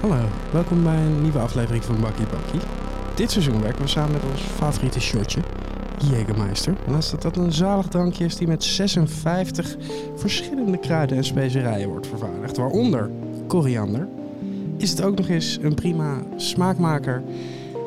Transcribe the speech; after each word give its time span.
Hallo, 0.00 0.28
welkom 0.52 0.82
bij 0.82 0.96
een 0.96 1.22
nieuwe 1.22 1.38
aflevering 1.38 1.84
van 1.84 2.00
Bakkie 2.00 2.26
Bakkie. 2.26 2.60
Dit 3.14 3.30
seizoen 3.30 3.62
werken 3.62 3.82
we 3.82 3.88
samen 3.88 4.12
met 4.12 4.22
ons 4.30 4.40
favoriete 4.40 5.00
shotje, 5.00 5.40
Jägermeister. 5.98 6.76
En 6.86 6.94
als 6.94 7.10
dat, 7.10 7.22
dat 7.22 7.36
een 7.36 7.52
zalig 7.52 7.86
drankje 7.86 8.24
is 8.24 8.36
die 8.36 8.46
met 8.46 8.64
56 8.64 9.76
verschillende 10.16 10.78
kruiden 10.78 11.16
en 11.16 11.24
specerijen 11.24 11.88
wordt 11.88 12.06
vervaardigd, 12.06 12.56
waaronder 12.56 13.10
koriander, 13.46 14.08
is 14.76 14.90
het 14.90 15.02
ook 15.02 15.16
nog 15.16 15.28
eens 15.28 15.58
een 15.62 15.74
prima 15.74 16.22
smaakmaker 16.36 17.22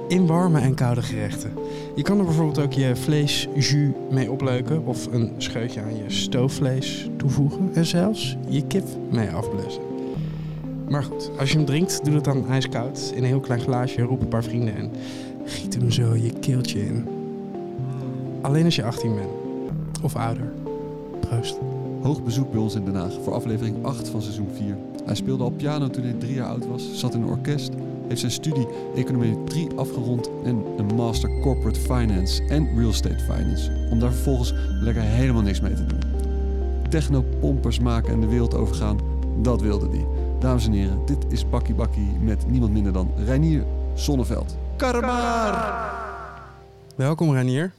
in 0.08 0.26
warme 0.26 0.60
en 0.60 0.76
koude 0.76 1.02
gerechten. 1.02 1.54
Je 1.96 2.02
kan 2.02 2.20
er 2.20 2.26
bijvoorbeeld 2.26 2.60
ook 2.60 2.74
je 2.74 2.96
vleesjus 2.96 3.76
mee 4.10 4.32
opleuken 4.32 4.86
of 4.86 5.06
een 5.12 5.32
scheutje 5.38 5.82
aan 5.82 5.98
je 5.98 6.04
stoofvlees 6.08 7.10
toevoegen 7.18 7.70
en 7.74 7.86
zelfs 7.86 8.38
je 8.48 8.68
kip 8.68 8.86
mee 9.10 9.30
afblussen. 9.30 9.84
Maar 10.90 11.04
goed, 11.04 11.32
als 11.40 11.52
je 11.52 11.58
hem 11.58 11.66
drinkt, 11.66 12.06
doe 12.06 12.14
het 12.14 12.24
dan 12.24 12.48
ijskoud 12.48 13.12
in 13.16 13.18
een 13.18 13.30
heel 13.30 13.40
klein 13.40 13.62
glaasje, 13.62 14.02
roep 14.02 14.22
een 14.22 14.28
paar 14.28 14.44
vrienden 14.44 14.76
en 14.76 14.92
giet 15.46 15.74
hem 15.74 15.92
zo 15.92 16.16
je 16.16 16.34
keeltje 16.40 16.86
in. 16.86 17.08
Alleen 18.42 18.66
als 18.66 18.76
je 18.76 18.84
18 18.84 19.16
bent. 19.16 19.30
Of 20.04 20.16
ouder. 20.16 20.52
Proost. 21.20 21.60
Hoog 22.02 22.24
bezoek 22.24 22.52
bij 22.52 22.60
ons 22.60 22.76
in 22.76 22.86
Den 22.86 22.96
Haag 22.96 23.14
voor 23.24 23.34
aflevering 23.34 23.86
8 23.86 24.10
van 24.10 24.22
seizoen 24.22 24.50
4. 24.54 24.78
Hij 25.06 25.16
speelde 25.16 25.44
al 25.44 25.50
piano 25.50 25.88
toen 25.88 26.04
hij 26.04 26.14
drie 26.14 26.34
jaar 26.34 26.48
oud 26.48 26.68
was, 26.68 27.00
zat 27.00 27.14
in 27.14 27.22
een 27.22 27.30
orkest, 27.30 27.72
heeft 28.12 28.34
zijn 28.34 28.44
studie 28.44 28.68
econometrie 28.96 29.74
afgerond 29.76 30.30
en 30.44 30.66
een 30.78 30.96
master 30.96 31.40
corporate 31.40 31.80
finance 31.80 32.44
en 32.44 32.78
real 32.78 32.90
estate 32.90 33.20
finance. 33.20 33.88
Om 33.92 34.00
daar 34.00 34.12
vervolgens 34.12 34.54
lekker 34.82 35.04
helemaal 35.04 35.42
niks 35.42 35.62
mee 35.62 35.74
te 35.74 35.86
doen. 35.86 36.00
Technopompers 36.90 37.80
maken 37.80 38.14
en 38.14 38.22
de 38.22 38.28
wereld 38.28 38.54
overgaan, 38.54 39.00
dat 39.42 39.62
wilde 39.62 39.90
hij. 39.90 40.06
Dames 40.40 40.66
en 40.66 40.72
heren, 40.72 41.06
dit 41.06 41.26
is 41.30 41.50
Bakkie 41.50 41.76
Bakkie 41.76 42.12
met 42.22 42.48
niemand 42.48 42.72
minder 42.72 42.94
dan 42.94 43.12
Reinier 43.26 43.66
Zonneveld. 43.96 44.58
Karamaar! 44.78 45.94
Welkom 46.96 47.34
Ranier. 47.34 47.74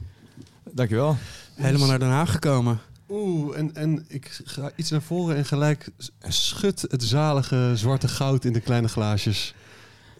Dankjewel. 0.71 1.15
Helemaal 1.55 1.87
naar 1.87 1.99
Den 1.99 2.09
Haag 2.09 2.31
gekomen. 2.31 2.79
Oeh, 3.09 3.57
en, 3.57 3.75
en 3.75 4.05
ik 4.07 4.41
ga 4.45 4.71
iets 4.75 4.89
naar 4.89 5.01
voren 5.01 5.35
en 5.35 5.45
gelijk 5.45 5.89
schud 6.27 6.85
het 6.89 7.03
zalige 7.03 7.71
zwarte 7.75 8.07
goud 8.07 8.45
in 8.45 8.53
de 8.53 8.61
kleine 8.61 8.87
glaasjes. 8.87 9.53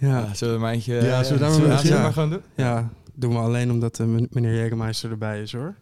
Ja, 0.08 0.20
Ja, 0.20 0.34
zullen 0.34 0.54
we 0.54 0.60
een 0.66 0.72
eindje... 0.72 0.94
Ja, 0.94 1.24
zullen 1.24 1.40
we 1.42 1.60
daar 1.60 1.68
maar 1.68 1.80
zullen 1.80 1.98
we 1.98 2.04
maar 2.04 2.14
gewoon 2.14 2.30
doen? 2.30 2.42
ja 2.56 2.90
doen 3.16 3.34
we 3.34 3.40
alleen 3.40 3.72
omdat 3.72 4.00
eh, 4.00 4.06
men- 4.06 4.28
meneer 4.32 4.54
Jägermeister 4.70 5.10
erbij 5.12 5.42
is 5.42 5.52
hoor. 5.52 5.76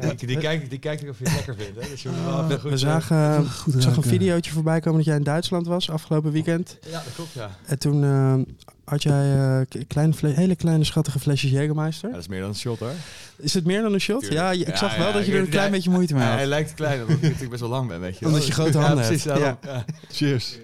Ja, 0.00 0.12
die, 0.14 0.26
die, 0.26 0.38
kijk, 0.38 0.70
die 0.70 0.78
kijkt 0.78 1.08
of 1.08 1.18
je 1.18 1.24
het 1.24 1.34
lekker 1.34 1.54
vindt. 1.54 1.80
Hè? 1.82 1.88
Dus 1.90 2.02
je 2.02 2.08
moet 2.08 2.24
wel 2.24 2.44
even 2.44 2.60
goed... 2.60 2.70
We 2.70 2.76
zagen, 2.76 3.46
Goed 3.50 3.74
ik 3.74 3.82
zag 3.82 3.96
een 3.96 4.02
videootje 4.02 4.52
voorbij 4.52 4.80
komen 4.80 4.96
dat 4.96 5.06
jij 5.06 5.16
in 5.16 5.22
Duitsland 5.22 5.66
was 5.66 5.90
afgelopen 5.90 6.32
weekend. 6.32 6.78
Ja, 6.80 6.90
dat 6.92 7.14
klopt, 7.14 7.32
ja. 7.32 7.50
En 7.66 7.78
toen 7.78 8.04
eh, 8.04 8.34
had 8.84 9.02
jij 9.02 9.32
eh, 9.68 9.80
kleine 9.86 10.14
hele 10.22 10.56
kleine 10.56 10.84
schattige 10.84 11.18
flesjes 11.18 11.50
ja. 11.50 11.60
Jägermeister. 11.60 12.10
Dat 12.10 12.20
is 12.20 12.28
meer 12.28 12.40
dan 12.40 12.48
een 12.48 12.54
shot, 12.54 12.78
hoor. 12.78 12.92
Is 13.36 13.54
het 13.54 13.64
meer 13.64 13.82
dan 13.82 13.92
een 13.92 14.00
shot? 14.00 14.20
Tuurlijk. 14.20 14.40
Ja, 14.40 14.50
ik 14.50 14.66
Ja, 14.66 14.76
zag 14.76 14.96
wel 14.96 15.06
ja, 15.06 15.12
dat 15.12 15.26
je 15.26 15.30
ik 15.30 15.36
er 15.36 15.42
een 15.44 15.48
klein 15.50 15.66
ja, 15.66 15.70
beetje 15.72 15.90
moeite 15.90 16.14
mee 16.14 16.22
Ja, 16.22 16.28
had. 16.28 16.38
hij 16.38 16.46
lijkt 16.46 16.74
klein, 16.74 17.00
omdat 17.00 17.16
ik 17.16 17.22
natuurlijk 17.22 17.50
best 17.50 17.60
wel 17.62 17.70
lang 17.70 17.88
ben, 17.88 18.00
weet 18.00 18.18
je. 18.18 18.26
Omdat 18.26 18.46
je 18.46 18.52
grote 18.52 18.78
handen 18.78 18.98
ja, 19.02 19.06
precies, 19.08 19.24
hebt. 19.24 19.64
Ja. 19.64 19.84
Cheers. 20.10 20.58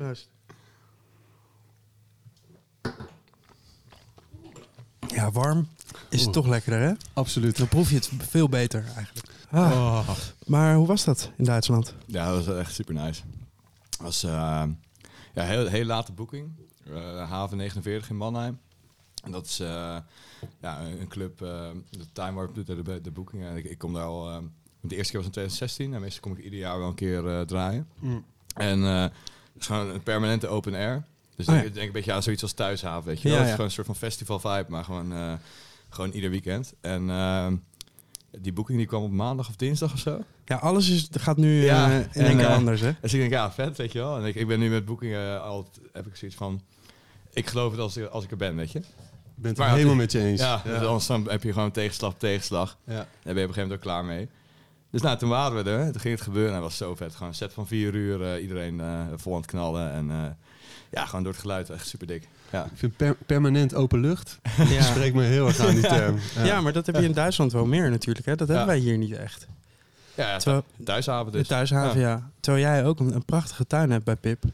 Ja, 5.13 5.31
warm 5.31 5.69
is 6.09 6.19
het 6.19 6.27
Oeh. 6.27 6.35
toch 6.35 6.47
lekkerder 6.47 6.89
hè? 6.89 6.93
Absoluut. 7.13 7.57
Dan 7.57 7.69
proef 7.69 7.89
je 7.89 7.95
het 7.95 8.11
veel 8.19 8.49
beter 8.49 8.85
eigenlijk. 8.97 9.27
Ah, 9.51 9.71
Oh. 9.73 10.09
Maar 10.47 10.75
hoe 10.75 10.87
was 10.87 11.05
dat 11.05 11.31
in 11.37 11.45
Duitsland? 11.45 11.95
Ja, 12.07 12.33
dat 12.33 12.45
was 12.45 12.57
echt 12.57 12.75
super 12.75 12.95
nice. 12.95 13.23
Het 13.91 14.01
was 14.01 14.25
uh, 14.25 14.63
ja, 15.35 15.45
heel, 15.45 15.67
heel 15.67 15.85
late 15.85 16.13
boeking. 16.13 16.51
Uh, 16.89 17.31
haven 17.31 17.57
49 17.57 18.11
in 18.11 18.17
Mannheim. 18.17 18.59
En 19.25 19.31
dat 19.31 19.47
is 19.47 19.61
uh, 19.61 19.97
ja, 20.61 20.81
een 21.01 21.09
club, 21.09 21.41
uh, 21.43 21.49
de 21.91 22.06
Time 22.12 22.33
Warp 22.33 22.55
doet 22.55 22.67
de, 22.67 22.83
de, 22.83 23.01
de 23.01 23.11
boeking. 23.11 23.45
En 23.45 23.56
ik, 23.56 23.65
ik 23.65 23.78
kom 23.78 23.93
daar 23.93 24.05
al, 24.05 24.31
uh, 24.31 24.37
de 24.81 24.97
eerste 24.97 25.12
keer 25.12 25.21
was 25.21 25.27
in 25.27 25.33
2016. 25.33 25.95
En 25.95 26.01
meestal 26.01 26.21
kom 26.21 26.33
ik 26.33 26.45
ieder 26.45 26.59
jaar 26.59 26.78
wel 26.78 26.89
een 26.89 26.95
keer 26.95 27.25
uh, 27.25 27.41
draaien. 27.41 27.89
Mm. 27.99 28.25
En 28.55 28.78
uh, 28.78 29.03
het 29.03 29.12
is 29.59 29.67
gewoon 29.67 29.89
een 29.89 30.03
permanente 30.03 30.49
open 30.49 30.75
air. 30.75 31.05
Dus 31.37 31.48
Oh 31.48 31.54
ja. 31.54 31.60
ik 31.60 31.75
denk 31.75 31.87
een 31.87 31.93
beetje 31.93 32.12
aan 32.12 32.22
zoiets 32.22 32.43
als 32.43 32.53
thuishaven, 32.53 33.04
weet 33.04 33.22
je 33.22 33.28
wel. 33.28 33.32
Ja, 33.32 33.38
Het 33.38 33.48
is 33.48 33.54
gewoon 33.54 33.66
een 33.66 33.72
soort 33.72 33.87
van 33.87 33.97
festival 33.97 34.38
vibe, 34.38 34.66
maar 34.69 34.84
gewoon, 34.84 35.12
uh, 35.12 35.32
gewoon 35.88 36.10
ieder 36.10 36.31
weekend. 36.31 36.75
En 36.81 37.09
uh, 37.09 37.47
die 38.38 38.53
boeking 38.53 38.78
die 38.78 38.87
kwam 38.87 39.03
op 39.03 39.10
maandag 39.10 39.48
of 39.48 39.56
dinsdag 39.56 39.92
of 39.92 39.98
zo. 39.98 40.25
Ja, 40.44 40.56
alles 40.56 40.88
is, 40.88 41.09
gaat 41.10 41.37
nu 41.37 41.66
eh, 41.66 41.66
in 41.66 42.09
en, 42.12 42.25
één 42.26 42.37
keer 42.37 42.47
eh, 42.47 42.54
anders 42.54 42.81
hè? 42.81 42.92
Dus 43.00 43.12
ik 43.12 43.21
denk, 43.21 43.32
ja, 43.32 43.53
vet, 43.53 43.76
weet 43.76 43.92
je 43.92 43.98
wel. 43.98 44.19
En 44.19 44.25
ik, 44.25 44.34
ik 44.34 44.47
ben 44.47 44.59
nu 44.59 44.71
met 44.71 44.84
boekingen 44.84 45.42
al, 45.42 45.69
heb 45.92 46.06
ik 46.06 46.16
zoiets 46.16 46.37
van, 46.37 46.62
ik 47.32 47.47
geloof 47.47 47.71
het 47.71 47.81
als, 47.81 48.09
als 48.10 48.25
ik 48.25 48.31
er 48.31 48.37
ben, 48.37 48.56
weet 48.56 48.72
je. 48.72 48.78
Ik 48.78 48.84
ben 49.34 49.50
het 49.50 49.59
Maar 49.59 49.75
helemaal 49.75 49.94
met 49.94 50.12
je 50.12 50.21
eens. 50.21 50.41
Ja, 50.41 50.62
dus 50.65 50.81
anders 50.81 51.06
dan 51.06 51.31
heb 51.31 51.42
je 51.42 51.53
gewoon 51.53 51.71
tegenslag 51.71 52.15
tegenslag. 52.16 52.78
Ja. 52.84 52.94
Daar 52.94 53.06
ben 53.22 53.22
je 53.22 53.31
op 53.31 53.34
een 53.34 53.38
gegeven 53.38 53.62
moment 53.62 53.78
ook 53.78 53.81
klaar 53.81 54.04
mee. 54.04 54.28
Dus 54.91 55.03
nou, 55.03 55.19
toen 55.19 55.28
waren 55.28 55.65
we 55.65 55.71
er, 55.71 55.92
toen 55.92 56.00
ging 56.00 56.15
het 56.15 56.22
gebeuren 56.22 56.54
en 56.54 56.60
dat 56.60 56.69
was 56.69 56.76
zo 56.76 56.94
vet. 56.94 57.12
Gewoon 57.12 57.28
een 57.28 57.34
set 57.34 57.53
van 57.53 57.66
vier 57.66 57.94
uur, 57.94 58.22
eh, 58.22 58.42
iedereen 58.42 58.81
eh, 58.81 59.06
vol 59.16 59.32
aan 59.32 59.41
het 59.41 59.50
knallen. 59.50 59.92
En 59.92 60.10
eh, 60.10 60.31
ja, 60.92 61.06
gewoon 61.06 61.22
door 61.22 61.32
het 61.32 61.41
geluid, 61.41 61.70
echt 61.70 61.86
super 61.88 62.06
dik. 62.06 62.28
Ja. 62.50 62.64
Ik 62.64 62.70
vind 62.75 62.97
per- 62.97 63.16
permanent 63.26 63.75
open 63.75 64.00
lucht. 64.00 64.38
Ja. 64.69 64.82
Spreekt 64.82 65.14
me 65.14 65.22
heel 65.22 65.47
erg 65.47 65.58
aan 65.60 65.70
die 65.75 65.80
term. 65.86 66.19
Ja. 66.44 66.60
maar 66.60 66.72
dat 66.72 66.86
heb 66.86 66.97
je 66.97 67.03
in 67.03 67.12
Duitsland 67.12 67.53
wel 67.53 67.66
meer 67.66 67.91
natuurlijk. 67.91 68.26
Hè? 68.26 68.34
Dat 68.36 68.48
hebben 68.48 68.66
Ja. 68.66 68.72
wij 68.72 68.80
hier 68.80 68.98
niet 68.98 69.12
echt. 69.12 69.47
Ja, 70.14 70.28
ja 70.30 70.36
Terwijl, 70.38 70.64
thuishaven 70.84 71.32
de 71.32 71.38
dus. 71.38 71.47
thuishaven, 71.48 72.00
ja. 72.00 72.30
Terwijl 72.41 72.64
jij 72.64 72.84
ook 72.84 73.00
een, 73.00 73.14
een 73.14 73.25
prachtige 73.25 73.66
tuin 73.66 73.91
hebt 73.91 74.04
bij 74.04 74.16
Pip. 74.16 74.44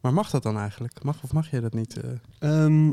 Maar 0.00 0.12
mag 0.12 0.30
dat 0.30 0.42
dan 0.42 0.58
eigenlijk? 0.58 1.02
Mag 1.02 1.16
of 1.22 1.32
mag 1.32 1.50
je 1.50 1.60
dat 1.60 1.72
niet? 1.74 1.96
eh? 2.00 2.64
Ehm, 2.64 2.90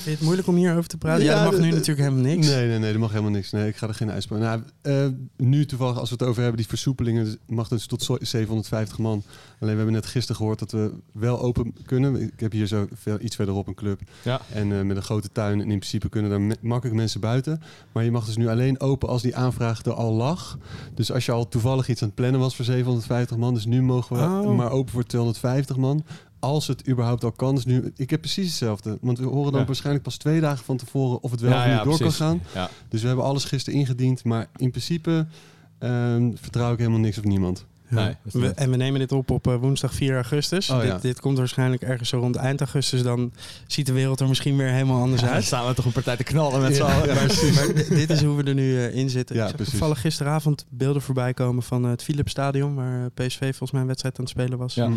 Vind 0.00 0.04
je 0.04 0.10
het 0.10 0.20
moeilijk 0.20 0.48
om 0.48 0.54
hierover 0.54 0.86
te 0.88 0.96
praten? 0.98 1.24
Ja, 1.24 1.30
Ja, 1.34 1.42
dat 1.42 1.52
mag 1.52 1.60
nu 1.60 1.70
natuurlijk 1.70 1.98
helemaal 1.98 2.22
niks. 2.34 2.46
Nee, 2.46 2.66
nee, 2.68 2.78
nee, 2.78 2.90
dat 2.92 3.00
mag 3.00 3.10
helemaal 3.10 3.30
niks. 3.30 3.50
Nee, 3.50 3.68
ik 3.68 3.76
ga 3.76 3.88
er 3.88 3.94
geen 3.94 4.10
uitspraak. 4.10 4.40
Nou, 4.40 4.62
eh, 4.82 5.06
nu 5.36 5.66
toevallig, 5.66 5.98
als 5.98 6.08
we 6.10 6.14
het 6.18 6.24
over 6.28 6.40
hebben, 6.42 6.58
die 6.60 6.68
versoepelingen, 6.68 7.24
dus 7.24 7.36
mag 7.46 7.68
dus 7.68 7.86
tot 7.86 8.02
zo- 8.02 8.16
750 8.20 8.98
man. 8.98 9.22
Alleen 9.60 9.72
we 9.72 9.76
hebben 9.76 9.92
net 9.92 10.06
gisteren 10.06 10.36
gehoord 10.36 10.58
dat 10.58 10.72
we 10.72 10.92
wel 11.12 11.40
open 11.40 11.74
kunnen. 11.86 12.22
Ik 12.22 12.40
heb 12.40 12.52
hier 12.52 12.66
zo 12.66 12.86
veel, 12.94 13.18
iets 13.20 13.36
verderop 13.36 13.66
een 13.66 13.74
club. 13.74 14.00
Ja. 14.22 14.40
En 14.52 14.72
eh, 14.72 14.82
met 14.82 14.96
een 14.96 15.02
grote 15.02 15.28
tuin. 15.32 15.52
En 15.60 15.70
in 15.70 15.78
principe 15.78 16.08
kunnen 16.08 16.30
daar 16.30 16.40
me- 16.40 16.56
makkelijk 16.60 16.96
mensen 16.96 17.20
buiten. 17.20 17.62
Maar 17.92 18.04
je 18.04 18.10
mag 18.10 18.26
dus 18.26 18.36
nu 18.36 18.48
alleen 18.48 18.80
open 18.80 19.08
als 19.08 19.22
die 19.22 19.36
aanvraag 19.36 19.84
er 19.84 19.92
al 19.92 20.12
lag. 20.12 20.58
Dus 20.94 21.12
als 21.12 21.26
je 21.26 21.32
al 21.32 21.48
toevallig 21.48 21.88
iets 21.88 22.00
aan 22.02 22.06
het 22.08 22.16
plannen 22.16 22.40
was 22.40 22.56
voor 22.56 22.64
750 22.64 23.36
man. 23.36 23.54
Dus 23.54 23.66
nu 23.66 23.82
mogen 23.82 24.16
we 24.16 24.22
Oh. 24.48 24.56
maar 24.56 24.70
open 24.70 24.92
voor 24.92 25.04
250 25.04 25.76
man. 25.76 26.04
Als 26.40 26.66
het 26.66 26.88
überhaupt 26.88 27.24
al 27.24 27.32
kan. 27.32 27.54
Dus 27.54 27.64
nu, 27.64 27.92
ik 27.96 28.10
heb 28.10 28.20
precies 28.20 28.46
hetzelfde. 28.46 28.98
Want 29.00 29.18
we 29.18 29.24
horen 29.26 29.50
dan 29.52 29.60
Ja. 29.60 29.66
waarschijnlijk 29.66 30.04
pas 30.04 30.16
twee 30.16 30.40
dagen 30.40 30.64
van 30.64 30.76
tevoren 30.76 31.22
of 31.22 31.30
het 31.30 31.40
wel 31.40 31.50
Ja, 31.50 31.56
of 31.58 31.64
niet 31.66 31.74
ja, 31.76 31.84
door 31.84 31.96
precies. 31.96 32.16
kan 32.16 32.26
gaan. 32.28 32.42
Ja. 32.54 32.70
Dus 32.88 33.00
we 33.00 33.06
hebben 33.06 33.24
alles 33.24 33.44
gisteren 33.44 33.78
ingediend. 33.78 34.24
Maar 34.24 34.46
in 34.56 34.70
principe 34.70 35.26
ehm, 35.78 36.30
vertrouw 36.34 36.72
ik 36.72 36.78
helemaal 36.78 36.98
niks 37.00 37.18
op 37.18 37.24
niemand. 37.24 37.64
Ja. 37.88 38.04
Nee, 38.04 38.14
We- 38.22 38.48
en 38.48 38.70
we 38.70 38.76
nemen 38.76 39.00
dit 39.00 39.12
op 39.12 39.30
op 39.30 39.46
eh, 39.46 39.54
woensdag 39.56 39.94
4 39.94 40.14
augustus. 40.14 40.70
Oh, 40.70 40.84
ja. 40.84 40.92
dit, 40.92 41.02
dit 41.02 41.20
komt 41.20 41.38
waarschijnlijk 41.38 41.82
ergens 41.82 42.08
zo 42.08 42.18
rond 42.18 42.36
eind 42.36 42.60
augustus. 42.60 43.02
Dan 43.02 43.32
ziet 43.66 43.86
de 43.86 43.92
wereld 43.92 44.20
er 44.20 44.28
misschien 44.28 44.56
weer 44.56 44.68
helemaal 44.68 45.00
anders 45.00 45.20
Dan 45.22 45.30
uit. 45.30 45.44
staan 45.44 45.66
we 45.68 45.74
toch 45.74 45.84
een 45.84 45.92
partij 45.92 46.16
te 46.16 46.22
knallen 46.24 46.60
met 46.60 46.76
z'n 46.76 46.82
Ja, 46.82 46.94
allen. 46.94 47.06
ja, 47.08 47.14
Maar- 47.14 47.24
precies. 47.26 47.54
Maar 47.54 47.66
d- 47.66 47.88
dit 47.88 48.10
is 48.10 48.22
hoe 48.22 48.36
we 48.36 48.42
er 48.42 48.54
nu 48.54 48.76
eh, 48.78 48.94
in 48.94 49.10
zitten. 49.10 49.36
Ja, 49.36 49.40
ik 49.42 49.46
zag 49.48 49.56
precies. 49.56 49.72
toevallig 49.74 50.00
gisteravond 50.00 50.66
beelden 50.68 51.02
voorbij 51.02 51.34
komen 51.34 51.62
van 51.62 51.84
eh, 51.84 51.90
het 51.90 52.02
Philipsstadion... 52.02 52.74
waar 52.74 53.00
eh, 53.14 53.26
PSV 53.26 53.38
volgens 53.40 53.70
mij 53.70 53.80
een 53.80 53.86
wedstrijd 53.86 54.18
aan 54.18 54.24
het 54.24 54.32
spelen 54.32 54.58
was. 54.58 54.74
Ja. 54.74 54.90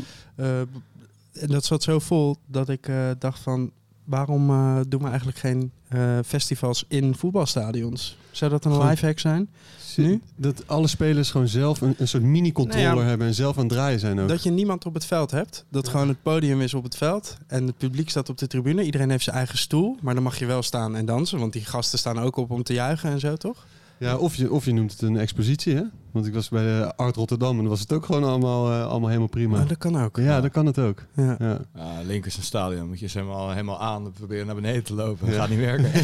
En 1.33 1.47
dat 1.47 1.65
zat 1.65 1.83
zo 1.83 1.99
vol 1.99 2.37
dat 2.45 2.69
ik 2.69 2.87
eh, 2.87 3.09
dacht 3.19 3.39
van... 3.39 3.71
waarom 4.03 4.49
eh, 4.49 4.79
doen 4.87 5.01
we 5.01 5.07
eigenlijk 5.07 5.37
geen 5.37 5.71
eh, 5.87 6.19
festivals 6.25 6.85
in 6.87 7.15
voetbalstadions? 7.15 8.17
Zou 8.31 8.51
dat 8.51 8.65
een 8.65 8.87
lifehack 8.87 9.19
zijn? 9.19 9.49
Nu? 9.95 10.21
Dat 10.35 10.67
alle 10.67 10.87
spelers 10.87 11.31
gewoon 11.31 11.47
zelf 11.47 11.81
een, 11.81 11.95
een 11.97 12.07
soort 12.07 12.23
mini-controller 12.23 12.87
Nou 12.87 12.99
ja, 12.99 13.07
hebben 13.07 13.27
en 13.27 13.33
zelf 13.33 13.55
aan 13.55 13.63
het 13.63 13.71
draaien 13.71 13.99
zijn 13.99 14.19
ook. 14.19 14.27
Dat 14.27 14.43
je 14.43 14.51
niemand 14.51 14.85
op 14.85 14.93
het 14.93 15.05
veld 15.05 15.31
hebt. 15.31 15.65
Dat 15.69 15.87
gewoon 15.87 16.07
het 16.07 16.21
podium 16.21 16.61
is 16.61 16.73
op 16.73 16.83
het 16.83 16.95
veld. 16.95 17.37
En 17.47 17.67
het 17.67 17.77
publiek 17.77 18.09
staat 18.09 18.29
op 18.29 18.37
de 18.37 18.47
tribune. 18.47 18.83
Iedereen 18.83 19.09
heeft 19.09 19.23
zijn 19.23 19.35
eigen 19.35 19.57
stoel. 19.57 19.97
Maar 20.01 20.13
dan 20.13 20.23
mag 20.23 20.39
je 20.39 20.45
wel 20.45 20.61
staan 20.61 20.95
en 20.95 21.05
dansen. 21.05 21.39
Want 21.39 21.53
die 21.53 21.65
gasten 21.65 21.99
staan 21.99 22.19
ook 22.19 22.35
op 22.35 22.51
om 22.51 22.63
te 22.63 22.73
juichen 22.73 23.09
en 23.09 23.19
zo, 23.19 23.35
toch? 23.35 23.65
Ja, 23.97 24.17
of 24.17 24.35
je, 24.35 24.51
of 24.51 24.65
je 24.65 24.73
noemt 24.73 24.91
het 24.91 25.01
een 25.01 25.17
expositie, 25.17 25.75
hè? 25.75 25.83
Want 26.13 26.25
ik 26.25 26.33
was 26.33 26.49
bij 26.49 26.63
de 26.63 26.93
Art 26.95 27.15
Rotterdam 27.15 27.49
en 27.51 27.57
dan 27.57 27.67
was 27.67 27.79
het 27.79 27.93
ook 27.93 28.05
gewoon 28.05 28.23
allemaal, 28.23 28.71
eh, 28.71 28.85
allemaal 28.87 29.07
helemaal 29.07 29.27
prima. 29.29 29.57
Maar 29.57 29.67
dat 29.67 29.77
kan 29.77 30.03
ook. 30.03 30.17
ja, 30.17 30.41
dan 30.41 30.49
kan 30.49 30.65
het 30.65 30.79
ook. 30.79 31.03
Ja. 31.15 31.35
Ja. 31.39 31.59
Ja, 31.75 32.01
link 32.03 32.25
is 32.25 32.37
een 32.37 32.43
stadion. 32.43 32.87
Moet 32.87 32.99
je 32.99 33.07
ze 33.07 33.17
helemaal, 33.17 33.49
helemaal 33.49 33.79
aan 33.81 34.11
proberen 34.11 34.45
naar 34.45 34.55
beneden 34.55 34.83
te 34.83 34.93
lopen. 34.93 35.25
Dat 35.27 35.35
gaat 35.35 35.49
niet 35.49 35.59
werken. 35.59 35.91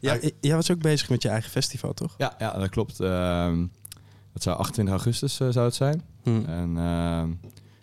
Ja, 0.00 0.18
jij 0.40 0.54
was 0.54 0.70
ook 0.70 0.78
bezig 0.80 1.08
met 1.08 1.22
je 1.22 1.28
eigen 1.28 1.50
festival, 1.50 1.92
toch? 1.92 2.14
ja, 2.18 2.34
ja, 2.38 2.52
dat 2.58 2.68
klopt. 2.68 3.00
Ehm 3.00 3.66
dat 4.32 4.42
zou 4.42 4.56
28 4.58 4.94
augustus 4.94 5.40
eh, 5.40 5.48
zou 5.48 5.64
het 5.66 5.74
zijn. 5.74 6.02
Hm. 6.22 6.28
En 6.46 6.76
ehm 6.76 7.30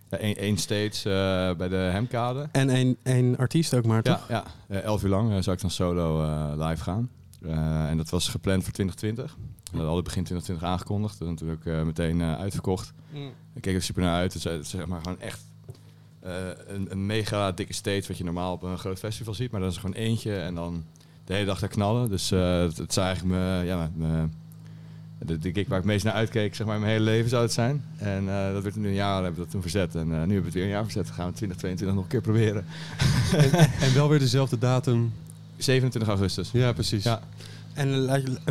ja, 0.09 0.17
één, 0.17 0.35
één 0.35 0.57
stage 0.57 1.09
eh, 1.50 1.57
bij 1.57 1.67
de 1.67 1.75
Hemkade. 1.75 2.47
En 2.51 2.69
één, 2.69 2.97
één 3.03 3.38
artiest 3.38 3.73
ook 3.75 3.85
maar, 3.85 4.00
Ja, 4.03 4.15
toch? 4.15 4.27
ja. 4.29 4.44
Eh, 4.67 4.83
elf 4.83 5.03
uur 5.03 5.09
lang 5.09 5.31
eh, 5.33 5.41
zou 5.41 5.56
ik 5.56 5.61
dan 5.61 5.71
solo 5.71 6.23
eh, 6.23 6.67
live 6.67 6.83
gaan. 6.83 7.09
Eh, 7.45 7.89
en 7.89 7.97
dat 7.97 8.09
was 8.09 8.27
gepland 8.29 8.63
voor 8.63 8.73
2020. 8.73 9.38
We 9.71 9.77
hadden 9.77 9.95
al 9.95 10.01
begin 10.01 10.24
2020 10.24 10.68
aangekondigd. 10.68 11.19
En 11.19 11.25
natuurlijk 11.25 11.66
eh, 11.66 11.83
meteen 11.83 12.21
eh, 12.21 12.39
uitverkocht. 12.39 12.94
Ik 13.54 13.62
keek 13.62 13.75
er 13.75 13.81
super 13.81 14.01
naar 14.01 14.16
uit. 14.16 14.33
Het 14.33 14.45
is, 14.45 14.69
zeg 14.69 14.86
maar 14.86 15.01
gewoon 15.01 15.19
echt 15.19 15.42
eh, 16.19 16.33
een, 16.68 16.92
een 16.92 17.06
mega 17.06 17.51
dikke 17.51 17.74
stage 17.74 18.07
wat 18.07 18.18
je 18.18 18.24
normaal 18.24 18.54
op 18.54 18.63
een 18.63 18.77
groot 18.77 19.00
festival 19.00 19.33
ziet. 19.33 19.51
Maar 19.51 19.60
dan 19.60 19.69
is 19.69 19.75
er 19.75 19.81
gewoon 19.81 19.95
eentje 19.95 20.36
en 20.36 20.56
dan 20.56 20.83
de 21.30 21.36
hele 21.36 21.45
dag 21.45 21.60
daar 21.60 21.69
knallen. 21.69 22.10
Dus 22.10 22.31
eh, 22.31 22.60
het, 22.60 22.77
het 22.77 22.94
zou 22.94 23.06
eigenlijk 23.06 23.38
me, 23.38 23.66
ja, 23.66 23.89
me, 23.95 24.27
de, 25.19 25.39
de 25.39 25.54
gig 25.54 25.68
waar 25.68 25.77
ik 25.77 25.83
het 25.83 25.94
meest 25.94 26.04
naar 26.04 26.13
uitkeek, 26.13 26.56
zeg 26.56 26.68
maar, 26.68 26.80
mijn 26.80 26.92
hele 26.92 27.04
leven 27.04 27.30
zou 27.30 27.42
het 27.42 27.54
zijn. 27.54 27.83
En 27.98 28.30
eh, 28.30 28.54
dat 28.54 28.63
werd 28.63 28.75
nu 28.75 28.88
een 28.88 28.94
jaar, 28.94 29.13
hebben 29.13 29.33
we 29.33 29.42
dat 29.42 29.50
toen 29.51 29.62
verzet. 29.62 29.95
En 29.95 30.01
eh, 30.01 30.07
nu 30.07 30.18
hebben 30.18 30.38
we 30.38 30.45
het 30.45 30.54
weer 30.54 30.63
een 30.63 30.69
jaar 30.69 30.83
verzet. 30.83 31.06
Dan 31.06 31.16
gaan 31.16 31.27
we 31.27 31.33
2022 31.33 31.95
nog 31.95 32.04
een 32.04 32.10
keer 32.10 32.21
proberen. 32.21 32.66
En 33.86 33.94
wel 33.94 34.10
weer 34.10 34.19
dezelfde 34.19 34.57
datum. 34.57 35.13
27 35.63 36.09
augustus. 36.09 36.50
Ja, 36.53 36.71
precies. 36.73 37.03
Ja. 37.03 37.19
En 37.73 38.09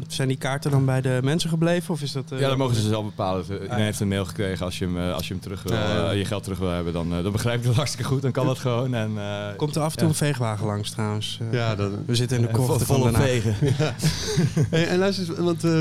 zijn 0.09 0.29
die 0.29 0.37
kaarten 0.37 0.71
dan 0.71 0.85
bij 0.85 1.01
de 1.01 1.19
mensen 1.23 1.51
gebleven? 1.51 1.95
Of 1.95 2.03
is 2.03 2.13
dat, 2.13 2.33
eh, 2.33 2.41
Ja, 2.41 2.49
dat 2.49 2.57
mogen 2.57 2.77
ze 2.77 2.83
zelf 2.89 3.05
bepalen. 3.05 3.45
ja. 3.49 3.55
Iedereen 3.55 3.85
heeft 3.85 4.01
een 4.01 4.09
mail 4.09 4.25
gekregen 4.25 4.65
als 4.65 4.79
je 4.79 4.85
hem, 4.85 4.99
eh, 4.99 5.15
als 5.15 5.27
je 5.29 5.33
hem 5.33 5.43
terug 5.43 5.63
wil, 5.63 5.73
Ja, 5.73 5.95
ja. 5.95 6.11
eh, 6.11 6.19
je 6.19 6.25
geld 6.25 6.43
terug 6.43 6.59
wil 6.59 6.69
hebben. 6.71 6.93
Dan, 6.93 7.13
eh, 7.15 7.23
dan 7.23 7.33
begrijp 7.33 7.59
ik 7.61 7.67
dat 7.67 7.75
hartstikke 7.83 8.07
goed. 8.11 8.23
Dan 8.23 8.33
kan 8.33 8.47
dat 8.47 8.59
gewoon. 8.59 8.95
En, 8.95 9.11
eh, 9.19 9.57
Komt 9.57 9.77
er 9.77 9.83
af 9.83 9.91
en 9.91 9.97
toe 9.99 10.03
Ja. 10.07 10.09
een 10.13 10.19
veegwagen 10.19 10.67
langs 10.67 10.91
trouwens? 10.91 11.39
Eh, 11.41 11.53
Ja, 11.59 11.75
dat, 11.75 11.91
We 12.07 12.15
zitten 12.15 12.37
in 12.39 12.47
de 12.47 12.55
vol- 12.55 12.79
van 12.79 13.15
Haag. 13.15 13.23
vegen. 13.23 13.55
Hey, 14.71 14.89
en 14.89 14.99
luister 14.99 15.29
eens, 15.29 15.39
want 15.39 15.65
eh, 15.65 15.81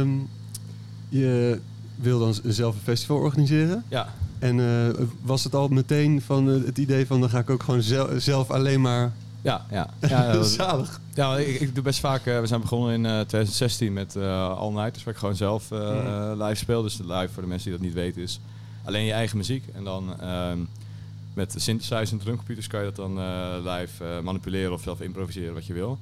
ehm, 0.00 0.08
je 1.08 1.58
wil 1.96 2.18
dan 2.18 2.34
zelf 2.44 2.74
een 2.74 2.80
festival 2.84 3.16
organiseren. 3.16 3.84
Ja, 3.88 4.08
En 4.38 4.60
eh, 4.60 5.04
was 5.22 5.44
het 5.44 5.54
al 5.54 5.68
meteen 5.68 6.22
van 6.26 6.46
het 6.46 6.78
idee 6.78 7.06
van 7.06 7.20
dan 7.20 7.30
ga 7.30 7.38
ik 7.38 7.50
ook 7.50 7.62
gewoon 7.62 7.82
zel- 7.82 8.08
zelf 8.20 8.50
alleen 8.50 8.80
maar... 8.80 9.12
ja, 9.42 9.66
ja. 9.70 9.88
ja, 10.08 10.32
dat 10.32 10.46
Zalig. 10.48 11.00
ja 11.14 11.36
ik, 11.36 11.60
ik 11.60 11.74
doe 11.74 11.84
best 11.84 12.00
vaak. 12.00 12.26
eh, 12.26 12.40
we 12.40 12.46
zijn 12.46 12.60
begonnen 12.60 12.94
in 12.94 13.06
eh, 13.06 13.12
2016 13.12 13.92
met 13.92 14.16
eh 14.16 14.58
All 14.58 14.72
Night. 14.72 14.94
Dus 14.94 15.04
waar 15.04 15.14
ik 15.14 15.20
gewoon 15.20 15.36
zelf 15.36 15.70
eh, 15.70 15.78
Mhm. 15.78 16.06
eh, 16.06 16.32
live 16.46 16.54
speel. 16.54 16.82
Dus 16.82 16.98
live 16.98 17.28
voor 17.32 17.42
de 17.42 17.48
mensen 17.48 17.68
die 17.70 17.78
dat 17.78 17.86
niet 17.88 17.96
weten 17.96 18.22
is 18.22 18.40
alleen 18.84 19.04
je 19.04 19.12
eigen 19.12 19.36
muziek. 19.36 19.64
En 19.74 19.84
dan 19.84 20.20
ehm, 20.20 20.58
met 21.34 21.54
synthesizer 21.56 22.12
en 22.12 22.18
drumcomputers 22.18 22.66
kan 22.66 22.78
je 22.80 22.86
dat 22.86 22.96
dan 22.96 23.18
eh, 23.18 23.54
live 23.64 24.04
eh, 24.04 24.20
manipuleren 24.20 24.72
of 24.72 24.82
zelf 24.82 25.00
improviseren 25.00 25.54
wat 25.54 25.66
je 25.66 25.72
wil. 25.72 25.98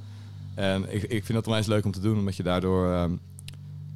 En 0.55 0.95
ik, 0.95 1.03
ik 1.03 1.25
vind 1.25 1.33
dat 1.39 1.47
onwijs 1.47 1.67
leuk 1.67 1.85
om 1.85 1.93
te 1.93 2.01
doen, 2.01 2.19
omdat 2.19 2.37
je 2.37 2.43
daardoor, 2.43 2.93
ehm, 2.93 3.11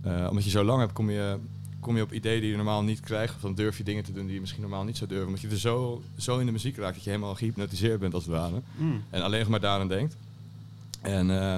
eh, 0.03 0.27
omdat 0.29 0.45
je 0.45 0.51
zo 0.51 0.65
lang 0.65 0.81
hebt, 0.81 0.93
kom 0.93 1.11
je, 1.11 1.37
kom 1.83 1.97
je 1.97 2.03
op 2.03 2.13
ideeën 2.13 2.41
die 2.41 2.51
je 2.51 2.57
normaal 2.57 2.83
niet 2.83 3.01
krijgt. 3.01 3.35
Of 3.35 3.41
dan 3.41 3.55
durf 3.55 3.77
je 3.79 3.85
dingen 3.85 4.05
te 4.05 4.13
doen 4.13 4.25
die 4.25 4.35
je 4.35 4.41
misschien 4.41 4.61
normaal 4.63 4.85
niet 4.85 4.97
zou 4.97 5.09
durven. 5.09 5.27
Omdat 5.27 5.43
je 5.43 5.49
er 5.49 5.59
zo, 5.59 6.03
zo 6.19 6.39
in 6.39 6.47
de 6.47 6.53
muziek 6.53 6.77
raakt 6.77 6.95
dat 6.95 7.05
je 7.05 7.11
helemaal 7.11 7.35
gehypnotiseerd 7.35 8.01
bent 8.01 8.15
als 8.15 8.25
het 8.25 8.33
ware. 8.33 8.61
Mm. 8.77 9.03
En 9.11 9.23
alleen 9.23 9.51
maar 9.51 9.61
daaraan 9.61 9.89
denkt. 9.89 10.17
En 11.01 11.31
eh, 11.31 11.57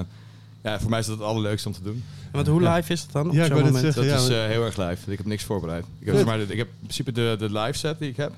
ja, 0.63 0.79
voor 0.79 0.89
mij 0.89 0.99
is 0.99 1.05
dat 1.05 1.17
het 1.17 1.27
allerleukste 1.27 1.67
om 1.67 1.73
te 1.73 1.83
doen. 1.83 2.03
Want 2.31 2.47
hoe 2.47 2.61
Ja. 2.61 2.75
live 2.75 2.93
is 2.93 3.01
het 3.01 3.11
dan? 3.11 3.27
op 3.27 3.33
Ja, 3.33 3.41
ik 3.45 3.51
zo'n 3.51 3.55
moment? 3.63 3.77
zeggen. 3.83 4.01
Dat 4.07 4.11
ja, 4.11 4.17
is 4.35 4.43
eh, 4.43 4.45
heel 4.51 4.63
erg 4.65 4.77
live. 4.77 5.11
Ik 5.11 5.17
heb 5.17 5.25
niks 5.25 5.43
voorbereid. 5.43 5.85
Ik 5.99 6.05
heb, 6.05 6.15
zeg 6.15 6.25
maar, 6.25 6.39
ik 6.39 6.57
heb 6.57 6.67
in 6.67 6.73
principe 6.79 7.11
de, 7.11 7.35
de 7.39 7.51
live 7.59 7.77
set 7.77 7.99
die 7.99 8.09
ik 8.09 8.17
heb. 8.17 8.31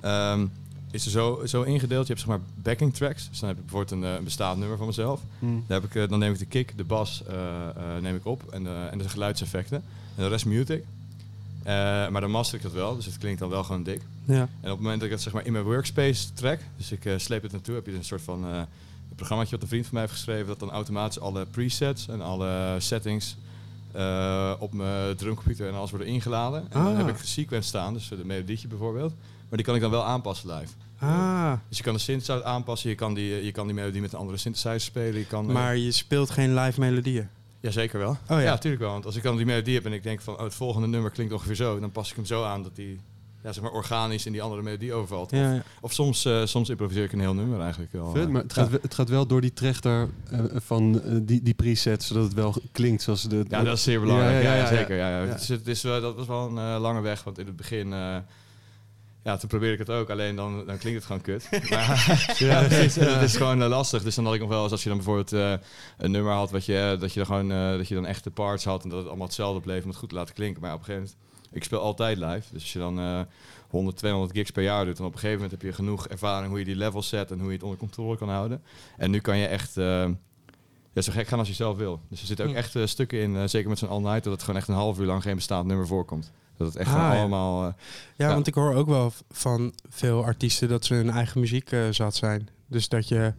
ehm, 0.00 0.46
is 0.90 1.04
er 1.04 1.10
zo, 1.10 1.42
zo 1.46 1.62
ingedeeld. 1.62 2.06
Je 2.06 2.12
hebt 2.12 2.26
zeg 2.26 2.36
maar 2.36 2.46
backing 2.62 2.94
tracks. 2.94 3.28
Dus 3.28 3.38
dan 3.38 3.48
heb 3.48 3.58
ik 3.58 3.64
bijvoorbeeld 3.66 4.02
een, 4.02 4.08
eh, 4.10 4.16
een 4.18 4.24
bestaand 4.24 4.58
nummer 4.58 4.76
van 4.78 4.86
mezelf. 4.86 5.20
Mm. 5.38 5.64
Dan, 5.66 5.80
heb 5.80 5.84
ik, 5.90 5.94
eh, 6.02 6.08
dan 6.08 6.18
neem 6.18 6.32
ik 6.32 6.38
de 6.38 6.44
kick, 6.46 6.72
de 6.76 6.84
bas 6.84 7.22
eh, 7.28 7.34
eh, 7.68 8.02
neem 8.02 8.16
ik 8.16 8.26
op 8.26 8.42
en, 8.52 8.66
eh, 8.66 8.92
en 8.92 8.98
de 8.98 9.08
geluidseffecten. 9.08 9.82
En 10.16 10.22
de 10.22 10.28
rest 10.28 10.44
mute 10.46 10.74
ik. 10.74 10.84
Eh, 11.62 11.72
maar 12.08 12.20
dan 12.20 12.30
master 12.30 12.56
ik 12.56 12.62
dat 12.62 12.72
wel, 12.72 12.96
dus 12.96 13.06
het 13.06 13.18
klinkt 13.18 13.38
dan 13.40 13.48
wel 13.48 13.64
gewoon 13.64 13.82
dik. 13.82 14.00
Ja. 14.24 14.34
En 14.34 14.46
op 14.46 14.62
het 14.62 14.78
moment 14.80 14.94
dat 14.94 15.02
ik 15.04 15.10
dat 15.10 15.20
zeg 15.20 15.32
maar 15.32 15.46
in 15.46 15.52
mijn 15.52 15.64
workspace 15.64 16.32
trek, 16.32 16.60
dus 16.76 16.92
ik 16.92 17.04
eh, 17.04 17.12
sleep 17.18 17.42
het 17.42 17.52
naartoe, 17.52 17.74
heb 17.74 17.86
je 17.86 17.94
een 17.94 18.04
soort 18.04 18.22
van 18.22 18.44
eh 18.44 18.60
een 19.10 19.18
programmaatje 19.18 19.54
wat 19.54 19.62
een 19.62 19.68
vriend 19.68 19.84
van 19.84 19.94
mij 19.94 20.02
heeft 20.02 20.14
geschreven, 20.14 20.46
dat 20.46 20.58
dan 20.58 20.70
automatisch 20.70 21.20
alle 21.20 21.46
presets 21.46 22.08
en 22.08 22.20
alle 22.20 22.76
settings 22.78 23.36
op 24.58 24.72
mijn 24.72 25.16
drumcomputer 25.16 25.68
en 25.68 25.74
alles 25.74 25.90
worden 25.90 26.08
ingeladen. 26.08 26.60
En 26.70 26.82
dan 26.82 26.96
Ah. 26.96 26.96
heb 26.96 27.08
ik 27.08 27.16
sequence 27.24 27.68
staan, 27.68 27.92
dus 27.94 28.08
de 28.08 28.24
melodietje 28.24 28.68
bijvoorbeeld. 28.68 29.12
Maar 29.48 29.56
die 29.56 29.64
kan 29.66 29.74
ik 29.74 29.80
dan 29.80 29.90
wel 29.90 30.04
aanpassen 30.04 30.54
live. 30.54 30.72
Ah, 30.98 31.52
Dus 31.68 31.76
je 31.78 31.84
kan 31.84 31.92
de 31.94 32.00
synthesizer 32.00 32.44
aanpassen, 32.44 32.90
je 32.90 32.96
kan 32.96 33.14
die, 33.14 33.44
je 33.44 33.52
kan 33.52 33.66
die 33.66 33.74
melodie 33.74 34.00
met 34.00 34.12
een 34.12 34.18
andere 34.18 34.38
synthesizer 34.38 34.80
spelen. 34.80 35.18
Je 35.18 35.26
kan, 35.26 35.46
maar 35.52 35.76
je 35.76 35.90
speelt 35.92 36.30
geen 36.30 36.54
live 36.54 36.80
melodieën. 36.80 37.28
Ja, 37.62 37.70
zeker 37.70 37.98
wel. 37.98 38.10
Oh 38.10 38.16
ja. 38.28 38.40
ja, 38.40 38.50
natuurlijk 38.50 38.82
wel. 38.82 38.92
Want 38.92 39.06
als 39.06 39.16
ik 39.16 39.22
dan 39.22 39.36
die 39.36 39.46
melodie 39.46 39.74
heb 39.74 39.84
en 39.84 39.92
ik 39.92 40.02
denk 40.02 40.20
van 40.20 40.34
oh, 40.34 40.42
het 40.42 40.54
volgende 40.54 40.86
nummer 40.86 41.10
klinkt 41.10 41.32
ongeveer 41.32 41.54
zo, 41.54 41.80
dan 41.80 41.90
pas 41.90 42.10
ik 42.10 42.16
hem 42.16 42.24
zo 42.24 42.44
aan 42.44 42.62
dat 42.62 42.76
die 42.76 43.00
ja, 43.42 43.52
zeg 43.52 43.62
maar 43.62 43.72
organisch 43.72 44.26
in 44.26 44.32
die 44.32 44.42
andere 44.42 44.62
melodie 44.62 44.92
overvalt. 44.92 45.30
Ja, 45.30 45.50
Of, 45.50 45.56
ja. 45.56 45.62
of 45.80 45.92
soms, 45.92 46.24
eh, 46.24 46.44
soms 46.44 46.68
improviseer 46.68 47.04
ik 47.04 47.12
een 47.12 47.20
heel 47.20 47.34
nummer 47.34 47.60
eigenlijk 47.60 47.92
wel. 47.92 48.10
Vet, 48.10 48.24
eh. 48.24 48.28
maar 48.28 48.42
het 48.42 48.54
ja. 48.54 48.62
gaat, 48.62 48.82
het 48.82 48.94
gaat 48.94 49.08
wel 49.08 49.26
door 49.26 49.40
die 49.40 49.52
trechter 49.52 50.08
eh, 50.30 50.40
van 50.54 51.02
die, 51.22 51.42
die 51.42 51.54
preset, 51.54 52.02
zodat 52.02 52.24
het 52.24 52.34
wel 52.34 52.54
klinkt 52.72 53.02
zoals 53.02 53.22
de... 53.22 53.44
Ja, 53.48 53.62
dat 53.62 53.76
is 53.76 53.82
zeer 53.82 54.00
belangrijk. 54.00 54.42
Ja, 54.42 54.48
Ja, 54.48 54.54
ja, 54.54 54.64
ja, 54.64 54.70
ja. 54.70 54.76
zeker. 54.76 54.96
Ja, 54.96 55.08
ja. 55.08 55.22
Ja. 55.22 55.28
Het 55.28 55.40
is, 55.40 55.48
het 55.48 55.66
is 55.66 55.82
wel, 55.82 56.00
dat 56.00 56.16
was 56.16 56.26
wel 56.26 56.58
een 56.58 56.78
lange 56.80 57.00
weg, 57.00 57.24
want 57.24 57.38
in 57.38 57.46
het 57.46 57.56
begin... 57.56 57.94
ja, 59.24 59.36
toen 59.36 59.48
probeerde 59.48 59.72
ik 59.72 59.78
het 59.86 59.90
ook, 59.96 60.10
alleen 60.10 60.36
dan, 60.36 60.66
dan 60.66 60.78
klinkt 60.78 60.98
het 60.98 61.04
gewoon 61.04 61.20
kut. 61.22 61.48
Maar, 61.70 62.34
ja, 62.38 62.62
precies. 62.62 62.96
En 62.96 63.12
Het 63.12 63.22
is 63.22 63.36
gewoon 63.36 63.62
eh, 63.62 63.68
lastig. 63.68 64.02
Dus 64.02 64.14
dan 64.14 64.24
had 64.24 64.34
ik 64.34 64.40
nog 64.40 64.48
wel 64.48 64.62
eens, 64.62 64.72
als 64.72 64.82
je 64.82 64.88
dan 64.88 64.98
bijvoorbeeld 64.98 65.32
eh, 65.32 65.52
een 65.98 66.10
nummer 66.10 66.32
had, 66.32 66.50
wat 66.50 66.64
je, 66.64 66.78
eh, 66.78 67.00
dat 67.00 67.12
je 67.12 67.16
dan 67.24 67.26
gewoon, 67.26 67.52
eh, 67.52 67.76
dat 67.76 67.88
je 67.88 67.94
dan 67.94 68.06
echte 68.06 68.30
parts 68.30 68.64
had 68.64 68.82
en 68.82 68.88
dat 68.88 68.98
het 68.98 69.08
allemaal 69.08 69.26
hetzelfde 69.26 69.60
bleef 69.60 69.82
om 69.82 69.88
het 69.88 69.98
goed 69.98 70.08
te 70.08 70.14
laten 70.14 70.34
klinken. 70.34 70.62
Maar 70.62 70.72
op 70.72 70.78
een 70.78 70.84
gegeven 70.84 71.08
moment, 71.10 71.52
ik 71.52 71.64
speel 71.64 71.80
altijd 71.80 72.16
live. 72.18 72.42
Dus 72.52 72.62
als 72.62 72.72
je 72.72 72.78
dan 72.78 72.98
eh 72.98 73.20
100, 73.68 73.96
200 73.96 74.32
gigs 74.36 74.50
per 74.50 74.62
jaar 74.62 74.84
doet, 74.84 74.96
dan 74.96 75.06
op 75.06 75.12
een 75.12 75.18
gegeven 75.18 75.42
moment 75.42 75.60
heb 75.62 75.70
je 75.70 75.76
genoeg 75.76 76.08
ervaring 76.08 76.48
hoe 76.50 76.58
je 76.58 76.64
die 76.64 76.76
levels 76.76 77.08
zet 77.08 77.30
en 77.30 77.38
hoe 77.38 77.46
je 77.46 77.52
het 77.54 77.62
onder 77.62 77.78
controle 77.78 78.16
kan 78.16 78.28
houden. 78.28 78.62
En 78.96 79.10
nu 79.10 79.18
kan 79.20 79.36
je 79.38 79.46
echt 79.46 79.74
ja, 80.94 81.00
zo 81.02 81.12
gek 81.12 81.26
gaan 81.28 81.38
als 81.38 81.48
je 81.48 81.54
zelf 81.54 81.76
wil. 81.76 82.00
Dus 82.08 82.20
er 82.20 82.26
zitten 82.26 82.44
ook 82.46 82.50
Hm. 82.52 82.56
echt 82.56 82.76
stukken 82.84 83.18
in, 83.20 83.48
zeker 83.48 83.68
met 83.68 83.78
zo'n 83.78 83.88
All 83.88 84.00
Night, 84.00 84.24
dat 84.24 84.32
het 84.32 84.42
gewoon 84.42 84.56
echt 84.56 84.68
een 84.68 84.74
half 84.74 84.98
uur 84.98 85.06
lang 85.06 85.22
geen 85.22 85.34
bestaand 85.34 85.66
nummer 85.66 85.86
voorkomt. 85.86 86.32
Dat 86.56 86.66
het 86.66 86.76
echt 86.76 86.88
Ah, 86.90 86.94
ja. 86.96 87.18
allemaal... 87.18 87.62
eh, 87.66 87.72
Ja, 88.16 88.28
Ja. 88.28 88.34
want 88.34 88.46
ik 88.46 88.54
hoor 88.54 88.74
ook 88.74 88.88
wel 88.88 89.12
van 89.30 89.72
veel 89.88 90.24
artiesten 90.24 90.68
dat 90.68 90.84
ze 90.84 90.94
hun 90.94 91.10
eigen 91.10 91.40
muziek 91.40 91.70
eh, 91.72 91.80
zat 91.90 92.14
zijn. 92.14 92.48
Dus 92.66 92.88
dat, 92.88 93.08
je, 93.08 93.32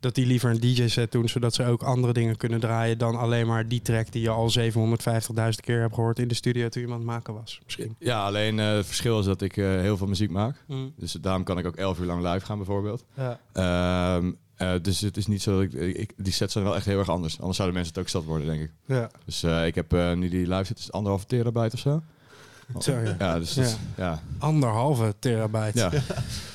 dat 0.00 0.14
die 0.14 0.26
liever 0.26 0.50
een 0.50 0.60
DJ-set 0.60 1.12
doen, 1.12 1.28
zodat 1.28 1.54
ze 1.54 1.64
ook 1.64 1.82
andere 1.82 2.12
dingen 2.12 2.36
kunnen 2.36 2.60
draaien 2.60 2.98
dan 2.98 3.16
alleen 3.16 3.46
maar 3.46 3.68
die 3.68 3.82
track 3.82 4.12
die 4.12 4.22
je 4.22 4.28
al 4.30 4.52
750.000 4.58 4.70
keer 5.60 5.80
hebt 5.80 5.94
gehoord 5.94 6.18
in 6.18 6.28
de 6.28 6.34
studio 6.34 6.68
toen 6.68 6.90
het 6.92 7.02
maken 7.02 7.34
was. 7.34 7.60
Misschien. 7.64 7.96
ja, 7.98 8.24
alleen 8.24 8.58
eh, 8.58 8.66
het 8.74 8.86
verschil 8.86 9.18
is 9.18 9.24
dat 9.24 9.40
ik 9.42 9.54
heel 9.54 9.96
veel 9.96 10.06
muziek 10.06 10.30
maak. 10.30 10.64
Dus 10.96 11.12
daarom 11.12 11.44
kan 11.44 11.58
ik 11.58 11.66
ook 11.66 11.76
elf 11.76 11.98
uur 11.98 12.06
lang 12.06 12.22
live 12.32 12.44
gaan 12.46 12.56
bijvoorbeeld. 12.56 13.04
Ja. 13.16 13.40
Ehm, 13.52 14.32
eh, 14.56 14.72
dus 14.82 15.00
het 15.00 15.16
is 15.16 15.26
niet 15.26 15.42
zo 15.42 15.52
dat 15.66 15.72
ik, 15.72 15.96
ik... 15.96 16.12
Die 16.16 16.32
sets 16.32 16.52
zijn 16.52 16.64
wel 16.64 16.74
echt 16.76 16.86
heel 16.86 16.98
erg 16.98 17.08
anders. 17.08 17.38
Anders 17.38 17.56
zouden 17.56 17.76
mensen 17.78 17.94
het 17.94 18.04
ook 18.04 18.10
zat 18.10 18.24
worden, 18.24 18.46
denk 18.46 18.60
ik. 18.62 18.70
Ja. 18.86 19.10
Dus 19.24 19.42
ik 19.44 19.74
heb 19.74 19.92
nu 19.92 20.28
die 20.28 20.48
live 20.48 20.64
set, 20.64 20.78
is 20.78 20.92
anderhalve 20.92 21.26
terabyte 21.26 21.74
of 21.74 21.80
zo. 21.80 22.02
Zo, 22.78 22.92
ja. 22.92 23.14
Ja, 23.18 23.38
dus 23.38 23.54
dat 23.54 23.78
ja. 23.96 24.20
Anderhalve 24.38 25.14
terabyte. 25.18 25.78
ja. 25.78 25.90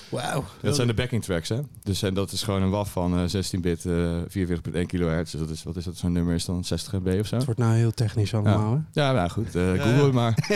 Wauw. 0.09 0.43
Dat 0.61 0.75
zijn 0.75 0.87
de 0.87 0.93
backing 0.93 1.23
tracks, 1.23 1.49
hè? 1.49 1.59
Dus 1.83 2.01
en 2.01 2.13
dat 2.13 2.31
is 2.31 2.43
gewoon 2.43 2.61
een 2.61 2.69
WAV 2.69 2.91
van 2.91 3.19
eh, 3.19 3.43
16-bit, 3.43 3.85
eh 3.85 4.21
44.1 4.27 4.85
kilohertz. 4.85 5.31
Dus 5.31 5.39
dat 5.39 5.49
is, 5.49 5.63
wat 5.63 5.75
is 5.75 5.83
dat? 5.83 5.97
Zo'n 5.97 6.11
nummer 6.11 6.35
is 6.35 6.45
dan 6.45 6.63
60 6.63 6.93
MB 6.93 7.19
of 7.19 7.27
zo? 7.27 7.35
Het 7.35 7.45
wordt 7.45 7.59
nou 7.59 7.75
heel 7.75 7.91
technisch 7.91 8.33
allemaal, 8.33 8.73
hè? 8.73 9.01
Ja, 9.01 9.11
nou 9.11 9.29
goed, 9.29 9.55
eh 9.55 9.71
Google 9.71 10.03
het 10.03 10.13
maar. 10.13 10.33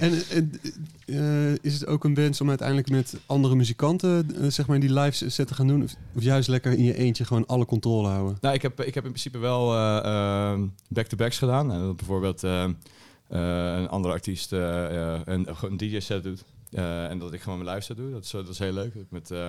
En, 0.00 0.22
en 0.30 0.60
eh, 1.06 1.52
is 1.60 1.74
het 1.74 1.86
ook 1.86 2.04
een 2.04 2.14
wens 2.14 2.40
om 2.40 2.48
uiteindelijk 2.48 2.90
met 2.90 3.16
andere 3.26 3.54
muzikanten 3.54 4.30
eh, 4.40 4.48
zeg 4.48 4.66
maar 4.66 4.80
die 4.80 4.92
live 4.92 5.30
set 5.30 5.46
te 5.46 5.54
gaan 5.54 5.66
doen? 5.66 5.82
Of, 5.82 5.94
of 6.16 6.22
juist 6.22 6.48
lekker 6.48 6.72
in 6.72 6.84
je 6.84 6.96
eentje 6.96 7.24
gewoon 7.24 7.46
alle 7.46 7.64
controle 7.64 8.08
houden? 8.08 8.38
Nou, 8.40 8.54
ik 8.54 8.62
heb, 8.62 8.80
ik 8.80 8.94
heb 8.94 9.04
in 9.04 9.10
principe 9.10 9.38
wel 9.38 9.74
eh, 9.74 9.96
ehm, 10.04 10.66
back-to-backs 10.88 11.38
gedaan. 11.38 11.72
En 11.72 11.96
bijvoorbeeld 11.96 12.42
een 13.38 13.88
andere 13.88 14.14
artiest 14.14 14.52
eh, 14.52 15.14
eh, 15.14 15.20
een, 15.24 15.46
een 15.62 15.76
DJ-set 15.76 16.22
doet. 16.22 16.44
Eh, 16.70 17.10
en 17.10 17.18
dat 17.18 17.32
ik 17.32 17.40
gewoon 17.40 17.58
mijn 17.58 17.70
live 17.74 17.86
set 17.86 17.96
doe. 17.96 18.10
Dat 18.10 18.24
is, 18.24 18.30
dat 18.30 18.48
is 18.48 18.58
heel 18.58 18.72
leuk. 18.72 18.84
Dat 18.84 18.92
heb 18.94 19.02
ik 19.02 19.10
met, 19.10 19.30
eh, 19.30 19.44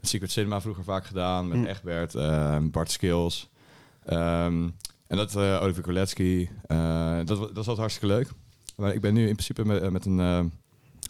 met 0.00 0.08
Secret 0.08 0.30
Cinema 0.30 0.60
vroeger 0.60 0.84
vaak 0.84 1.06
gedaan. 1.06 1.48
Met 1.48 1.58
Mm. 1.58 1.64
Egbert, 1.66 2.14
eh, 2.14 2.58
Bart 2.62 2.90
Skills. 2.90 3.48
Ehm, 4.04 4.68
en 5.06 5.16
dat 5.16 5.36
Oliver 5.36 5.82
Koletsky. 5.82 6.48
Eh, 6.66 7.16
dat, 7.16 7.26
dat 7.26 7.38
was 7.38 7.56
altijd 7.56 7.76
hartstikke 7.78 8.14
leuk. 8.14 8.28
Maar 8.76 8.94
ik 8.94 9.00
ben 9.00 9.14
nu 9.14 9.20
in 9.28 9.32
principe 9.32 9.64
met, 9.64 9.90
met 9.90 10.04
een... 10.06 10.20
eh, 10.20 10.40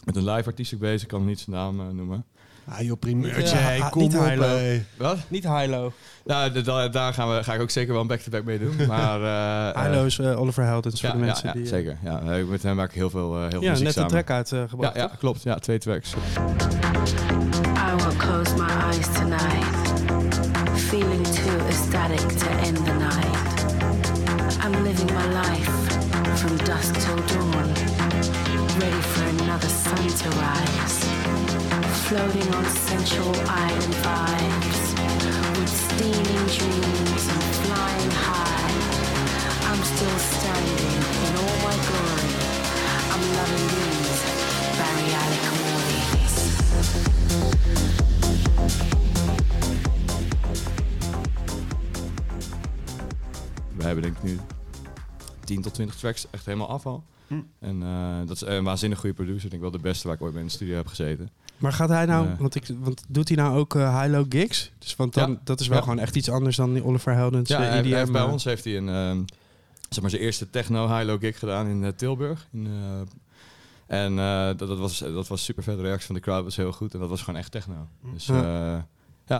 met 0.05 0.15
een 0.15 0.29
live 0.29 0.47
artiest 0.49 0.73
ook 0.73 0.79
bezig, 0.79 1.01
ik 1.01 1.07
kan 1.07 1.25
niet 1.25 1.39
zijn 1.39 1.55
naam 1.55 1.79
eh, 1.79 1.89
noemen. 1.89 2.25
Ah 2.71 2.81
joh, 2.81 2.99
primeurtje, 2.99 3.55
Ja, 3.55 3.61
hey, 3.61 3.83
kom 3.89 4.01
niet 4.01 4.15
op. 4.17 4.23
high-low. 4.23 4.47
hey. 4.57 4.85
Wat? 4.97 5.17
Niet 5.27 5.43
high-low. 5.43 5.91
Nou, 6.25 6.61
daar 6.91 7.13
gaan 7.13 7.35
we, 7.35 7.43
ga 7.43 7.53
ik 7.53 7.61
ook 7.61 7.69
zeker 7.69 7.91
wel 7.93 8.01
een 8.01 8.07
back-to-back 8.07 8.43
mee 8.43 8.59
doen. 8.59 8.75
Maar, 8.87 9.21
eh, 9.21 9.69
eh, 9.69 9.75
High-low 9.83 10.05
is 10.05 10.19
eh, 10.19 10.39
Oliver 10.41 10.63
Heldens 10.63 11.01
voor 11.01 11.09
de 11.11 11.17
mensen 11.17 11.47
ja, 11.47 11.53
die... 11.53 11.67
zeker. 11.67 11.97
Ja, 12.03 12.21
met 12.49 12.63
hem 12.63 12.75
maak 12.75 12.89
ik 12.89 12.95
heel 12.95 13.09
veel, 13.09 13.33
eh, 13.35 13.39
heel 13.41 13.49
veel 13.49 13.61
Ja, 13.61 13.69
muziek 13.69 13.85
net 13.85 13.95
een 13.95 14.07
track 14.07 14.29
uitgebracht. 14.29 14.95
ja, 14.95 15.01
ja, 15.01 15.11
klopt. 15.19 15.43
Ja, 15.43 15.55
twee 15.55 15.77
tracks. 15.77 16.13
I 16.13 17.95
will 17.95 18.15
close 18.17 18.55
my 18.55 18.69
eyes 18.69 19.07
tonight, 19.13 19.75
feeling 20.75 21.23
too 21.27 21.57
ecstatic 21.67 22.19
to 22.37 22.47
end 22.63 22.75
the 22.85 22.93
night. 22.93 23.37
I'm 24.65 24.83
living 24.83 25.11
my 25.11 25.27
life 25.41 25.71
from 26.35 26.57
dusk 26.57 26.93
till 26.93 27.15
dawn, 27.37 27.73
ready 28.79 29.01
for 29.01 29.23
another 29.43 29.69
sun 29.69 30.07
to 30.07 30.29
rise. 30.29 31.18
Floating 32.09 32.55
on 32.55 32.65
sensual 32.65 33.35
island 33.45 33.95
vibes, 34.01 34.81
with 35.59 35.69
steaming 35.69 36.47
dreams 36.57 37.27
and 37.33 37.43
flying 37.61 38.11
high. 38.25 38.73
I'm 39.69 39.83
still 39.83 40.17
standing 40.17 41.01
in 41.25 41.33
all 41.41 41.57
my 41.65 41.75
glory. 41.87 42.31
I'm 43.13 43.23
loving 43.37 43.67
these 43.75 44.21
Barry 44.77 45.09
Alec 45.21 45.45
mornings. 45.59 46.35
We 53.77 53.83
hebben 53.83 54.03
denk 54.03 54.17
ik 54.17 54.23
nu 54.23 54.39
10 55.43 55.61
tot 55.61 55.73
20 55.73 55.95
tracks 55.95 56.27
echt 56.29 56.45
helemaal 56.45 56.69
afval. 56.69 57.03
Hm. 57.27 57.41
En 57.59 57.83
eh, 57.83 58.17
dat 58.27 58.35
is 58.35 58.41
een 58.41 58.63
waanzinnig 58.63 58.99
goede 58.99 59.15
producer. 59.15 59.43
Ik 59.43 59.49
denk 59.49 59.61
wel 59.61 59.71
de 59.71 59.79
beste 59.79 60.07
waar 60.07 60.15
ik 60.15 60.21
ooit 60.21 60.33
mee 60.33 60.41
in 60.41 60.47
de 60.47 60.53
studio 60.53 60.75
heb 60.75 60.87
gezeten. 60.87 61.29
Maar 61.59 61.73
gaat 61.73 61.89
hij 61.89 62.05
nou, 62.05 62.27
want, 62.39 62.55
ik, 62.55 62.63
want 62.79 63.03
doet 63.07 63.27
hij 63.27 63.37
nou 63.37 63.57
ook 63.57 63.75
eh, 63.75 63.99
high-low 64.01 64.25
gigs? 64.29 64.71
Dus 64.79 64.95
want 64.95 65.13
dan, 65.13 65.31
Ja. 65.31 65.39
dat 65.43 65.59
is 65.59 65.67
wel 65.67 65.77
Ja. 65.77 65.83
gewoon 65.83 65.99
echt 65.99 66.15
iets 66.15 66.29
anders 66.29 66.55
dan 66.55 66.73
die 66.73 66.83
Oliver 66.83 67.13
Heldens 67.13 67.49
Ja, 67.49 67.63
eh, 67.63 67.91
hij- 67.91 68.05
bij 68.11 68.21
ons 68.23 68.43
heeft 68.43 68.63
hij 68.63 68.77
een, 68.77 68.89
ehm, 68.89 69.21
zeg 69.89 70.01
maar 70.01 70.09
zijn 70.09 70.21
eerste 70.21 70.49
techno 70.49 70.87
high-low 70.95 71.19
gig 71.19 71.39
gedaan 71.39 71.67
in 71.67 71.83
eh, 71.83 71.91
Tilburg. 71.91 72.47
In, 72.53 72.67
en 73.87 74.15
dat, 74.57 74.59
dat, 74.59 74.77
was, 74.77 74.97
dat 74.99 75.27
was 75.27 75.43
super 75.43 75.63
vet. 75.63 75.75
De 75.77 75.81
reactie 75.81 76.05
van 76.05 76.15
de 76.15 76.21
crowd 76.21 76.43
was 76.43 76.55
heel 76.55 76.71
goed. 76.71 76.93
En 76.93 76.99
dat 76.99 77.09
was 77.09 77.21
gewoon 77.21 77.39
echt 77.39 77.51
techno. 77.51 77.87
Dus 78.13 78.25
Ja. 78.25 78.35
eh, 79.27 79.39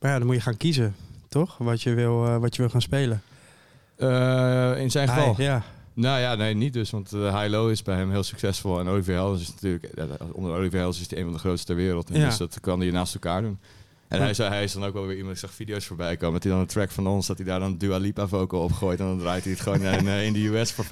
Maar 0.00 0.10
ja, 0.10 0.18
dan 0.18 0.26
moet 0.26 0.34
je 0.36 0.40
gaan 0.42 0.56
kiezen, 0.56 0.94
toch? 1.28 1.58
Wat 1.58 1.82
je 1.82 1.94
wil, 1.94 2.38
wat 2.38 2.56
je 2.56 2.62
wil 2.62 2.70
gaan 2.70 2.82
spelen. 2.82 3.22
in 4.78 4.90
zijn 4.90 5.08
geval. 5.08 5.36
Hij, 5.36 5.44
ja. 5.44 5.62
Nou 5.96 6.20
ja, 6.20 6.34
nee, 6.34 6.54
niet 6.54 6.72
dus. 6.72 6.90
Want 6.90 7.12
eh 7.12 7.38
High-Low 7.40 7.70
is 7.70 7.82
bij 7.82 7.96
hem 7.96 8.10
heel 8.10 8.22
succesvol. 8.22 8.78
En 8.80 8.88
Olivier 8.88 9.14
Heldens 9.14 9.42
is 9.42 9.48
natuurlijk... 9.54 9.88
ja, 9.94 10.06
onder 10.32 10.52
Olivier 10.52 10.78
Heldens 10.80 11.00
is 11.00 11.10
hij 11.10 11.18
een 11.18 11.24
van 11.24 11.32
de 11.32 11.38
grootste 11.38 11.66
ter 11.66 11.76
wereld. 11.76 12.10
En 12.10 12.20
Ja. 12.20 12.26
Dus 12.26 12.36
dat 12.36 12.60
kan 12.60 12.80
hij 12.80 12.90
naast 12.90 13.14
elkaar 13.14 13.42
doen. 13.42 13.58
En 14.08 14.18
Ja. 14.18 14.24
hij, 14.24 14.34
zei, 14.34 14.48
hij 14.48 14.64
is 14.64 14.72
dan 14.72 14.84
ook 14.84 14.92
wel 14.92 15.06
weer 15.06 15.16
iemand... 15.16 15.34
Ik 15.34 15.40
zag 15.40 15.52
video's 15.52 15.86
voorbij 15.86 16.16
komen. 16.16 16.32
Dat 16.34 16.42
hij 16.42 16.52
dan 16.52 16.60
een 16.60 16.66
track 16.66 16.90
van 16.90 17.06
ons... 17.06 17.26
Dat 17.26 17.36
hij 17.36 17.46
daar 17.46 17.60
dan 17.60 17.76
Dua 17.76 17.96
Lipa 17.98 18.26
vocal 18.26 18.60
op 18.62 18.72
gooit. 18.72 19.00
En 19.00 19.06
dan 19.06 19.18
draait 19.18 19.42
hij 19.44 19.52
het 19.52 19.62
gewoon 19.62 19.80
in, 19.82 20.08
eh, 20.08 20.24
in 20.26 20.32
de 20.32 20.46
US 20.46 20.72
voor 20.72 20.84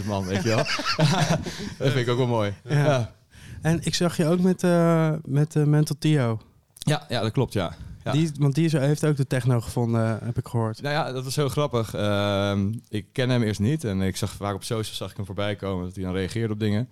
50.000 0.00 0.06
man. 0.06 0.24
Weet 0.24 0.42
je 0.42 0.48
wel? 0.48 0.56
dat 1.78 1.92
vind 1.92 1.96
ik 1.96 2.08
ook 2.08 2.18
wel 2.18 2.26
mooi. 2.26 2.54
Ja. 2.68 3.14
En 3.62 3.80
ik 3.82 3.94
zag 3.94 4.16
je 4.16 4.26
ook 4.26 4.40
met, 4.40 4.62
eh 4.62 5.12
met 5.24 5.54
Mental 5.54 5.96
Tio. 5.98 6.40
ja, 6.78 7.06
ja 7.08 7.20
dat 7.20 7.32
klopt, 7.32 7.52
ja. 7.52 7.74
Ja. 8.04 8.12
Die, 8.12 8.30
want 8.38 8.54
die 8.54 8.64
is, 8.64 8.72
heeft 8.72 9.04
ook 9.06 9.16
de 9.16 9.26
techno 9.26 9.60
gevonden, 9.60 10.18
heb 10.24 10.38
ik 10.38 10.48
gehoord. 10.48 10.82
Nou 10.82 10.94
ja, 10.94 11.12
dat 11.12 11.24
was 11.24 11.36
heel 11.36 11.48
grappig. 11.48 11.94
Ehm, 11.94 12.72
ik 12.88 13.06
ken 13.12 13.30
hem 13.30 13.42
eerst 13.42 13.60
niet. 13.60 13.84
En 13.84 14.00
ik 14.00 14.16
zag 14.16 14.30
vaak 14.30 14.54
op 14.54 14.64
social 14.64 14.96
zag 14.96 15.10
ik 15.10 15.16
hem 15.16 15.26
voorbij 15.26 15.56
komen. 15.56 15.84
Dat 15.84 15.94
hij 15.94 16.04
dan 16.04 16.12
reageerde 16.14 16.52
op 16.52 16.60
dingen. 16.60 16.88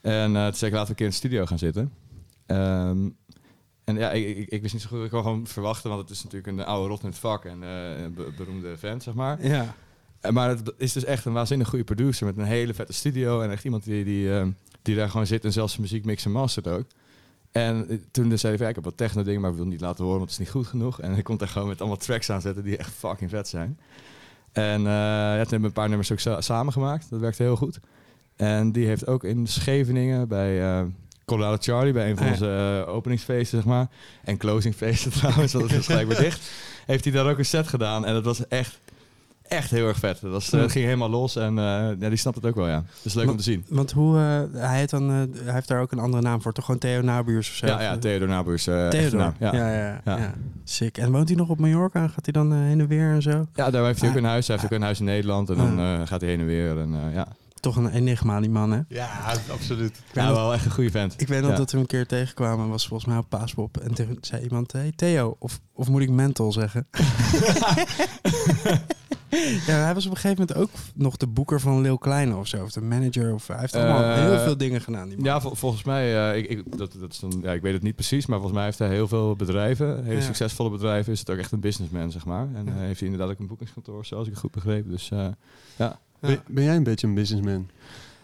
En 0.00 0.36
eh 0.36 0.44
toen 0.44 0.54
zei 0.54 0.70
ik, 0.70 0.76
laten 0.76 0.84
we 0.84 0.88
een 0.90 0.94
keer 0.94 1.04
in 1.06 1.10
de 1.10 1.16
studio 1.16 1.46
gaan 1.46 1.58
zitten. 1.58 1.92
Ehm, 2.46 3.08
en 3.84 3.96
ja, 3.96 4.10
ik, 4.10 4.36
ik, 4.36 4.48
ik 4.48 4.60
wist 4.62 4.72
niet 4.72 4.82
zo 4.82 4.88
goed. 4.88 5.04
Ik 5.04 5.10
kon 5.10 5.22
gewoon 5.22 5.46
verwachten. 5.46 5.90
Want 5.90 6.02
het 6.02 6.10
is 6.10 6.24
natuurlijk 6.24 6.52
een 6.58 6.64
oude 6.64 6.88
rot 6.88 7.02
in 7.02 7.08
het 7.08 7.18
vak. 7.18 7.44
En 7.44 7.62
eh, 7.62 8.02
een 8.02 8.14
be- 8.14 8.32
beroemde 8.36 8.76
vent, 8.78 9.02
zeg 9.02 9.14
maar. 9.14 9.46
Ja. 9.46 9.74
En 10.20 10.34
Maar 10.34 10.48
het 10.48 10.72
is 10.76 10.92
dus 10.92 11.04
echt 11.04 11.24
een 11.24 11.32
waanzinnig 11.32 11.68
goede 11.68 11.84
producer. 11.84 12.26
Met 12.26 12.36
een 12.36 12.44
hele 12.44 12.74
vette 12.74 12.92
studio. 12.92 13.40
En 13.40 13.50
echt 13.50 13.64
iemand 13.64 13.84
die, 13.84 14.04
die, 14.04 14.32
ehm, 14.34 14.50
die 14.82 14.96
daar 14.96 15.10
gewoon 15.10 15.26
zit. 15.26 15.44
En 15.44 15.52
zelfs 15.52 15.76
muziek 15.78 16.04
mixen 16.04 16.30
en 16.30 16.36
mastert 16.36 16.68
ook. 16.68 16.86
En 17.52 18.04
toen 18.10 18.28
dus 18.28 18.40
zei 18.40 18.56
hij, 18.56 18.68
ik 18.68 18.74
heb 18.74 18.84
wat 18.84 18.96
techno 18.96 19.22
dingen, 19.22 19.40
maar 19.40 19.50
ik 19.50 19.56
wil 19.56 19.64
het 19.64 19.74
niet 19.74 19.82
laten 19.82 20.04
horen, 20.04 20.18
want 20.18 20.30
het 20.30 20.40
is 20.40 20.46
niet 20.46 20.54
goed 20.56 20.66
genoeg. 20.66 21.00
En 21.00 21.12
hij 21.12 21.22
komt 21.22 21.38
daar 21.38 21.48
gewoon 21.48 21.68
met 21.68 21.80
allemaal 21.80 21.96
tracks 21.98 22.30
aan 22.30 22.40
zetten 22.40 22.64
die 22.64 22.76
echt 22.76 22.92
fucking 22.92 23.30
vet 23.30 23.48
zijn. 23.48 23.78
En 24.52 24.78
eh 24.78 24.92
ja, 24.92 25.32
toen 25.32 25.38
hebben 25.38 25.60
we 25.60 25.66
een 25.66 25.72
paar 25.72 25.88
nummers 25.88 26.12
ook 26.12 26.18
sa- 26.18 26.40
samen 26.40 26.72
gemaakt. 26.72 27.06
Dat 27.10 27.20
werkte 27.20 27.42
heel 27.42 27.56
goed. 27.56 27.80
En 28.36 28.72
die 28.72 28.86
heeft 28.86 29.06
ook 29.06 29.24
in 29.24 29.46
Scheveningen 29.46 30.28
bij 30.28 30.62
eh, 30.62 30.84
Colorado 31.24 31.56
Charlie, 31.60 31.92
bij 31.92 32.10
een 32.10 32.16
van 32.16 32.26
Ah, 32.26 32.32
onze 32.32 32.82
eh, 32.86 32.94
openingsfeesten, 32.94 33.58
zeg 33.58 33.66
maar. 33.66 33.86
En 34.24 34.36
closingfeesten 34.36 35.10
trouwens, 35.20 35.52
dat 35.52 35.70
is 35.70 35.86
gelijk 35.86 36.08
weer 36.08 36.18
dicht. 36.18 36.50
Heeft 36.86 37.04
hij 37.04 37.12
daar 37.12 37.30
ook 37.30 37.38
een 37.38 37.44
set 37.44 37.68
gedaan. 37.68 38.06
En 38.06 38.12
dat 38.14 38.24
was 38.24 38.48
echt, 38.48 38.78
echt 39.52 39.70
heel 39.70 39.88
erg 39.88 39.98
vet. 39.98 40.20
Dat, 40.20 40.30
was, 40.30 40.52
eh, 40.52 40.60
Ja. 40.60 40.68
ging 40.68 40.84
helemaal 40.84 41.10
los 41.10 41.36
en 41.36 41.58
eh, 41.58 41.64
ja, 41.98 42.08
die 42.08 42.16
snapt 42.16 42.36
het 42.36 42.46
ook 42.46 42.54
wel, 42.54 42.68
ja. 42.68 42.84
Dus 43.02 43.14
leuk 43.14 43.30
om 43.30 43.36
te 43.36 43.42
zien. 43.42 43.64
Want 43.68 43.92
hoe, 43.92 44.16
eh, 44.18 44.60
hij, 44.60 44.78
heet 44.78 44.90
dan, 44.90 45.08
hij 45.08 45.28
heeft 45.54 45.68
daar 45.68 45.80
ook 45.80 45.92
een 45.92 45.98
andere 45.98 46.22
naam 46.22 46.42
voor, 46.42 46.52
toch 46.52 46.64
gewoon 46.64 46.80
Theo 46.80 47.00
Nabuurs 47.00 47.48
of 47.48 47.54
zo? 47.54 47.66
Ja, 47.66 47.80
ja, 47.82 47.98
Theodor 47.98 48.28
Nabuurs. 48.28 48.64
Theodor. 48.64 49.16
naam, 49.18 49.34
Ja. 49.38 49.54
Ja. 49.54 50.00
Ja. 50.04 50.34
Sick. 50.64 50.98
En 50.98 51.12
woont 51.12 51.28
hij 51.28 51.36
nog 51.36 51.48
op 51.48 51.58
Mallorca? 51.58 52.08
Gaat 52.08 52.24
hij 52.24 52.32
dan 52.32 52.52
heen 52.52 52.80
en 52.80 52.86
weer 52.86 53.10
en 53.10 53.22
zo? 53.22 53.46
Ja, 53.54 53.70
daar 53.70 53.84
heeft 53.84 54.00
hij 54.00 54.08
ook 54.08 54.16
Ah. 54.16 54.22
een 54.22 54.28
huis. 54.28 54.46
Hij 54.46 54.56
heeft 54.56 54.72
ook 54.72 54.78
een 54.78 54.84
huis 54.84 54.98
in 54.98 55.04
Nederland. 55.04 55.50
En 55.50 55.56
dan 55.56 55.78
Ah. 55.78 56.06
gaat 56.06 56.20
hij 56.20 56.30
heen 56.30 56.40
en 56.40 56.46
weer. 56.46 56.78
En, 56.78 56.94
ja. 57.14 57.26
Toch 57.60 57.76
een 57.76 57.88
enigma, 57.90 58.40
die 58.40 58.50
man, 58.50 58.70
hè? 58.72 58.80
Ja, 58.88 59.08
absoluut. 59.52 59.88
Ik 59.90 60.14
ja, 60.14 60.32
wel 60.32 60.52
echt 60.52 60.64
een 60.64 60.70
goede 60.70 60.90
vent. 60.90 61.14
Ik 61.20 61.28
weet 61.28 61.40
nog 61.42 61.50
Ja. 61.50 61.56
dat 61.56 61.70
we 61.72 61.78
een 61.78 61.86
keer 61.86 62.06
tegenkwamen, 62.06 62.68
was 62.68 62.86
volgens 62.86 63.08
mij 63.08 63.18
op 63.18 63.28
Paaspop. 63.28 63.76
En 63.76 63.94
toen 63.94 64.18
zei 64.20 64.42
iemand, 64.42 64.72
hey 64.72 64.92
Theo, 64.96 65.36
of, 65.38 65.60
of 65.72 65.88
moet 65.88 66.02
ik 66.02 66.10
mental 66.10 66.52
zeggen? 66.52 66.86
ja, 69.66 69.84
hij 69.84 69.94
was 69.94 70.04
op 70.06 70.10
een 70.10 70.16
gegeven 70.16 70.46
moment 70.48 70.54
ook 70.54 70.70
nog 70.94 71.16
de 71.16 71.26
boeker 71.26 71.60
van 71.60 71.80
Leeuw 71.80 71.96
Kleine 71.96 72.36
of 72.36 72.46
zo. 72.46 72.62
Of 72.64 72.72
de 72.72 72.80
manager. 72.80 73.34
Of, 73.34 73.46
hij 73.46 73.58
heeft 73.58 73.74
allemaal 73.74 74.02
Eh, 74.02 74.14
heel 74.14 74.38
veel 74.38 74.56
dingen 74.56 74.80
gedaan. 74.80 75.08
Die 75.08 75.16
man. 75.16 75.24
Ja, 75.26 75.40
vol- 75.40 75.54
volgens 75.54 75.84
mij, 75.84 76.30
eh, 76.30 76.36
ik, 76.38 76.48
ik, 76.50 76.78
dat, 76.78 76.96
dat 77.00 77.12
is 77.12 77.18
dan, 77.18 77.38
ja, 77.42 77.52
ik 77.52 77.62
weet 77.62 77.72
het 77.72 77.82
niet 77.82 77.94
precies, 77.94 78.26
maar 78.26 78.36
volgens 78.36 78.56
mij 78.56 78.64
heeft 78.66 78.78
hij 78.78 78.88
heel 78.88 79.08
veel 79.08 79.36
bedrijven, 79.36 80.04
hele 80.04 80.16
Ja. 80.16 80.22
succesvolle 80.24 80.70
bedrijven. 80.70 81.12
Is 81.12 81.18
het 81.18 81.30
ook 81.30 81.38
echt 81.38 81.52
een 81.52 81.60
businessman, 81.60 82.10
zeg 82.10 82.24
maar. 82.24 82.46
En 82.54 82.64
Ja. 82.66 82.72
eh, 82.72 82.78
heeft 82.78 83.00
hij 83.00 83.08
inderdaad 83.08 83.34
ook 83.34 83.40
een 83.40 83.46
boekingskantoor, 83.46 84.04
zoals 84.04 84.24
ik 84.26 84.30
het 84.32 84.40
goed 84.40 84.50
begreep. 84.52 84.88
Dus 84.90 85.10
eh, 85.10 85.26
ja. 85.76 85.98
Ben, 86.20 86.40
ben 86.46 86.64
jij 86.64 86.76
een 86.76 86.82
beetje 86.82 87.06
een 87.06 87.14
businessman? 87.14 87.68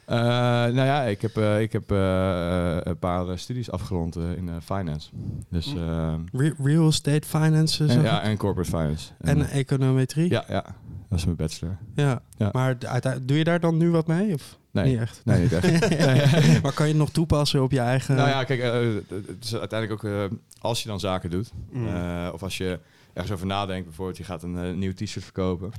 Eh, 0.09 0.17
nou 0.17 0.75
ja, 0.75 1.03
ik 1.03 1.21
heb, 1.23 1.37
eh, 1.37 1.61
ik 1.61 1.73
heb 1.73 1.91
eh, 1.91 2.77
een 2.83 2.99
paar 2.99 3.39
studies 3.39 3.71
afgerond 3.71 4.17
in 4.17 4.51
finance. 4.63 5.11
Dus, 5.51 5.73
Hm. 5.73 5.79
eh, 5.79 6.15
Re- 6.33 6.55
real 6.63 6.89
estate 6.89 7.27
finance. 7.29 7.87
en, 7.87 8.03
ja, 8.03 8.23
en 8.23 8.37
corporate 8.37 8.71
finance. 8.71 9.11
en 9.19 9.49
econometrie. 9.51 10.31
ja, 10.31 10.45
ja, 10.49 10.65
dat 11.09 11.19
is 11.19 11.25
mijn 11.25 11.37
bachelor. 11.37 11.77
Ja. 11.95 12.23
Ja. 12.37 12.49
Maar 12.53 12.79
doe 13.23 13.37
je 13.39 13.45
daar 13.45 13.61
dan 13.61 13.77
nu 13.77 13.91
wat 13.91 14.07
mee? 14.07 14.35
Of 14.35 14.59
Nee, 14.71 14.85
niet 14.93 15.01
echt? 15.01 15.21
nee, 15.25 15.41
niet 15.43 15.53
echt. 15.53 15.89
Nee. 16.07 16.61
maar 16.63 16.73
kan 16.73 16.87
je 16.87 16.93
het 16.93 17.01
nog 17.01 17.11
toepassen 17.11 17.63
op 17.63 17.71
je 17.73 17.81
eigen... 17.81 18.17
Nou 18.17 18.29
ja, 18.29 18.45
kijk, 18.45 18.63
het 19.09 19.45
is 19.45 19.57
uiteindelijk 19.57 20.05
ook 20.05 20.31
als 20.61 20.83
je 20.83 20.89
dan 20.89 21.01
zaken 21.01 21.31
doet, 21.31 21.53
Mm. 21.73 21.89
of 22.33 22.43
als 22.43 22.57
je 22.57 22.79
ergens 23.13 23.33
over 23.35 23.47
nadenkt, 23.47 23.87
bijvoorbeeld 23.87 24.17
je 24.17 24.25
gaat 24.25 24.43
een 24.43 24.79
nieuw 24.79 24.93
t-shirt 24.93 25.25
verkopen 25.25 25.73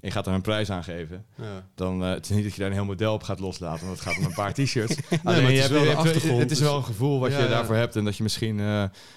en 0.00 0.08
je 0.08 0.10
gaat 0.10 0.26
er 0.26 0.32
een 0.32 0.40
prijs 0.40 0.70
aan 0.70 0.84
geven, 0.84 1.24
Ja. 1.34 1.66
dan 1.74 2.02
uh, 2.02 2.10
het 2.10 2.24
is 2.24 2.30
niet 2.36 2.44
dat 2.44 2.52
je 2.52 2.58
daar 2.60 2.68
een 2.68 2.74
heel 2.76 2.84
model 2.84 3.14
op 3.14 3.22
gaat 3.22 3.40
loslaten, 3.40 3.86
want 3.86 3.98
het 3.98 4.08
gaat 4.08 4.18
om 4.18 4.24
een 4.24 4.34
paar 4.34 4.52
t-shirts. 4.64 4.96
maar 5.10 5.18
Alleen 5.24 5.42
het 5.42 5.50
je 5.52 5.56
is 5.58 5.68
hebt, 5.68 5.80
je 5.82 5.88
hebt- 5.88 6.02
het 6.38 6.50
is 6.50 6.58
dus- 6.58 6.60
wel 6.60 6.76
een 6.76 6.84
gevoel 6.84 7.20
wat 7.20 7.30
Ja, 7.30 7.36
je 7.38 7.42
ja. 7.44 7.50
daarvoor 7.50 7.74
hebt 7.76 7.96
en 7.96 8.04
dat 8.04 8.16
je 8.16 8.22
misschien, 8.22 8.58
eh, 8.60 8.64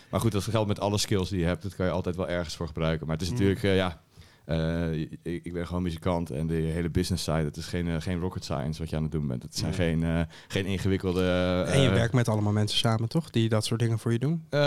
maar 0.10 0.20
goed, 0.20 0.32
dat 0.32 0.44
geldt 0.44 0.68
met 0.68 0.80
alle 0.80 0.98
skills 0.98 1.30
die 1.30 1.40
je 1.40 1.46
hebt, 1.46 1.64
dat 1.64 1.76
kan 1.76 1.86
je 1.86 1.92
altijd 1.92 2.16
wel 2.16 2.30
ergens 2.30 2.56
voor 2.56 2.68
gebruiken. 2.68 3.08
Maar 3.08 3.16
het 3.16 3.26
is 3.26 3.32
Mm. 3.32 3.36
natuurlijk, 3.38 3.64
eh, 3.64 3.76
ja. 3.76 4.02
eh, 4.46 4.92
ik, 4.92 5.18
ik 5.24 5.54
ben 5.54 5.68
gewoon 5.68 5.84
muzikant 5.84 6.30
en 6.32 6.48
de 6.48 6.54
hele 6.54 6.90
business 6.90 7.24
side, 7.24 7.38
het 7.44 7.58
is 7.58 7.66
geen, 7.66 7.88
eh, 7.88 7.96
geen 8.00 8.20
rocket 8.20 8.44
science 8.44 8.80
wat 8.80 8.90
je 8.90 8.96
aan 8.96 9.04
het 9.04 9.12
doen 9.12 9.28
bent. 9.28 9.44
Het 9.44 9.58
zijn 9.58 9.74
Nee. 9.78 9.80
geen, 9.90 10.04
eh, 10.04 10.22
geen 10.48 10.66
ingewikkelde... 10.66 11.22
en 11.68 11.82
je 11.82 11.88
eh, 11.88 11.94
werkt 11.94 12.14
met 12.14 12.28
allemaal 12.28 12.52
mensen 12.54 12.78
samen, 12.80 13.10
toch? 13.10 13.30
Die 13.30 13.50
dat 13.50 13.66
soort 13.66 13.80
dingen 13.80 14.00
voor 14.00 14.12
je 14.12 14.20
doen? 14.20 14.44
Eh 14.50 14.60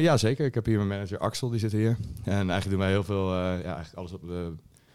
ja, 0.00 0.16
zeker. 0.16 0.46
Ik 0.46 0.54
heb 0.54 0.66
hier 0.66 0.76
mijn 0.76 0.88
manager 0.88 1.18
Axel, 1.18 1.48
die 1.50 1.58
zit 1.60 1.72
hier. 1.72 1.96
En 2.24 2.32
eigenlijk 2.34 2.70
doen 2.70 2.78
wij 2.78 2.88
heel 2.90 3.04
veel, 3.04 3.26
eh, 3.30 3.36
ja, 3.40 3.62
eigenlijk 3.74 3.94
alles 3.94 4.12
op 4.12 4.20
de, 4.20 4.52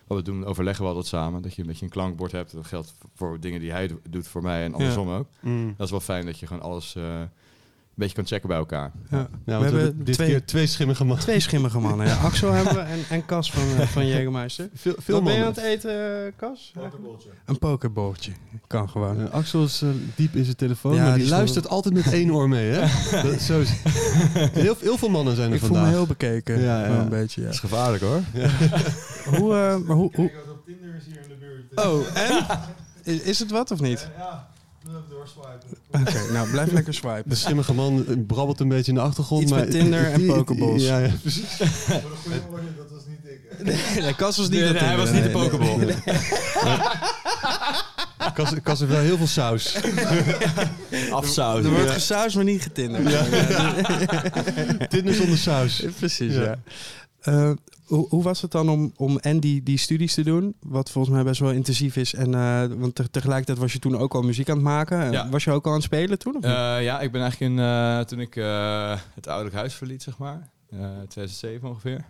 wat 0.08 0.18
we 0.18 0.24
doen, 0.24 0.46
overleggen 0.46 0.84
we 0.84 0.90
altijd 0.90 1.08
samen. 1.08 1.42
Dat 1.42 1.56
je 1.56 1.62
een 1.62 1.68
beetje 1.68 1.86
een 1.86 1.92
klankbord 1.92 2.32
hebt. 2.32 2.54
Dat 2.54 2.66
geldt 2.66 2.96
voor 3.16 3.40
dingen 3.40 3.60
die 3.60 3.72
hij 3.72 3.88
do- 3.88 4.00
doet 4.10 4.28
voor 4.28 4.42
mij 4.42 4.64
en 4.64 4.74
andersom 4.74 5.10
ook. 5.10 5.28
Mm. 5.42 5.74
Dat 5.78 5.86
is 5.86 5.92
wel 5.92 6.00
fijn 6.00 6.26
dat 6.26 6.40
je 6.40 6.48
gewoon 6.48 6.62
alles 6.64 6.96
eh, 6.96 7.22
beetje 7.96 8.16
kan 8.16 8.26
checken 8.26 8.48
bij 8.50 8.58
elkaar. 8.58 8.92
Ja. 9.10 9.28
Ja, 9.46 9.60
we 9.60 9.66
hebben 9.66 10.04
dit 10.06 10.16
twee, 10.16 10.28
keer 10.30 10.46
twee 10.46 10.68
schimmige 10.68 11.04
mannen. 11.04 11.24
twee 11.24 11.40
schimmige 11.40 11.80
mannen. 11.80 12.08
Ja. 12.08 12.16
Axel 12.16 12.52
hebben 12.52 12.74
we 12.74 12.80
en, 12.80 13.00
en 13.10 13.26
Cas 13.26 13.52
van, 13.52 13.64
eh, 13.82 13.88
van 13.88 14.04
Jägermeister. 14.12 14.70
Veel, 14.74 14.94
veel 14.98 15.16
Wat 15.16 15.24
ben 15.24 15.34
je 15.34 15.40
aan 15.40 15.46
mannen. 15.46 15.64
het 15.64 15.74
eten, 15.84 16.26
eh, 16.26 16.32
Cas? 16.38 16.74
Een 17.46 17.58
pokerbolletje. 17.60 18.32
Kan 18.68 18.90
gewoon. 18.90 19.32
Axel 19.32 19.64
is 19.64 19.82
eh, 19.82 19.90
diep 20.16 20.36
in 20.36 20.44
zijn 20.44 20.56
telefoon, 20.56 20.96
Ja, 20.96 21.04
maar 21.04 21.18
die 21.18 21.28
luistert 21.28 21.68
altijd 21.70 21.94
met 21.94 22.14
één 22.14 22.32
oor 22.32 22.50
mee. 22.50 22.72
Hè? 22.72 22.80
Dat, 23.30 23.42
zo 23.42 23.60
is- 23.60 23.74
heel, 24.52 24.76
heel 24.80 24.98
veel 24.98 25.10
mannen 25.10 25.36
zijn 25.36 25.50
er 25.50 25.54
ik 25.56 25.60
voel 25.60 25.70
me 25.70 25.76
vandaag. 25.76 25.94
heel 25.94 26.06
bekeken. 26.08 26.62
Ja, 26.62 26.86
een 26.88 27.10
beetje, 27.10 27.40
ja. 27.42 27.46
Dat 27.48 27.56
is 27.56 27.60
gevaarlijk 27.62 28.04
hoor. 28.04 28.22
Hoe, 29.40 29.54
eh, 29.54 29.78
maar 29.78 29.96
hoe, 29.96 30.12
hoe... 30.16 30.32
op 30.52 30.66
Tinder 30.66 30.96
is 30.96 31.06
hier 31.06 31.22
in 31.22 31.28
de 31.28 31.36
buurt. 31.40 31.86
Oh, 31.88 32.18
en? 32.18 32.46
Is, 33.04 33.22
is 33.22 33.40
het 33.40 33.52
wat 33.52 33.72
of 33.72 33.80
niet? 33.80 34.10
Ja, 34.18 34.48
Oké, 35.92 36.32
nou 36.32 36.50
blijf 36.50 36.72
lekker 36.72 36.94
swipen. 36.94 37.24
De 37.30 37.36
schimmige 37.36 37.74
man 37.74 38.06
eh, 38.08 38.16
brabbelt 38.28 38.60
een 38.60 38.68
beetje 38.68 38.92
in 38.92 38.98
de 38.98 39.04
achtergrond. 39.04 39.42
Iets 39.42 39.52
maar 39.52 39.60
met 39.60 39.72
Tinder 39.72 40.12
en 40.12 40.26
pokeballs. 40.36 40.84
Ja, 40.84 40.98
ja, 40.98 41.10
precies. 41.22 41.44
Voor 41.58 41.66
de 41.96 42.02
goede 42.24 42.42
orde, 42.52 42.76
dat 42.78 42.92
was 42.92 43.02
niet 43.08 43.20
ik. 43.26 43.40
Nee, 43.66 44.02
nee, 44.04 44.16
Cas 44.16 44.38
was 44.38 44.50
niet 44.50 44.60
Nee, 44.60 44.72
dat 44.74 44.82
nee, 44.82 44.90
hij 44.90 44.98
was 44.98 45.12
niet 45.12 45.24
de 45.24 45.30
pokeball. 45.30 45.96
Kas, 48.34 48.52
Kas 48.64 48.80
heeft 48.80 48.92
wel 48.92 49.02
heel 49.02 49.18
veel 49.18 49.28
saus. 49.28 49.76
Afzouten. 51.12 51.70
Er 51.72 51.76
wordt 51.78 51.92
gesausd, 51.92 52.36
maar 52.36 52.44
niet 52.44 52.62
getinderd. 52.62 53.04
Tinder 54.90 55.14
zonder 55.14 55.38
saus. 55.38 55.84
Precies, 56.00 56.34
Ja. 56.34 56.56
Eh, 57.26 57.52
hoe, 57.86 58.08
hoe 58.10 58.24
was 58.24 58.42
het 58.42 58.52
dan 58.52 58.70
om, 58.70 58.92
om 58.96 59.18
en 59.20 59.40
die, 59.40 59.64
die 59.64 59.78
studies 59.78 60.14
te 60.14 60.24
doen? 60.24 60.56
Wat 60.60 60.92
volgens 60.92 61.14
mij 61.16 61.24
best 61.24 61.40
wel 61.40 61.52
intensief 61.52 61.96
is. 61.96 62.14
En, 62.14 62.34
eh, 62.36 62.64
want 62.78 62.96
te- 62.96 63.10
tegelijkertijd 63.10 63.58
was 63.58 63.74
je 63.74 63.80
toen 63.80 63.98
ook 63.98 64.14
al 64.14 64.22
muziek 64.22 64.50
aan 64.50 64.56
het 64.56 64.64
maken. 64.66 65.12
Ja. 65.12 65.30
Was 65.30 65.44
je 65.44 65.52
ook 65.52 65.64
al 65.66 65.70
aan 65.72 65.78
het 65.78 65.86
spelen 65.86 66.20
toen? 66.20 66.36
Of 66.36 66.42
niet? 66.42 66.52
Eh, 66.52 66.84
ja, 66.84 67.00
ik 67.00 67.12
ben 67.12 67.22
eigenlijk 67.22 67.52
in, 67.52 68.06
toen 68.06 68.20
ik 68.20 68.34
het 69.16 69.28
ouderlijk 69.28 69.56
huis 69.56 69.74
verliet, 69.74 70.04
zeg 70.04 70.18
maar, 70.18 70.50
eh 70.70 70.80
2007 71.08 71.70
ongeveer. 71.70 72.06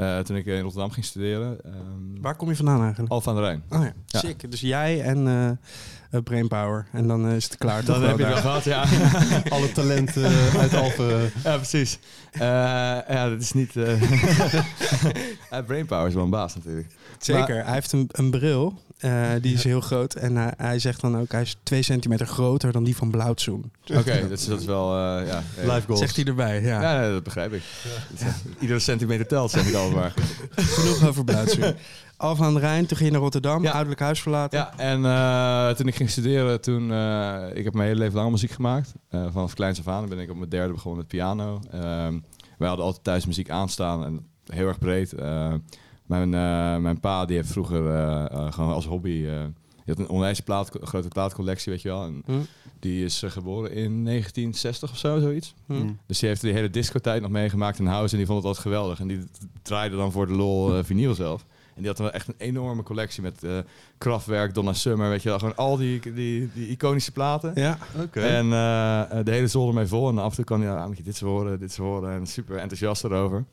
Eh, 0.00 0.18
toen 0.18 0.36
ik 0.36 0.46
in 0.46 0.60
Rotterdam 0.60 0.90
ging 0.90 1.06
studeren. 1.06 1.58
ehm 1.64 2.20
Waar 2.20 2.34
kom 2.36 2.48
je 2.48 2.56
vandaan 2.56 2.82
eigenlijk? 2.82 3.12
Alphen 3.12 3.30
aan 3.30 3.36
de 3.36 3.42
Rijn. 3.42 3.62
Oh 3.68 3.82
ja, 3.84 3.92
Ja. 4.06 4.18
sick. 4.18 4.50
Dus 4.50 4.60
jij 4.60 5.02
en 5.02 5.26
eh 5.26 5.50
eh, 6.10 6.22
Brainpower. 6.22 6.86
En 6.92 7.06
dan 7.08 7.26
eh, 7.28 7.36
is 7.36 7.44
het 7.44 7.56
klaar. 7.58 7.84
Dan 7.84 8.00
wel 8.00 8.08
heb 8.08 8.18
je 8.18 8.24
wel 8.26 8.36
gehad, 8.36 8.64
ja. 8.64 8.84
Alle 9.54 9.72
talenten 9.72 10.24
eh, 10.24 10.54
uit 10.54 10.74
Alphen. 10.74 11.32
ja, 11.44 11.56
precies. 11.56 11.98
Eh, 12.32 12.40
ja, 13.08 13.28
dat 13.28 13.40
is 13.40 13.52
niet... 13.52 13.76
eh 13.76 13.92
Brainpower 15.66 16.06
is 16.08 16.14
wel 16.14 16.24
een 16.24 16.30
baas 16.30 16.54
natuurlijk. 16.54 16.86
Zeker. 17.18 17.64
hij 17.64 17.74
heeft 17.74 17.92
een, 17.92 18.08
een 18.12 18.30
bril. 18.30 18.78
Eh, 19.00 19.30
die 19.40 19.54
is 19.54 19.64
heel 19.64 19.80
groot. 19.80 20.14
En 20.14 20.36
hij, 20.36 20.52
hij 20.56 20.78
zegt 20.78 21.00
dan 21.00 21.18
ook, 21.18 21.32
hij 21.32 21.42
is 21.42 21.56
twee 21.62 21.82
centimeter 21.82 22.26
groter 22.26 22.72
dan 22.72 22.84
die 22.84 22.96
van 22.96 23.10
Blauwtsoen. 23.10 23.72
Oké, 23.94 24.20
dat, 24.28 24.38
is, 24.38 24.46
dat 24.46 24.60
is 24.60 24.66
wel... 24.66 24.92
eh 24.96 25.26
ja, 25.26 25.42
eh, 25.56 25.74
Live 25.74 25.86
goals. 25.86 26.00
Zegt 26.00 26.16
hij 26.16 26.24
erbij, 26.24 26.62
ja. 26.62 26.82
Ja, 26.82 27.00
nee, 27.00 27.10
dat 27.10 27.22
begrijp 27.22 27.52
ik. 27.52 27.62
Iedere 28.60 28.78
centimeter 28.78 29.26
telt, 29.26 29.50
zeg 29.50 29.68
ik 29.68 29.74
al 29.74 29.90
maar. 29.90 30.12
Genoeg 30.56 31.08
over 31.08 31.24
Blauwtsoen. 31.24 31.74
Alphen 32.16 32.44
aan 32.44 32.54
de 32.54 32.60
Rijn, 32.60 32.86
toen 32.86 32.96
ging 32.96 33.08
je 33.08 33.14
naar 33.14 33.20
Rotterdam, 33.24 33.62
Ja. 33.62 33.70
ouderlijk 33.70 34.00
huis 34.00 34.20
verlaten. 34.22 34.58
Ja, 34.58 34.72
en 34.76 35.04
eh, 35.04 35.74
toen 35.76 35.86
ik 35.88 35.94
ging 35.94 36.10
studeren, 36.10 36.60
toen... 36.60 36.92
eh, 36.92 37.44
ik 37.54 37.64
heb 37.64 37.74
mijn 37.74 37.88
hele 37.88 37.98
leven 38.00 38.18
lang 38.18 38.30
muziek 38.30 38.50
gemaakt. 38.50 38.92
Eh, 39.08 39.26
vanaf 39.32 39.54
kleins 39.54 39.78
af 39.78 39.88
aan 39.88 40.08
ben 40.08 40.18
ik 40.18 40.30
op 40.30 40.36
mijn 40.36 40.50
derde 40.50 40.72
begonnen 40.72 40.98
met 40.98 41.08
piano. 41.08 41.60
Ehm 41.72 42.18
wij 42.58 42.68
hadden 42.68 42.86
altijd 42.86 43.04
thuis 43.04 43.26
muziek 43.26 43.50
aanstaan 43.50 44.04
en 44.04 44.26
heel 44.46 44.66
erg 44.68 44.78
breed. 44.78 45.14
Mijn, 46.10 46.34
eh, 46.34 46.82
mijn 46.82 47.00
pa 47.00 47.24
die 47.24 47.36
heeft 47.36 47.52
vroeger 47.52 47.86
eh, 47.90 48.24
eh, 48.32 48.52
gewoon 48.52 48.72
als 48.72 48.86
hobby... 48.86 49.24
eh, 49.26 49.42
die 49.84 49.94
had 49.94 49.98
een 49.98 50.08
onwijs 50.08 50.40
plaat, 50.40 50.70
grote 50.82 51.08
plaatcollectie, 51.08 51.72
weet 51.72 51.82
je 51.82 51.88
wel. 51.88 52.04
En 52.04 52.22
Hm. 52.26 52.32
die 52.78 53.04
is 53.04 53.22
geboren 53.26 53.70
in 53.72 54.04
1960 54.04 54.90
of 54.90 54.98
zo, 54.98 55.20
zoiets. 55.20 55.54
Hm. 55.66 55.74
Dus 56.06 56.18
die 56.18 56.28
heeft 56.28 56.40
die 56.40 56.52
hele 56.52 56.70
discotijd 56.70 57.22
nog 57.22 57.30
meegemaakt 57.30 57.78
in 57.78 57.86
huis 57.86 58.10
en 58.12 58.16
die 58.18 58.26
vond 58.26 58.38
het 58.38 58.46
altijd 58.46 58.64
geweldig. 58.66 59.00
En 59.00 59.06
die 59.06 59.24
draaide 59.62 59.96
dan 59.96 60.12
voor 60.12 60.26
de 60.26 60.32
lol 60.32 60.76
eh, 60.76 60.84
vinyl 60.84 61.14
zelf. 61.14 61.44
En 61.74 61.80
die 61.82 61.86
had 61.86 61.98
wel 61.98 62.10
echt 62.10 62.28
een 62.28 62.34
enorme 62.38 62.82
collectie 62.82 63.22
met 63.22 63.44
eh 63.44 63.58
Kraftwerk, 63.98 64.54
Donna 64.54 64.72
Summer, 64.72 65.08
weet 65.08 65.22
je 65.22 65.28
wel. 65.28 65.38
Gewoon 65.38 65.56
al 65.56 65.76
die, 65.76 66.00
die, 66.14 66.50
die 66.54 66.68
iconische 66.68 67.12
platen. 67.12 67.52
Ja. 67.54 67.78
Oké. 68.00 68.20
En 68.20 68.50
de 69.24 69.30
hele 69.30 69.46
zolder 69.46 69.74
mee 69.74 69.86
vol. 69.86 70.08
En 70.08 70.18
af 70.18 70.30
en 70.30 70.36
toe 70.36 70.44
kan 70.44 70.60
hij, 70.62 70.74
ah, 70.74 70.86
moet 70.86 70.96
je 70.96 71.02
dit 71.02 71.16
zo 71.16 71.26
horen, 71.26 71.58
dit 71.58 71.72
zo 71.72 71.82
horen. 71.82 72.12
En 72.12 72.26
super 72.26 72.56
enthousiast 72.56 73.04
erover. 73.04 73.44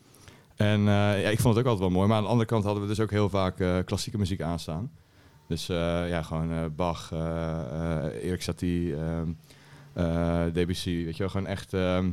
En 0.57 0.79
eh, 0.79 1.21
ja, 1.21 1.29
ik 1.29 1.39
vond 1.39 1.55
het 1.55 1.65
ook 1.65 1.71
altijd 1.71 1.79
wel 1.79 1.97
mooi. 1.97 2.07
Maar 2.07 2.17
aan 2.17 2.23
de 2.23 2.29
andere 2.29 2.49
kant 2.49 2.63
hadden 2.63 2.81
we 2.81 2.89
dus 2.89 2.99
ook 2.99 3.11
heel 3.11 3.29
vaak 3.29 3.59
eh, 3.59 3.77
klassieke 3.85 4.17
muziek 4.17 4.41
aanstaan. 4.41 4.91
Dus 5.47 5.69
eh, 5.69 6.09
ja, 6.09 6.21
gewoon 6.21 6.75
Bach, 6.75 7.11
Erik 8.21 8.41
Satie, 8.41 8.95
ehm, 8.95 9.29
eh, 9.93 10.43
Debussy, 10.53 11.03
weet 11.03 11.13
je 11.13 11.23
wel. 11.23 11.29
Gewoon 11.29 11.47
echt, 11.47 11.73
ehm, 11.73 12.11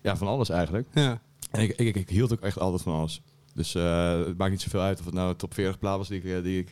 ja, 0.00 0.16
van 0.16 0.26
alles 0.26 0.48
eigenlijk. 0.48 0.88
ja. 0.92 1.20
En 1.50 1.62
ik, 1.62 1.76
ik, 1.76 1.96
ik 1.96 2.08
hield 2.08 2.32
ook 2.32 2.40
echt 2.40 2.58
altijd 2.58 2.82
van 2.82 2.94
alles. 2.94 3.22
Dus 3.54 3.72
het 3.72 4.38
maakt 4.38 4.50
niet 4.50 4.60
zoveel 4.60 4.80
uit 4.80 4.98
of 4.98 5.04
het 5.04 5.14
nou 5.14 5.34
top 5.34 5.54
40 5.54 5.78
plaat 5.78 5.96
was 5.96 6.08
die 6.08 6.22
ik, 6.22 6.42
die 6.42 6.58
ik, 6.58 6.70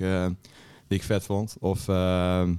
die 0.88 0.98
ik 0.98 1.02
vet 1.02 1.24
vond. 1.24 1.56
Of, 1.60 1.88
ehm, 1.88 2.54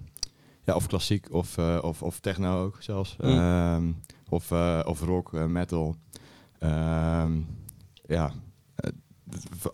ja, 0.64 0.76
of 0.76 0.88
klassiek, 0.88 1.28
of, 1.32 1.58
of, 1.82 2.04
of 2.04 2.20
techno 2.20 2.64
ook 2.64 2.78
zelfs. 2.80 3.16
Mm. 3.20 3.30
Ehm, 3.30 3.92
of, 4.30 4.52
of 4.86 5.02
rock, 5.02 5.32
metal. 5.32 5.96
Ehm, 6.60 7.32
ja, 8.08 8.32
eh, 8.76 8.92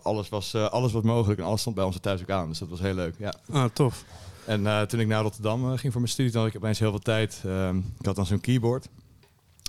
alles 0.02 0.28
was, 0.28 0.54
eh, 0.54 0.68
alles 0.68 0.92
was 0.92 1.02
mogelijk 1.02 1.40
en 1.40 1.46
alles 1.46 1.60
stond 1.60 1.76
bij 1.76 1.84
ons 1.84 1.98
thuis 2.00 2.20
ook 2.22 2.30
aan. 2.30 2.48
Dus 2.48 2.58
dat 2.58 2.68
was 2.68 2.80
heel 2.80 2.94
leuk, 2.94 3.14
ja. 3.18 3.34
Ah, 3.52 3.64
tof. 3.64 4.04
En 4.46 4.66
eh, 4.66 4.82
toen 4.82 5.00
ik 5.00 5.06
naar 5.06 5.22
Rotterdam 5.22 5.76
ging 5.76 5.92
voor 5.92 6.00
mijn 6.00 6.12
studie, 6.12 6.32
dan 6.32 6.42
had 6.42 6.50
ik 6.50 6.56
opeens 6.56 6.78
heel 6.78 6.90
veel 6.90 6.98
tijd. 6.98 7.42
Ehm, 7.46 7.78
ik 7.78 8.06
had 8.06 8.16
dan 8.16 8.26
zo'n 8.26 8.40
keyboard. 8.40 8.88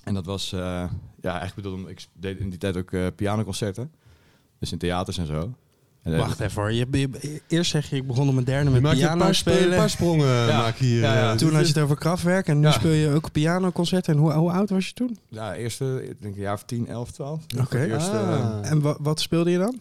En 0.04 0.14
dat 0.14 0.26
was, 0.26 0.50
ja, 0.50 0.90
eigenlijk 1.22 1.56
bedoeld, 1.56 1.76
om- 1.76 1.88
ik 1.88 2.06
deed 2.14 2.40
in 2.40 2.50
die 2.50 2.60
tijd 2.60 2.78
ook 2.78 3.16
pianoconcerten. 3.16 3.92
Dus 4.60 4.72
in 4.72 4.78
theaters 4.78 5.18
en 5.18 5.26
zo. 5.26 5.54
Eh, 6.06 6.18
Wacht 6.18 6.40
even 6.40 6.62
hoor. 6.62 6.72
Je, 6.72 6.88
je- 6.92 7.42
eerst 7.48 7.72
zeg 7.72 7.90
je, 7.90 7.96
ik 7.96 8.08
begon 8.08 8.28
op 8.28 8.34
mijn 8.34 8.46
derde 8.46 8.70
met 8.70 8.82
maakt 8.82 8.98
je 8.98 9.02
een 9.04 9.08
piano 9.08 9.24
paar, 9.24 9.36
sp- 9.36 9.50
spelen. 9.50 9.78
paar 9.78 9.90
sprongen 9.90 10.28
Ja. 10.28 10.58
maak 10.58 10.76
je 10.78 10.86
hier. 10.86 11.02
Ja, 11.02 11.14
ja. 11.14 11.32
eh. 11.32 11.38
Toen 11.38 11.54
had 11.54 11.62
je 11.68 11.74
het 11.74 11.78
over 11.84 11.96
krachtwerk 11.96 12.48
en 12.48 12.60
nu 12.60 12.66
Ja. 12.66 12.72
speel 12.72 12.92
je 12.92 13.10
ook 13.10 13.32
pianoconcerten. 13.32 14.14
En 14.14 14.20
hoe, 14.20 14.34
hoe 14.34 14.52
oud 14.52 14.70
was 14.70 14.88
je 14.88 14.94
toen? 14.94 15.18
Ja, 15.30 15.54
eerste, 15.56 16.02
ik 16.10 16.22
denk 16.22 16.36
een 16.36 16.42
jaar 16.42 16.54
of 16.54 16.64
10, 16.64 16.88
11, 16.88 17.12
12. 17.12 17.44
Oké. 17.60 17.84
Eerste, 17.86 18.18
Ah. 18.18 18.70
En 18.70 18.82
wa- 18.82 18.98
wat 19.02 19.20
speelde 19.20 19.52
je 19.52 19.58
dan? 19.58 19.80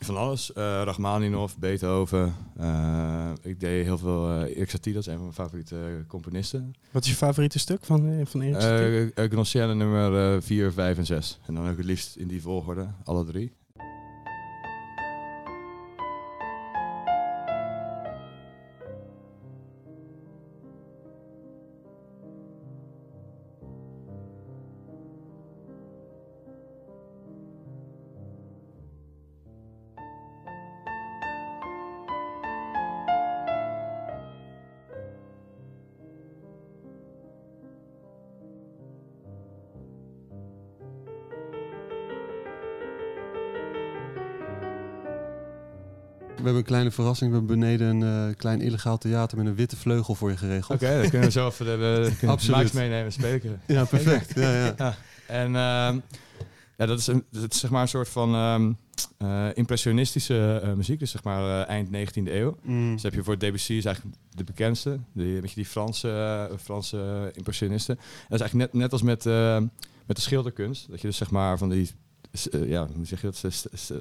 Van 0.00 0.16
alles. 0.16 0.52
eh 0.52 0.62
Rachmaninoff, 0.84 1.58
Beethoven. 1.58 2.34
eh, 2.58 3.30
ik 3.42 3.60
deed 3.60 3.84
heel 3.84 3.98
veel 3.98 4.30
eh 4.30 4.56
Erik 4.56 4.70
Satie, 4.70 4.92
dat 4.92 5.00
is 5.02 5.06
een 5.08 5.14
van 5.14 5.22
mijn 5.22 5.34
favoriete 5.34 5.76
eh, 5.76 6.08
componisten. 6.08 6.74
Wat 6.90 7.04
is 7.04 7.10
je 7.10 7.16
favoriete 7.16 7.58
stuk 7.58 7.84
van, 7.84 8.08
eh, 8.08 8.26
van 8.26 8.40
Erik 8.40 8.60
Satie? 8.60 9.12
Eh 9.14 9.24
uh, 9.24 9.30
Gnossienne 9.30 9.74
nummer 9.74 10.42
4, 10.42 10.72
5 10.72 10.96
en 10.98 11.06
6. 11.06 11.38
En 11.46 11.54
dan 11.54 11.70
ook 11.70 11.76
het 11.76 11.86
liefst 11.86 12.16
in 12.16 12.28
die 12.28 12.42
volgorde, 12.42 12.86
alle 13.04 13.24
drie. 13.24 13.52
Kleine 46.86 46.90
verrassing. 46.90 47.30
We 47.30 47.36
hebben 47.36 47.58
beneden 47.58 48.02
een 48.02 48.30
eh, 48.30 48.36
klein 48.36 48.60
illegaal 48.60 48.98
theater 48.98 49.38
met 49.38 49.46
een 49.46 49.54
witte 49.54 49.76
vleugel 49.76 50.14
voor 50.14 50.30
je 50.30 50.36
geregeld. 50.36 50.82
Oké, 50.82 51.00
dan 51.00 51.10
kunnen 51.10 51.28
we 51.28 51.30
zo 51.30 51.46
even 51.46 51.66
de, 51.66 52.10
de, 52.20 52.26
de 52.26 52.70
meenemen 52.78 53.04
en 53.04 53.12
spelen. 53.12 53.60
Ja, 53.66 53.84
perfect. 53.84 54.34
Ja, 54.34 54.74
ja. 54.76 54.96
En 55.26 55.46
ehm, 55.46 55.98
ja, 56.76 56.86
dat 56.86 56.98
is, 56.98 57.06
een, 57.06 57.24
dat 57.30 57.52
is 57.52 57.60
zeg 57.60 57.70
maar 57.70 57.82
een 57.82 57.88
soort 57.88 58.08
van 58.08 58.34
ehm, 58.34 58.72
eh, 59.18 59.46
impressionistische 59.54 60.60
eh, 60.62 60.72
muziek. 60.72 60.98
Dus 60.98 61.10
zeg 61.10 61.22
maar 61.22 61.66
eind 61.66 61.88
19e 61.88 62.22
eeuw. 62.24 62.56
Mm. 62.62 62.92
Dus 62.92 63.02
heb 63.02 63.14
je 63.14 63.24
voor 63.24 63.38
Debussy 63.38 63.72
is 63.72 63.84
eigenlijk 63.84 64.16
de 64.30 64.44
bekendste. 64.44 64.98
Die, 65.12 65.40
weet 65.40 65.50
je, 65.50 65.56
die 65.56 65.66
Franse, 65.66 66.50
Franse 66.62 67.30
impressionisten. 67.34 67.96
En 67.98 68.04
dat 68.28 68.40
is 68.40 68.40
eigenlijk 68.40 68.72
net, 68.72 68.82
net 68.82 68.92
als 68.92 69.02
met, 69.02 69.24
met 70.06 70.16
de 70.16 70.22
schilderkunst. 70.22 70.90
Dat 70.90 71.00
je 71.00 71.06
dus 71.06 71.16
zeg 71.16 71.30
maar 71.30 71.58
van 71.58 71.68
die... 71.68 71.90
eh, 72.36 72.68
ja, 72.68 72.86
hoe 72.94 73.06
zeg 73.06 73.20
je 73.20 73.30
dat? 73.30 73.92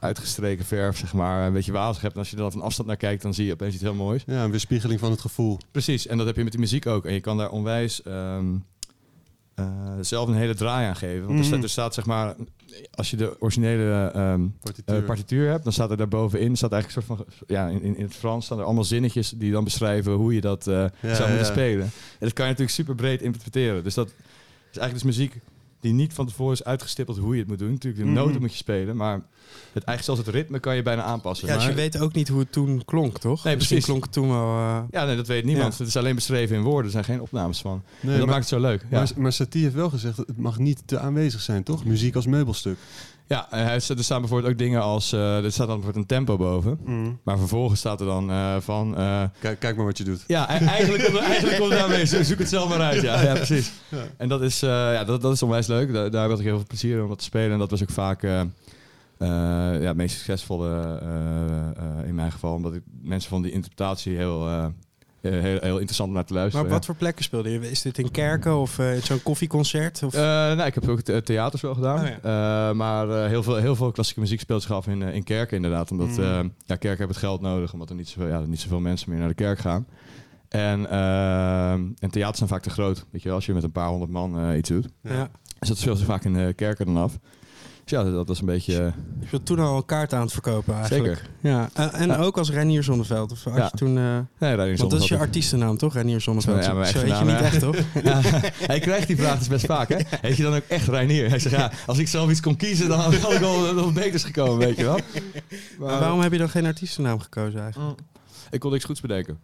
Uitgestreken 0.00 0.64
verf, 0.64 0.98
zeg 0.98 1.12
maar, 1.12 1.46
een 1.46 1.52
beetje 1.52 1.72
wazig 1.72 2.02
hebt. 2.02 2.14
En 2.14 2.18
als 2.20 2.30
je 2.30 2.36
er 2.36 2.42
dan 2.42 2.52
van 2.52 2.60
afstand 2.62 2.88
naar 2.88 2.96
kijkt, 2.96 3.22
dan 3.22 3.34
zie 3.34 3.46
je 3.46 3.52
opeens 3.52 3.74
iets 3.74 3.82
heel 3.82 3.94
moois. 3.94 4.22
Ja, 4.26 4.44
een 4.44 4.50
weerspiegeling 4.50 5.00
van 5.00 5.10
het 5.10 5.20
gevoel. 5.20 5.58
Precies, 5.70 6.06
en 6.06 6.16
dat 6.16 6.26
heb 6.26 6.36
je 6.36 6.42
met 6.42 6.52
die 6.52 6.60
muziek 6.60 6.86
ook. 6.86 7.04
En 7.04 7.12
je 7.12 7.20
kan 7.20 7.36
daar 7.36 7.50
onwijs 7.50 8.02
ehm, 8.02 8.46
eh, 9.54 9.66
zelf 10.00 10.28
een 10.28 10.34
hele 10.34 10.54
draai 10.54 10.86
aan 10.86 10.96
geven. 10.96 11.26
Want 11.26 11.38
er, 11.38 11.44
staat, 11.44 11.62
er 11.62 11.68
staat, 11.68 11.94
zeg 11.94 12.06
maar, 12.06 12.34
als 12.90 13.10
je 13.10 13.16
de 13.16 13.36
originele 13.40 14.10
ehm, 14.14 14.46
Partituur. 14.60 14.96
eh, 14.96 15.04
partituur 15.04 15.50
hebt, 15.50 15.64
dan 15.64 15.72
staat 15.72 15.90
er 15.90 15.96
daarbovenin, 15.96 16.56
staat 16.56 16.72
eigenlijk 16.72 17.08
een 17.08 17.16
soort 17.16 17.28
van, 17.36 17.46
ja, 17.46 17.68
in, 17.68 17.82
in 17.96 18.02
het 18.04 18.14
Frans 18.14 18.44
staan 18.44 18.58
er 18.58 18.64
allemaal 18.64 18.84
zinnetjes 18.84 19.30
die 19.36 19.52
dan 19.52 19.64
beschrijven 19.64 20.12
hoe 20.12 20.34
je 20.34 20.40
dat 20.40 20.64
Ja, 20.64 20.90
zou 21.00 21.18
moeten 21.28 21.36
ja. 21.36 21.44
spelen. 21.44 21.84
En 21.84 21.90
dat 22.18 22.32
kan 22.32 22.44
je 22.44 22.50
natuurlijk 22.50 22.76
super 22.76 22.94
breed 22.94 23.22
interpreteren. 23.22 23.84
Dus 23.84 23.94
dat 23.94 24.06
is 24.08 24.78
eigenlijk 24.78 24.92
dus 24.92 25.16
muziek 25.16 25.40
die 25.84 25.92
niet 25.92 26.12
van 26.12 26.26
tevoren 26.26 26.52
is 26.52 26.64
uitgestippeld 26.64 27.18
hoe 27.18 27.32
je 27.34 27.38
het 27.40 27.48
moet 27.48 27.58
doen. 27.58 27.70
Natuurlijk, 27.70 28.02
de 28.04 28.08
Mhm. 28.10 28.18
noten 28.18 28.40
moet 28.40 28.50
je 28.50 28.56
spelen, 28.56 28.96
maar 28.96 29.14
het 29.72 29.84
eigenlijk 29.84 30.02
zelfs 30.02 30.20
het 30.20 30.28
ritme 30.28 30.58
kan 30.58 30.76
je 30.76 30.82
bijna 30.82 31.02
aanpassen. 31.02 31.48
Ja, 31.48 31.54
dus 31.54 31.62
je 31.62 31.68
Maar- 31.68 31.78
weet 31.78 31.98
ook 31.98 32.12
niet 32.14 32.28
hoe 32.28 32.38
het 32.40 32.52
toen 32.52 32.82
klonk, 32.84 33.18
toch? 33.18 33.44
Nee, 33.44 33.54
Misschien 33.54 33.76
precies. 33.78 33.84
klonk 33.84 34.02
het 34.04 34.12
toen 34.12 34.28
wel... 34.28 34.48
eh, 34.58 34.78
ja, 34.90 35.04
nee, 35.04 35.16
dat 35.16 35.26
weet 35.26 35.44
niemand. 35.44 35.72
Ja. 35.72 35.78
Het 35.78 35.88
is 35.88 35.96
alleen 35.96 36.14
beschreven 36.14 36.56
in 36.56 36.62
woorden. 36.62 36.84
Er 36.84 36.90
zijn 36.90 37.04
geen 37.04 37.20
opnames 37.20 37.60
van. 37.60 37.82
Nee, 38.00 38.00
en 38.00 38.08
dat 38.08 38.26
maar, 38.26 38.26
maakt 38.36 38.50
het 38.50 38.60
zo 38.60 38.66
leuk. 38.68 38.80
Ja, 38.90 38.98
maar, 38.98 39.10
maar 39.16 39.32
Satie 39.32 39.62
heeft 39.62 39.74
wel 39.74 39.90
gezegd, 39.90 40.16
het 40.16 40.36
mag 40.38 40.58
niet 40.58 40.82
te 40.86 40.98
aanwezig 40.98 41.40
zijn, 41.40 41.62
toch? 41.62 41.84
Muziek 41.84 42.14
als 42.16 42.26
meubelstuk. 42.26 42.78
Ja 43.26 43.46
hij- 43.50 43.72
er 43.74 44.04
staan 44.04 44.20
bijvoorbeeld 44.20 44.52
ook 44.52 44.58
dingen 44.58 44.82
als... 44.82 45.12
eh 45.12 45.44
er 45.44 45.52
staat 45.52 45.66
dan 45.66 45.76
bijvoorbeeld 45.76 46.10
een 46.10 46.16
tempo 46.16 46.36
boven. 46.36 46.78
Maar 47.24 47.38
vervolgens 47.38 47.80
staat 47.80 48.00
er 48.00 48.06
dan 48.06 48.30
eh, 48.30 48.56
van... 48.60 48.96
eh, 48.96 49.22
Kijk, 49.40 49.58
kijk 49.60 49.76
maar 49.76 49.84
wat 49.84 49.98
je 49.98 50.04
doet. 50.04 50.24
ja, 50.26 50.50
e- 50.60 50.64
eigenlijk 50.64 51.04
komt, 51.04 51.18
eigenlijk 51.18 51.58
komt 51.58 51.70
het 51.70 51.78
daarmee. 51.78 52.04
Zo- 52.12 52.22
Zoek 52.22 52.38
het 52.38 52.48
zelf 52.48 52.68
maar 52.68 52.80
uit. 52.80 53.02
Ja, 53.02 53.22
ja 53.22 53.32
precies. 53.34 53.72
Ja. 53.88 53.98
En 54.16 54.28
dat 54.28 54.42
is, 54.42 54.62
eh, 54.62 54.68
ja, 54.70 55.04
dat, 55.04 55.20
dat 55.22 55.32
is 55.32 55.42
onwijs 55.42 55.66
leuk. 55.66 55.92
Daar, 55.92 56.10
daar 56.10 56.28
had 56.28 56.38
ik 56.38 56.44
heel 56.44 56.56
veel 56.56 56.66
plezier 56.66 56.96
in 56.96 57.02
om 57.02 57.08
dat 57.08 57.18
te 57.18 57.24
spelen. 57.24 57.52
En 57.52 57.58
dat 57.58 57.70
was 57.70 57.82
ook 57.82 57.90
vaak 57.90 58.22
eh, 58.22 58.40
eh, 58.40 58.48
ja, 59.80 59.86
het 59.86 59.96
meest 59.96 60.16
succesvolle 60.16 60.98
eh, 61.02 62.00
eh, 62.00 62.06
in 62.08 62.14
mijn 62.14 62.32
geval. 62.32 62.54
Omdat 62.54 62.74
ik 62.74 62.82
mensen 63.02 63.30
van 63.30 63.42
die 63.42 63.52
interpretatie 63.52 64.16
heel, 64.16 64.48
eh, 64.48 64.66
heel, 65.30 65.58
heel 65.60 65.74
interessant 65.74 66.08
om 66.08 66.14
naar 66.14 66.24
te 66.24 66.32
Maar 66.32 66.40
luisteren. 66.40 66.66
op 66.66 66.72
wat 66.72 66.84
voor 66.84 66.94
plekken 66.94 67.24
speelde 67.24 67.50
je? 67.50 67.70
Is 67.70 67.82
dit 67.82 67.98
in 67.98 68.10
kerken 68.10 68.56
of 68.56 68.78
eh, 68.78 68.92
zo'n 69.02 69.22
koffieconcert? 69.22 70.02
Of... 70.02 70.14
Eh, 70.14 70.20
nou, 70.20 70.62
ik 70.62 70.74
heb 70.74 70.88
ook 70.88 71.00
the- 71.00 71.22
theaters 71.22 71.62
wel 71.62 71.74
gedaan. 71.74 71.98
Oh, 72.04 72.06
Eh, 72.68 72.74
maar 72.74 73.08
eh, 73.10 73.28
heel, 73.28 73.42
veel, 73.42 73.56
heel 73.56 73.76
veel 73.76 73.90
klassieke 73.92 74.20
muziek 74.20 74.40
speelt 74.40 74.62
zich 74.62 74.70
af 74.70 74.86
in, 74.86 75.02
eh, 75.02 75.14
in 75.14 75.24
kerken 75.24 75.56
inderdaad. 75.56 75.90
Omdat 75.90 76.08
Mm. 76.08 76.18
eh, 76.18 76.24
ja, 76.66 76.76
kerken 76.76 76.88
hebben 76.88 77.08
het 77.08 77.16
geld 77.16 77.40
nodig, 77.40 77.72
omdat 77.72 77.90
er 77.90 77.96
niet 77.96 78.08
zoveel, 78.08 78.28
ja, 78.28 78.40
niet 78.40 78.60
zoveel 78.60 78.80
mensen 78.80 79.10
meer 79.10 79.18
naar 79.18 79.28
de 79.28 79.34
kerk 79.34 79.58
gaan. 79.58 79.86
En, 80.48 80.90
eh, 80.90 81.70
en 81.72 82.10
theaters 82.10 82.38
zijn 82.38 82.48
vaak 82.50 82.62
te 82.62 82.70
groot. 82.70 83.04
Weet 83.10 83.20
je 83.22 83.26
wel, 83.28 83.36
als 83.36 83.46
je 83.46 83.54
met 83.54 83.62
een 83.62 83.72
paar 83.72 83.88
honderd 83.88 84.10
man 84.10 84.38
eh, 84.38 84.56
iets 84.56 84.68
doet. 84.68 84.88
ja. 85.02 85.28
Dus 85.58 85.68
dat 85.68 85.78
speelt 85.78 85.98
zich 85.98 86.06
vaak 86.06 86.24
in 86.24 86.32
de 86.32 86.52
kerken 86.56 86.86
dan 86.86 86.96
af. 86.96 87.18
Dus 87.84 87.98
ja, 87.98 88.04
dat 88.10 88.28
was 88.28 88.40
een 88.40 88.46
beetje... 88.46 88.72
eh, 88.78 88.92
Je 89.20 89.26
was 89.30 89.40
toen 89.44 89.58
al 89.58 89.76
een 89.76 89.84
kaart 89.84 90.12
aan 90.12 90.20
het 90.20 90.32
verkopen 90.32 90.74
eigenlijk. 90.74 91.04
Zeker. 91.16 91.30
Ja. 91.40 91.68
En, 91.74 91.92
en 91.92 92.08
Ja. 92.08 92.16
ook 92.16 92.38
als 92.38 92.50
Reinier 92.50 92.82
Zonneveld. 92.82 93.32
Of 93.32 93.44
Ja. 93.44 93.64
je 93.64 93.70
toen... 93.76 93.98
eh, 93.98 94.18
Nee, 94.38 94.54
Reinier 94.54 94.76
want 94.78 94.90
dat 94.90 95.00
is 95.00 95.08
je 95.08 95.18
artiestennaam 95.18 95.76
toch? 95.76 95.94
Reinier 95.94 96.20
Zonneveld. 96.20 96.64
Ja, 96.64 96.72
mijn 96.72 96.92
Zo 96.92 96.98
heet 96.98 97.18
je 97.18 97.24
niet 97.24 97.40
echt 97.40 97.58
toch? 97.60 97.76
Ja, 98.04 98.20
hij 98.66 98.80
krijgt 98.80 99.06
die 99.06 99.16
vraag 99.16 99.38
dus 99.38 99.48
best 99.48 99.66
vaak, 99.66 99.88
hè? 99.88 99.96
Heet 100.28 100.36
je 100.36 100.42
dan 100.42 100.54
ook 100.54 100.62
echt 100.68 100.88
Reinier? 100.88 101.28
Hij 101.28 101.38
zegt, 101.38 101.54
ja, 101.56 101.70
als 101.86 101.98
ik 101.98 102.08
zelf 102.08 102.30
iets 102.30 102.40
kon 102.40 102.56
kiezen, 102.56 102.88
dan 102.88 102.98
had 103.00 103.12
ik 103.12 103.22
al 103.42 103.74
nog 103.74 103.92
beters 103.92 104.24
gekomen, 104.24 104.58
weet 104.58 104.76
je 104.76 104.84
wel. 104.84 104.98
Maar 105.78 105.98
waarom 106.00 106.20
heb 106.20 106.32
je 106.32 106.38
dan 106.38 106.48
geen 106.48 106.66
artiestennaam 106.66 107.20
gekozen 107.20 107.60
eigenlijk? 107.60 108.00
Ik 108.50 108.60
kon 108.60 108.70
niks 108.72 108.84
goeds 108.84 109.00
bedenken. 109.00 109.38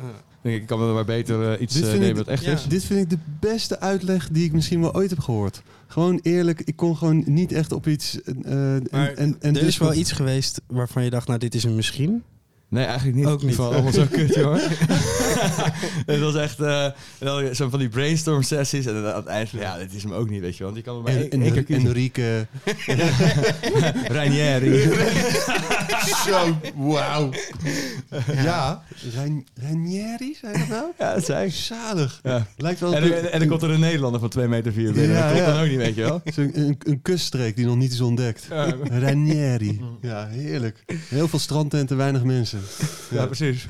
Ah. 0.00 0.06
Ik 0.42 0.50
denk, 0.50 0.60
ik 0.60 0.66
kan 0.66 0.78
wel 0.78 0.94
maar 0.94 1.04
beter 1.04 1.52
eh, 1.52 1.60
iets 1.60 1.80
eh, 1.80 1.92
nemen 1.98 2.14
dat 2.16 2.26
echt 2.28 2.44
ja. 2.44 2.52
is. 2.52 2.64
Dit 2.64 2.84
vind 2.84 3.00
ik 3.00 3.10
de 3.10 3.18
beste 3.40 3.80
uitleg 3.80 4.28
die 4.32 4.44
ik 4.44 4.52
misschien 4.52 4.80
wel 4.80 4.94
ooit 4.94 5.10
heb 5.10 5.18
gehoord. 5.18 5.62
Gewoon 5.90 6.18
eerlijk, 6.22 6.60
ik 6.64 6.76
kon 6.76 6.96
gewoon 6.96 7.22
niet 7.26 7.52
echt 7.52 7.72
op 7.72 7.86
iets... 7.86 8.22
eh, 8.22 8.74
en, 8.74 8.90
en, 8.90 9.16
en 9.16 9.36
er 9.40 9.52
dus 9.52 9.62
is 9.62 9.78
wel 9.78 9.88
wat- 9.88 9.96
iets 9.96 10.12
geweest 10.12 10.60
waarvan 10.66 11.04
je 11.04 11.10
dacht, 11.10 11.26
nou 11.26 11.38
dit 11.38 11.54
is 11.54 11.64
een 11.64 11.74
misschien. 11.74 12.22
Nee, 12.70 12.84
eigenlijk 12.84 13.16
niet. 13.16 13.26
Ook 13.26 13.42
niet. 13.42 13.54
Van, 13.54 13.72
allemaal 13.72 13.92
zo 13.92 14.06
kut, 14.10 14.34
hoor. 14.34 14.60
het 16.06 16.20
was 16.20 16.34
echt 16.34 16.60
eh, 16.60 16.84
en 16.84 16.94
dan 17.18 17.54
zo 17.54 17.68
van 17.68 17.78
die 17.78 17.88
brainstorm 17.88 18.42
sessies. 18.42 18.86
En 18.86 18.94
dan 18.94 19.06
aan 19.06 19.16
het 19.16 19.26
eind 19.26 19.48
van, 19.48 19.58
ja, 19.58 19.78
dit 19.78 19.94
is 19.94 20.02
hem 20.02 20.12
ook 20.12 20.30
niet, 20.30 20.40
weet 20.40 20.56
je. 20.56 20.64
Want 20.64 20.76
je 20.76 20.82
kan 20.82 21.02
maar 21.02 21.12
En, 21.12 21.30
één, 21.30 21.30
één 21.30 21.40
keer 21.40 21.56
en, 21.56 21.64
kiezen. 21.64 21.86
Enrique. 21.86 22.46
Ranieri. 24.16 24.88
Zo, 26.26 26.56
wauw. 26.74 27.30
Ja. 28.32 28.82
Rein, 29.14 29.46
Reinieri, 29.54 30.36
zei 30.40 30.58
dat 30.58 30.68
nou? 30.68 30.84
ja, 30.98 31.14
dat 31.14 31.24
zei 31.24 31.46
ik. 31.46 31.52
Zalig. 31.54 32.20
Ja. 32.22 32.46
Lijkt 32.56 32.80
wel 32.80 32.94
En, 32.94 33.02
een- 33.02 33.12
en, 33.12 33.32
en 33.32 33.38
dan 33.38 33.48
komt 33.48 33.62
er 33.62 33.70
een 33.70 33.80
Nederlander 33.80 34.20
van 34.20 34.28
2 34.28 34.48
meter 34.48 34.72
4 34.72 34.92
binnen. 34.92 35.16
Ja, 35.16 35.22
dat 35.22 35.30
klopt 35.32 35.46
ja. 35.46 35.52
dan 35.52 35.62
ook 35.62 35.68
niet, 35.68 35.78
weet 35.78 35.94
je 35.94 36.02
wel. 36.02 36.20
Zo'n- 36.24 36.50
een, 36.54 36.76
een 36.84 37.02
kuststreek 37.02 37.56
die 37.56 37.66
nog 37.66 37.76
niet 37.76 37.92
is 37.92 38.00
ontdekt. 38.00 38.46
Ja, 38.50 38.74
Ranieri. 38.84 39.80
Ja, 40.00 40.26
heerlijk. 40.28 40.84
Heel 41.08 41.28
veel 41.28 41.38
strandtenten, 41.38 41.96
weinig 41.96 42.24
mensen. 42.24 42.59
Ja, 43.10 43.26
precies. 43.26 43.66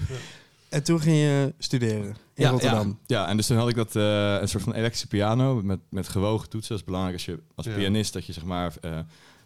En 0.69 0.83
toen 0.83 1.01
ging 1.01 1.17
je 1.17 1.53
studeren 1.59 2.05
in 2.05 2.15
Ja, 2.35 2.51
Rotterdam. 2.51 2.99
Ja, 3.07 3.21
ja, 3.21 3.29
en 3.29 3.37
dus 3.37 3.47
toen 3.47 3.57
had 3.57 3.69
ik 3.69 3.75
dat 3.75 3.97
eh, 3.97 4.37
een 4.41 4.49
soort 4.49 4.63
van 4.63 4.73
elektrische 4.75 5.07
piano 5.07 5.63
met, 5.63 5.79
met 5.89 6.09
gewogen 6.09 6.49
toetsen. 6.49 6.71
Dat 6.71 6.79
is 6.79 6.85
belangrijk 6.85 7.15
als 7.17 7.25
je 7.25 7.39
als 7.55 7.67
Ja. 7.67 7.75
pianist 7.75 8.13
dat 8.13 8.27
je 8.27 8.33
zeg 8.33 8.45
maar 8.45 8.73
eh, 8.81 8.99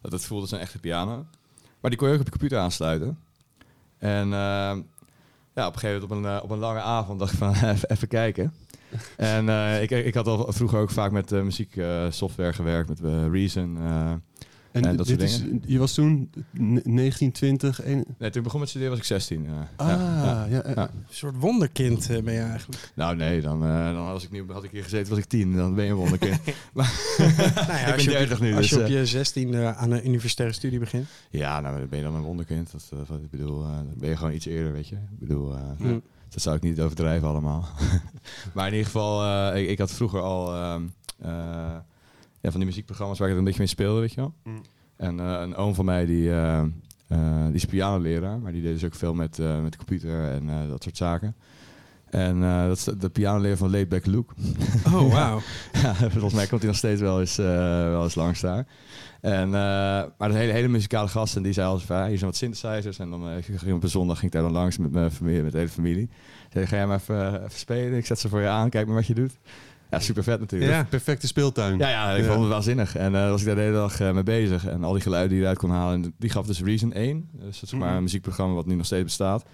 dat 0.02 0.12
het 0.12 0.24
voelt 0.24 0.40
als 0.42 0.50
een 0.52 0.59
echte 0.59 0.78
piano. 0.78 1.26
Maar 1.80 1.90
die 1.90 1.98
kon 1.98 2.09
je 2.09 2.14
ook 2.14 2.20
op 2.20 2.26
je 2.26 2.33
computer 2.33 2.59
aansluiten. 2.59 3.18
En 3.98 4.24
eh, 4.24 4.76
ja, 5.54 5.66
op 5.66 5.74
een 5.74 5.78
gegeven 5.78 6.09
moment 6.09 6.26
op 6.26 6.33
een, 6.35 6.42
op 6.42 6.50
een 6.50 6.59
lange 6.59 6.80
avond 6.80 7.18
dacht 7.18 7.33
ik 7.33 7.38
van 7.38 7.54
even, 7.70 7.90
even 7.90 8.09
kijken. 8.09 8.54
En 9.16 9.48
ik, 9.83 9.90
ik 9.90 10.14
had 10.14 10.26
al 10.26 10.52
vroeger 10.52 10.78
ook 10.78 10.90
vaak 10.90 11.11
met 11.11 11.30
muzieksoftware 11.30 12.52
gewerkt, 12.52 12.88
met 12.88 13.00
Reason. 13.30 13.78
En, 14.75 14.85
En 14.85 14.97
dat 14.97 15.07
dit 15.07 15.31
soort 15.31 15.43
is, 15.43 15.59
je 15.67 15.79
was 15.79 15.95
toen 15.95 16.31
ne- 16.51 16.81
19, 16.85 17.33
20, 17.33 17.81
1... 17.83 17.95
nee, 17.95 18.05
toen 18.19 18.39
ik 18.39 18.43
begon 18.43 18.61
met 18.61 18.69
studeren 18.69 18.93
was 18.93 19.01
ik 19.01 19.07
16. 19.07 19.47
eh. 19.47 19.53
Ah, 19.77 19.89
ja, 19.89 19.97
ja. 20.25 20.47
ja. 20.51 20.63
eh, 20.63 20.75
Ja. 20.75 20.83
Een 20.83 21.05
soort 21.09 21.35
wonderkind 21.39 22.11
eh, 22.11 22.23
ben 22.23 22.35
je 22.35 22.41
eigenlijk. 22.41 22.91
Nou 22.95 23.17
nee, 23.17 23.41
dan, 23.41 23.65
eh, 23.65 23.85
dan 23.93 24.05
was 24.05 24.25
ik 24.25 24.31
nu, 24.31 24.45
had 24.49 24.65
ik 24.65 24.71
hier 24.71 24.83
gezeten, 24.83 25.09
was 25.11 25.19
ik 25.19 25.25
10. 25.25 25.57
Dan 25.57 25.75
ben 25.75 25.85
je 25.85 25.91
een 25.91 25.97
wonderkind. 25.97 26.39
nou 26.75 26.89
ja, 27.69 27.77
Ik 27.79 27.85
ben 27.85 27.93
als 27.95 28.05
je, 28.05 28.11
30 28.11 28.37
op, 28.37 28.43
nu, 28.43 28.57
als 28.57 28.69
je 28.69 28.75
dus, 28.77 28.85
op 28.85 28.91
je 28.91 29.07
16 29.07 29.55
eh, 29.55 29.77
aan 29.77 29.91
een 29.91 30.07
universitaire 30.09 30.55
studie 30.55 30.79
begint. 30.79 31.07
Ja, 31.31 31.61
nou 31.61 31.79
dan 31.79 31.89
ben 31.89 31.99
je 31.99 32.05
dan 32.05 32.15
een 32.15 32.23
wonderkind. 32.23 32.73
Dat, 32.73 32.89
eh, 32.93 32.99
wat 33.09 33.19
ik 33.21 33.31
bedoel, 33.31 33.63
eh, 33.65 33.69
dan 33.77 33.93
ben 33.97 34.09
je 34.09 34.17
gewoon 34.17 34.33
iets 34.33 34.47
eerder, 34.47 34.73
weet 34.73 34.89
je. 34.89 34.95
Ik 34.97 35.19
bedoel, 35.19 35.55
eh, 35.57 35.61
Hm. 35.79 35.99
dat 36.29 36.43
zou 36.43 36.57
ik 36.57 36.63
niet 36.63 36.81
overdrijven 36.81 37.29
allemaal. 37.29 37.69
maar 38.55 38.67
in 38.67 38.73
ieder 38.73 38.87
geval, 38.87 39.25
eh, 39.53 39.63
ik, 39.63 39.69
ik 39.69 39.79
had 39.79 39.93
vroeger 39.93 40.21
al 40.21 40.55
ehm, 40.55 40.83
eh, 41.19 41.77
ja, 42.44 42.50
van 42.50 42.61
die 42.61 42.68
muziekprogramma's 42.68 43.18
waar 43.18 43.28
ik 43.28 43.33
er 43.33 43.38
een 43.38 43.44
beetje 43.44 43.61
mee 43.61 43.68
speelde, 43.68 44.00
weet 44.00 44.14
je 44.14 44.20
wel. 44.20 44.35
Hm. 44.42 44.50
En 44.96 45.20
eh, 45.20 45.40
een 45.40 45.57
oom 45.57 45.74
van 45.74 45.85
mij, 45.85 46.07
die, 46.07 46.30
eh, 46.30 46.59
eh, 47.07 47.44
die 47.46 47.54
is 47.54 47.64
pianoleraar, 47.64 48.38
maar 48.38 48.52
die 48.52 48.62
deed 48.62 48.72
dus 48.72 48.85
ook 48.85 48.94
veel 48.94 49.14
met, 49.14 49.38
eh, 49.38 49.62
met 49.62 49.72
de 49.72 49.78
computer 49.78 50.30
en 50.30 50.48
eh, 50.48 50.68
dat 50.68 50.83
soort 50.83 50.96
zaken. 50.96 51.37
En 52.11 52.42
eh, 52.42 52.66
dat 52.66 52.76
is 52.76 52.85
de, 52.85 52.96
de 52.96 53.09
pianoleraar 53.09 53.57
van 53.57 53.70
Laidback 53.70 54.07
Luke. 54.07 54.35
Oh, 54.87 55.12
wauw. 55.14 55.40
Ja, 55.72 55.94
volgens 55.94 56.35
mij 56.35 56.46
komt 56.46 56.61
hij 56.61 56.70
nog 56.70 56.78
steeds 56.78 57.00
wel 57.00 57.20
eens, 57.20 57.38
eh, 57.38 57.46
wel 57.88 58.02
eens 58.02 58.14
langs 58.14 58.40
daar. 58.40 58.66
En, 59.20 59.44
eh, 59.46 59.50
maar 60.18 60.28
de 60.28 60.35
hele, 60.35 60.52
hele 60.52 60.68
muzikale 60.68 61.09
gasten, 61.09 61.42
die 61.42 61.52
zei 61.52 61.66
als 61.66 61.85
van, 61.85 62.07
hier 62.07 62.18
zijn 62.18 62.30
wat 62.30 62.37
synthesizers. 62.37 62.98
En 62.98 63.11
dan 63.11 63.28
eh, 63.28 63.35
ging 63.57 63.74
op 63.74 63.83
een 63.83 63.88
zondag 63.88 64.18
ging 64.18 64.33
ik 64.33 64.40
daar 64.40 64.50
dan 64.50 64.61
langs 64.61 64.78
met 64.78 64.92
mijn 64.92 65.11
familie, 65.11 65.42
met 65.42 65.52
de 65.52 65.59
hele 65.59 65.70
familie. 65.70 66.09
Zei, 66.52 66.66
ga 66.66 66.76
jij 66.76 66.87
maar 66.87 66.98
even, 66.98 67.44
even 67.44 67.59
spelen? 67.59 67.98
Ik 67.98 68.07
zet 68.07 68.18
ze 68.18 68.28
voor 68.28 68.40
je 68.40 68.48
aan, 68.48 68.70
kijk 68.70 68.87
maar 68.87 68.94
wat 68.96 69.07
je 69.07 69.14
doet. 69.14 69.38
Ja, 69.94 70.00
super 70.00 70.22
vet 70.22 70.40
natuurlijk. 70.40 70.70
Ja. 70.72 70.85
Perfecte 70.85 71.26
speeltuin. 71.26 71.78
Ja, 71.78 71.88
ja, 71.88 72.11
ik 72.12 72.24
vond 72.24 72.40
het 72.40 72.48
waanzinnig. 72.48 72.96
En 72.96 73.14
eh 73.14 73.28
was 73.28 73.40
ik 73.40 73.46
daar 73.46 73.54
de 73.54 73.61
hele 73.61 73.72
dag 73.76 74.00
eh, 74.00 74.12
mee 74.12 74.22
bezig. 74.22 74.66
En 74.66 74.85
al 74.85 74.92
die 74.92 75.02
geluiden 75.02 75.28
die 75.30 75.38
je 75.38 75.44
eruit 75.44 75.59
kon 75.59 75.70
halen. 75.70 76.02
En 76.04 76.14
die 76.18 76.30
gaf 76.30 76.46
dus 76.46 76.61
Reason 76.62 76.92
1. 76.92 77.28
Dus 77.33 77.61
dat 77.61 77.72
is 77.72 77.78
maar 77.78 77.88
Mhm. 77.88 77.96
een 77.96 78.02
muziekprogramma 78.02 78.54
wat 78.54 78.66
nu 78.66 78.74
nog 78.74 78.87
steeds 78.87 79.04
bestaat. 79.04 79.44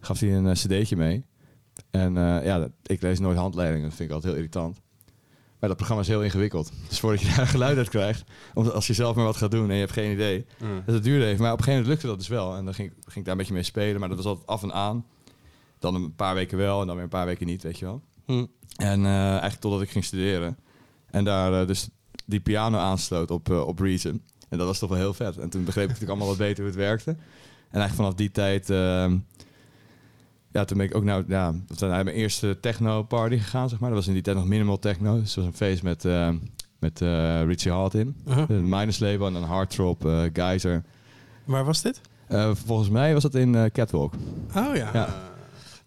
Gaf 0.00 0.20
hij 0.20 0.34
een 0.34 0.46
eh, 0.46 0.52
cd'tje 0.52 0.96
mee. 0.96 1.24
En 1.90 2.14
ja, 2.14 2.58
dat- 2.58 2.70
ik 2.86 3.02
lees 3.02 3.18
nooit 3.18 3.36
handleidingen. 3.38 3.88
Dat 3.88 3.94
vind 3.96 4.08
ik 4.08 4.14
altijd 4.14 4.32
heel 4.32 4.42
irritant. 4.42 4.80
Maar 5.58 5.68
dat 5.68 5.78
programma 5.78 6.02
is 6.02 6.08
heel 6.08 6.22
ingewikkeld. 6.22 6.72
Dus 6.88 7.00
voordat 7.00 7.20
je 7.20 7.32
daar 7.36 7.46
geluid 7.46 7.76
uit 7.76 7.88
krijgt, 7.88 8.24
omdat 8.54 8.72
als 8.74 8.86
je 8.86 8.92
zelf 8.92 9.16
maar 9.16 9.24
wat 9.24 9.36
gaat 9.36 9.50
doen 9.50 9.68
en 9.68 9.74
je 9.74 9.80
hebt 9.80 9.92
geen 9.92 10.12
idee. 10.12 10.46
Ja. 10.58 10.66
Dus 10.84 10.94
dat 10.94 11.02
duurde 11.02 11.24
even. 11.26 11.42
Maar 11.42 11.52
op 11.52 11.58
een 11.58 11.64
gegeven 11.64 11.82
moment 11.82 11.86
lukte 11.88 12.06
dat 12.06 12.18
dus 12.18 12.28
wel. 12.28 12.56
En 12.56 12.64
dan 12.64 12.74
ging, 12.74 12.92
ging 13.04 13.16
ik 13.16 13.22
daar 13.24 13.32
een 13.32 13.38
beetje 13.38 13.52
mee 13.54 13.62
spelen. 13.62 14.00
Maar 14.00 14.08
dat 14.08 14.16
was 14.18 14.26
altijd 14.26 14.46
af 14.46 14.62
en 14.62 14.72
aan. 14.72 15.04
Dan 15.78 15.94
een 15.94 16.14
paar 16.14 16.34
weken 16.34 16.58
wel 16.58 16.80
en 16.80 16.86
dan 16.86 16.94
weer 16.94 17.04
een 17.04 17.10
paar 17.10 17.26
weken 17.26 17.46
niet, 17.46 17.62
weet 17.62 17.78
je 17.78 17.84
wel. 17.84 18.02
Hm. 18.30 18.44
En 18.76 19.04
eh, 19.04 19.28
eigenlijk 19.28 19.60
totdat 19.60 19.82
ik 19.82 19.90
ging 19.90 20.04
studeren. 20.04 20.56
En 21.10 21.24
daar 21.24 21.60
eh, 21.60 21.66
dus 21.66 21.88
die 22.26 22.40
piano 22.40 22.78
aansloot 22.78 23.30
op, 23.30 23.50
eh, 23.50 23.66
op 23.66 23.78
Reason. 23.78 24.22
En 24.48 24.58
dat 24.58 24.66
was 24.66 24.78
toch 24.78 24.88
wel 24.88 24.98
heel 24.98 25.14
vet. 25.14 25.38
En 25.38 25.50
toen 25.50 25.64
begreep 25.64 25.84
ik 25.84 25.88
natuurlijk 25.88 26.18
allemaal 26.18 26.36
wat 26.36 26.46
beter 26.46 26.56
hoe 26.56 26.72
het 26.72 26.80
werkte. 26.80 27.10
En 27.10 27.80
eigenlijk 27.80 27.94
vanaf 27.94 28.14
die 28.14 28.30
tijd... 28.30 28.70
ehm, 28.70 29.16
ja, 30.52 30.64
toen 30.64 30.76
ben 30.76 30.86
ik 30.86 30.94
ook 30.94 31.04
nou... 31.04 31.24
Ja, 31.28 31.52
we 31.52 31.74
zijn 31.76 31.90
naar 31.90 32.04
mijn 32.04 32.16
eerste 32.16 32.58
techno-party 32.60 33.36
gegaan, 33.36 33.68
zeg 33.68 33.78
maar. 33.78 33.88
Dat 33.88 33.98
was 33.98 34.06
in 34.06 34.12
die 34.12 34.22
tijd 34.22 34.36
nog 34.36 34.46
minimal 34.46 34.78
techno. 34.78 35.20
Dus 35.20 35.34
het 35.34 35.36
was 35.36 35.44
een 35.44 35.54
feest 35.54 35.82
met, 35.82 36.04
eh, 36.04 36.30
met 36.78 37.00
eh, 37.00 37.44
Richie 37.44 37.72
Hart 37.72 37.94
in. 37.94 38.16
Uh-huh. 38.28 38.48
Een 38.48 38.68
Minus 38.68 38.98
label 38.98 39.26
en 39.26 39.32
dan 39.32 39.42
Hardtrop, 39.42 40.06
eh 40.06 40.22
Geyser. 40.32 40.84
Waar 41.44 41.64
was 41.64 41.82
dit? 41.82 42.00
Eh, 42.30 42.50
volgens 42.54 42.88
mij 42.88 43.12
was 43.12 43.22
dat 43.22 43.34
in 43.34 43.54
eh, 43.54 43.64
Catwalk. 43.64 44.14
Oh 44.56 44.76
ja. 44.76 44.90
Ja. 44.92 45.29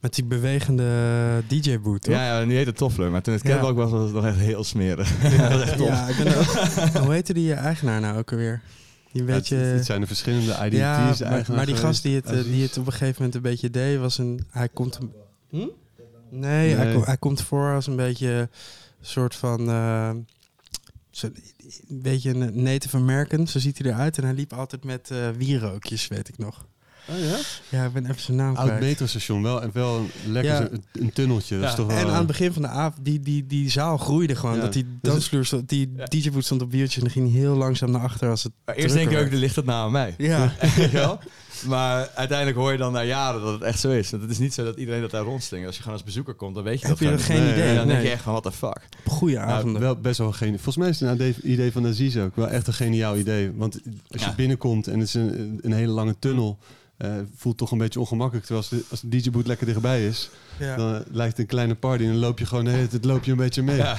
Met 0.03 0.15
die 0.15 0.23
bewegende 0.23 1.43
DJ-boot? 1.47 2.05
Ja, 2.05 2.39
ja, 2.39 2.45
nu 2.45 2.55
heet 2.55 2.65
het 2.65 2.77
Toffler. 2.77 3.11
Maar 3.11 3.21
toen 3.21 3.33
het 3.33 3.43
Ja. 3.43 3.49
Catwalk 3.49 3.75
was, 3.75 3.91
was 3.91 4.03
het 4.03 4.13
nog 4.13 4.25
echt 4.25 4.37
heel 4.37 4.63
smerig. 4.63 5.31
Ja, 5.37 5.49
dat 5.49 5.61
echt 5.61 5.77
tof. 5.77 5.87
Ja, 5.87 6.07
ik 6.07 6.17
ben 6.23 6.37
ook- 6.37 7.03
Hoe 7.03 7.13
heette 7.13 7.33
die 7.33 7.53
eh, 7.53 7.59
eigenaar 7.65 8.01
nou 8.01 8.17
ook 8.17 8.31
alweer? 8.31 8.61
Die 9.11 9.21
een 9.21 9.27
Ja, 9.27 9.33
beetje... 9.33 9.55
het, 9.55 9.75
het 9.75 9.85
zijn 9.85 10.01
er 10.01 10.07
verschillende 10.07 10.51
identities. 10.65 11.17
ja, 11.17 11.43
maar, 11.47 11.65
die 11.65 11.75
gast 11.75 12.03
die 12.03 12.15
het, 12.15 12.25
eh, 12.25 12.43
die 12.43 12.61
het 12.63 12.77
op 12.77 12.85
een 12.85 12.91
gegeven 12.91 13.15
moment 13.17 13.35
een 13.35 13.41
beetje 13.41 13.69
deed, 13.69 13.99
was 13.99 14.17
een... 14.17 14.45
Hij 14.49 14.69
komt... 14.69 14.99
Een, 15.01 15.11
hm? 15.49 15.67
Nee, 16.29 16.75
Hij, 16.75 16.85
Nee. 16.85 17.03
hij 17.03 17.17
komt 17.17 17.41
voor 17.41 17.73
als 17.73 17.87
een 17.87 17.95
beetje 17.95 18.27
een 18.29 18.49
soort 19.01 19.35
van... 19.35 19.69
eh, 19.69 20.11
zo- 21.11 21.29
een 21.89 22.01
beetje 22.01 22.29
een 22.29 22.63
Native 22.63 22.97
American, 22.97 23.47
zo 23.47 23.59
ziet 23.59 23.77
hij 23.77 23.91
eruit. 23.91 24.17
En 24.17 24.23
hij 24.23 24.33
liep 24.33 24.53
altijd 24.53 24.83
met 24.83 25.11
eh 25.11 25.29
wierookjes, 25.37 26.07
weet 26.07 26.27
ik 26.29 26.37
nog. 26.37 26.65
Oh 27.09 27.19
ja? 27.19 27.37
Ja, 27.69 27.85
ik 27.85 27.93
ben 27.93 28.05
even 28.09 28.21
zijn 28.21 28.37
naam 28.37 28.55
Oud 28.55 28.79
metrostation, 28.79 29.43
wel, 29.43 29.61
en 29.61 29.69
wel 29.73 29.97
een 29.97 30.31
lekker 30.31 30.51
Ja. 30.51 30.57
zo- 30.57 30.67
een, 30.71 30.83
een 30.91 31.13
tunneltje. 31.13 31.55
Dat 31.55 31.63
is 31.63 31.69
Ja. 31.69 31.75
toch 31.75 31.87
wel, 31.87 31.97
En 31.97 32.07
aan 32.07 32.17
het 32.17 32.27
begin 32.27 32.53
van 32.53 32.61
de 32.61 32.67
avond, 32.67 33.05
die, 33.05 33.19
die, 33.19 33.47
die 33.47 33.69
zaal 33.69 33.97
groeide 33.97 34.35
gewoon. 34.35 34.55
Ja. 34.55 34.61
Dat 34.61 34.73
die 34.73 34.85
dansvloer 35.01 35.45
stond, 35.45 35.69
die 35.69 35.91
Ja. 35.97 36.03
DJ-boot 36.05 36.45
stond 36.45 36.61
op 36.61 36.71
wieltjes 36.71 36.95
en 36.95 37.01
dan 37.01 37.11
ging 37.11 37.31
hij 37.31 37.39
heel 37.39 37.55
langzaam 37.55 37.91
naar 37.91 38.01
achter 38.01 38.29
als 38.29 38.43
het 38.43 38.51
Maar 38.65 38.75
eerst 38.75 38.95
denk 38.95 39.09
je 39.09 39.17
ook, 39.17 39.25
er 39.31 39.35
ligt 39.37 39.55
het 39.55 39.65
nou 39.65 39.85
aan 39.85 39.91
mij. 39.91 40.13
Ja. 40.17 40.53
Maar 41.67 42.09
uiteindelijk 42.15 42.57
hoor 42.57 42.71
je 42.71 42.77
dan 42.77 42.91
na 42.91 43.03
jaren 43.03 43.41
dat 43.41 43.53
het 43.53 43.61
echt 43.61 43.79
zo 43.79 43.89
is. 43.91 44.09
Want 44.09 44.21
het 44.23 44.31
is 44.31 44.37
niet 44.37 44.53
zo 44.53 44.63
dat 44.63 44.77
iedereen 44.77 45.01
dat 45.01 45.11
daar 45.11 45.23
rondslingt. 45.23 45.65
Als 45.65 45.75
je 45.75 45.81
gewoon 45.81 45.97
als 45.97 46.05
bezoeker 46.07 46.33
komt, 46.33 46.55
dan 46.55 46.63
weet 46.63 46.79
je 46.81 46.87
Heb 46.87 46.97
dat 46.99 46.99
je 46.99 47.05
gewoon 47.05 47.19
geen 47.25 47.43
Nee, 47.43 47.53
idee? 47.53 47.75
Dan 47.75 47.87
denk 47.87 48.01
je 48.01 48.09
echt 48.09 48.21
van, 48.21 48.31
what 48.31 48.43
the 48.43 48.51
fuck. 48.51 48.79
Goeie 49.07 49.35
Ja, 49.35 49.43
avonden. 49.45 49.81
wel 49.81 49.95
best 49.95 50.17
wel 50.17 50.31
geen. 50.31 50.53
Volgens 50.53 50.77
mij 50.77 50.89
is 50.89 50.99
het 50.99 51.19
een 51.19 51.35
idee- 51.51 51.71
van 51.71 51.87
Aziz 51.87 52.17
ook 52.17 52.35
wel 52.35 52.47
echt 52.47 52.67
een 52.67 52.73
geniaal 52.73 53.17
idee. 53.17 53.51
Want 53.55 53.79
als 54.07 54.21
je 54.21 54.27
Ja. 54.29 54.35
binnenkomt 54.35 54.87
en 54.87 54.99
het 54.99 55.07
is 55.07 55.13
een, 55.13 55.59
een 55.61 55.73
hele 55.73 55.91
lange 55.91 56.15
tunnel, 56.19 56.57
eh, 56.97 57.11
voelt 57.35 57.57
toch 57.57 57.71
een 57.71 57.77
beetje 57.77 57.99
ongemakkelijk. 57.99 58.45
Terwijl 58.45 58.65
als 58.69 58.79
de, 58.79 58.85
als 58.91 59.01
de 59.01 59.09
DJ-boot 59.09 59.47
lekker 59.47 59.65
dichtbij 59.65 60.05
is, 60.07 60.29
ja. 60.59 60.75
dan 60.75 60.95
eh, 60.95 61.01
lijkt 61.11 61.31
het 61.31 61.39
een 61.39 61.45
kleine 61.45 61.75
party 61.75 62.03
en 62.03 62.09
dan 62.09 62.17
loop 62.19 62.39
je 62.39 62.45
gewoon, 62.45 62.63
nee, 62.63 62.87
het 62.91 63.05
loop 63.05 63.23
je 63.23 63.31
een 63.31 63.37
beetje 63.37 63.63
mee. 63.63 63.75
Ja, 63.77 63.97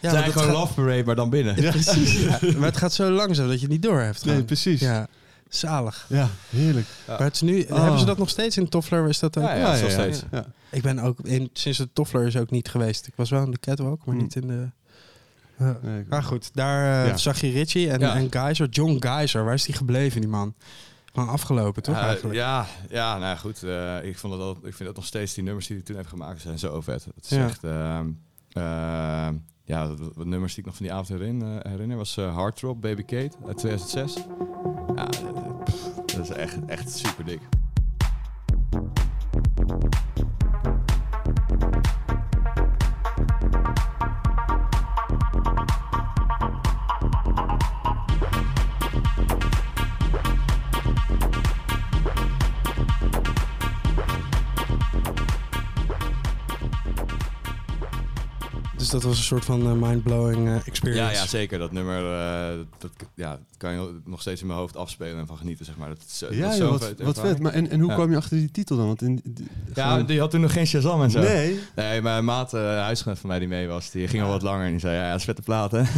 Ja, 0.00 0.14
het 0.14 0.26
is 0.26 0.32
gewoon 0.32 0.48
gaat- 0.48 0.56
Love 0.56 0.74
Parade, 0.74 1.04
maar 1.04 1.14
dan 1.14 1.30
binnen. 1.30 1.62
Ja. 1.62 1.70
Precies. 1.70 2.12
Ja, 2.22 2.38
maar 2.56 2.68
het 2.68 2.76
gaat 2.76 2.92
zo 2.92 3.10
langzaam 3.10 3.46
dat 3.46 3.54
je 3.56 3.62
het 3.62 3.70
niet 3.70 3.82
door 3.82 4.00
hebt. 4.00 4.24
Nee, 4.24 4.44
precies. 4.44 4.80
Ja, 4.80 4.92
Ja, 4.92 5.06
zalig. 5.48 6.08
heerlijk. 6.50 6.86
Ja. 7.06 7.12
Maar 7.12 7.22
het 7.26 7.34
is 7.34 7.40
nu, 7.40 7.62
Oh. 7.62 7.80
hebben 7.82 7.98
ze 7.98 8.04
dat 8.06 8.18
nog 8.18 8.28
steeds 8.28 8.56
in 8.56 8.68
Toffler? 8.68 9.08
Is 9.08 9.18
dat 9.18 9.38
ook? 9.38 9.44
Ja, 9.44 9.54
ja, 9.54 9.80
nog 9.80 9.90
steeds. 9.90 10.22
Ja. 10.30 10.46
Ik 10.70 10.82
ben 10.82 10.98
ook 10.98 11.18
in, 11.22 11.50
sinds 11.52 11.78
de 11.78 11.88
Toffler 11.92 12.26
is 12.26 12.36
ook 12.36 12.50
niet 12.50 12.68
geweest. 12.68 13.06
Ik 13.06 13.12
was 13.16 13.30
wel 13.30 13.42
in 13.44 13.50
de 13.50 13.58
Catwalk, 13.60 14.04
maar 14.06 14.14
Hm. 14.14 14.20
niet 14.22 14.34
in 14.36 14.46
de. 14.46 14.68
Ja. 15.58 15.78
Nee, 15.82 16.04
Maar 16.08 16.22
goed, 16.22 16.50
daar 16.52 17.02
eh, 17.04 17.08
Ja. 17.10 17.16
zag 17.16 17.40
je 17.40 17.50
Richie 17.50 17.90
en, 17.90 18.00
Ja. 18.00 18.14
en 18.16 18.26
Geyser. 18.30 18.68
John 18.68 18.96
Geyser, 19.00 19.44
waar 19.44 19.54
is 19.54 19.64
die 19.64 19.74
gebleven, 19.74 20.20
die 20.20 20.30
man? 20.30 20.54
Gewoon 21.16 21.28
afgelopen, 21.34 21.82
toch? 21.82 21.94
Ja, 21.94 22.00
eigenlijk? 22.06 22.34
ja, 22.34 22.66
ja, 22.88 23.10
nou 23.12 23.24
ja, 23.26 23.36
goed. 23.36 23.62
eh, 23.62 24.04
ik, 24.04 24.18
vond 24.18 24.32
het 24.32 24.42
al, 24.42 24.50
ik 24.50 24.74
vind 24.74 24.78
dat 24.88 24.96
nog 24.96 25.04
steeds 25.04 25.34
die 25.34 25.44
nummers 25.44 25.66
die 25.66 25.76
hij 25.76 25.84
toen 25.84 25.96
heeft 25.96 26.08
gemaakt 26.08 26.40
zijn 26.40 26.58
zo 26.58 26.80
vet. 26.80 27.04
Het 27.14 27.24
is 27.24 27.30
Ja. 27.30 27.44
echt... 27.44 27.64
ehm, 27.64 28.10
ehm, 28.52 29.34
ja, 29.64 29.94
wat, 30.14 30.26
nummers 30.26 30.54
die 30.54 30.60
ik 30.60 30.66
nog 30.68 30.76
van 30.76 30.86
die 30.86 30.94
avond 30.94 31.08
herin, 31.08 31.42
eh, 31.42 31.70
herinner 31.70 31.96
was 31.96 32.16
eh 32.16 32.34
Hard 32.34 32.56
Drop, 32.56 32.80
Baby 32.80 33.02
Kate 33.02 33.36
uit 33.46 33.56
2006. 33.58 34.14
Ja, 34.96 35.08
eh, 35.08 35.62
pff, 35.64 35.94
dat 36.06 36.18
is 36.24 36.30
echt, 36.30 36.56
echt 36.66 36.90
super 36.90 37.24
dik. 37.24 37.40
Dus 58.86 58.94
dat 59.00 59.10
was 59.10 59.18
een 59.18 59.24
soort 59.24 59.44
van 59.44 59.60
eh, 59.62 59.88
mind-blowing 59.88 60.48
eh, 60.48 60.54
experience. 60.66 61.02
Ja, 61.02 61.10
ja, 61.10 61.26
zeker. 61.26 61.58
Dat 61.58 61.72
nummer 61.72 61.96
eh, 62.18 62.58
dat, 62.78 62.90
ja, 63.14 63.38
kan 63.56 63.72
je 63.72 64.00
nog 64.04 64.20
steeds 64.20 64.40
in 64.40 64.46
mijn 64.46 64.58
hoofd 64.58 64.76
afspelen 64.76 65.18
en 65.18 65.26
van 65.26 65.36
genieten, 65.36 65.64
zeg 65.64 65.76
maar. 65.76 65.88
Dat 65.88 65.98
is, 66.12 66.18
dat 66.18 66.34
Ja, 66.34 66.50
is 66.50 66.56
joh, 66.56 66.62
zo'n 66.68 66.70
wat, 66.78 66.84
vet 66.84 67.02
wat 67.02 67.20
vet. 67.20 67.38
Maar 67.40 67.52
en, 67.52 67.70
en 67.70 67.80
hoe 67.80 67.88
Ja. 67.88 67.94
kwam 67.94 68.10
je 68.10 68.16
achter 68.16 68.36
die 68.36 68.50
titel 68.50 68.76
dan? 68.76 68.86
Want 68.86 69.02
in, 69.02 69.20
die- 69.24 69.46
Ja, 69.74 69.90
gewoon- 69.90 70.06
die 70.06 70.20
had 70.20 70.30
toen 70.30 70.40
nog 70.40 70.52
geen 70.52 70.66
Shazam 70.66 71.02
en 71.02 71.10
zo. 71.10 71.20
Nee. 71.20 71.58
Nee, 71.76 72.02
mijn 72.02 72.24
maat, 72.24 72.54
uh, 72.54 72.60
huisgenoot 72.60 73.18
van 73.18 73.28
mij 73.28 73.38
die 73.38 73.48
mee 73.48 73.66
was, 73.68 73.90
die 73.90 74.08
ging 74.08 74.22
al 74.22 74.28
wat 74.28 74.42
langer 74.42 74.64
en 74.64 74.70
die 74.70 74.80
zei, 74.80 74.94
ja, 74.96 75.02
ja, 75.04 75.10
dat 75.10 75.18
is 75.18 75.24
vette 75.24 75.42
plaat, 75.42 75.70
hè? 75.70 75.82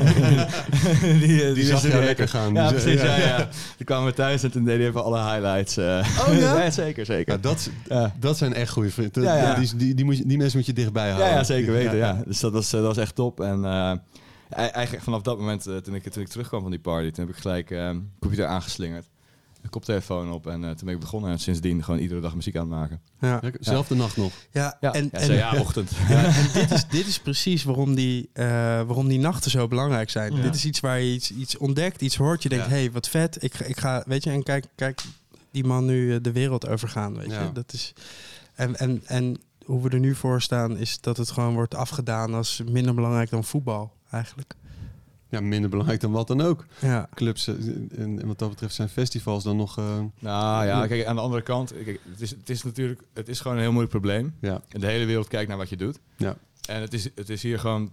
die, 1.18 1.42
eh, 1.44 1.54
Die 1.54 1.64
zag 1.64 1.72
wisten 1.72 1.88
jou 1.90 1.94
niet 1.94 2.04
lekker 2.04 2.28
gaan. 2.28 2.54
Ja, 2.54 2.68
Die 2.70 2.80
zei- 2.80 2.96
precies, 2.96 3.10
ja, 3.16 3.16
ja. 3.16 3.26
ja. 3.38 3.48
Toen 3.76 3.86
kwamen 3.86 4.06
we 4.06 4.12
thuis 4.14 4.42
en 4.42 4.50
toen 4.50 4.64
deden 4.64 4.80
we 4.80 4.86
even 4.86 5.04
alle 5.04 5.30
highlights. 5.32 5.76
eh. 5.76 6.08
Oh, 6.28 6.34
ja? 6.38 6.70
zeker, 6.84 7.04
zeker. 7.06 7.32
Ja, 7.32 7.38
dat, 7.40 7.70
Ja. 7.88 8.14
dat 8.20 8.38
zijn 8.38 8.54
echt 8.54 8.70
goede 8.72 8.90
vrienden. 8.90 9.22
Ja, 9.22 9.36
ja. 9.36 9.54
Die, 9.54 9.76
die, 9.76 9.94
die, 9.94 10.04
moet 10.04 10.16
je, 10.16 10.26
die 10.26 10.38
mensen 10.38 10.58
moet 10.58 10.66
je 10.66 10.72
dichtbij 10.72 11.10
houden. 11.10 11.30
ja, 11.32 11.44
zeker 11.44 11.72
weten, 11.72 11.96
ja. 11.96 12.22
Dus 12.26 12.40
dat 12.40 12.52
was, 12.52 12.72
eh, 12.72 12.77
dat 12.78 12.94
was 12.96 13.04
echt 13.04 13.14
top. 13.14 13.40
En 13.40 13.64
eh, 13.64 13.90
e- 14.50 14.54
eigenlijk 14.70 15.04
vanaf 15.04 15.22
dat 15.22 15.38
moment, 15.38 15.66
eh, 15.66 15.76
toen, 15.76 15.94
ik, 15.94 16.02
toen 16.12 16.22
ik 16.22 16.28
terugkwam 16.28 16.60
van 16.62 16.70
die 16.70 16.80
party, 16.80 17.10
toen 17.10 17.26
heb 17.26 17.34
ik 17.36 17.40
gelijk 17.40 17.70
eh, 17.70 17.90
computer 18.20 18.46
aangeslingerd. 18.46 19.06
Een 19.62 19.70
koptelefoon 19.70 20.32
op 20.32 20.46
en 20.46 20.64
eh, 20.64 20.70
toen 20.70 20.84
ben 20.84 20.94
ik 20.94 21.00
begonnen 21.00 21.30
en 21.30 21.38
sindsdien 21.38 21.84
gewoon 21.84 22.00
iedere 22.00 22.20
dag 22.20 22.34
muziek 22.34 22.56
aan 22.56 22.60
het 22.70 22.70
maken. 22.78 23.00
Ja. 23.20 23.40
Zelfde 23.60 23.94
nacht 23.94 24.16
nog. 24.16 24.32
Ja, 24.52 24.76
Ja, 24.80 24.92
en, 24.92 25.08
ja, 25.12 25.18
en, 25.18 25.32
ja 25.32 25.60
ochtend. 25.60 25.90
Ja, 26.08 26.24
en 26.24 26.46
dit 26.52 26.70
is, 26.70 26.86
dit 26.88 27.06
is 27.06 27.18
precies 27.18 27.64
waarom 27.64 27.94
die, 27.94 28.30
eh, 28.32 28.44
waarom 28.82 29.08
die 29.08 29.18
nachten 29.18 29.50
zo 29.50 29.68
belangrijk 29.68 30.10
zijn. 30.10 30.36
Ja. 30.36 30.42
Dit 30.42 30.54
is 30.54 30.64
iets 30.64 30.80
waar 30.80 31.00
je 31.00 31.12
iets, 31.14 31.32
iets 31.32 31.56
ontdekt, 31.56 32.02
iets 32.02 32.16
hoort. 32.16 32.42
Je 32.42 32.48
denkt, 32.48 32.64
Ja. 32.64 32.70
hé, 32.70 32.76
hey, 32.78 32.90
wat 32.92 33.08
vet. 33.08 33.42
Ik, 33.42 33.54
ga- 33.54 33.64
ik 33.64 33.78
ga, 33.80 34.02
weet 34.06 34.24
je, 34.24 34.30
en 34.30 34.42
kijk, 34.42 34.66
kijk 34.74 35.00
die 35.50 35.64
man 35.64 35.84
nu 35.84 36.14
eh, 36.14 36.18
de 36.22 36.32
wereld 36.32 36.68
overgaan, 36.68 37.16
weet 37.16 37.30
Ja. 37.30 37.42
je. 37.42 37.52
Dat 37.52 37.72
is, 37.72 37.92
en, 38.54 38.76
en, 38.76 39.02
en 39.06 39.36
hoe 39.68 39.82
we 39.82 39.88
er 39.88 39.98
nu 40.00 40.14
voor 40.14 40.42
staan, 40.42 40.76
is 40.76 41.00
dat 41.00 41.16
het 41.16 41.30
gewoon 41.30 41.54
wordt 41.54 41.74
afgedaan 41.74 42.34
als 42.34 42.62
minder 42.70 42.94
belangrijk 42.94 43.30
dan 43.30 43.44
voetbal, 43.44 43.92
eigenlijk. 44.10 44.54
Ja, 45.28 45.40
minder 45.40 45.70
belangrijk 45.70 46.00
dan 46.00 46.12
wat 46.12 46.26
dan 46.26 46.40
ook. 46.40 46.66
Ja, 46.80 47.08
Clubs 47.14 47.46
eh, 47.46 47.54
en, 47.98 48.20
en 48.20 48.26
wat 48.26 48.38
dat 48.38 48.48
betreft 48.48 48.74
zijn 48.74 48.88
festivals 48.88 49.44
dan 49.44 49.56
nog... 49.56 49.78
eh, 49.78 49.98
Nou 50.18 50.66
ja, 50.66 50.86
kijk, 50.86 51.04
aan 51.06 51.14
de 51.16 51.20
andere 51.22 51.42
kant, 51.42 51.72
kijk, 51.84 52.00
het, 52.10 52.20
is, 52.20 52.30
het 52.30 52.50
is 52.50 52.62
natuurlijk, 52.62 53.02
het 53.14 53.28
is 53.28 53.40
gewoon 53.40 53.56
een 53.56 53.62
heel 53.62 53.72
moeilijk 53.72 53.98
probleem. 53.98 54.34
ja. 54.40 54.60
En 54.68 54.80
de 54.80 54.86
hele 54.86 55.04
wereld 55.04 55.28
kijkt 55.28 55.48
naar 55.48 55.56
wat 55.58 55.68
je 55.68 55.76
doet. 55.76 55.98
Ja. 56.16 56.36
En 56.68 56.80
het 56.80 56.92
is, 56.94 57.08
het 57.14 57.28
is 57.30 57.42
hier 57.42 57.58
gewoon 57.58 57.92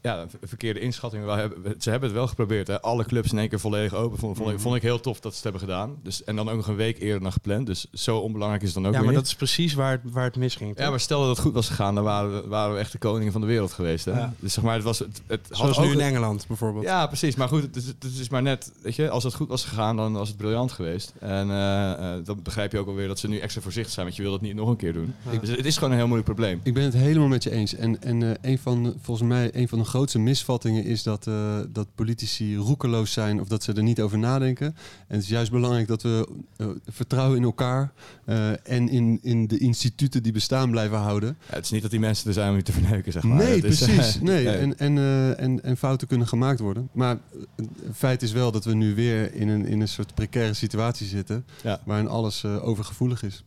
ja, 0.00 0.20
een 0.20 0.48
verkeerde 0.48 0.80
inschatting. 0.80 1.34
Hebben, 1.34 1.74
ze 1.78 1.90
hebben 1.90 2.08
het 2.08 2.18
wel 2.18 2.28
geprobeerd. 2.28 2.66
Hè. 2.66 2.80
Alle 2.80 3.04
clubs 3.04 3.32
in 3.32 3.38
één 3.38 3.48
keer 3.48 3.60
volledig 3.60 3.94
open. 3.94 4.18
Vond, 4.18 4.36
vond, 4.36 4.50
ik, 4.50 4.60
vond 4.60 4.76
ik 4.76 4.82
heel 4.82 5.00
tof 5.00 5.20
dat 5.20 5.30
ze 5.30 5.36
het 5.36 5.42
hebben 5.42 5.60
gedaan. 5.60 5.96
Dus, 6.02 6.24
en 6.24 6.36
dan 6.36 6.48
ook 6.48 6.56
nog 6.56 6.68
een 6.68 6.76
week 6.76 6.98
eerder 7.00 7.20
dan 7.20 7.32
gepland. 7.32 7.66
Dus 7.66 7.86
zo 7.92 8.18
onbelangrijk 8.18 8.62
is 8.62 8.74
het 8.74 8.76
dan 8.76 8.86
ook 8.86 8.92
ja 8.92 8.98
weer 8.98 9.06
maar 9.06 9.16
dat 9.16 9.22
niet. 9.22 9.32
is 9.32 9.38
precies 9.38 9.74
waar 9.74 9.90
het, 9.90 10.00
waar 10.04 10.24
het 10.24 10.36
misging. 10.36 10.70
Ja, 10.76 10.82
toch? 10.82 10.90
maar 10.90 11.00
stel 11.00 11.20
dat 11.20 11.28
het 11.28 11.38
goed 11.38 11.52
was 11.52 11.68
gegaan, 11.68 11.94
dan 11.94 12.04
waren 12.04 12.42
we, 12.42 12.48
waren 12.48 12.74
we 12.74 12.80
echt 12.80 12.92
de 12.92 12.98
koningen 12.98 13.32
van 13.32 13.40
de 13.40 13.46
wereld 13.46 13.72
geweest. 13.72 14.04
Hè? 14.04 14.12
Ja. 14.12 14.34
Dus 14.38 14.52
zeg 14.52 14.64
maar, 14.64 14.74
het 14.74 14.84
was 14.84 14.98
het, 14.98 15.22
het 15.26 15.46
had 15.48 15.56
Zoals 15.56 15.78
ook 15.78 15.84
nu 15.84 15.92
in 15.92 16.00
Engeland 16.00 16.46
bijvoorbeeld. 16.46 16.84
Ja, 16.84 17.06
precies. 17.06 17.36
Maar 17.36 17.48
goed, 17.48 17.62
het 17.62 17.76
is, 17.76 17.86
het 17.86 18.04
is 18.18 18.28
maar 18.28 18.42
net, 18.42 18.72
weet 18.82 18.96
je, 18.96 19.10
als 19.10 19.24
het 19.24 19.34
goed 19.34 19.48
was 19.48 19.64
gegaan, 19.64 19.96
dan 19.96 20.12
was 20.12 20.28
het 20.28 20.36
briljant 20.36 20.72
geweest. 20.72 21.12
En 21.18 21.50
eh, 21.50 21.92
eh, 21.92 22.24
dan 22.24 22.42
begrijp 22.42 22.72
je 22.72 22.78
ook 22.78 22.86
alweer 22.86 23.08
dat 23.08 23.18
ze 23.18 23.28
nu 23.28 23.38
extra 23.38 23.60
voorzichtig 23.60 23.92
zijn, 23.92 24.06
want 24.06 24.16
je 24.16 24.22
wil 24.22 24.32
dat 24.32 24.40
niet 24.40 24.54
nog 24.54 24.68
een 24.68 24.76
keer 24.76 24.92
doen. 24.92 25.14
Ja. 25.30 25.38
Dus 25.38 25.48
het 25.48 25.66
is 25.66 25.74
gewoon 25.74 25.90
een 25.90 25.96
heel 25.96 26.06
moeilijk 26.06 26.34
probleem. 26.34 26.60
Ik 26.62 26.74
ben 26.74 26.84
het 26.84 26.94
helemaal 26.94 27.28
met 27.28 27.42
je 27.42 27.50
eens. 27.50 27.74
En, 27.74 28.02
en 28.02 28.22
eh, 28.22 28.50
een 28.50 28.58
van, 28.58 28.94
volgens 29.00 29.28
mij, 29.28 29.50
een 29.52 29.68
van 29.68 29.78
de 29.78 29.84
grootste 29.86 30.18
misvattingen 30.18 30.84
is 30.84 31.02
dat, 31.02 31.26
eh, 31.26 31.58
dat 31.68 31.86
politici 31.94 32.56
roekeloos 32.56 33.12
zijn 33.12 33.40
of 33.40 33.48
dat 33.48 33.62
ze 33.62 33.72
er 33.72 33.82
niet 33.82 34.00
over 34.00 34.18
nadenken. 34.18 34.66
En 34.66 35.14
het 35.14 35.22
is 35.22 35.28
juist 35.28 35.50
belangrijk 35.50 35.88
dat 35.88 36.02
we 36.02 36.28
eh, 36.56 36.66
vertrouwen 36.86 37.36
in 37.36 37.42
elkaar 37.42 37.92
eh, 38.24 38.50
en 38.50 38.88
in, 38.88 39.18
in 39.22 39.46
de 39.46 39.58
instituten 39.58 40.22
die 40.22 40.32
bestaan 40.32 40.70
blijven 40.70 40.98
houden. 40.98 41.36
Ja, 41.48 41.54
het 41.54 41.64
is 41.64 41.70
niet 41.70 41.82
dat 41.82 41.90
die 41.90 42.00
mensen 42.00 42.26
er 42.28 42.32
zijn 42.32 42.50
om 42.50 42.56
je 42.56 42.62
te 42.62 42.72
verneuken, 42.72 43.12
zeg 43.12 43.22
maar. 43.22 43.36
Nee, 43.36 43.50
Het 43.50 43.60
precies. 43.60 44.20
Nee. 44.26 44.48
En, 44.48 44.78
en, 44.78 44.98
en, 45.38 45.62
en 45.62 45.76
fouten 45.76 46.08
kunnen 46.08 46.28
gemaakt 46.28 46.60
worden. 46.60 46.88
Maar 46.92 47.18
eh, 47.56 47.64
feit 47.94 48.22
is 48.22 48.32
wel 48.32 48.52
dat 48.52 48.64
we 48.64 48.74
nu 48.74 48.94
weer 48.94 49.34
in 49.34 49.48
een, 49.48 49.66
in 49.66 49.80
een 49.80 49.88
soort 49.88 50.14
precaire 50.14 50.54
situatie 50.54 51.06
zitten. 51.06 51.44
Ja. 51.62 51.80
Waarin 51.84 52.08
alles 52.08 52.44
overgevoelig 52.44 53.22
is. 53.22 53.44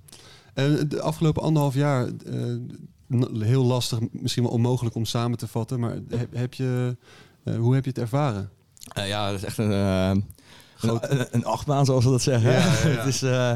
De 0.87 1.01
afgelopen 1.01 1.41
anderhalf 1.41 1.73
jaar, 1.73 2.09
heel 3.39 3.63
lastig, 3.65 3.99
misschien 4.11 4.43
wel 4.43 4.51
onmogelijk 4.51 4.95
om 4.95 5.05
samen 5.05 5.37
te 5.37 5.47
vatten. 5.47 5.79
Maar 5.79 5.97
heb, 6.09 6.33
heb 6.35 6.53
je, 6.53 6.97
eh, 7.43 7.55
hoe 7.55 7.73
heb 7.75 7.83
je 7.83 7.89
het 7.89 7.99
ervaren? 7.99 8.49
Eh, 8.93 9.07
ja, 9.07 9.27
dat 9.29 9.37
is 9.37 9.43
echt 9.45 9.57
een, 9.57 9.71
eh, 9.71 10.11
Groot- 10.75 11.09
een, 11.09 11.27
een 11.31 11.45
achtbaan, 11.45 11.85
zoals 11.85 12.03
we 12.05 12.09
dat 12.11 12.21
zeggen. 12.21 12.51
Ja, 12.51 12.57
ja, 12.57 12.63
ja. 12.89 12.97
het 12.97 13.05
is, 13.05 13.21
eh, 13.21 13.51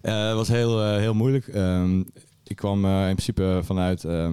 eh, 0.00 0.34
was 0.34 0.48
heel, 0.48 0.88
heel 0.96 1.14
moeilijk. 1.14 1.46
Ehm, 1.48 2.00
ik 2.44 2.56
kwam 2.56 2.84
eh, 2.84 3.00
in 3.08 3.14
principe 3.14 3.60
vanuit... 3.64 4.04
ehm, 4.04 4.32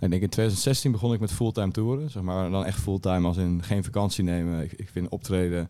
ik 0.00 0.10
denk 0.10 0.22
in 0.22 0.28
2016 0.28 0.92
begon 0.92 1.12
ik 1.12 1.20
met 1.20 1.32
fulltime 1.32 1.70
toeren. 1.70 2.10
Zeg 2.10 2.22
maar 2.22 2.50
dan 2.50 2.64
echt 2.64 2.80
fulltime 2.80 3.26
als 3.26 3.36
in 3.36 3.62
geen 3.62 3.84
vakantie 3.84 4.24
nemen. 4.24 4.62
Ik, 4.62 4.72
ik 4.72 4.88
vind 4.88 5.08
optreden 5.08 5.68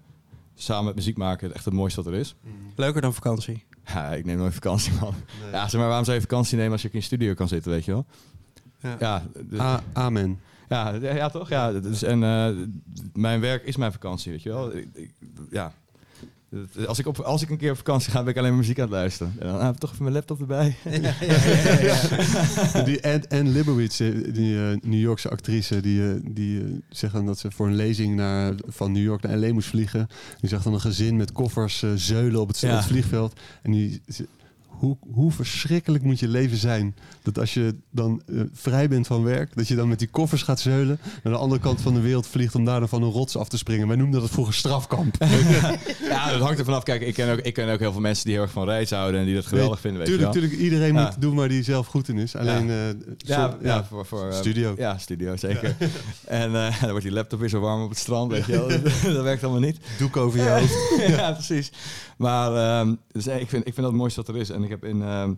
samen 0.54 0.84
met 0.84 0.94
muziek 0.94 1.16
maken 1.16 1.54
echt 1.54 1.64
het 1.64 1.74
mooiste 1.74 2.02
wat 2.02 2.12
er 2.12 2.18
is. 2.18 2.34
Leuker 2.76 3.00
dan 3.00 3.14
vakantie. 3.14 3.64
Ja, 3.94 4.12
ik 4.14 4.24
neem 4.24 4.38
nooit 4.38 4.54
vakantie, 4.54 4.92
man. 5.00 5.14
Ja, 5.52 5.68
zeg 5.68 5.72
maar, 5.80 5.86
waarom 5.88 6.04
zou 6.04 6.16
je 6.16 6.22
vakantie 6.22 6.56
nemen 6.56 6.72
als 6.72 6.82
je 6.82 6.88
in 6.92 7.02
studio 7.02 7.34
kan 7.34 7.48
zitten, 7.48 7.70
weet 7.70 7.84
je 7.84 7.92
wel? 7.92 8.06
Ja. 8.80 8.96
Ja, 8.98 9.22
dus- 9.44 9.60
amen. 9.92 10.40
ja, 10.68 10.94
ja, 10.94 11.28
toch? 11.28 11.48
Ja, 11.48 11.72
dus, 11.72 12.02
en 12.02 12.22
eh, 12.22 12.48
mijn 13.12 13.40
werk 13.40 13.64
is 13.64 13.76
mijn 13.76 13.92
vakantie, 13.92 14.32
weet 14.32 14.42
je 14.42 14.48
wel? 14.48 14.76
Ik, 14.76 14.88
ik- 14.92 15.14
ja. 15.50 15.72
Als 16.86 16.98
ik, 16.98 17.06
op, 17.06 17.18
als 17.18 17.42
ik 17.42 17.50
een 17.50 17.56
keer 17.56 17.70
op 17.70 17.76
vakantie 17.76 18.10
ga, 18.10 18.20
ben 18.20 18.28
ik 18.28 18.36
alleen 18.38 18.50
maar 18.50 18.58
muziek 18.58 18.76
aan 18.78 18.84
het 18.84 18.92
luisteren. 18.92 19.34
En 19.38 19.46
dan 19.46 19.64
heb 19.64 19.74
ik 19.74 19.80
toch 19.80 19.90
even 19.92 20.02
mijn 20.02 20.14
laptop 20.14 20.40
erbij. 20.40 20.76
Die 22.84 23.04
Anne, 23.28 23.50
Libowitz, 23.50 24.00
eh, 24.00 24.08
die 24.32 24.56
eh, 24.56 24.76
New 24.82 25.00
Yorkse 25.00 25.30
actrice, 25.30 25.80
die, 25.80 26.08
eh, 26.08 26.14
die 26.24 26.80
zegt 26.88 27.12
dan 27.12 27.26
dat 27.26 27.38
ze 27.38 27.50
voor 27.50 27.66
een 27.66 27.74
lezing 27.74 28.16
naar, 28.16 28.54
van 28.66 28.92
New 28.92 29.02
York 29.02 29.22
naar 29.22 29.36
LA 29.36 29.52
moest 29.52 29.68
vliegen. 29.68 30.06
Die 30.40 30.50
zag 30.50 30.62
dan 30.62 30.72
een 30.72 30.80
gezin 30.80 31.16
met 31.16 31.32
koffers 31.32 31.84
zeulen 31.94 32.40
op 32.40 32.48
het, 32.48 32.58
Ja. 32.58 32.70
op 32.70 32.76
het 32.76 32.86
vliegveld. 32.86 33.40
En 33.62 33.70
die, 33.70 34.00
hoe, 34.80 34.96
hoe 35.14 35.32
verschrikkelijk 35.32 36.04
moet 36.04 36.18
je 36.18 36.28
leven 36.28 36.56
zijn 36.56 36.94
dat 37.22 37.38
als 37.38 37.54
je 37.54 37.74
dan 37.90 38.22
eh, 38.26 38.40
vrij 38.52 38.88
bent 38.88 39.06
van 39.06 39.22
werk, 39.22 39.50
dat 39.56 39.68
je 39.68 39.74
dan 39.74 39.88
met 39.88 39.98
die 39.98 40.08
koffers 40.08 40.42
gaat 40.42 40.60
zeulen, 40.60 40.98
naar 41.22 41.32
de 41.32 41.38
andere 41.38 41.60
kant 41.60 41.80
van 41.80 41.94
de 41.94 42.00
wereld 42.00 42.26
vliegt 42.26 42.54
om 42.54 42.64
daar 42.64 42.78
dan 42.80 42.88
van 42.88 43.02
een 43.02 43.10
rots 43.10 43.36
af 43.36 43.48
te 43.48 43.58
springen. 43.58 43.88
Wij 43.88 43.96
noemden 43.96 44.20
dat 44.20 44.30
vroeger 44.30 44.54
strafkamp. 44.54 45.14
ja, 46.08 46.30
dat 46.30 46.40
hangt 46.40 46.58
er 46.58 46.64
vanaf. 46.64 46.82
Kijk, 46.82 47.00
ik 47.02 47.14
ken, 47.14 47.32
ook, 47.32 47.38
ik 47.38 47.54
ken 47.54 47.68
ook 47.72 47.78
heel 47.78 47.92
veel 47.92 48.00
mensen 48.00 48.24
die 48.24 48.32
heel 48.34 48.42
erg 48.42 48.52
van 48.52 48.64
reizen 48.64 48.96
houden 48.98 49.20
en 49.20 49.26
die 49.26 49.34
dat 49.34 49.46
geweldig 49.46 49.80
vinden, 49.80 50.00
weet 50.00 50.10
je 50.10 50.16
wel. 50.18 50.32
tuurlijk, 50.32 50.52
iedereen 50.52 50.94
Ja. 50.94 51.04
moet 51.04 51.20
doen 51.20 51.34
waar 51.34 51.48
hij 51.48 51.62
zelf 51.62 51.86
goed 51.86 52.08
in 52.08 52.18
is. 52.18 52.36
Alleen, 52.36 52.70
eh, 52.70 52.76
Ja, 53.16 53.50
zo- 53.50 53.56
ja, 53.62 53.84
voor, 53.84 54.06
voor 54.06 54.28
eh, 54.28 54.36
studio. 54.38 54.74
Ja, 54.76 54.98
studio, 54.98 55.36
zeker. 55.36 55.76
En 56.24 56.54
eh, 56.54 56.80
dan 56.80 56.90
wordt 56.90 57.04
die 57.04 57.12
laptop 57.14 57.40
weer 57.40 57.48
zo 57.48 57.60
warm 57.60 57.82
op 57.82 57.88
het 57.90 57.98
strand, 57.98 58.30
weet 58.32 58.46
je 58.46 58.52
wel. 58.52 58.68
dat 59.14 59.22
werkt 59.22 59.42
allemaal 59.44 59.60
niet. 59.60 59.76
Doek 59.98 60.16
over 60.16 60.38
je 60.42 60.48
hoofd. 60.48 61.08
ja, 61.16 61.32
precies. 61.32 61.70
Maar 62.20 62.54
ehm, 62.54 62.94
dus, 63.12 63.26
eh, 63.26 63.40
ik, 63.40 63.48
vind, 63.48 63.66
ik 63.66 63.74
vind 63.74 63.76
dat 63.76 63.86
het 63.86 63.94
mooiste 63.94 64.20
wat 64.20 64.34
er 64.34 64.40
is. 64.40 64.50
En 64.50 64.62
ik 64.62 64.70
heb 64.70 64.84
in, 64.84 65.02
ehm, 65.02 65.34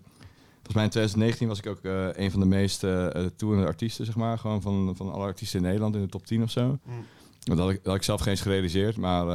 volgens 0.54 0.74
mij 0.74 0.84
in 0.84 0.90
2019 0.90 1.48
was 1.48 1.58
ik 1.58 1.66
ook 1.66 1.82
eh, 1.82 2.06
een 2.12 2.30
van 2.30 2.40
de 2.40 2.46
meest 2.46 2.84
eh 2.84 3.14
eh, 3.14 3.30
toerende 3.36 3.66
artiesten, 3.66 4.04
zeg 4.04 4.16
maar. 4.16 4.38
Gewoon 4.38 4.62
van, 4.62 4.92
van 4.96 5.12
alle 5.12 5.24
artiesten 5.24 5.58
in 5.58 5.64
Nederland 5.64 5.94
in 5.94 6.00
de 6.00 6.08
top 6.08 6.26
10 6.26 6.42
of 6.42 6.50
zo. 6.50 6.78
Dat 7.40 7.58
had, 7.58 7.70
ik, 7.70 7.76
dat 7.76 7.86
had 7.86 7.94
ik 7.94 8.02
zelf 8.02 8.20
geen 8.20 8.30
eens 8.30 8.40
gerealiseerd, 8.40 8.96
maar 8.96 9.26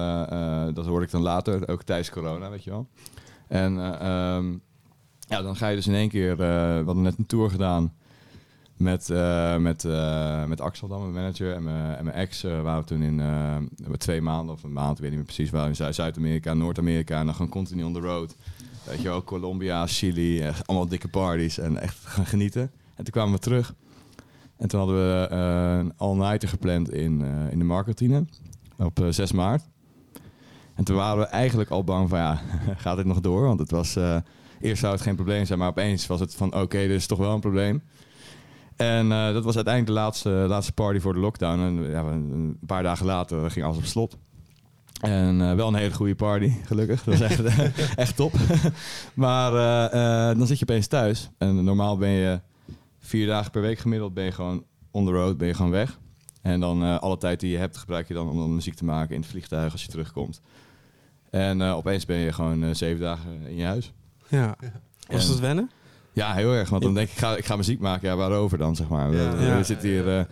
dat 0.73 0.85
hoorde 0.85 1.05
ik 1.05 1.11
dan 1.11 1.21
later, 1.21 1.67
ook 1.67 1.83
tijdens 1.83 2.09
corona, 2.09 2.49
weet 2.49 2.63
je 2.63 2.69
wel. 2.69 2.87
En 3.47 3.77
eh, 3.77 4.35
ehm, 4.35 4.51
ja, 5.19 5.41
dan 5.41 5.55
ga 5.55 5.67
je 5.67 5.75
dus 5.75 5.87
in 5.87 5.93
één 5.93 6.09
keer, 6.09 6.37
we 6.37 6.81
hadden 6.85 7.03
net 7.03 7.17
een 7.17 7.25
tour 7.25 7.49
gedaan 7.49 7.93
met, 8.77 9.09
eh, 9.09 9.57
met, 9.57 9.85
eh, 9.85 10.45
met 10.45 10.61
Axel 10.61 10.87
mijn 10.87 11.11
manager, 11.11 11.53
en 11.53 11.63
mijn, 11.63 11.95
en 11.95 12.03
mijn 12.03 12.15
ex. 12.15 12.43
eh, 12.43 12.61
waren 12.61 12.79
we 12.81 12.85
toen 12.87 13.01
in 13.01 13.21
twee 13.97 14.21
maanden 14.21 14.55
of 14.55 14.63
een 14.63 14.73
maand, 14.73 14.91
ik 14.95 15.01
weet 15.01 15.09
niet 15.09 15.19
meer 15.19 15.27
precies, 15.33 15.49
waren 15.49 15.67
in 15.69 15.75
Zuid- 15.75 15.95
Zuid-Amerika, 15.95 16.53
Noord-Amerika 16.53 17.19
en 17.19 17.25
dan 17.25 17.35
gewoon 17.35 17.51
continu 17.51 17.83
on 17.83 17.93
the 17.93 17.99
road. 17.99 18.35
Weet 18.83 19.01
je 19.01 19.07
wel, 19.07 19.23
Colombia, 19.23 19.87
Chili, 19.87 20.43
allemaal 20.65 20.87
dikke 20.87 21.07
parties 21.07 21.57
en 21.57 21.77
echt 21.81 21.97
gaan 22.05 22.25
genieten. 22.25 22.61
En 22.95 23.03
toen 23.03 23.13
kwamen 23.13 23.33
we 23.33 23.39
terug. 23.39 23.73
En 24.57 24.67
toen 24.67 24.79
hadden 24.79 24.97
we 24.97 25.27
een 25.29 25.93
all-nighter 25.97 26.49
gepland 26.49 26.91
in, 26.93 27.21
in 27.51 27.59
de 27.59 27.65
Marketine 27.65 28.25
op 28.77 28.99
eh, 28.99 29.07
6 29.09 29.31
maart. 29.31 29.63
En 30.75 30.83
toen 30.83 30.95
waren 30.95 31.19
we 31.19 31.25
eigenlijk 31.25 31.69
al 31.69 31.83
bang 31.83 32.09
van 32.09 32.19
ja, 32.19 32.41
gaat 32.77 32.97
dit 32.97 33.05
nog 33.05 33.19
door? 33.19 33.41
Want 33.41 33.59
het 33.59 33.71
was, 33.71 33.95
eerst 34.61 34.81
zou 34.81 34.93
het 34.93 35.01
geen 35.01 35.15
probleem 35.15 35.45
zijn, 35.45 35.59
maar 35.59 35.67
opeens 35.69 36.07
was 36.07 36.19
het 36.19 36.35
van 36.35 36.53
oké, 36.53 36.77
dit 36.77 36.89
is 36.89 37.07
toch 37.07 37.17
wel 37.19 37.33
een 37.33 37.39
probleem. 37.39 37.81
En 38.77 39.11
eh, 39.11 39.33
dat 39.33 39.43
was 39.43 39.55
uiteindelijk 39.55 39.95
de 39.95 40.01
laatste, 40.01 40.29
laatste 40.29 40.73
party 40.73 40.99
voor 40.99 41.13
de 41.13 41.19
lockdown. 41.19 41.59
En 41.59 41.89
ja, 41.89 42.01
een, 42.03 42.57
paar 42.65 42.83
dagen 42.83 43.05
later 43.05 43.51
ging 43.51 43.65
alles 43.65 43.77
op 43.77 43.85
slot. 43.85 44.17
En 45.01 45.41
eh, 45.41 45.53
wel 45.53 45.67
een 45.67 45.75
hele 45.75 45.93
goede 45.93 46.15
party, 46.15 46.51
gelukkig. 46.65 47.03
Dat 47.03 47.19
was 47.19 47.29
echt, 47.29 47.41
echt 47.95 48.15
top. 48.15 48.33
maar 49.13 49.53
eh, 49.53 50.29
eh, 50.29 50.37
dan 50.37 50.47
zit 50.47 50.59
je 50.59 50.65
opeens 50.69 50.87
thuis. 50.87 51.29
En 51.37 51.63
normaal 51.63 51.97
ben 51.97 52.09
je 52.09 52.39
vier 52.99 53.27
dagen 53.27 53.51
per 53.51 53.61
week 53.61 53.79
gemiddeld 53.79 54.13
ben 54.13 54.23
je 54.23 54.31
gewoon 54.31 54.63
on 54.91 55.05
the 55.05 55.11
road, 55.11 55.37
ben 55.37 55.47
je 55.47 55.53
gewoon 55.53 55.71
weg. 55.71 55.97
En 56.41 56.59
dan 56.59 56.83
eh, 56.83 56.99
alle 56.99 57.17
tijd 57.17 57.39
die 57.39 57.51
je 57.51 57.57
hebt 57.57 57.77
gebruik 57.77 58.07
je 58.07 58.13
dan 58.13 58.29
om 58.29 58.37
dan 58.37 58.53
muziek 58.53 58.73
te 58.73 58.85
maken 58.85 59.15
in 59.15 59.21
het 59.21 59.29
vliegtuig 59.29 59.71
als 59.71 59.83
je 59.83 59.87
terugkomt. 59.87 60.41
En 61.29 61.61
eh, 61.61 61.75
opeens 61.75 62.05
ben 62.05 62.17
je 62.17 62.33
gewoon 62.33 62.75
zeven 62.75 63.01
dagen 63.01 63.47
in 63.47 63.55
je 63.55 63.65
huis. 63.65 63.93
Ja. 64.27 64.55
Was 65.07 65.27
dat 65.27 65.39
wennen? 65.39 65.71
Ja, 66.17 66.33
heel 66.33 66.53
erg. 66.53 66.69
Want 66.69 66.83
dan 66.83 66.93
denk 66.93 67.07
ik, 67.07 67.13
ik 67.13 67.19
ga, 67.19 67.35
ik 67.37 67.45
ga 67.45 67.55
muziek 67.55 67.79
maken. 67.79 68.07
Ja, 68.09 68.15
waarover 68.15 68.57
dan, 68.57 68.75
zeg 68.75 68.87
maar. 68.87 69.11
Ja, 69.15 69.37
we, 69.37 69.43
ja, 69.45 69.57
we 69.57 69.63
zitten 69.63 69.89
hier... 69.89 70.17
eh, 70.17 70.23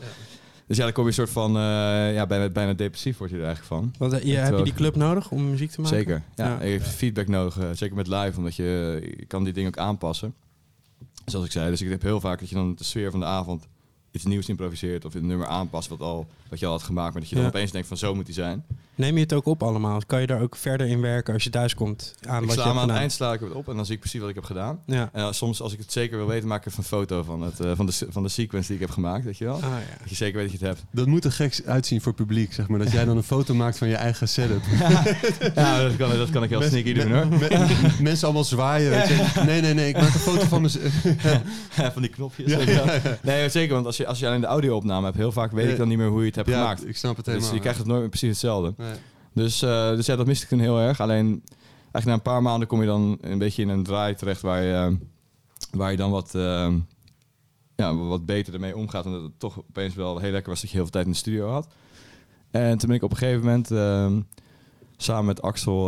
Dus 0.68 0.78
ja, 0.78 0.84
dan 0.84 0.94
kom 0.94 1.04
je 1.04 1.10
een 1.10 1.16
soort 1.16 1.30
van... 1.30 1.56
eh, 1.58 2.14
ja, 2.14 2.26
bijna, 2.28 2.50
bijna 2.50 2.74
depressief 2.74 3.18
word 3.18 3.30
je 3.30 3.38
er 3.38 3.44
eigenlijk 3.46 3.74
van. 3.74 3.94
Want, 3.98 4.14
eh, 4.14 4.24
je, 4.24 4.36
heb 4.38 4.58
je 4.58 4.64
die 4.64 4.74
club 4.74 4.96
nodig 4.96 5.32
om 5.32 5.50
muziek 5.50 5.72
te 5.72 5.82
maken? 5.82 5.98
Zeker. 5.98 6.22
Ja, 6.36 6.46
Ja. 6.46 6.64
je 6.64 6.72
hebt 6.72 6.88
feedback 6.88 7.28
nodig. 7.28 7.58
zeker 7.74 7.96
met 7.96 8.08
live, 8.08 8.38
omdat 8.38 8.56
je, 8.56 9.00
je 9.18 9.26
kan 9.26 9.44
die 9.44 9.54
dingen 9.54 9.70
ook 9.70 9.78
aanpassen. 9.78 10.34
Zoals 11.26 11.46
ik 11.46 11.52
zei. 11.52 11.70
Dus 11.70 11.82
ik 11.82 11.90
heb 11.90 12.02
heel 12.02 12.20
vaak 12.20 12.40
dat 12.40 12.50
je 12.50 12.56
dan 12.56 12.76
de 12.76 12.84
sfeer 12.84 13.12
van 13.12 13.20
de 13.20 13.26
avond 13.26 13.68
iets 14.16 14.24
nieuws 14.26 14.50
improviseert. 14.50 15.06
Of 15.06 15.14
een 15.16 15.28
nummer 15.28 15.48
aanpast 15.48 15.88
wat, 15.90 16.00
al, 16.00 16.28
wat 16.50 16.60
je 16.60 16.66
al 16.66 16.72
had 16.72 16.84
gemaakt. 16.84 17.12
Maar 17.14 17.22
dat 17.22 17.30
je 17.30 17.36
dan 17.36 17.46
opeens 17.46 17.72
denkt 17.72 17.88
van 17.88 17.98
zo 17.98 18.16
moet 18.16 18.26
die 18.26 18.34
zijn. 18.36 18.64
Neem 18.98 19.16
je 19.16 19.20
het 19.22 19.34
ook 19.34 19.46
op 19.46 19.64
allemaal? 19.64 20.02
Kan 20.08 20.22
je 20.22 20.28
daar 20.28 20.42
ook 20.42 20.56
verder 20.56 20.88
in 20.88 21.02
werken 21.02 21.34
als 21.34 21.44
je 21.44 21.50
thuis 21.50 21.74
komt? 21.74 22.16
Aan 22.28 22.42
ik 22.42 22.48
wat 22.48 22.56
sla 22.58 22.64
je 22.74 22.80
aan 22.80 22.90
het 22.90 22.98
eind 22.98 23.12
sla 23.12 23.34
ik 23.34 23.40
het 23.40 23.52
op 23.52 23.70
en 23.70 23.76
dan 23.76 23.86
zie 23.86 23.94
ik 23.94 24.00
precies 24.00 24.20
wat 24.20 24.30
ik 24.30 24.36
heb 24.36 24.44
gedaan. 24.44 24.80
Ja. 24.86 25.10
En 25.14 25.22
dan 25.22 25.34
soms, 25.34 25.62
als 25.62 25.74
ik 25.74 25.80
het 25.80 25.92
zeker 25.92 26.18
wil 26.18 26.28
weten, 26.28 26.48
maak 26.48 26.60
ik 26.60 26.66
even 26.66 26.80
een 26.80 26.86
foto 26.86 27.24
van, 27.24 27.42
het, 27.42 27.60
eh, 27.60 27.72
van, 27.76 27.86
de, 27.86 27.94
van 28.10 28.24
de 28.24 28.30
sequence 28.30 28.68
die 28.68 28.76
ik 28.76 28.82
heb 28.82 28.92
gemaakt. 28.92 29.24
Weet 29.26 29.38
je 29.38 29.46
wel? 29.46 29.56
Ah, 29.56 29.62
ja. 29.62 29.98
Dat 30.00 30.10
je 30.10 30.16
zeker 30.16 30.38
weet 30.40 30.52
dat 30.52 30.60
je 30.60 30.66
het 30.66 30.76
hebt. 30.78 30.90
Dat 30.92 31.08
moet 31.08 31.24
er 31.26 31.32
gek 31.32 31.62
uitzien 31.66 32.02
voor 32.02 32.12
het 32.12 32.22
publiek, 32.26 32.54
zeg 32.54 32.68
maar. 32.68 32.80
Dat 32.80 32.92
jij 32.92 33.06
dan 33.06 33.18
een 33.18 33.24
foto 33.24 33.54
maakt 33.54 33.78
van 33.78 33.88
je 33.88 33.96
eigen 33.96 34.28
setup. 34.30 34.62
Ja, 35.56 35.82
dat 35.82 35.96
kan, 35.96 36.10
dat 36.10 36.30
kan 36.30 36.44
ik 36.44 36.50
heel 36.50 36.62
sneaky 36.62 36.94
doen 36.94 37.12
hoor. 37.12 37.28
me- 37.28 37.90
mensen 38.02 38.26
allemaal 38.26 38.44
zwaaien. 38.44 38.90
Weet 38.90 39.08
je. 39.08 39.24
Nee, 39.46 39.62
nee, 39.62 39.74
nee. 39.74 39.88
Ik 39.90 39.96
maak 39.96 40.14
een 40.14 40.20
foto 40.20 40.46
van 40.46 40.62
mezelf. 40.62 40.94
Ja, 41.76 41.92
van 41.92 42.02
die 42.02 42.12
knopjes. 42.12 42.54
Nee, 43.22 43.50
zeker, 43.50 43.74
want 43.74 43.86
als 43.86 43.98
je, 43.98 44.05
als 44.08 44.20
je 44.20 44.28
alleen 44.28 44.42
de 44.42 44.48
audio-opname 44.48 45.06
hebt, 45.06 45.18
heel 45.18 45.32
vaak 45.32 45.52
weet 45.52 45.70
ik 45.70 45.78
dan 45.78 45.88
niet 45.88 45.98
meer 45.98 46.08
hoe 46.10 46.20
je 46.20 46.26
het 46.26 46.36
hebt 46.36 46.48
Ja, 46.48 46.60
gemaakt. 46.60 46.88
ik 46.88 46.98
snap 46.98 47.16
het 47.16 47.26
Dus 47.26 47.34
helemaal. 47.34 47.54
je 47.54 47.60
krijgt 47.60 47.80
het 47.80 47.88
nooit 47.88 48.00
meer 48.00 48.10
precies 48.10 48.30
hetzelfde. 48.30 48.74
Nee. 48.78 48.94
Dus, 49.34 49.62
eh, 49.62 49.90
dus 49.90 50.06
ja, 50.06 50.16
dat 50.16 50.26
miste 50.26 50.44
ik 50.44 50.50
toen 50.50 50.60
heel 50.60 50.80
erg. 50.80 51.00
Alleen, 51.00 51.44
eigenlijk 51.82 52.06
na 52.06 52.14
een 52.14 52.22
paar 52.22 52.42
maanden 52.42 52.68
kom 52.68 52.82
je 52.82 52.88
dan 52.88 53.18
een 53.22 53.38
beetje 53.38 53.62
in 53.62 53.70
een 53.70 53.84
draai 53.84 54.16
terecht 54.16 54.42
waar 54.42 54.64
je, 54.64 54.74
eh, 54.74 54.92
waar 55.72 55.92
je 55.92 55.98
dan 55.98 56.12
wat, 56.12 56.36
eh, 56.36 56.74
ja, 57.76 57.96
wat 57.96 58.26
beter 58.26 58.54
ermee 58.54 58.76
omgaat. 58.78 59.06
En 59.06 59.12
dat 59.12 59.22
het 59.22 59.40
toch 59.40 59.60
opeens 59.60 59.96
wel 59.96 60.18
heel 60.18 60.32
lekker 60.32 60.50
was 60.52 60.62
dat 60.62 60.70
je 60.70 60.76
heel 60.76 60.86
veel 60.86 60.94
tijd 60.94 61.06
in 61.06 61.12
de 61.12 61.18
studio 61.18 61.50
had. 61.50 61.68
En 62.52 62.78
toen 62.78 62.88
ben 62.88 62.98
ik 62.98 63.04
op 63.04 63.12
een 63.12 63.18
gegeven 63.18 63.44
moment, 63.46 63.68
samen 64.98 65.26
met 65.26 65.42
Axel, 65.42 65.88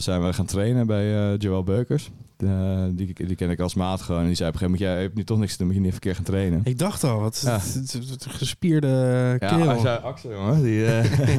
zijn 0.00 0.24
we 0.24 0.32
gaan 0.32 0.46
trainen 0.46 0.86
bij 0.86 1.34
Joël 1.36 1.62
Beukers. 1.64 2.10
Eh, 2.36 2.82
die, 2.90 3.14
die 3.26 3.34
ken 3.36 3.50
ik 3.50 3.60
als 3.60 3.74
maat 3.74 4.02
gewoon. 4.02 4.20
En 4.20 4.26
die 4.26 4.34
zei 4.36 4.48
op 4.48 4.54
een 4.54 4.60
gegeven 4.60 4.80
moment, 4.80 4.96
jij 4.98 5.02
hebt 5.06 5.16
nu 5.16 5.24
toch 5.24 5.38
niks 5.38 5.52
te 5.52 5.58
doen, 5.58 5.66
moet 5.66 5.74
je 5.76 5.80
niet 5.82 5.92
even 5.92 6.02
een 6.04 6.12
keer 6.12 6.14
gaan 6.24 6.32
trainen. 6.34 6.60
Ik 6.64 6.78
dacht 6.78 7.04
al, 7.04 7.20
wat 7.20 7.40
Ja. 7.44 7.52
het- 7.52 7.74
het- 7.74 7.92
het- 7.92 8.08
het 8.24 8.26
gespierde 8.26 8.86
Ja, 9.40 9.48
kerel. 9.48 9.68
Axel, 9.70 9.90
Axel 9.96 10.30
jongen. 10.32 10.62
Die, 10.62 10.86
eh, 10.86 11.38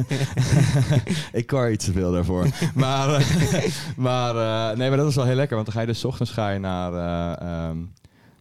ik 1.40 1.46
kar 1.46 1.70
iets 1.72 1.84
te 1.84 1.92
veel 1.92 2.12
daarvoor. 2.12 2.46
maar 2.74 3.08
eh, 3.14 3.64
maar 3.96 4.36
eh, 4.70 4.76
nee, 4.76 4.88
maar 4.88 4.96
dat 4.96 5.06
was 5.06 5.14
wel 5.14 5.24
heel 5.24 5.34
lekker. 5.34 5.54
Want 5.54 5.66
dan 5.66 5.74
ga 5.76 5.80
je 5.82 5.92
dus 5.92 6.04
ochtends 6.04 6.32
ga 6.32 6.50
je 6.50 6.58
naar... 6.58 6.92
eh, 6.92 7.48
ehm, 7.68 7.76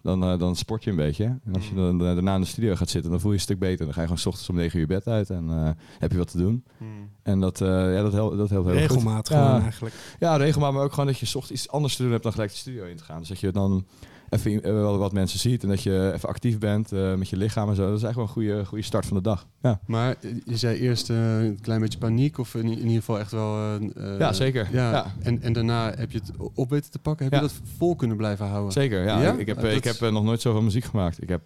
dan, 0.07 0.23
eh, 0.23 0.39
dan 0.39 0.55
sport 0.55 0.83
je 0.83 0.89
een 0.89 0.95
beetje. 0.95 1.23
En 1.23 1.53
als 1.53 1.69
je 1.69 1.75
dan 1.75 1.99
eh, 1.99 2.13
daarna 2.13 2.35
in 2.35 2.41
de 2.41 2.47
studio 2.47 2.75
gaat 2.75 2.89
zitten, 2.89 3.11
dan 3.11 3.19
voel 3.19 3.31
je 3.31 3.35
je 3.37 3.43
een 3.43 3.47
stuk 3.49 3.59
beter. 3.59 3.85
Dan 3.85 3.93
ga 3.93 4.01
je 4.01 4.07
gewoon 4.07 4.21
's 4.21 4.25
ochtends 4.25 4.49
om 4.49 4.55
9 4.55 4.79
uur 4.79 4.87
bed 4.87 5.07
uit 5.07 5.29
en 5.29 5.49
eh, 5.49 5.69
heb 5.99 6.11
je 6.11 6.17
wat 6.17 6.31
te 6.31 6.37
doen. 6.37 6.63
Hmm. 6.77 7.09
En 7.23 7.39
dat, 7.39 7.61
eh, 7.61 7.67
ja, 7.67 8.01
dat, 8.01 8.13
helpt, 8.13 8.37
dat 8.37 8.49
helpt 8.49 8.67
heel 8.67 8.77
goed. 8.77 8.87
Regelmaat 8.89 9.27
Ja. 9.29 9.45
gewoon 9.45 9.61
eigenlijk. 9.61 9.95
Ja, 10.19 10.35
regelmaat, 10.35 10.73
maar 10.73 10.83
ook 10.83 10.91
gewoon 10.93 11.05
dat 11.05 11.17
je 11.19 11.25
's 11.25 11.35
ochtends 11.35 11.61
iets 11.63 11.71
anders 11.71 11.95
te 11.95 12.01
doen 12.01 12.11
hebt 12.11 12.23
dan 12.23 12.31
gelijk 12.31 12.51
de 12.51 12.57
studio 12.57 12.85
in 12.85 12.95
te 12.95 13.03
gaan. 13.03 13.19
Dus 13.19 13.27
dat 13.27 13.39
je 13.39 13.51
dan 13.51 13.85
even 14.29 14.63
eh, 14.63 14.71
wel 14.71 14.97
wat 14.97 15.11
mensen 15.13 15.39
ziet 15.39 15.63
en 15.63 15.69
dat 15.69 15.83
je 15.83 16.11
even 16.15 16.29
actief 16.29 16.57
bent 16.59 16.91
eh, 16.91 17.13
met 17.15 17.29
je 17.29 17.37
lichaam 17.37 17.69
en 17.69 17.75
zo. 17.75 17.87
Dat 17.87 17.97
is 17.97 18.03
eigenlijk 18.03 18.33
wel 18.35 18.43
een 18.43 18.49
goede, 18.51 18.65
goede 18.65 18.83
start 18.83 19.05
van 19.05 19.17
de 19.17 19.23
dag. 19.23 19.47
Ja, 19.61 19.79
Maar 19.85 20.15
eh, 20.21 20.31
je 20.45 20.57
zei 20.57 20.79
eerst 20.79 21.09
eh, 21.09 21.43
een 21.43 21.61
klein 21.61 21.79
beetje 21.81 21.97
paniek, 21.99 22.37
of 22.37 22.55
in, 22.55 22.63
in 22.65 22.77
ieder 22.77 22.89
geval 22.91 23.19
echt 23.19 23.31
wel... 23.31 23.55
eh, 23.55 23.75
eh, 24.13 24.19
Ja, 24.19 24.33
zeker. 24.33 24.67
Ja, 24.71 24.91
Ja. 24.91 25.05
En, 25.21 25.41
en 25.41 25.53
daarna 25.53 25.93
heb 25.97 26.11
je 26.11 26.17
het 26.17 26.31
op 26.53 26.69
weten 26.69 26.91
te 26.91 26.99
pakken. 26.99 27.25
Heb 27.25 27.33
Ja. 27.33 27.39
je 27.41 27.47
dat 27.47 27.59
vol 27.77 27.95
kunnen 27.95 28.17
blijven 28.17 28.47
houden? 28.47 28.71
zeker. 28.71 29.03
Ja. 29.03 29.21
Ja? 29.21 29.31
Ik, 29.31 29.39
ik 29.39 29.47
heb, 29.47 29.63
ik 29.63 29.83
heb 29.83 29.99
nog 29.99 30.23
nooit 30.23 30.41
zoveel 30.41 30.61
muziek 30.61 30.83
gemaakt. 30.83 31.21
Ik 31.21 31.29
heb 31.29 31.41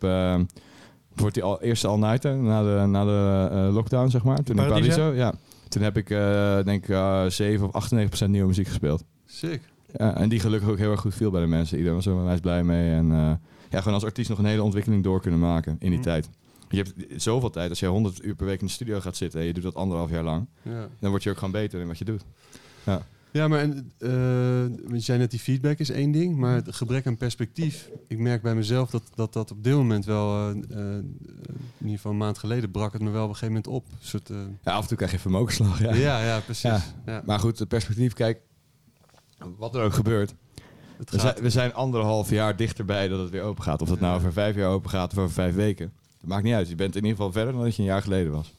voor 1.16 1.32
die 1.32 1.44
al, 1.44 1.62
eerste 1.62 1.88
all-nighter 1.88 2.36
na 2.36 2.64
de, 2.64 2.88
na 2.88 3.04
de 3.06 3.48
eh, 3.52 3.74
lockdown, 3.74 4.10
zeg 4.10 4.24
maar. 4.24 4.44
Toen 4.44 4.58
in 4.58 4.68
Paradiso? 4.68 5.12
Ja. 5.14 5.34
Toen 5.68 5.82
heb 5.82 5.98
ik 5.98 6.10
eh, 6.10 6.64
denk 6.64 6.84
ik 6.84 6.90
eh 6.90 7.26
7 7.26 7.68
of 7.68 7.74
98 7.74 8.08
procent 8.08 8.32
nieuwe 8.32 8.48
muziek 8.48 8.68
gespeeld. 8.68 9.04
Sick. 9.26 9.62
Ja, 9.98 10.16
en 10.16 10.30
die 10.30 10.40
gelukkig 10.40 10.70
ook 10.70 10.78
heel 10.78 10.92
erg 10.92 11.00
goed 11.02 11.16
viel 11.16 11.32
bij 11.32 11.42
de 11.42 11.48
mensen. 11.48 11.78
Iedereen 11.78 11.98
was 11.98 12.06
er 12.06 12.14
onwijs 12.16 12.40
blij 12.40 12.64
mee. 12.64 12.92
En 12.92 13.12
eh, 13.12 13.32
ja, 13.70 13.78
gewoon 13.78 13.94
als 13.94 14.04
artiest 14.04 14.30
nog 14.30 14.38
een 14.38 14.46
hele 14.46 14.64
ontwikkeling 14.64 15.04
door 15.04 15.22
kunnen 15.22 15.40
maken 15.40 15.76
in 15.80 15.90
die 15.90 15.98
Hm. 16.00 16.04
tijd. 16.04 16.30
Je 16.70 16.78
hebt 16.78 16.94
zoveel 17.24 17.50
tijd. 17.50 17.70
Als 17.70 17.80
je 17.80 17.86
100 17.86 18.24
uur 18.26 18.36
per 18.36 18.46
week 18.46 18.60
in 18.62 18.66
de 18.66 18.72
studio 18.72 19.00
gaat 19.00 19.16
zitten 19.16 19.40
en 19.40 19.46
je 19.46 19.54
doet 19.54 19.64
dat 19.64 19.76
anderhalf 19.76 20.10
jaar 20.10 20.24
lang, 20.24 20.48
Ja. 20.62 20.88
dan 21.00 21.10
word 21.10 21.24
je 21.24 21.30
ook 21.30 21.38
gewoon 21.38 21.52
beter 21.52 21.80
in 21.80 21.88
wat 21.88 21.98
je 21.98 22.06
doet. 22.06 22.24
Ja, 23.34 23.48
maar 23.48 23.60
en, 23.60 23.92
want 24.82 24.92
je 24.92 25.00
zei 25.00 25.18
net 25.20 25.32
die 25.32 25.40
feedback 25.40 25.78
is 25.80 25.90
één 25.90 26.12
ding, 26.12 26.36
maar 26.38 26.56
het 26.56 26.76
gebrek 26.76 27.08
aan 27.08 27.18
perspectief. 27.18 27.90
Ik 28.08 28.18
merk 28.20 28.42
bij 28.42 28.56
mezelf 28.56 28.90
dat 28.90 29.04
dat, 29.16 29.34
dat 29.34 29.52
op 29.52 29.64
dit 29.64 29.74
moment 29.74 30.06
wel, 30.06 30.50
eh, 30.50 30.56
in 30.56 31.18
ieder 31.80 31.96
geval 31.96 32.12
een 32.12 32.18
maand 32.18 32.38
geleden, 32.38 32.72
brak 32.72 32.94
het 32.94 33.02
me 33.02 33.10
wel 33.10 33.24
op 33.24 33.30
een 33.30 33.36
gegeven 33.36 33.62
moment 33.64 33.68
op. 33.74 33.86
Een 33.92 33.98
soort, 34.08 34.30
Ja, 34.64 34.72
af 34.74 34.82
en 34.82 34.88
toe 34.88 34.98
krijg 34.98 35.12
je 35.12 35.18
even 35.18 35.32
een 35.32 35.38
mokerslag. 35.38 35.80
Ja. 35.82 35.94
ja. 35.94 36.24
ja, 36.26 36.40
precies. 36.40 36.62
Ja. 36.70 36.82
Ja. 37.06 37.22
Maar 37.26 37.40
goed, 37.40 37.60
het 37.60 37.68
perspectief, 37.68 38.14
kijk, 38.14 38.42
wat 39.58 39.76
er 39.76 39.82
ook 39.84 39.94
gebeurt. 39.94 40.34
Het 40.98 41.10
We 41.12 41.20
zijn, 41.20 41.36
we 41.42 41.50
zijn 41.50 41.74
anderhalf 41.74 42.30
jaar 42.30 42.56
dichterbij 42.56 43.08
dat 43.08 43.20
het 43.20 43.30
weer 43.30 43.42
open 43.42 43.64
gaat. 43.64 43.82
Of 43.82 43.90
dat 43.90 44.00
nou 44.00 44.16
over 44.18 44.34
vijf 44.34 44.56
jaar 44.56 44.70
open 44.70 44.90
gaat 44.90 45.12
of 45.12 45.18
over 45.18 45.34
vijf 45.34 45.56
weken. 45.56 45.92
Dat 46.20 46.30
maakt 46.30 46.44
niet 46.44 46.54
uit. 46.54 46.70
Je 46.70 46.76
bent 46.76 46.96
in 46.96 47.02
ieder 47.02 47.18
geval 47.18 47.32
verder 47.32 47.54
dan 47.54 47.64
dat 47.64 47.76
je 47.76 47.82
een 47.82 47.88
jaar 47.88 48.02
geleden 48.02 48.32
was. 48.32 48.54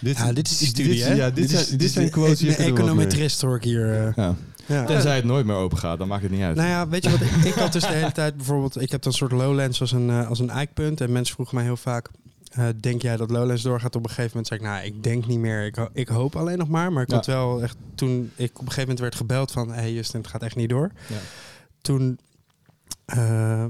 dit, 0.00 0.16
Ja, 0.16 0.32
dit 0.32 0.50
is 0.50 0.58
die 0.58 0.68
studie, 0.68 0.92
dit, 0.94 1.04
hè? 1.04 1.14
Ja, 1.14 1.30
dit, 1.30 1.50
zijn, 1.50 1.78
dit 1.78 1.90
zijn 1.90 2.10
quotes 2.10 2.40
hier 2.40 2.60
Een 2.60 2.66
econometrist 2.66 3.40
hoor 3.40 3.56
ik 3.56 3.64
hier. 3.64 4.06
eh. 4.06 4.16
Ja. 4.16 4.34
ja. 4.66 4.84
Tenzij 4.84 5.16
het 5.16 5.24
nooit 5.24 5.46
meer 5.46 5.56
open 5.56 5.78
gaat, 5.78 5.98
dan 5.98 6.08
maakt 6.08 6.22
het 6.22 6.30
niet 6.32 6.42
uit. 6.42 6.56
Nou 6.56 6.68
ja, 6.68 6.88
weet 6.88 7.04
je 7.04 7.10
wat? 7.10 7.20
Ik, 7.20 7.30
ik 7.30 7.54
had 7.54 7.72
dus 7.72 7.82
de 7.82 7.92
hele 8.02 8.12
tijd 8.12 8.36
bijvoorbeeld... 8.36 8.80
Ik 8.80 8.90
heb 8.90 9.02
dan 9.02 9.12
een 9.12 9.18
soort 9.18 9.32
Lowlands 9.32 9.80
als 9.80 9.92
een, 9.92 10.10
eh, 10.10 10.28
als 10.28 10.38
een 10.38 10.50
eikpunt. 10.50 11.00
En 11.00 11.12
mensen 11.12 11.34
vroegen 11.34 11.54
mij 11.54 11.64
heel 11.64 11.76
vaak... 11.76 12.10
eh, 12.50 12.66
denk 12.80 13.02
jij 13.02 13.16
dat 13.16 13.30
Lowlands 13.30 13.62
doorgaat? 13.62 13.96
Op 13.96 14.02
een 14.02 14.08
gegeven 14.08 14.30
moment 14.30 14.46
zei 14.46 14.60
ik... 14.60 14.66
Nou, 14.66 14.84
ik 14.84 15.02
denk 15.02 15.26
niet 15.26 15.38
meer. 15.38 15.64
Ik, 15.66 15.74
ho- 15.74 15.88
ik 15.92 16.08
hoop 16.08 16.36
alleen 16.36 16.58
nog 16.58 16.68
maar. 16.68 16.92
Maar 16.92 17.02
ik 17.02 17.08
Ja. 17.10 17.14
had 17.16 17.26
wel 17.26 17.62
echt... 17.62 17.76
Toen 17.94 18.30
ik 18.36 18.50
op 18.50 18.58
een 18.58 18.58
gegeven 18.60 18.80
moment 18.80 18.98
werd 19.00 19.14
gebeld 19.14 19.50
van... 19.50 19.68
Hé 19.68 19.74
hey 19.80 19.92
Justin, 19.92 20.20
het 20.20 20.28
gaat 20.30 20.42
echt 20.42 20.56
niet 20.56 20.68
door. 20.68 20.90
Ja. 21.08 21.16
Toen... 21.80 22.18
eh, 23.04 23.64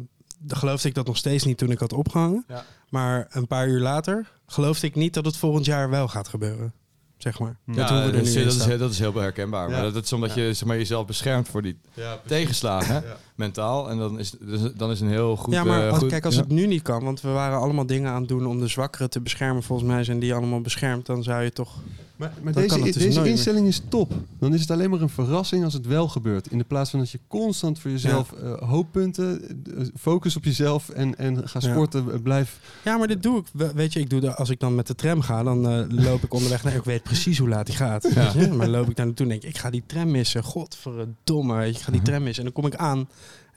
geloofde 0.47 0.89
ik 0.89 0.95
dat 0.95 1.07
nog 1.07 1.17
steeds 1.17 1.45
niet 1.45 1.59
toen 1.59 1.71
ik 1.71 1.79
had 1.79 1.93
opgehangen. 1.93 2.45
Ja. 2.49 2.65
Maar 2.89 3.27
een 3.31 3.47
paar 3.47 3.69
uur 3.69 3.81
later 3.81 4.31
geloofde 4.47 4.87
ik 4.87 4.95
niet 4.95 5.15
dat 5.15 5.25
het 5.25 5.37
volgend 5.37 5.65
jaar 5.65 5.91
wel 5.91 6.09
gaat 6.09 6.29
gebeuren. 6.29 6.73
Zeg 7.19 7.39
maar. 7.39 7.57
Ja, 7.67 7.73
we 7.75 7.81
er 7.81 7.87
dat, 8.03 8.13
nu 8.13 8.19
is, 8.21 8.35
dat, 8.35 8.53
is, 8.55 8.65
heel- 8.65 8.79
dat 8.79 8.91
is 8.91 8.99
heel 8.99 9.15
herkenbaar. 9.15 9.69
Ja. 9.69 9.75
Maar 9.75 9.83
dat, 9.83 9.95
dat 9.95 10.05
is 10.05 10.13
omdat 10.13 10.35
je 10.35 10.55
zeg 10.55 10.69
maar, 10.69 10.77
jezelf 10.77 11.07
beschermt 11.07 11.49
voor 11.49 11.63
die 11.63 11.79
tegenslagen, 12.27 12.95
hè, 12.95 13.09
Ja. 13.09 13.17
Mentaal. 13.39 13.91
En 13.91 13.99
dan 13.99 14.19
is, 14.19 14.31
dus, 14.41 14.61
dan 14.77 14.91
is 14.91 15.01
een 15.01 15.09
heel 15.09 15.37
goed... 15.37 15.55
ja, 15.55 15.65
maar 15.65 15.89
eh, 15.89 15.95
goed, 15.95 16.09
kijk, 16.09 16.25
als 16.25 16.35
ja. 16.35 16.41
het 16.41 16.51
nu 16.51 16.67
niet 16.67 16.83
kan, 16.83 17.05
want 17.05 17.21
we 17.21 17.29
waren 17.29 17.59
allemaal 17.59 17.87
dingen 17.87 18.11
aan 18.11 18.21
het 18.21 18.29
doen 18.29 18.47
om 18.47 18.59
de 18.61 18.67
zwakkeren 18.67 19.11
te 19.11 19.21
beschermen. 19.21 19.63
Volgens 19.63 19.89
mij 19.89 20.05
zijn 20.05 20.19
die 20.19 20.35
allemaal 20.35 20.61
beschermd. 20.61 21.07
Dan 21.07 21.23
zou 21.23 21.43
je 21.43 21.53
toch. 21.53 21.75
Maar, 22.17 22.33
deze, 22.53 22.81
dus 22.83 22.93
deze 22.95 22.99
nooit 23.07 23.15
meer. 23.17 23.27
instelling 23.27 23.67
is 23.67 23.83
top. 23.89 24.13
Dan 24.39 24.55
is 24.55 24.61
het 24.61 24.71
alleen 24.71 24.91
maar 24.91 25.01
een 25.01 25.09
verrassing 25.09 25.65
als 25.65 25.73
het 25.73 25.87
wel 25.87 26.09
gebeurt. 26.09 26.51
In 26.51 26.59
de 26.59 26.65
plaats 26.65 26.91
van 26.91 26.99
dat 26.99 27.11
je 27.11 27.21
constant 27.29 27.79
voor 27.79 27.91
jezelf 27.91 28.33
eh, 28.33 28.53
hooppunten, 28.69 29.43
eh, 29.77 29.85
focus 29.97 30.37
op 30.37 30.45
jezelf 30.45 30.89
en, 30.89 31.19
en 31.19 31.49
ga 31.49 31.59
Ja. 31.63 31.71
sporten, 31.71 32.13
eh, 32.13 32.21
blijf. 32.23 32.61
Ja, 32.85 32.97
maar 32.97 33.07
dit 33.09 33.23
doe 33.23 33.39
ik. 33.39 33.45
We- 33.53 33.73
Weet 33.75 33.93
je, 33.93 34.01
ik 34.01 34.11
doe 34.11 34.21
dat 34.21 34.37
als 34.37 34.51
ik 34.51 34.61
dan 34.61 34.75
met 34.75 34.87
de 34.87 34.95
tram 34.95 35.21
ga, 35.21 35.43
dan 35.43 35.61
loop 36.03 36.23
ik 36.23 36.35
onderweg. 36.35 36.65
naar. 36.65 36.75
ik 36.75 36.85
weet 36.85 37.03
precies 37.03 37.39
hoe 37.39 37.49
laat 37.49 37.67
die 37.67 37.75
gaat. 37.77 38.15
Weet 38.15 38.33
je? 38.33 38.49
Maar 38.53 38.69
loop 38.69 38.89
ik 38.91 38.97
daar 38.97 39.07
naartoe 39.07 39.25
en 39.27 39.31
denk 39.33 39.43
ik, 39.43 39.49
ik 39.49 39.59
ga 39.59 39.71
die 39.71 39.83
tram 39.87 40.11
missen. 40.11 40.43
Godverdomme, 40.43 41.67
ik 41.67 41.79
ga 41.79 41.93
die 41.93 42.03
tram 42.03 42.23
missen. 42.23 42.45
En 42.45 42.53
dan 42.53 42.63
kom 42.63 42.73
ik 42.73 42.79
aan 42.79 43.09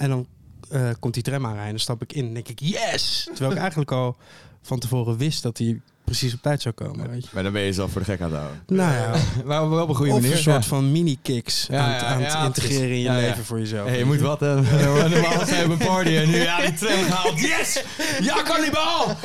en 0.01 0.09
dan 0.09 0.27
eh, 0.69 0.89
komt 0.99 1.13
die 1.13 1.23
tram 1.23 1.45
aanrijden. 1.45 1.69
Dan 1.69 1.79
stap 1.79 2.01
ik 2.01 2.13
in 2.13 2.25
en 2.25 2.33
denk 2.33 2.47
ik, 2.47 2.59
yes! 2.59 3.23
Terwijl 3.29 3.51
ik 3.51 3.57
eigenlijk 3.65 3.91
al 3.91 4.17
van 4.61 4.79
tevoren 4.79 5.17
wist 5.17 5.43
dat 5.43 5.57
hij 5.57 5.81
precies 6.03 6.33
op 6.33 6.41
tijd 6.41 6.61
zou 6.61 6.75
komen. 6.75 7.09
Weet 7.09 7.23
je. 7.23 7.29
Maar 7.33 7.43
dan 7.43 7.51
ben 7.51 7.61
je 7.61 7.67
jezelf 7.67 7.91
voor 7.91 8.01
de 8.01 8.07
gek 8.07 8.21
aan 8.21 8.31
het 8.31 8.39
houden. 8.39 8.63
Nou 8.67 8.93
ja, 8.93 9.13
Maar 9.45 9.69
wel 9.69 9.83
op 9.83 9.89
een 9.89 9.95
goede 9.95 10.11
of 10.11 10.19
manier. 10.19 10.35
een 10.35 10.41
soort 10.43 10.63
ja. 10.63 10.69
van 10.69 10.91
mini-kicks 10.91 11.67
Ja, 11.69 11.83
aan, 11.83 11.89
ja, 11.91 12.05
aan 12.05 12.21
het 12.21 12.31
ja, 12.31 12.45
integreren 12.45 12.89
in 12.89 12.99
je 12.99 13.11
leven 13.11 13.45
voor 13.45 13.59
jezelf. 13.59 13.87
Hey, 13.87 13.97
je 13.97 14.05
moet 14.05 14.19
wat, 14.19 14.39
hè? 14.39 14.55
Normaal 15.09 15.45
zijn 15.45 15.67
we 15.67 15.71
een 15.71 15.77
party 15.87 16.09
en 16.15 16.29
nu, 16.29 16.41
ja, 16.41 16.61
die 16.61 16.73
tram 16.73 17.03
gehaald. 17.03 17.39
Yes! 17.39 17.83
Ja, 18.21 18.41
kannibaal! 18.43 19.15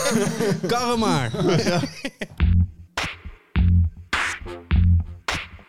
Karre 0.72 0.96
maar. 0.96 1.30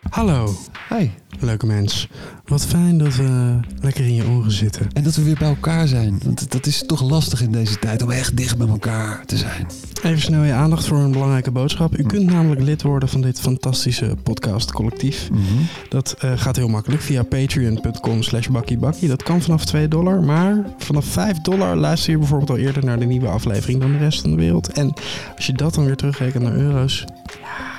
Hallo, 0.09 0.55
Hi. 0.89 1.09
Leuke 1.46 1.66
mens. 1.66 2.08
Wat 2.46 2.66
fijn 2.66 2.98
dat 2.98 3.16
we 3.16 3.60
lekker 3.82 4.06
in 4.06 4.14
je 4.16 4.28
oren 4.28 4.52
zitten. 4.52 4.88
En 4.94 5.04
dat 5.04 5.16
we 5.16 5.24
weer 5.24 5.38
bij 5.39 5.48
elkaar 5.48 5.88
zijn. 5.88 6.20
Want 6.24 6.52
dat 6.52 6.66
is 6.66 6.84
toch 6.86 7.02
lastig 7.10 7.42
in 7.42 7.52
deze 7.52 7.80
tijd 7.80 8.02
om 8.02 8.12
echt 8.12 8.38
dicht 8.38 8.58
bij 8.58 8.68
elkaar 8.68 9.26
te 9.26 9.38
zijn. 9.38 9.68
Even 10.04 10.22
snel 10.22 10.44
je 10.44 10.54
aandacht 10.54 10.86
voor 10.88 10.98
een 10.98 11.12
belangrijke 11.12 11.52
boodschap. 11.52 11.98
U 11.98 12.04
kunt 12.04 12.26
namelijk 12.32 12.62
lid 12.62 12.82
worden 12.82 13.10
van 13.10 13.22
dit 13.22 13.39
fantastische 13.39 14.16
podcast 14.24 14.72
collectief. 14.72 15.30
Dat 15.89 16.16
eh, 16.20 16.32
gaat 16.36 16.56
heel 16.56 16.68
makkelijk 16.68 17.02
via 17.02 17.24
patreon.com 17.24 18.24
slash 18.24 18.48
bakkiebakkie. 18.48 19.08
Dat 19.08 19.24
kan 19.24 19.42
vanaf 19.42 19.66
2 19.66 19.88
dollar. 19.88 20.24
Maar 20.24 20.66
vanaf 20.78 21.06
5 21.06 21.42
dollar 21.42 21.76
luister 21.76 22.12
je 22.12 22.18
bijvoorbeeld 22.18 22.50
al 22.50 22.58
eerder 22.58 22.86
naar 22.86 23.00
de 23.00 23.06
nieuwe 23.06 23.28
aflevering 23.28 23.80
dan 23.80 23.92
de 23.92 23.98
rest 23.98 24.22
van 24.22 24.30
de 24.30 24.36
wereld. 24.36 24.68
En 24.72 24.94
als 25.36 25.46
je 25.46 25.54
dat 25.54 25.74
dan 25.74 25.86
weer 25.86 25.96
terugrekent 25.96 26.44
naar 26.44 26.56
euro's. 26.56 27.06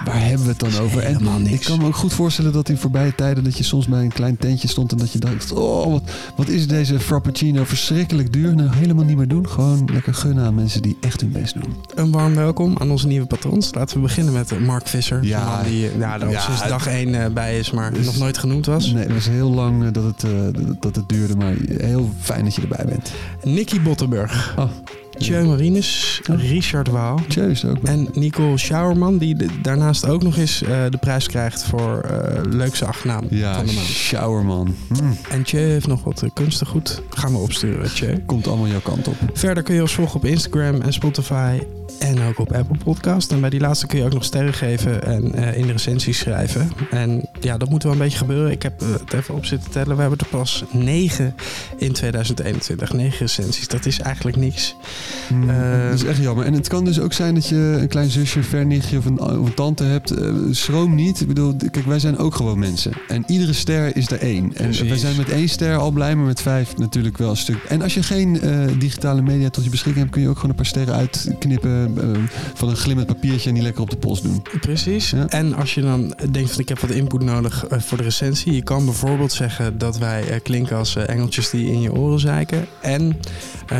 Waar 0.05 0.21
hebben 0.21 0.43
we 0.43 0.49
het 0.51 0.59
dan 0.59 0.83
over? 0.83 1.03
En 1.03 1.13
Helemaal 1.13 1.39
niks. 1.39 1.53
ik 1.53 1.61
kan 1.61 1.79
me 1.79 1.87
ook 1.87 1.97
goed 1.97 2.13
voorstellen 2.13 2.53
dat 2.53 2.69
in 2.69 2.77
voorbije 2.77 3.15
tijden 3.15 3.45
dat 3.53 3.61
je 3.61 3.67
soms 3.67 3.87
bij 3.87 4.03
een 4.03 4.13
klein 4.13 4.37
tentje 4.37 4.69
stond 4.69 4.93
en 4.93 4.99
dat 4.99 5.13
je 5.13 5.19
dacht, 5.19 5.53
oh, 5.53 5.91
wat, 5.93 6.03
wat 6.37 6.49
is 6.49 6.67
deze 6.67 7.01
frappuccino 7.01 7.65
verschrikkelijk 7.65 8.33
duur. 8.33 8.55
Nou, 8.55 8.69
helemaal 8.75 9.05
niet 9.05 9.17
meer 9.17 9.29
doen. 9.29 9.49
Gewoon 9.49 9.89
lekker 9.93 10.15
gunnen 10.15 10.45
aan 10.45 10.55
mensen 10.55 10.83
die 10.83 10.97
echt 11.01 11.21
hun 11.21 11.33
best 11.33 11.55
doen. 11.55 11.75
Een 11.95 12.11
warm 12.11 12.35
welkom 12.35 12.75
aan 12.79 12.91
onze 12.91 13.07
nieuwe 13.07 13.27
patrons. 13.27 13.75
Laten 13.75 13.97
we 13.97 14.03
beginnen 14.03 14.33
met 14.33 14.53
eh, 14.53 14.59
Mark 14.59 14.87
Visser. 14.89 15.25
Ja. 15.25 15.45
Man 15.45 15.65
die 15.65 15.89
eh, 15.89 15.97
nou, 15.99 16.21
er 16.21 16.27
al 16.27 16.33
Ja, 16.33 16.41
sinds 16.41 16.69
dag 16.69 16.87
1 16.87 17.35
bij 17.35 17.59
is, 17.59 17.71
maar 17.71 17.93
Dus- 17.93 18.07
nog 18.07 18.19
nooit 18.19 18.39
genoemd 18.39 18.67
was. 18.67 18.93
Nee, 18.93 19.03
het 19.05 19.13
was 19.15 19.29
heel 19.29 19.51
lang 19.51 19.85
eh, 19.85 19.93
dat 19.93 20.05
het, 20.05 20.25
eh, 20.25 20.31
dat- 20.67 20.83
dat 20.83 20.97
het 20.97 21.09
duurde, 21.09 21.37
maar 21.37 21.55
heel 21.69 22.11
fijn 22.21 22.45
dat 22.45 22.55
je 22.55 22.63
erbij 22.63 22.85
bent. 22.89 23.13
Nicky 23.43 23.81
Bottenburg. 23.81 24.55
Oh. 24.59 24.71
Tjeu 25.19 25.45
Marinus. 25.47 26.21
Richard 26.25 26.89
Waal. 26.89 27.21
Ook. 27.67 27.79
En 27.83 28.09
Nicole 28.13 28.59
Schauerman, 28.59 29.19
die 29.19 29.35
de- 29.37 29.61
daarnaast 29.63 30.07
ook 30.09 30.23
nog 30.23 30.37
eens 30.37 30.63
eh, 30.63 30.83
de 30.91 30.97
prijs 30.97 31.27
krijgt 31.27 31.65
voor 31.65 32.01
eh, 32.01 32.41
leukste 32.51 32.85
achternaam 32.87 33.25
Ja, 33.31 33.55
van 33.55 33.67
de 33.67 33.73
maand. 33.73 33.87
showerman. 33.87 34.75
Mm, 34.89 35.17
En 35.31 35.43
Tje 35.43 35.57
heeft 35.59 35.87
nog 35.87 36.05
wat 36.05 36.23
eh, 36.23 36.31
kunstig 36.35 36.69
goed. 36.69 37.03
Gaan 37.11 37.33
we 37.33 37.39
opsturen, 37.39 37.95
Tje. 37.95 38.23
komt 38.27 38.47
allemaal 38.47 38.67
jouw 38.69 38.81
kant 38.81 39.09
op. 39.09 39.15
Verder 39.33 39.63
kun 39.63 39.75
je 39.75 39.81
ons 39.81 39.93
volgen 39.95 40.17
op 40.17 40.25
Instagram 40.25 40.81
en 40.81 40.93
Spotify 40.93 41.59
en 41.99 42.23
ook 42.23 42.39
op 42.39 42.53
Apple 42.53 42.79
Podcast. 42.85 43.33
En 43.33 43.41
bij 43.41 43.51
die 43.51 43.61
laatste 43.61 43.87
kun 43.87 43.99
je 43.99 44.05
ook 44.05 44.13
nog 44.13 44.25
sterren 44.25 44.55
geven 44.55 45.03
en 45.05 45.35
in 45.35 45.67
de 45.67 45.73
recensies 45.73 46.19
schrijven. 46.19 46.71
En 46.91 47.29
ja, 47.41 47.57
dat 47.57 47.69
moet 47.71 47.83
wel 47.83 47.93
een 47.93 47.99
beetje 47.99 48.19
gebeuren. 48.19 48.51
Ik 48.51 48.63
heb 48.63 48.81
het 48.81 49.13
even 49.13 49.35
op 49.35 49.45
zitten 49.45 49.71
tellen. 49.71 49.95
We 49.95 50.01
hebben 50.01 50.19
er 50.19 50.27
pas 50.27 50.65
negen 50.71 51.35
in 51.77 51.93
2021. 51.93 52.93
Negen 52.93 53.19
recensies. 53.19 53.69
Dat 53.69 53.87
is 53.87 53.99
eigenlijk 54.01 54.37
niks. 54.37 54.75
Mm, 55.33 55.49
Eh, 55.51 55.85
dat 55.91 55.95
is 55.95 56.05
echt 56.05 56.19
jammer. 56.19 56.45
En 56.45 56.53
het 56.53 56.69
kan 56.69 56.85
dus 56.85 57.01
ook 57.01 57.13
zijn 57.13 57.35
dat 57.35 57.49
je 57.49 57.57
een 57.81 57.89
klein 57.89 58.11
zusje, 58.11 58.43
vernichtje 58.43 58.99
of 58.99 59.05
een, 59.05 59.21
of 59.21 59.47
een 59.47 59.55
tante 59.55 59.85
hebt. 59.85 60.11
Eh, 60.11 60.29
schroom 60.51 60.95
niet. 60.95 61.21
Ik 61.21 61.27
bedoel, 61.27 61.57
kijk, 61.71 61.87
wij 61.87 61.99
zijn 61.99 62.19
ook 62.19 62.35
gewoon 62.35 62.59
mensen. 62.59 62.93
En 63.09 63.25
iedere 63.27 63.53
ster 63.53 63.97
is 63.97 64.11
er 64.11 64.19
één. 64.21 64.45
En 64.45 64.65
Precies. 64.65 64.89
wij 64.89 64.97
zijn 64.99 65.17
met 65.17 65.29
één 65.29 65.49
ster 65.49 65.77
al 65.77 65.91
blij, 65.91 66.17
maar 66.17 66.27
met 66.27 66.43
vijf 66.43 66.77
natuurlijk 66.77 67.19
wel 67.19 67.31
een 67.31 67.37
stuk. 67.37 67.57
En 67.69 67.83
als 67.83 67.95
je 67.95 68.03
geen 68.03 68.41
eh, 68.41 68.59
digitale 68.79 69.23
media 69.23 69.51
tot 69.51 69.65
je 69.65 69.71
beschikking 69.71 69.99
hebt, 70.05 70.11
kun 70.11 70.23
je 70.23 70.29
ook 70.29 70.35
gewoon 70.35 70.51
een 70.51 70.57
paar 70.57 70.67
sterren 70.67 70.95
uitknippen 70.95 71.95
van 72.55 72.69
een 72.69 72.77
glimmend 72.77 73.07
papiertje 73.07 73.49
en 73.49 73.55
die 73.55 73.63
lekker 73.65 73.83
op 73.83 73.91
de 73.91 73.97
post 73.97 74.23
doen. 74.23 74.43
Precies. 74.61 75.11
Ja. 75.11 75.29
En 75.29 75.55
als 75.55 75.75
je 75.75 75.81
dan 75.81 76.15
denkt 76.31 76.51
van 76.51 76.61
ik 76.61 76.69
heb 76.69 76.79
wat 76.81 76.91
input 76.91 77.23
nodig 77.23 77.65
voor 77.71 77.97
de 77.99 78.05
recensie. 78.05 78.53
Je 78.55 78.63
kan 78.63 78.85
bijvoorbeeld 78.85 79.33
zeggen 79.33 79.79
dat 79.79 79.99
wij 79.99 80.41
klinken 80.43 80.77
als 80.77 80.97
engeltjes 80.97 81.51
die 81.51 81.73
in 81.73 81.81
je 81.81 81.93
oren 81.93 82.21
zeiken. 82.21 82.67
En 82.81 83.17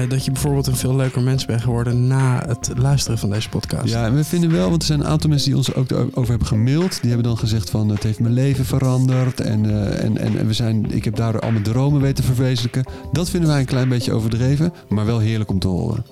dat 0.09 0.25
je 0.25 0.31
bijvoorbeeld 0.31 0.67
een 0.67 0.77
veel 0.77 0.97
leuker 0.97 1.12
mens 1.21 1.45
bent 1.45 1.63
geworden 1.63 2.07
na 2.07 2.45
het 2.47 2.71
luisteren 2.77 3.19
van 3.19 3.31
deze 3.31 3.49
podcast. 3.49 3.89
Ja, 3.89 4.05
en 4.05 4.15
we 4.15 4.25
vinden 4.25 4.51
wel, 4.53 4.69
want 4.69 4.81
er 4.83 4.87
zijn 4.87 5.01
een 5.01 5.07
aantal 5.07 5.31
mensen 5.31 5.49
die 5.49 5.57
ons 5.57 5.75
ook 5.75 5.93
over 5.93 6.29
hebben 6.31 6.47
gemaild. 6.47 7.01
Die 7.01 7.11
hebben 7.11 7.29
dan 7.29 7.39
gezegd 7.39 7.71
van 7.71 7.89
het 7.89 8.03
heeft 8.03 8.21
mijn 8.21 8.35
leven 8.35 8.65
veranderd. 8.65 9.41
En, 9.41 9.67
eh, 9.67 10.05
en, 10.05 10.19
en, 10.19 10.39
en 10.39 10.47
we 10.47 10.53
zijn, 10.53 10.91
ik 10.91 11.05
heb 11.05 11.17
daardoor 11.17 11.41
al 11.41 11.51
mijn 11.51 11.63
dromen 11.65 12.01
weten 12.01 12.25
verwezenlijken. 12.25 12.85
Dat 13.13 13.31
vinden 13.31 13.51
wij 13.51 13.61
een 13.61 13.67
klein 13.67 13.89
beetje 13.89 14.13
overdreven, 14.13 14.73
maar 14.89 15.07
wel 15.07 15.19
heerlijk 15.19 15.51
om 15.51 15.59
te 15.59 15.69
horen. 15.69 16.05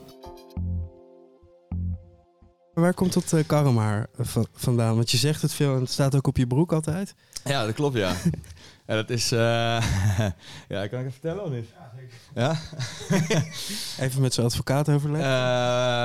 Waar 2.73 2.95
komt 2.95 3.13
dat 3.13 3.33
uh, 3.33 3.41
karma 3.47 4.07
vandaan? 4.53 4.95
Want 4.95 5.11
je 5.11 5.17
zegt 5.17 5.43
het 5.43 5.53
veel 5.53 5.75
en 5.75 5.81
het 5.81 5.91
staat 5.91 6.15
ook 6.15 6.27
op 6.27 6.37
je 6.37 6.47
broek 6.47 6.73
altijd. 6.73 7.15
Ja, 7.45 7.65
dat 7.65 7.75
klopt, 7.75 7.97
ja. 7.97 8.13
ja, 8.87 8.95
dat 8.95 9.11
is... 9.11 9.33
eh, 9.33 9.39
ja, 10.69 10.87
kan 10.87 10.99
ik 10.99 11.05
het 11.05 11.13
vertellen 11.13 11.45
of 11.45 11.51
niet? 11.51 11.69
Ja? 12.35 12.55
Even 14.05 14.21
met 14.21 14.35
zijn 14.35 14.47
advocaat 14.47 14.89
Eh, 14.89 14.95
overleggen. 14.95 15.31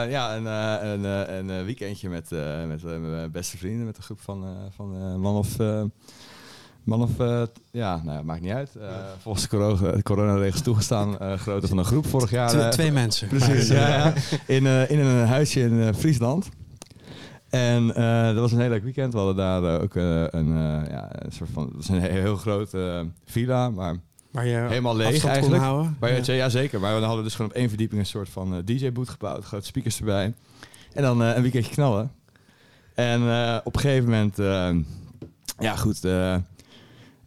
ja, 0.10 0.36
een, 0.36 0.48
eh, 0.48 0.90
een, 0.92 1.06
eh, 1.06 1.36
een, 1.38 1.50
eh, 1.50 1.64
weekendje 1.64 2.10
met, 2.10 2.32
eh, 2.32 2.66
met 2.68 2.84
eh, 2.84 2.98
mijn 2.98 3.32
beste 3.32 3.58
vrienden, 3.58 3.86
met 3.86 3.98
een 3.98 4.04
groep 4.04 4.22
van, 4.22 4.44
eh, 4.44 4.50
van 4.76 4.96
eh, 4.96 5.16
man 5.16 5.36
of... 5.36 5.60
eh, 5.60 5.84
man 6.84 7.02
of, 7.02 7.20
eh, 7.20 7.42
ja, 7.72 8.02
nou, 8.04 8.24
maakt 8.24 8.42
niet 8.42 8.52
uit. 8.52 8.76
Eh, 8.76 8.88
volgens 9.22 9.44
de 9.44 9.50
corona, 9.58 9.92
de 9.92 10.04
coronaregels 10.04 10.62
toegestaan, 10.62 11.20
eh 11.20 11.34
grootte 11.34 11.68
van 11.68 11.78
een 11.78 11.86
groep 11.86 12.06
vorig 12.08 12.30
jaar. 12.30 12.50
Twee- 12.50 12.62
eh, 12.62 12.70
twee 12.70 12.92
mensen. 12.92 13.28
Precies, 13.28 13.68
ja, 13.68 13.88
ja. 13.88 14.14
In, 14.48 14.66
eh, 14.66 14.90
in 14.92 15.00
een 15.00 15.28
huisje 15.28 15.60
in 15.60 15.82
eh, 15.82 15.94
Friesland. 15.94 16.50
En 17.50 17.96
eh, 17.96 18.26
dat 18.26 18.36
was 18.36 18.52
een 18.52 18.60
heel 18.60 18.70
leuk 18.70 18.84
weekend. 18.84 19.12
We 19.14 19.18
hadden 19.20 19.36
daar 19.36 19.64
eh, 19.76 19.82
ook 19.82 19.96
eh, 19.96 20.22
een, 20.22 20.48
eh, 20.58 20.90
ja, 20.90 21.10
een 21.12 21.32
soort 21.32 21.50
van... 21.54 21.64
Het 21.66 21.76
was 21.76 21.90
een 21.90 22.00
heel, 22.02 22.12
heel 22.22 22.36
groot 22.36 22.74
eh, 22.74 23.00
villa, 23.26 23.70
maar 23.70 23.96
Waar 24.36 24.48
je 24.48 24.56
helemaal 24.56 24.96
leeg 24.96 25.26
eigenlijk. 25.26 25.64
houden. 25.64 25.98
Waar 26.00 26.14
je, 26.14 26.22
Ja. 26.26 26.34
ja. 26.34 26.50
zeker. 26.50 26.80
Maar 26.80 27.00
we 27.00 27.06
hadden 27.06 27.24
dus 27.24 27.36
gewoon 27.36 27.52
op 27.52 27.58
één 27.58 27.70
verdieping 27.70 28.00
een 28.00 28.08
soort 28.08 28.30
van 28.30 28.56
eh, 28.56 28.60
DJ-boot 28.66 29.10
gebouwd. 29.10 29.46
Grote 29.46 29.66
speakers 29.66 30.00
erbij. 30.00 30.34
En 30.94 31.02
dan 31.02 31.24
eh, 31.24 31.36
een 31.36 31.42
weekendje 31.42 31.72
knallen. 31.72 32.12
En 32.94 33.22
eh, 33.22 33.58
op 33.64 33.76
een 33.76 33.82
gegeven 33.82 34.10
moment... 34.10 34.38
ja, 35.60 35.76
goed... 35.76 36.04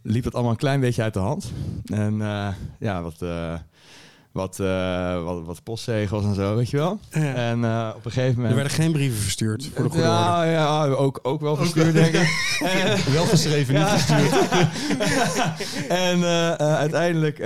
liep 0.01 0.23
dat 0.23 0.33
allemaal 0.33 0.51
een 0.51 0.57
klein 0.57 0.79
beetje 0.79 1.03
uit 1.03 1.13
de 1.13 1.19
hand. 1.19 1.51
En 1.85 2.17
ja, 2.79 3.01
wat... 3.01 3.19
wat, 4.39 4.59
eh, 4.59 5.23
wat, 5.23 5.45
wat 5.45 5.63
postzegels 5.63 6.23
en 6.23 6.35
zo, 6.35 6.55
weet 6.55 6.69
je 6.69 6.77
wel. 6.77 6.99
Ja. 7.11 7.33
En 7.33 7.63
eh, 7.63 7.89
op 7.95 8.05
een 8.05 8.11
gegeven 8.11 8.35
moment... 8.35 8.49
Er 8.49 8.55
werden 8.55 8.73
geen 8.73 8.91
brieven 8.91 9.19
verstuurd 9.19 9.69
voor 9.73 9.83
de 9.83 9.89
goede 9.89 10.05
orde. 10.05 10.13
ja, 10.13 10.43
ja, 10.43 10.85
ook, 10.85 11.19
ook 11.21 11.41
wel 11.41 11.55
verstuurd, 11.55 11.93
denk 11.93 12.13
ik. 12.13 12.57
En- 12.59 12.97
Wel 13.13 13.25
geschreven, 13.25 13.73
ja. 13.73 13.97
en 16.09 16.23
eh, 16.23 16.53
uiteindelijk... 16.53 17.37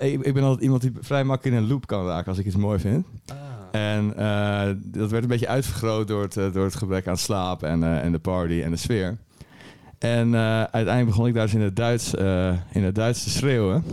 ik, 0.00 0.22
ik 0.22 0.34
ben 0.34 0.42
altijd 0.42 0.62
iemand 0.62 0.82
die 0.82 0.92
vrij 1.00 1.24
makkelijk 1.24 1.56
in 1.56 1.62
een 1.62 1.68
loop 1.68 1.86
kan 1.86 2.06
raken 2.06 2.28
als 2.28 2.38
ik 2.38 2.46
iets 2.46 2.56
mooi 2.56 2.78
vind. 2.78 3.06
En 3.70 4.12
eh, 4.16 4.68
dat 4.76 5.10
werd 5.10 5.22
een 5.22 5.28
beetje 5.28 5.48
uitvergroot 5.48 6.08
door 6.08 6.22
het, 6.22 6.34
door 6.34 6.64
het 6.64 6.74
gebrek 6.74 7.06
aan 7.08 7.16
slaap 7.16 7.62
en, 7.62 8.02
en 8.02 8.12
de 8.12 8.18
party 8.18 8.60
en 8.64 8.70
de 8.70 8.76
sfeer. 8.76 9.16
En 9.98 10.36
uiteindelijk 10.36 11.06
begon 11.06 11.26
ik 11.26 11.34
daar 11.34 11.44
dus 11.44 11.54
in 11.54 11.60
het 11.60 11.76
Duits, 11.76 12.14
in 12.72 12.84
het 12.84 12.94
Duits 12.94 13.22
te 13.22 13.30
schreeuwen. 13.30 13.84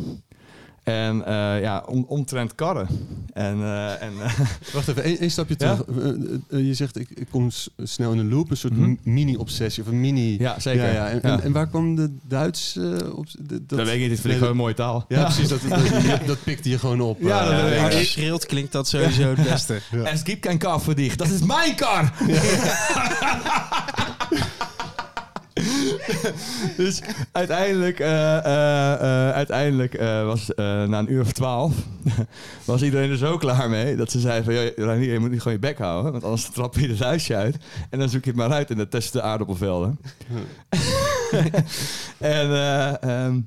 En 0.84 1.26
eh, 1.26 1.62
ja, 1.62 1.84
om, 1.88 2.06
omtrent 2.08 2.56
karren. 2.56 2.88
En, 3.34 3.62
eh, 3.64 4.02
en 4.02 4.12
eh, 4.24 4.40
Wacht 4.74 4.88
even, 4.88 5.04
één 5.20 5.32
stapje 5.32 5.56
terug. 5.56 5.84
Je 6.50 6.74
zegt, 6.74 7.00
ik, 7.00 7.10
ik 7.10 7.28
kom 7.32 7.50
snel 7.84 8.12
in 8.12 8.18
een 8.18 8.30
loop, 8.30 8.50
een 8.52 8.58
soort 8.58 8.78
Mhm. 8.78 8.96
mini-obsessie 9.04 9.84
of 9.84 9.90
een 9.90 10.00
mini... 10.00 10.40
ja, 10.40 10.60
zeker. 10.60 10.84
Ja, 10.86 10.92
ja. 10.92 11.08
En, 11.10 11.20
Ja. 11.24 11.30
En, 11.38 11.42
en 11.44 11.52
waar 11.52 11.68
kwam 11.68 11.96
de 11.96 12.16
Duits 12.28 12.76
eh, 12.78 13.18
op? 13.18 13.26
de- 13.40 13.66
dat, 13.66 13.80
weet 13.86 13.94
ik 13.94 14.00
niet, 14.00 14.10
dat 14.10 14.20
vind 14.20 14.34
ik 14.34 14.34
gewoon 14.34 14.50
een 14.50 14.58
mooie 14.58 14.74
taal. 14.74 15.06
Ja, 15.08 15.24
precies, 15.24 15.48
dat, 15.48 15.60
dat, 15.70 15.80
dat, 15.90 16.26
dat 16.28 16.44
pikte 16.44 16.70
je 16.70 16.80
gewoon 16.80 17.02
op. 17.02 17.22
Ja, 17.22 17.50
eh, 17.50 17.76
dat. 17.82 17.86
Als 17.86 18.00
je 18.00 18.06
schreeuwt 18.06 18.46
klinkt 18.46 18.72
dat 18.72 18.88
sowieso 18.88 19.30
het 19.36 19.44
beste. 19.44 19.80
Ja. 19.92 20.04
Es 20.04 20.22
gibt 20.24 20.40
kein 20.40 20.58
Kar 20.58 20.80
für 20.82 20.94
dich. 20.96 21.16
Dat 21.16 21.30
is 21.30 21.42
mijn 21.42 21.76
kar! 21.76 22.14
dus 26.78 27.02
uiteindelijk, 27.32 28.00
eh, 28.00 28.38
eh, 28.38 28.94
eh, 28.94 29.34
uiteindelijk 29.36 29.98
was 30.26 30.52
na 30.56 31.00
een 31.00 31.12
uur 31.12 31.22
of 31.22 31.32
twaalf 31.32 31.74
was 32.66 32.82
iedereen 32.82 33.10
er 33.10 33.18
zo 33.18 33.38
klaar 33.38 33.70
mee 33.70 33.96
dat 33.96 34.12
ze 34.12 34.20
zei 34.20 34.44
van, 34.44 34.54
"Joh, 34.54 34.70
Reinier, 34.76 35.14
je 35.14 35.20
moet 35.20 35.32
niet 35.32 35.42
gewoon 35.42 35.54
je 35.54 35.68
bek 35.68 35.78
houden, 35.78 36.12
want 36.12 36.24
anders 36.24 36.50
trap 36.50 36.76
je 36.76 36.88
het 36.88 37.00
huisje 37.00 37.36
uit 37.36 37.58
en 37.90 38.00
dan 38.00 38.10
zoek 38.10 38.24
je 38.24 38.30
het 38.30 38.40
maar 38.40 38.52
uit 38.52 38.70
in 38.70 38.78
de 38.78 38.88
tussen 38.88 39.14
de 39.14 39.22
aardappelvelden. 39.22 40.00
en 42.18 42.52
eh, 42.52 43.04
ehm, 43.04 43.40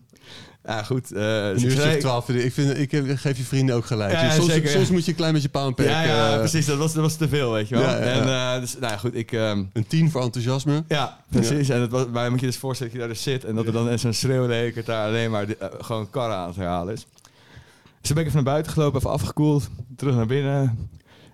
ja, 0.67 0.83
goed. 0.83 1.11
Een 1.15 1.59
ze 1.59 1.65
uurtje 1.65 1.81
zei- 1.81 1.95
of 1.95 2.01
twaalf. 2.01 2.25
vind 2.25 2.39
ik- 2.39 2.45
Ik, 2.45 2.53
vind, 2.53 2.79
ik 2.79 3.19
geef 3.19 3.37
je 3.37 3.43
vrienden 3.45 3.75
ook 3.77 3.87
gelijk. 3.87 4.13
Ja, 4.13 4.31
soms, 4.31 4.53
zeker, 4.53 4.71
ja. 4.71 4.77
soms 4.77 4.91
moet 4.91 5.05
je 5.05 5.11
een 5.11 5.17
klein 5.17 5.33
beetje 5.33 5.49
pound 5.49 5.75
pack. 5.77 5.87
ja, 5.87 6.03
ja, 6.03 6.33
eh, 6.33 6.39
precies. 6.39 6.67
Dat 6.67 6.79
was, 6.79 6.93
dat 6.93 7.03
was 7.03 7.17
te 7.17 7.29
veel, 7.29 7.53
weet 7.53 7.69
je 7.69 7.75
wel. 7.77 7.89
En 7.89 8.23
eh, 8.29 8.61
dus, 8.61 8.73
nou 8.79 8.93
ja, 8.93 8.99
goed, 8.99 9.15
ik... 9.15 9.33
ehm, 9.33 9.63
Een 9.73 9.87
tien 9.87 10.11
voor 10.11 10.23
enthousiasme. 10.23 10.85
Ja, 10.89 11.21
precies. 11.31 11.69
En 11.69 11.81
het 11.81 11.91
was, 11.91 12.05
maar 12.13 12.25
je 12.25 12.31
moet 12.31 12.41
je 12.41 12.47
dus 12.47 12.57
voorstellen 12.57 12.93
dat 12.93 13.03
je 13.03 13.07
daar 13.09 13.17
dus 13.17 13.25
zit 13.25 13.45
en 13.45 13.55
dat 13.55 13.67
er 13.67 13.73
dan 13.73 13.91
in 13.91 13.99
zo'n 13.99 14.13
schreeuwleker 14.13 14.85
daar 14.85 15.07
alleen 15.07 15.31
maar 15.31 15.45
eh, 15.49 15.69
gewoon 15.81 16.11
karren 16.11 16.37
aan 16.37 16.47
het 16.49 16.57
herhalen 16.57 16.95
is. 16.95 17.07
Dus 18.01 18.11
ben 18.15 18.19
ik 18.23 18.29
even 18.29 18.35
naar 18.45 18.53
buiten 18.53 18.73
gelopen, 18.73 18.99
even 18.99 19.11
afgekoeld, 19.11 19.69
terug 19.97 20.15
naar 20.15 20.27
binnen. 20.27 20.89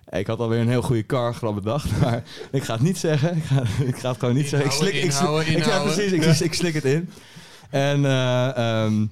Ik 0.09 0.27
had 0.27 0.39
alweer 0.39 0.59
een 0.59 0.69
heel 0.69 0.81
goede 0.81 1.03
grap 1.33 1.55
bedacht, 1.55 1.85
maar 2.01 2.23
ik 2.51 2.63
ga 2.63 2.73
het 2.73 2.81
niet 2.81 2.97
zeggen. 2.97 3.35
Ik 3.37 3.43
ga, 3.43 3.61
ik 3.85 3.97
ga 3.97 4.09
het 4.09 4.19
gewoon 4.19 4.35
niet 4.35 4.47
zeggen. 4.49 4.69
Ik 4.69 4.75
slik, 4.75 4.93
ik, 4.93 4.99
slik- 5.11 5.11
Inhouden, 5.11 5.47
ik, 5.57 5.65
ja, 5.71 5.81
precies, 5.83 6.11
ik, 6.11 6.23
ik 6.39 6.53
slik 6.53 6.73
het 6.73 6.85
in. 6.85 7.09
En 7.69 8.05
ehm, 8.05 9.05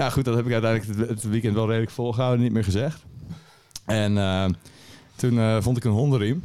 ja, 0.00 0.10
goed, 0.10 0.24
dat 0.24 0.36
heb 0.36 0.46
ik 0.46 0.52
uiteindelijk 0.52 1.08
het, 1.08 1.22
weekend 1.22 1.54
wel 1.54 1.66
redelijk 1.66 1.90
volgehouden, 1.90 2.42
niet 2.42 2.52
meer 2.52 2.64
gezegd. 2.64 3.04
En 3.84 4.18
eh, 4.18 4.48
toen 5.16 5.38
eh, 5.38 5.56
vond 5.60 5.76
ik 5.76 5.84
een 5.84 5.90
hondenriem. 5.90 6.44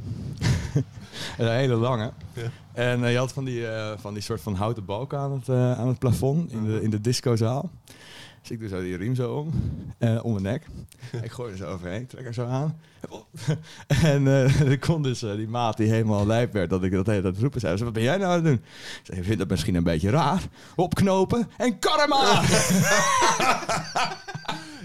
een 1.38 1.52
hele 1.52 1.76
lange. 1.76 2.12
Ja. 2.34 2.42
En 2.74 3.04
eh, 3.04 3.12
je 3.12 3.18
had 3.18 3.34
van 3.34 3.46
die, 3.46 3.66
van 3.98 4.14
die 4.14 4.24
soort 4.24 4.42
van 4.42 4.56
houten 4.56 4.86
balken 4.86 5.20
aan 5.20 5.32
het, 5.32 5.50
aan 5.50 5.88
het 5.88 6.00
plafond 6.00 6.52
in 6.52 6.66
de, 6.66 6.82
in 6.82 6.90
de 6.90 7.02
discozaal. 7.02 7.70
Dus 8.42 8.52
ik 8.52 8.60
doe 8.60 8.70
zo 8.70 8.82
die 8.82 8.98
riem 8.98 9.16
zo 9.16 9.34
om, 9.34 9.52
om 10.22 10.32
mijn 10.32 10.44
nek. 10.44 10.68
ik 11.22 11.32
gooi 11.32 11.52
er 11.52 11.58
zo 11.58 11.66
overheen, 11.66 12.08
trek 12.08 12.26
er 12.26 12.34
zo 12.34 12.46
aan. 12.46 12.80
En 13.88 14.28
eh 14.28 14.62
er 14.72 14.80
kon 14.80 15.02
dus 15.02 15.24
eh, 15.24 15.36
die 15.36 15.48
maat 15.48 15.78
die 15.78 15.90
helemaal 15.90 16.26
lijp 16.26 16.54
werd 16.54 16.70
dat 16.70 16.84
ik 16.84 16.92
dat 16.92 17.06
hele 17.06 17.22
tijd 17.22 17.38
roepen 17.40 17.60
zei. 17.60 17.78
Ze, 17.78 17.84
wat 17.84 17.94
ben 17.94 18.04
jij 18.04 18.18
nou 18.18 18.30
aan 18.30 18.36
het 18.36 18.44
doen? 18.46 18.54
Ik 18.54 19.02
zei, 19.04 19.18
je 19.18 19.24
vindt 19.24 19.40
dat 19.40 19.50
misschien 19.50 19.76
een 19.76 19.84
beetje 19.84 20.10
raar. 20.10 20.42
Opknopen 20.76 21.50
en 21.58 21.80
karma! 21.80 22.42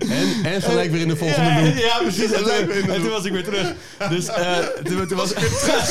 En, 0.08 0.52
en 0.52 0.62
gelijk 0.62 0.90
weer 0.90 1.00
in 1.00 1.08
de 1.08 1.16
volgende 1.16 1.50
ja, 1.50 1.62
loop. 1.62 1.74
Ja, 1.74 1.98
precies. 1.98 2.32
En 2.32 2.44
de 2.44 2.84
en 2.88 3.02
toen 3.02 3.10
was 3.10 3.24
ik 3.24 3.32
weer 3.32 3.44
terug. 3.44 3.72
Dus 4.08 4.26
eh, 4.26 4.58
toen, 4.58 5.06
toen, 5.06 5.16
was 5.16 5.32
ik 5.32 5.38
weer 5.38 5.48
terug. 5.48 5.90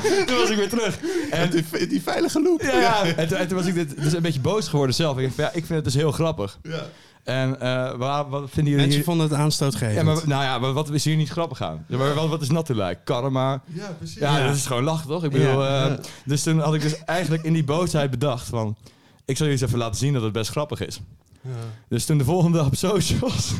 toen 0.26 0.36
was 0.36 0.50
ik 0.50 0.56
weer 0.56 0.68
terug. 0.68 0.98
En 1.30 1.50
Die, 1.50 1.86
die 1.86 2.02
veilige 2.02 2.42
loop. 2.42 2.62
ja, 2.62 2.80
ja. 2.80 3.04
En, 3.04 3.28
toen, 3.28 3.36
en 3.36 3.48
toen 3.48 3.56
was 3.56 3.66
ik 3.66 3.74
dit, 3.74 4.02
dus 4.02 4.12
een 4.12 4.22
beetje 4.22 4.40
boos 4.40 4.68
geworden 4.68 4.94
zelf. 4.94 5.18
Ik, 5.18 5.24
dacht, 5.24 5.36
ja, 5.36 5.46
ik 5.46 5.66
vind 5.66 5.68
het 5.68 5.84
dus 5.84 5.94
heel 5.94 6.12
grappig. 6.12 6.58
Ja. 6.62 6.86
En 7.24 7.60
eh, 7.60 7.94
waar, 7.94 8.28
wat 8.28 8.40
vinden 8.50 8.72
jullie 8.72 8.76
Mensen 8.76 8.94
hier... 8.94 9.04
vonden 9.04 9.28
het 9.28 9.36
aanstootgevend. 9.38 9.96
Ja, 9.96 10.02
maar, 10.02 10.22
nou 10.26 10.42
ja, 10.42 10.58
maar 10.58 10.72
wat 10.72 10.90
is 10.90 11.04
hier 11.04 11.16
niet 11.16 11.28
grappig 11.28 11.62
aan? 11.62 11.84
Ja, 11.88 11.96
maar 11.96 12.14
wat, 12.14 12.28
wat 12.28 12.42
is 12.42 12.50
natuurlijk? 12.50 13.00
Karma. 13.04 13.62
Ja, 13.66 13.94
precies. 13.98 14.18
Ja, 14.18 14.46
dat 14.46 14.56
is 14.56 14.66
gewoon 14.66 14.82
lachen, 14.84 15.08
toch? 15.08 15.24
Ik 15.24 15.30
bedoel, 15.30 15.62
Ja. 15.64 15.88
eh, 15.88 15.96
dus 16.24 16.42
toen 16.42 16.58
had 16.58 16.74
ik 16.74 16.82
dus 16.82 17.04
eigenlijk 17.04 17.42
in 17.42 17.52
die 17.52 17.64
boosheid 17.64 18.10
bedacht 18.10 18.46
van... 18.48 18.76
Ik 19.24 19.36
zal 19.36 19.46
jullie 19.46 19.60
eens 19.62 19.68
even 19.70 19.78
laten 19.82 19.98
zien 19.98 20.12
dat 20.12 20.22
het 20.22 20.32
best 20.32 20.50
grappig 20.50 20.86
is. 20.86 21.00
Ja. 21.42 21.50
Dus 21.88 22.04
toen 22.04 22.18
de 22.18 22.24
volgende 22.24 22.58
dag 22.58 22.66
op 22.66 22.74
socials... 22.76 23.52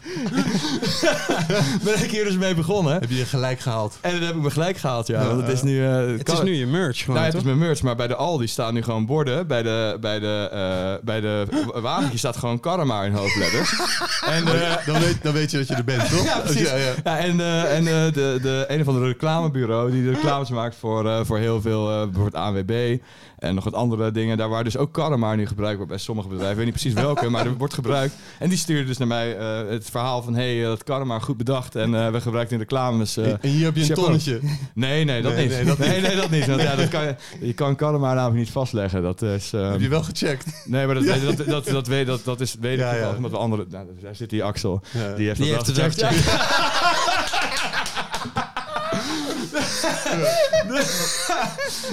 ben 1.84 2.02
ik 2.04 2.10
hier 2.10 2.24
dus 2.24 2.36
mee 2.36 2.54
begonnen. 2.54 2.92
Heb 2.92 3.10
je 3.10 3.16
je 3.16 3.24
gelijk 3.24 3.60
gehaald? 3.60 3.98
En 4.00 4.12
dat 4.12 4.20
heb 4.26 4.36
ik 4.36 4.42
me 4.42 4.50
gelijk 4.50 4.76
gehaald, 4.76 5.06
ja. 5.06 5.20
Ja, 5.20 5.26
want 5.26 5.40
het 5.40 5.50
is 5.50 5.62
nu... 5.62 5.84
eh, 5.86 5.96
het 6.18 6.32
is 6.32 6.42
nu 6.42 6.54
je 6.54 6.66
merch 6.66 6.98
gewoon, 6.98 7.14
nou, 7.14 7.26
het 7.26 7.36
is 7.36 7.42
mijn 7.42 7.58
merch, 7.58 7.82
maar 7.82 7.96
bij 7.96 8.06
de 8.06 8.14
Aldi 8.14 8.46
staan 8.48 8.74
nu 8.74 8.82
gewoon 8.82 9.06
borden. 9.06 9.46
Bij 9.46 9.62
de, 9.62 9.96
bij 10.00 10.18
de, 10.18 10.48
eh, 10.52 11.04
bij 11.04 11.20
de 11.20 11.46
wagentje 11.74 12.18
staat 12.18 12.36
gewoon 12.36 12.60
Karma 12.60 13.02
in 13.04 13.12
hoofdletters. 13.12 13.72
en, 14.36 14.46
eh, 14.46 14.86
Dan 14.86 15.00
weet, 15.00 15.22
dan 15.22 15.32
weet 15.32 15.50
je 15.50 15.56
dat 15.58 15.68
je 15.68 15.74
er 15.74 15.84
bent, 15.84 16.10
toch? 16.16 16.24
Ja, 16.24 16.38
precies. 16.38 16.68
Ja, 16.68 16.76
ja. 16.76 16.92
Ja, 17.04 17.18
en, 17.18 17.40
en 17.70 17.84
de, 17.84 18.38
de 18.42 18.64
een 18.68 18.80
of 18.80 18.88
andere 18.88 19.06
reclamebureau 19.06 19.90
die 19.90 20.02
de 20.02 20.10
reclames 20.10 20.48
maakt 20.48 20.76
voor, 20.76 21.26
voor 21.26 21.38
heel 21.38 21.60
veel, 21.60 21.84
bijvoorbeeld 21.86 22.34
ANWB 22.34 22.96
en 23.38 23.54
nog 23.54 23.64
wat 23.64 23.74
andere 23.74 24.10
dingen. 24.10 24.36
Daar 24.36 24.48
waar 24.48 24.64
dus 24.64 24.76
ook 24.76 24.92
Karma 24.92 25.34
nu 25.34 25.46
gebruikt 25.46 25.76
wordt 25.76 25.90
bij 25.90 26.00
sommige 26.00 26.28
bedrijven. 26.28 26.58
Ik 26.58 26.64
weet 26.64 26.72
niet 26.74 26.82
precies 26.82 27.02
welke, 27.02 27.28
maar 27.28 27.46
er 27.46 27.56
wordt 27.56 27.74
gebruikt. 27.74 28.14
En 28.38 28.48
die 28.48 28.58
stuurde 28.58 28.86
dus 28.86 28.98
naar 28.98 29.08
mij 29.08 29.36
eh, 29.36 29.74
het 29.90 29.98
verhaal 30.00 30.22
van, 30.22 30.34
hé, 30.34 30.54
hey, 30.56 30.64
dat 30.64 30.84
Karma, 30.84 31.18
goed 31.18 31.36
bedacht. 31.36 31.74
En 31.76 31.94
eh, 31.94 32.10
we 32.10 32.20
gebruiken 32.20 32.52
in 32.54 32.60
reclames. 32.60 33.16
eh, 33.16 33.26
En 33.26 33.38
hier 33.48 33.64
heb 33.64 33.76
je 33.76 33.82
een 33.88 33.94
tonnetje. 33.94 34.40
nee, 34.74 35.04
nee, 35.04 35.22
dat 35.22 35.32
Nee, 35.34 35.46
niet. 35.48 35.54
nee, 35.56 35.64
dat 35.64 35.78
nee, 35.78 36.00
nee, 36.00 36.16
dat 36.16 36.30
niet. 36.30 36.46
Want, 36.46 36.62
ja, 36.62 36.76
dat 36.76 36.88
kan, 36.88 37.02
je- 37.04 37.14
je 37.40 37.52
kan 37.52 37.76
Karma 37.76 38.14
namelijk 38.14 38.38
niet 38.38 38.50
vastleggen. 38.50 39.02
Dat 39.02 39.22
is... 39.22 39.52
eh, 39.52 39.70
Heb 39.70 39.80
je 39.80 39.88
wel 39.88 40.02
gecheckt? 40.02 40.46
Nee, 40.64 40.86
maar 40.86 40.94
dat, 40.94 41.04
dat, 41.04 41.36
dat, 41.36 41.46
dat, 41.46 41.66
dat, 41.66 41.86
weet, 41.86 42.06
dat, 42.06 42.24
dat 42.24 42.40
is, 42.40 42.54
weet 42.60 42.72
ik 42.72 42.78
Ja, 42.78 42.84
toevallig, 42.90 43.10
ja. 43.10 43.16
omdat 43.16 43.30
we 43.30 43.36
andere... 43.36 43.66
Nou, 43.70 43.86
daar 44.02 44.16
zit 44.16 44.30
die 44.30 44.44
Axel. 44.44 44.82
Ja. 44.90 45.12
Die 45.14 45.26
heeft, 45.26 45.42
Die 45.42 45.52
dat 45.54 45.66
heeft 45.66 46.00
wel 46.00 46.10
gecheckt. 46.10 46.30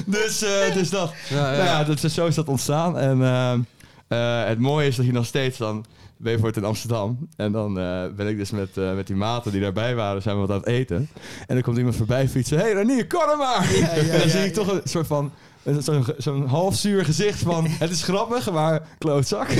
dus, 0.05 0.41
eh, 0.43 0.73
dus 0.73 0.89
dat. 0.89 1.13
Ja, 1.29 1.51
ja. 1.51 1.57
Nou 1.57 1.63
ja, 1.65 1.83
dat, 1.83 1.99
zo 2.11 2.27
is 2.27 2.35
dat 2.35 2.47
ontstaan. 2.47 2.97
En 2.97 3.23
ehm, 3.23 3.59
eh, 4.07 4.45
het 4.47 4.59
mooie 4.59 4.87
is 4.87 4.95
dat 4.95 5.05
je 5.05 5.11
nog 5.11 5.25
steeds 5.25 5.57
dan... 5.57 5.85
Ben 6.17 6.31
je 6.31 6.37
voor 6.37 6.47
het 6.47 6.57
in 6.57 6.63
Amsterdam. 6.65 7.27
En 7.35 7.51
dan 7.51 7.79
eh, 7.79 8.03
ben 8.15 8.27
ik 8.27 8.37
dus 8.37 8.51
met, 8.51 8.77
eh, 8.77 8.93
met 8.93 9.07
die 9.07 9.15
maten 9.15 9.51
die 9.51 9.61
daarbij 9.61 9.95
waren, 9.95 10.21
zijn 10.21 10.35
we 10.35 10.41
wat 10.41 10.49
aan 10.49 10.57
het 10.57 10.65
eten. 10.67 11.09
En 11.47 11.53
dan 11.55 11.61
komt 11.61 11.77
iemand 11.77 11.95
voorbij 11.95 12.29
fietsen. 12.29 12.57
Hé, 12.57 12.63
hey, 12.63 12.73
Ranier, 12.73 13.07
kom 13.07 13.37
maar! 13.37 13.69
en 13.91 14.19
dan 14.19 14.29
zie 14.29 14.45
ik 14.45 14.53
toch 14.53 14.71
een 14.71 14.81
soort 14.83 15.07
van... 15.07 15.31
Zo'n 15.79 16.05
zo'n 16.17 16.47
half 16.47 16.75
zuur 16.75 17.05
gezicht 17.05 17.39
van... 17.39 17.65
Het 17.67 17.91
is 17.91 18.03
grappig, 18.03 18.51
maar 18.51 18.81
klootzak. 18.97 19.47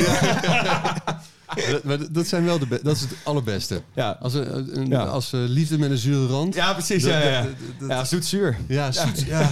Dat, 1.72 1.84
maar 1.84 1.98
dat 2.12 2.28
zijn 2.28 2.46
wel 2.46 2.60
de 2.60 2.68
dat 2.84 2.96
is 2.96 3.02
het 3.02 3.12
allerbeste. 3.24 3.82
Ja, 3.94 4.18
Als, 4.22 4.34
een, 4.34 4.94
als 4.96 5.34
eh, 5.34 5.40
liefde 5.46 5.78
met 5.78 5.92
een 5.92 5.98
zure 5.98 6.28
rand. 6.28 6.54
ja 6.56 6.74
precies. 6.74 7.04
Dat- 7.04 7.12
Ja, 7.12 7.20
ja, 7.22 7.30
ja. 7.30 7.46
dat- 7.80 7.90
ja 7.90 8.04
zoet-zuur. 8.06 8.58
ja, 8.68 8.92
zoet, 8.92 9.22
ja. 9.26 9.50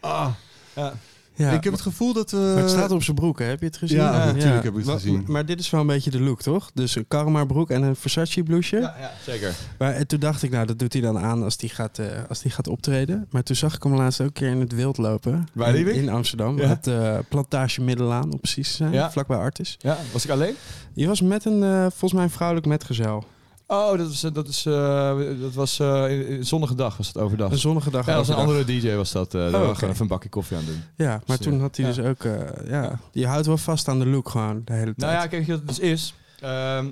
Ah. 0.00 0.28
Ja. 0.74 0.92
Ja. 1.38 1.50
Ik 1.50 1.64
heb 1.64 1.72
het 1.72 1.82
gevoel 1.82 2.12
dat... 2.12 2.32
eh, 2.32 2.38
Maar 2.40 2.56
het 2.56 2.70
staat 2.70 2.90
op 2.90 3.02
zijn 3.02 3.16
broek, 3.16 3.38
hè? 3.38 3.44
heb 3.44 3.60
je 3.60 3.66
het 3.66 3.76
gezien? 3.76 3.98
Ja, 3.98 4.24
natuurlijk 4.24 4.64
heb 4.64 4.76
ik 4.76 4.84
het 4.84 4.90
gezien. 4.94 5.24
Maar, 5.26 5.46
dit 5.46 5.60
is 5.60 5.70
wel 5.70 5.80
een 5.80 5.86
beetje 5.86 6.10
de 6.10 6.20
look, 6.20 6.42
toch? 6.42 6.70
Dus 6.74 6.94
een 6.96 7.08
Karma 7.08 7.44
broek 7.44 7.70
en 7.70 7.82
een 7.82 7.96
Versace 7.96 8.42
blouseje. 8.42 8.82
Ja, 8.82 8.94
ja, 9.00 9.10
zeker. 9.26 9.54
Maar 9.78 9.92
en 9.94 10.06
toen 10.06 10.20
dacht 10.20 10.42
ik, 10.42 10.50
nou, 10.50 10.66
dat 10.66 10.78
doet 10.78 10.92
hij 10.92 11.02
dan 11.02 11.18
aan 11.18 11.42
als 11.42 11.56
hij 11.60 11.68
gaat, 11.68 11.98
eh, 11.98 12.06
als 12.28 12.40
die 12.42 12.50
gaat 12.50 12.68
optreden. 12.68 13.26
Maar 13.30 13.42
toen 13.42 13.56
zag 13.56 13.74
ik 13.74 13.82
hem 13.82 13.94
laatst 13.94 14.20
ook 14.20 14.26
een 14.26 14.32
keer 14.32 14.48
in 14.50 14.60
het 14.60 14.74
wild 14.74 14.96
lopen. 14.96 15.48
Waar 15.52 15.68
in, 15.68 15.74
liep 15.74 15.86
ik? 15.86 15.94
in 15.94 16.08
Amsterdam. 16.08 16.58
Ja. 16.58 16.66
Het 16.68 16.86
eh, 16.86 17.18
plantage 17.28 17.80
Middelaan, 17.82 18.32
om 18.32 18.40
precies 18.40 18.70
te 18.70 18.76
zijn. 18.76 18.92
Ja. 18.92 19.10
Vlakbij 19.10 19.36
Artis. 19.36 19.76
Ja, 19.78 19.96
was 20.12 20.24
ik 20.24 20.30
alleen? 20.30 20.54
Je 20.92 21.06
was 21.06 21.20
met 21.20 21.44
een, 21.44 21.62
eh, 21.62 21.80
volgens 21.80 22.12
mij 22.12 22.22
een 22.22 22.30
vrouwelijk 22.30 22.66
metgezel. 22.66 23.24
Oh, 23.70 23.98
dat 23.98 24.06
was, 24.08 24.22
eh, 24.22 24.32
dat 24.32 24.48
is, 24.48 24.66
eh, 24.66 25.18
dat 25.40 25.54
was 25.54 25.78
eh, 25.78 26.04
in- 26.10 26.26
in- 26.26 26.44
zonnige 26.46 26.74
dag 26.74 26.96
was 26.96 27.06
het 27.06 27.18
overdag. 27.18 27.50
Een 27.50 27.58
zonnige 27.58 27.90
dag. 27.90 28.06
ja, 28.06 28.16
dat 28.16 28.26
was 28.26 28.36
een 28.36 28.42
andere 28.42 28.64
DJ 28.64 28.94
was 28.94 29.12
dat. 29.12 29.34
eh 29.34 29.40
daar 29.40 29.46
Oh, 29.48 29.52
was 29.58 29.62
oké. 29.68 29.74
gewoon 29.74 29.90
even 29.90 30.02
een 30.02 30.08
bakje 30.10 30.28
koffie 30.28 30.56
aan 30.56 30.64
doen. 30.64 30.82
Ja, 30.96 31.08
maar 31.26 31.36
Dus, 31.36 31.46
toen 31.46 31.54
eh, 31.54 31.60
had 31.60 31.76
hij 31.76 31.86
ja. 31.86 31.92
dus 31.94 32.04
ook... 32.04 32.24
eh, 32.24 32.68
ja, 32.70 32.98
je 33.12 33.26
houdt 33.26 33.46
wel 33.46 33.56
vast 33.56 33.88
aan 33.88 33.98
de 33.98 34.06
look 34.06 34.28
gewoon 34.28 34.62
de 34.64 34.72
hele 34.72 34.84
tijd. 34.84 34.96
Nou 34.96 35.12
ja, 35.12 35.26
kijk, 35.26 35.46
het 35.46 35.66
dus 35.68 35.78
is. 35.78 36.14
Ehm, 36.40 36.86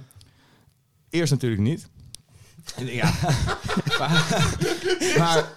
eerst 1.10 1.32
natuurlijk 1.32 1.62
niet. 1.62 1.88
Ja. 2.74 3.12
maar, 5.18 5.52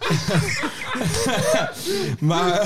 maar, 2.19 2.61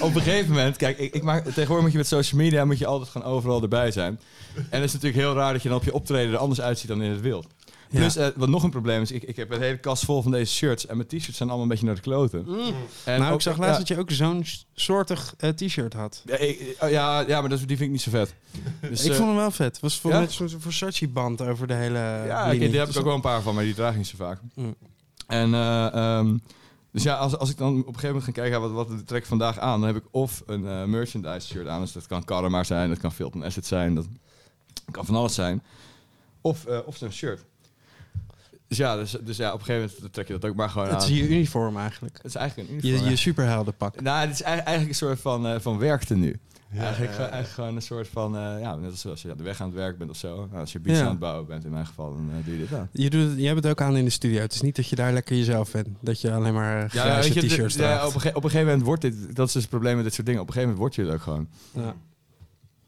op 0.00 0.14
een 0.14 0.22
gegeven 0.22 0.48
moment, 0.48 0.76
kijk, 0.76 0.98
ik, 0.98 1.14
ik 1.14 1.22
maak, 1.22 1.44
tegenwoordig 1.44 1.82
moet 1.82 1.92
je 1.92 1.98
met 1.98 2.06
social 2.06 2.40
media 2.40 2.64
moet 2.64 2.78
je 2.78 2.86
altijd 2.86 3.10
gewoon 3.10 3.26
overal 3.26 3.62
erbij 3.62 3.90
zijn. 3.90 4.20
En 4.54 4.80
het 4.80 4.84
is 4.84 4.92
natuurlijk 4.92 5.22
heel 5.22 5.34
raar 5.34 5.52
dat 5.52 5.62
je 5.62 5.68
dan 5.68 5.78
op 5.78 5.84
je 5.84 5.94
optreden 5.94 6.32
er 6.32 6.38
anders 6.38 6.60
uitziet 6.60 6.88
dan 6.88 7.02
in 7.02 7.10
het 7.10 7.20
wild. 7.20 7.46
Ja. 7.94 8.00
Plus, 8.00 8.16
eh, 8.16 8.26
wat 8.36 8.48
nog 8.48 8.62
een 8.62 8.70
probleem 8.70 9.02
is, 9.02 9.10
ik, 9.10 9.22
ik 9.22 9.36
heb 9.36 9.50
een 9.50 9.60
hele 9.60 9.78
kast 9.78 10.04
vol 10.04 10.22
van 10.22 10.30
deze 10.30 10.52
shirts 10.54 10.86
en 10.86 10.96
mijn 10.96 11.08
t-shirts 11.08 11.36
zijn 11.36 11.48
allemaal 11.48 11.62
een 11.62 11.70
beetje 11.70 11.86
naar 11.86 11.94
de 11.94 12.00
kloten. 12.00 12.46
En 13.04 13.18
nou, 13.18 13.28
ook- 13.30 13.34
ik 13.34 13.40
zag 13.40 13.56
laatst 13.58 13.72
ja, 13.72 13.78
dat 13.78 13.88
je 13.88 13.98
ook 13.98 14.10
zo'n 14.10 14.44
s- 14.44 14.66
soortig 14.74 15.34
eh, 15.38 15.50
t-shirt 15.50 15.92
had. 15.92 16.22
ja, 16.24 16.36
ik- 16.36 16.76
oh, 16.80 16.90
ja, 16.90 17.20
ja, 17.20 17.40
maar 17.40 17.50
dat, 17.50 17.58
die 17.58 17.66
vind 17.66 17.80
ik 17.80 17.90
niet 17.90 18.00
zo 18.02 18.10
vet. 18.10 18.34
Dus, 18.90 19.04
ik 19.04 19.10
eh, 19.10 19.16
vond 19.16 19.28
hem 19.28 19.36
wel 19.38 19.50
vet. 19.50 19.66
Het 19.72 19.80
was 19.80 19.98
voor 20.00 20.10
ja? 20.10 20.20
met 20.20 20.32
zo'n 20.32 20.48
Versace-band 20.58 21.40
over 21.42 21.66
de 21.66 21.74
hele 21.74 21.98
Ja, 21.98 22.48
linie. 22.48 22.66
ik, 22.66 22.72
daar 22.72 22.80
heb 22.80 22.90
ik 22.94 22.98
ook 22.98 23.04
wel 23.04 23.14
een 23.14 23.20
paar 23.20 23.42
van, 23.42 23.54
maar 23.54 23.64
die 23.64 23.74
draag 23.74 23.90
ik 23.92 23.96
niet 23.96 24.06
zo 24.06 24.16
vaak. 24.16 24.40
Mm. 24.54 24.74
En 25.26 25.54
eh, 25.54 25.94
ehm, 25.94 26.36
dus 26.92 27.02
ja, 27.02 27.14
als, 27.16 27.36
als 27.36 27.50
ik 27.50 27.56
dan 27.58 27.70
op 27.72 27.76
een 27.78 27.84
gegeven 27.84 28.06
moment 28.08 28.24
ga 28.24 28.32
kijken, 28.32 28.52
ja, 28.60 28.68
wat, 28.68 28.86
wat 28.88 29.06
trek 29.06 29.20
ik 29.22 29.26
vandaag 29.28 29.58
aan, 29.58 29.78
dan 29.80 29.88
heb 29.94 29.96
ik 30.02 30.08
of 30.10 30.42
een 30.46 30.66
eh, 30.68 30.84
merchandise 30.84 31.46
shirt 31.48 31.66
aan, 31.68 31.80
dus 31.80 31.92
dat 31.92 32.06
kan 32.06 32.24
Karma 32.24 32.64
zijn, 32.64 32.88
dat 32.88 32.98
kan 32.98 33.12
Filton 33.12 33.42
Asset 33.42 33.66
zijn, 33.66 33.94
dat 33.94 34.06
kan 34.90 35.06
van 35.06 35.14
alles 35.14 35.34
zijn. 35.34 35.62
Of, 36.40 36.64
eh, 36.66 36.78
of 36.84 36.96
zo'n 36.96 37.10
shirt. 37.12 37.44
Dus 38.68 38.76
ja, 38.78 38.96
dus, 38.96 39.16
dus 39.24 39.36
ja, 39.36 39.52
op 39.52 39.58
een 39.58 39.64
gegeven 39.64 39.90
moment 39.96 40.12
trek 40.12 40.26
je 40.26 40.32
dat 40.38 40.50
ook 40.50 40.56
maar 40.56 40.70
gewoon 40.70 40.86
Het 40.88 40.96
aan. 40.96 41.02
is 41.10 41.16
je 41.16 41.28
uniform 41.28 41.76
eigenlijk. 41.78 42.16
Het 42.16 42.24
is 42.26 42.34
eigenlijk 42.34 42.68
een 42.70 42.74
Je, 42.76 42.82
uniform. 42.82 43.04
je 43.04 43.10
ja. 43.10 43.16
superheldenpak. 43.16 44.00
Nou, 44.00 44.20
het 44.20 44.30
is 44.34 44.42
eigenlijk, 44.42 44.88
een 44.88 44.94
soort 44.94 45.20
van, 45.20 45.46
eh 45.46 45.60
van. 45.60 45.78
Ja, 45.80 46.80
eigenlijk, 46.80 47.10
ja, 47.10 47.16
gewoon- 47.16 47.30
ja. 47.30 47.32
eigenlijk 47.34 47.48
gewoon 47.48 47.76
een 47.76 47.82
soort 47.82 48.08
van, 48.08 48.36
eh, 48.36 48.60
ja, 48.60 48.76
net 48.76 48.90
als 48.90 49.06
als 49.06 49.22
je 49.22 49.28
ja, 49.28 49.34
de 49.34 49.42
weg 49.42 49.60
aan 49.60 49.66
het 49.66 49.76
werk 49.76 49.98
bent 49.98 50.10
of 50.10 50.16
zo. 50.16 50.36
Nou, 50.46 50.60
als 50.60 50.72
je 50.72 50.80
beats 50.80 50.98
Ja. 50.98 51.04
aan 51.04 51.10
het 51.10 51.18
bouwen 51.18 51.46
bent 51.46 51.64
in 51.64 51.70
mijn 51.70 51.86
geval, 51.86 52.14
dan 52.14 52.28
eh, 52.38 52.44
doe 52.44 52.52
je 52.54 52.60
dit 52.60 52.74
aan. 52.78 52.88
Je, 52.92 53.10
doet 53.10 53.28
het, 53.30 53.38
je 53.38 53.46
hebt 53.46 53.56
het 53.62 53.66
ook 53.66 53.80
aan 53.80 53.96
in 53.96 54.04
de 54.04 54.10
studio. 54.10 54.40
Het 54.40 54.52
is 54.52 54.60
niet 54.60 54.76
dat 54.76 54.88
je 54.88 54.96
daar 54.96 55.12
lekker 55.12 55.36
jezelf 55.36 55.70
bent. 55.70 55.88
Dat 56.00 56.20
je 56.20 56.32
alleen 56.32 56.54
maar 56.54 56.80
Ja, 56.80 56.88
grijze 56.88 57.32
weet 57.34 57.42
je, 57.42 57.48
t-shirts 57.48 57.74
draagt. 57.74 58.06
op, 58.06 58.14
een 58.24 58.28
op 58.28 58.44
een 58.44 58.50
gegeven 58.50 58.66
moment 58.66 58.82
wordt 58.86 59.02
dit, 59.02 59.36
dat 59.36 59.46
is 59.46 59.52
dus 59.52 59.62
het 59.62 59.70
probleem 59.70 59.94
met 59.94 60.04
dit 60.04 60.14
soort 60.14 60.26
dingen. 60.26 60.40
Op 60.42 60.46
een 60.48 60.52
gegeven 60.54 60.74
moment 60.76 60.94
word 60.96 61.06
je 61.06 61.12
het 61.12 61.20
ook 61.20 61.24
gewoon. 61.26 61.48
Ja. 61.72 61.94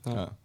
Ja, 0.04 0.12
Ja. 0.20 0.36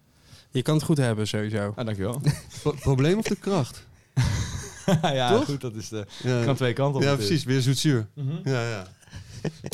Je 0.52 0.62
kan 0.62 0.76
het 0.76 0.84
goed 0.84 0.98
hebben 0.98 1.28
sowieso. 1.28 1.74
Ah, 1.76 1.86
dankjewel. 1.86 2.22
Pro- 2.62 2.76
probleem 2.80 3.18
of 3.18 3.26
de 3.26 3.36
kracht? 3.36 3.86
ja, 5.02 5.32
Toch? 5.36 5.46
goed, 5.46 5.62
dat 5.62 5.76
is 5.76 5.90
de, 5.90 6.06
Ja, 6.24 6.44
kan 6.44 6.56
twee 6.56 6.74
kanten 6.74 6.96
op. 7.02 7.08
ja 7.08 7.16
precies. 7.16 7.44
Weer 7.44 7.62
zoetzuur. 7.62 8.08
Mhm. 8.16 8.50
Ja, 8.50 8.70
ja. 8.70 8.84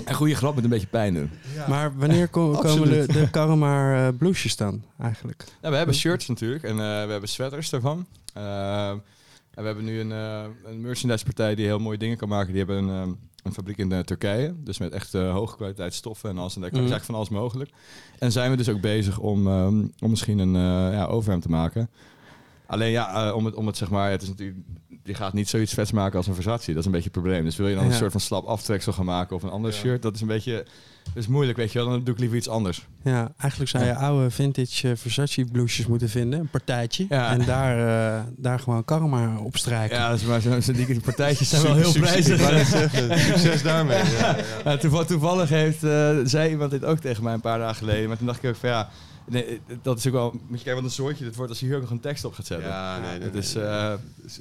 En 0.05 0.13
goede 0.15 0.35
grap 0.35 0.55
met 0.55 0.63
een 0.63 0.69
beetje 0.69 0.87
pijn 0.87 1.13
doen. 1.13 1.29
Maar 1.67 1.97
wanneer 1.97 2.27
ko- 2.27 2.51
komen 2.65 2.89
de, 2.89 3.27
Karma 3.31 4.07
eh, 4.07 4.13
blouses 4.17 4.55
dan 4.55 4.83
eigenlijk? 4.99 5.43
Nou, 5.61 5.71
we 5.71 5.77
hebben 5.77 5.95
shirts 5.95 6.27
natuurlijk 6.27 6.63
en 6.63 6.71
eh, 6.71 6.77
we 6.77 7.11
hebben 7.11 7.29
sweaters 7.29 7.69
daarvan. 7.69 8.05
Eh, 8.33 8.89
en 8.89 9.01
we 9.53 9.63
hebben 9.65 9.83
nu 9.83 9.99
een, 9.99 10.11
eh 10.11 10.43
een 10.65 10.81
merchandise 10.81 11.23
partij 11.25 11.55
die 11.55 11.65
heel 11.65 11.79
mooie 11.79 11.97
dingen 11.97 12.17
kan 12.17 12.29
maken. 12.29 12.53
Die 12.53 12.57
hebben 12.63 12.83
een, 12.83 12.89
eh, 13.07 13.11
een 13.43 13.53
fabriek 13.53 13.77
in 13.77 13.91
eh, 13.91 13.99
Turkije. 13.99 14.53
Dus 14.63 14.77
met 14.77 14.91
echt 14.91 15.13
eh, 15.13 15.31
hoge 15.31 15.55
kwaliteit 15.55 15.93
stoffen 15.93 16.29
en 16.29 16.37
alles. 16.37 16.55
En 16.55 16.61
daar 16.61 16.69
kan 16.71 16.79
Mhm. 16.81 16.91
eigenlijk 16.91 17.05
van 17.05 17.15
alles 17.15 17.41
mogelijk. 17.43 17.69
En 18.19 18.31
zijn 18.31 18.51
we 18.51 18.57
dus 18.57 18.69
ook 18.69 18.81
bezig 18.81 19.19
om, 19.19 19.47
ehm, 19.47 19.77
om 19.99 20.09
misschien 20.09 20.39
een 20.39 20.55
eh 20.55 20.93
ja, 20.93 21.05
overhemd 21.05 21.41
te 21.41 21.49
maken. 21.49 21.89
Alleen 22.67 22.91
ja, 22.91 23.27
eh, 23.27 23.35
om, 23.35 23.45
het, 23.45 23.55
om 23.55 23.67
het 23.67 23.77
zeg 23.77 23.89
maar, 23.89 24.11
het 24.11 24.21
is 24.21 24.27
natuurlijk, 24.27 24.57
je 25.03 25.13
gaat 25.13 25.33
niet 25.33 25.49
zoiets 25.49 25.73
vets 25.73 25.91
maken 25.91 26.17
als 26.17 26.27
een 26.27 26.33
Versace. 26.33 26.69
Dat 26.69 26.79
is 26.79 26.85
een 26.85 26.91
beetje 26.91 27.09
het 27.11 27.19
probleem. 27.21 27.43
Dus 27.43 27.55
wil 27.55 27.67
je 27.67 27.75
dan 27.75 27.83
Ja. 27.83 27.89
een 27.89 27.95
soort 27.97 28.11
van 28.11 28.21
slap 28.21 28.45
aftreksel 28.45 28.93
gaan 28.93 29.05
maken 29.05 29.35
of 29.35 29.43
een 29.43 29.49
ander 29.49 29.71
Ja. 29.71 29.77
shirt, 29.77 30.01
dat 30.01 30.15
is 30.15 30.21
een 30.21 30.27
beetje, 30.27 30.65
is 31.15 31.27
moeilijk, 31.27 31.57
weet 31.57 31.71
je 31.71 31.79
wel. 31.79 31.89
Dan 31.89 32.03
doe 32.03 32.13
ik 32.13 32.19
liever 32.19 32.37
iets 32.37 32.49
anders. 32.49 32.87
Ja, 33.03 33.31
eigenlijk 33.37 33.71
zou 33.71 33.83
je 33.85 33.95
oude 33.95 34.29
vintage 34.29 34.89
eh, 34.89 34.95
Versace 34.97 35.45
blouses 35.51 35.87
moeten 35.87 36.09
vinden, 36.09 36.39
een 36.39 36.49
partijtje. 36.49 37.05
Ja. 37.09 37.31
En 37.31 37.45
daar, 37.45 37.77
eh, 38.17 38.23
daar 38.37 38.59
gewoon 38.59 38.85
karma 38.85 39.37
op 39.37 39.57
strijken. 39.57 39.97
Ja, 39.97 40.11
dus 40.11 40.23
maar 40.23 40.41
zo'n 40.41 40.61
zo 40.61 40.71
die 40.73 40.99
partijtjes 40.99 41.49
zijn 41.49 41.61
wel 41.63 41.75
heel 41.75 41.91
prijzig. 41.91 42.39
Succes 43.19 43.63
daarmee. 43.63 43.97
Ja, 43.97 44.03
ja. 44.19 44.35
Ja, 44.63 44.77
toeval- 44.77 45.05
toevallig 45.05 45.49
heeft, 45.49 45.83
eh, 45.83 46.15
zei 46.23 46.49
iemand 46.49 46.71
dit 46.71 46.85
ook 46.85 46.99
tegen 46.99 47.23
mij 47.23 47.33
een 47.33 47.41
paar 47.41 47.59
dagen 47.59 47.75
geleden. 47.75 48.07
Maar 48.07 48.17
toen 48.17 48.27
dacht 48.27 48.43
ik 48.43 48.49
ook 48.49 48.55
van 48.55 48.69
ja, 48.69 48.89
nee, 49.29 49.61
dat 49.81 49.97
is 49.97 50.07
ook 50.07 50.13
wel... 50.13 50.31
Moet 50.31 50.57
je 50.57 50.63
kijken 50.63 50.73
wat 50.75 50.83
een 50.83 50.95
soortje 50.95 51.23
dit 51.23 51.35
wordt 51.35 51.49
als 51.51 51.59
je 51.59 51.65
hier 51.65 51.75
ook 51.75 51.81
nog 51.81 51.89
een 51.91 51.99
tekst 51.99 52.23
op 52.25 52.33
gaat 52.33 52.45
zetten. 52.45 52.67
Ja, 52.69 52.99
nee, 52.99 53.09
nee, 53.11 53.19
Het 53.21 53.31
nee, 53.33 53.41
is, 53.41 53.53
nee. 53.53 53.63
eh, 53.63 53.93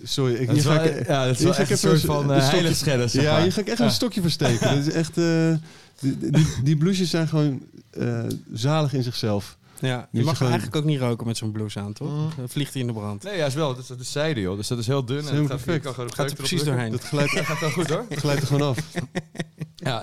Sorry, 0.02 0.32
ik, 0.32 0.38
het 0.38 0.48
hier 0.48 0.58
is 0.58 0.64
ga 0.64 0.80
ik... 0.82 1.06
ja, 1.06 1.26
het 1.26 1.36
is 1.38 1.44
wel 1.44 1.54
echt 1.54 1.70
een 1.70 1.78
soort 1.78 2.00
van 2.00 2.30
uh, 2.30 2.36
stokje- 2.36 2.50
heiligschennis, 2.56 3.12
zeg 3.12 3.22
Ja, 3.22 3.32
maar. 3.32 3.42
hier 3.42 3.52
ga 3.52 3.60
ik 3.60 3.68
echt 3.68 3.78
Ja. 3.78 3.84
een 3.84 3.90
stokje 3.90 4.20
versteken. 4.20 4.68
Dat 4.76 4.86
is 4.86 4.92
echt... 4.92 5.18
eh, 5.18 5.52
die, 6.00 6.18
die, 6.30 6.46
die 6.62 6.76
blouses 6.76 7.10
zijn 7.10 7.28
gewoon 7.28 7.62
eh, 7.90 8.22
zalig 8.52 8.92
in 8.92 9.02
zichzelf. 9.02 9.56
Ja, 9.80 10.08
je 10.10 10.18
je 10.18 10.24
mag 10.24 10.36
gewoon- 10.36 10.52
eigenlijk 10.52 10.82
ook 10.82 10.90
niet 10.90 11.00
roken 11.00 11.26
met 11.26 11.36
zo'n 11.36 11.52
blouse 11.52 11.80
aan, 11.80 11.92
toch? 11.92 12.08
Mm. 12.10 12.28
Dan 12.36 12.48
vliegt 12.48 12.72
hij 12.72 12.80
in 12.80 12.86
de 12.88 12.92
brand. 12.94 13.22
Nee, 13.22 13.36
juist 13.36 13.54
wel. 13.54 13.68
Dat 13.74 13.82
is, 13.82 13.86
dat 13.88 14.00
is 14.00 14.12
zijde, 14.12 14.40
joh. 14.40 14.56
Dus 14.56 14.68
dat 14.68 14.78
is 14.78 14.86
heel 14.86 15.04
dun. 15.04 15.14
Dat 15.16 15.24
is 15.24 15.30
en 15.30 15.36
helemaal 15.36 15.56
gaat- 15.56 15.66
perfect. 15.66 15.86
je 15.88 15.94
kan 15.94 16.04
Het 16.04 16.14
gaat 16.14 16.30
er 16.30 16.36
precies 16.36 16.62
doorheen. 16.64 16.90
Dat 16.90 17.02
glijdt. 17.04 17.34
Dat 17.36 17.44
gaat 17.44 17.60
wel 17.60 17.70
goed, 17.70 17.88
hoor. 17.90 18.04
dat 18.08 18.18
glijdt 18.18 18.40
er 18.40 18.46
gewoon 18.46 18.68
af. 18.68 18.78
Ja. 19.76 20.02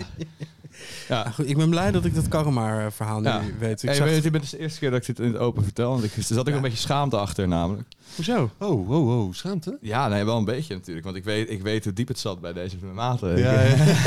Ja, 1.08 1.30
goed, 1.32 1.50
ik 1.50 1.58
ben 1.58 1.70
blij 1.70 1.92
dat 1.92 2.06
ik 2.06 2.16
dat 2.16 2.28
karma-verhaal 2.28 3.20
nu 3.20 3.28
Ja. 3.28 3.42
weet. 3.60 3.82
Ik 3.84 3.88
Hey, 3.90 3.98
zag- 3.98 4.06
weet 4.06 4.16
je, 4.16 4.22
dit 4.22 4.32
bent 4.32 4.44
dus 4.44 4.52
de 4.52 4.60
eerste 4.60 4.80
keer 4.80 4.92
dat 4.92 5.00
ik 5.00 5.06
dit 5.06 5.20
in 5.20 5.32
het 5.34 5.38
open 5.42 5.64
vertel. 5.64 5.92
Want 5.92 6.04
ik, 6.04 6.16
er 6.16 6.24
zat 6.24 6.40
ook 6.40 6.48
Ja. 6.48 6.56
een 6.56 6.62
beetje 6.62 6.78
schaamte 6.78 7.18
achter, 7.18 7.48
namelijk. 7.48 7.88
Hoezo? 8.16 8.52
Oh, 8.60 8.88
wow, 8.88 9.06
wow. 9.08 9.34
Schaamte? 9.34 9.78
Ja, 9.82 10.08
nee, 10.08 10.24
wel 10.26 10.38
een 10.38 10.46
beetje 10.46 10.74
natuurlijk. 10.74 11.06
Want 11.06 11.18
ik 11.18 11.24
weet, 11.24 11.50
ik 11.50 11.62
weet 11.62 11.84
hoe 11.84 11.94
diep 11.94 12.08
het 12.08 12.20
zat 12.20 12.42
bij 12.42 12.54
deze 12.54 12.76
maten. 12.94 13.38
Ja, 13.38 13.52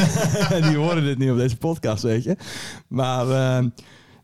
En 0.57 0.63
die 0.63 0.77
horen 0.77 1.05
dit 1.05 1.19
niet 1.19 1.31
op 1.31 1.37
deze 1.37 1.57
podcast, 1.57 2.03
weet 2.03 2.25
je. 2.25 2.37
Maar, 2.89 3.31
eh, 3.31 3.65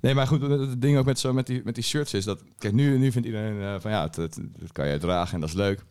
nee, 0.00 0.14
maar 0.14 0.26
goed, 0.26 0.42
het 0.42 0.80
ding 0.82 0.98
ook 0.98 1.04
met, 1.06 1.18
zo, 1.18 1.32
met, 1.32 1.46
die, 1.46 1.60
met 1.64 1.74
die 1.74 1.84
shirts 1.84 2.14
is 2.14 2.24
dat... 2.24 2.42
Kijk, 2.58 2.74
nu, 2.74 2.98
nu 2.98 3.12
vindt 3.12 3.26
iedereen 3.26 3.60
eh, 3.60 3.74
van 3.80 3.90
ja, 3.90 4.08
het, 4.14 4.38
kan 4.72 4.86
jij 4.86 4.98
dragen 4.98 5.34
en 5.34 5.40
dat 5.40 5.48
is 5.48 5.54
leuk. 5.54 5.84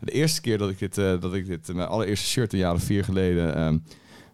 De 0.00 0.12
eerste 0.12 0.40
keer 0.40 0.58
dat 0.58 0.70
ik 0.70 0.78
dit, 0.78 0.98
eh, 0.98 1.20
dat 1.20 1.34
ik 1.34 1.46
dit 1.46 1.74
mijn 1.74 1.88
allereerste 1.88 2.26
shirt 2.26 2.52
een 2.52 2.58
jaar 2.58 2.74
of 2.74 2.82
vier 2.82 3.04
geleden... 3.04 3.54
ehm, 3.56 3.78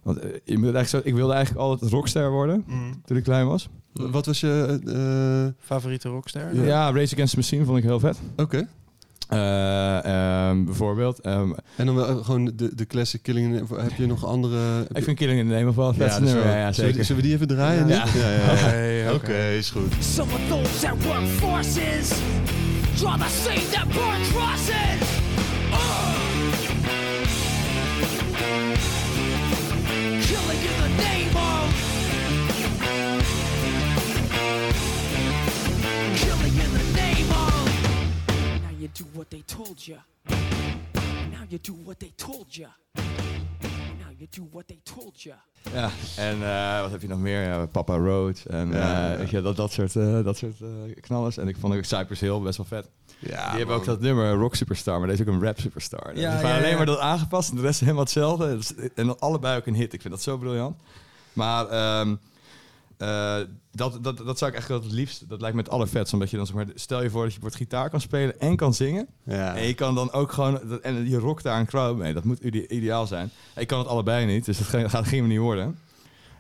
want 0.03 0.18
eh, 0.18 0.28
je 0.44 0.59
moet 0.59 0.74
eigenlijk 0.74 0.88
zo, 0.88 1.00
ik 1.05 1.14
wilde 1.14 1.32
eigenlijk 1.32 1.64
altijd 1.66 1.90
rockster 1.90 2.30
worden 2.30 2.64
toen 3.05 3.16
ik 3.16 3.22
klein 3.22 3.46
was. 3.46 3.68
Wat 3.92 4.26
was 4.26 4.40
je... 4.40 4.80
eh, 4.86 5.64
Favoriete 5.66 6.09
rockster? 6.09 6.64
Ja, 6.64 6.92
Race 6.92 7.14
Against 7.14 7.32
the 7.32 7.38
Machine 7.38 7.64
vond 7.64 7.78
ik 7.78 7.84
heel 7.84 8.00
vet. 8.00 8.18
Oké. 8.36 8.68
Eh, 9.28 10.05
ehm, 10.48 10.64
bijvoorbeeld. 10.64 11.20
ehm, 11.20 11.50
En 11.76 11.86
dan 11.86 11.94
wel, 11.94 12.22
gewoon 12.22 12.53
de, 12.55 12.74
de 12.74 12.86
classic 12.86 13.22
Killing... 13.22 13.55
in 13.57 13.66
the- 13.66 13.74
Heb 13.80 13.92
je 13.96 14.07
nog 14.07 14.24
andere... 14.26 14.86
ik 14.92 15.05
vind 15.05 15.16
Killing 15.18 15.38
in 15.38 15.48
the 15.48 15.53
Name 15.55 15.68
of 15.68 15.74
wel 15.76 15.86
ja, 15.86 15.92
vetste 15.94 16.18
dat 16.20 16.28
is 16.28 16.34
nummer. 16.34 16.50
wel- 16.50 16.61
Ja, 16.61 16.66
ja, 16.66 16.72
zullen, 16.72 16.90
we, 16.90 16.92
zeker. 16.92 17.05
zullen 17.07 17.22
we 17.22 17.28
die 17.28 17.36
even 17.36 17.48
draaien? 17.48 17.88
Ja. 17.88 18.05
ja, 18.14 18.30
ja, 18.70 18.80
ja. 18.80 19.12
Oké, 19.14 19.48
is 19.48 19.70
goed. 19.70 19.92
Some 20.00 20.32
of 20.32 20.40
those 20.48 20.86
that 20.86 21.05
work 21.05 21.26
forces 21.26 22.09
draw 22.96 23.20
the 23.20 23.28
same 23.44 23.68
that 23.70 23.88
burn 23.88 24.20
crosses. 24.32 25.09
Uh. 25.72 26.20
They 39.33 39.43
told 39.47 39.85
you. 39.85 39.99
Now 41.30 41.45
you 41.49 41.59
do 41.61 41.74
what 41.85 41.99
they 41.99 42.12
told 42.16 42.55
you. 42.55 42.68
Now 43.99 44.11
you 44.16 44.26
do 44.30 44.49
what 44.53 44.66
they 44.66 44.80
told 44.83 45.22
you. 45.22 45.35
Ja, 45.72 45.91
en 46.16 46.43
eh, 46.43 46.80
wat 46.80 46.91
heb 46.91 47.01
je 47.03 47.09
nog 47.09 47.18
meer? 47.18 47.43
Ja, 47.43 47.66
Papa 47.66 47.97
Road 47.97 48.45
en 48.49 48.68
Ja. 48.72 49.14
eh, 49.16 49.30
je, 49.30 49.41
dat, 49.43 49.57
dat 49.57 49.72
soort, 49.72 49.97
eh, 49.97 50.24
dat 50.24 50.37
soort 50.37 50.61
eh, 50.61 50.68
knallers. 51.01 51.37
En 51.37 51.49
ik 51.49 51.57
vond 51.61 51.74
ook 51.74 51.85
Cypress 51.85 52.20
Hill 52.20 52.41
best 52.41 52.57
wel 52.57 52.66
vet. 52.66 52.89
Ja, 53.18 53.49
Die 53.51 53.59
hebben 53.59 53.76
ook 53.76 53.85
dat 53.85 54.01
nummer 54.01 54.33
Rock 54.35 54.55
Superstar, 54.55 54.99
maar 54.99 55.09
deze 55.09 55.22
is 55.22 55.28
ook 55.28 55.35
een 55.35 55.43
rap 55.45 55.61
superstar. 55.61 56.16
Ja, 56.16 56.20
Ja, 56.41 56.49
ja, 56.49 56.57
alleen 56.57 56.70
ja. 56.70 56.76
maar 56.76 56.87
dat 56.87 56.99
aangepast 56.99 57.51
en 57.51 57.57
de 57.57 57.62
rest 57.62 57.80
helemaal 57.80 58.03
hetzelfde. 58.03 58.57
Dus- 58.57 58.74
En 58.95 59.18
allebei 59.18 59.59
ook 59.59 59.66
een 59.66 59.74
hit. 59.74 59.93
Ik 59.93 60.01
vind 60.01 60.14
dat 60.14 60.22
zo 60.22 60.37
briljant. 60.37 60.76
Maar 61.33 61.66
ehm, 61.68 62.14
eh, 63.03 63.36
dat, 63.72 63.98
dat, 64.03 64.16
dat 64.16 64.38
zou 64.38 64.50
ik 64.50 64.57
echt 64.57 64.68
wel 64.68 64.82
het 64.82 64.92
liefst. 64.92 65.28
Dat 65.28 65.40
lijkt 65.40 65.57
me 65.57 65.62
het 65.62 65.70
allervetst. 65.70 66.12
Omdat 66.12 66.30
je 66.30 66.36
dan 66.36 66.46
zeg 66.46 66.55
maar, 66.55 66.66
stel 66.74 67.03
je 67.03 67.11
voor 67.11 67.24
dat 67.24 67.34
je 67.34 67.40
wordt 67.40 67.57
gitaar 67.57 67.90
kan 67.90 68.00
spelen 68.00 68.40
en 68.40 68.57
kan 68.57 68.74
zingen. 68.74 69.07
Ja. 69.24 69.57
En 69.57 69.66
je 69.66 69.74
kan 69.74 69.94
dan 69.94 70.12
ook 70.12 70.32
gewoon, 70.32 70.82
en 70.82 71.09
je 71.09 71.18
rokt 71.18 71.42
daar 71.42 71.61
een 71.61 71.66
crowd 71.66 71.96
mee. 71.96 72.12
Dat 72.14 72.24
moet 72.24 72.38
ide- 72.40 72.68
ideaal 72.68 73.07
zijn. 73.07 73.30
Ik 73.57 73.66
kan 73.66 73.78
het 73.78 73.88
allebei 73.88 74.26
niet, 74.26 74.44
dus 74.44 74.59
dat 74.59 74.66
ga- 74.66 74.88
gaat 74.88 75.07
geen 75.07 75.20
manier 75.22 75.40
worden. 75.40 75.78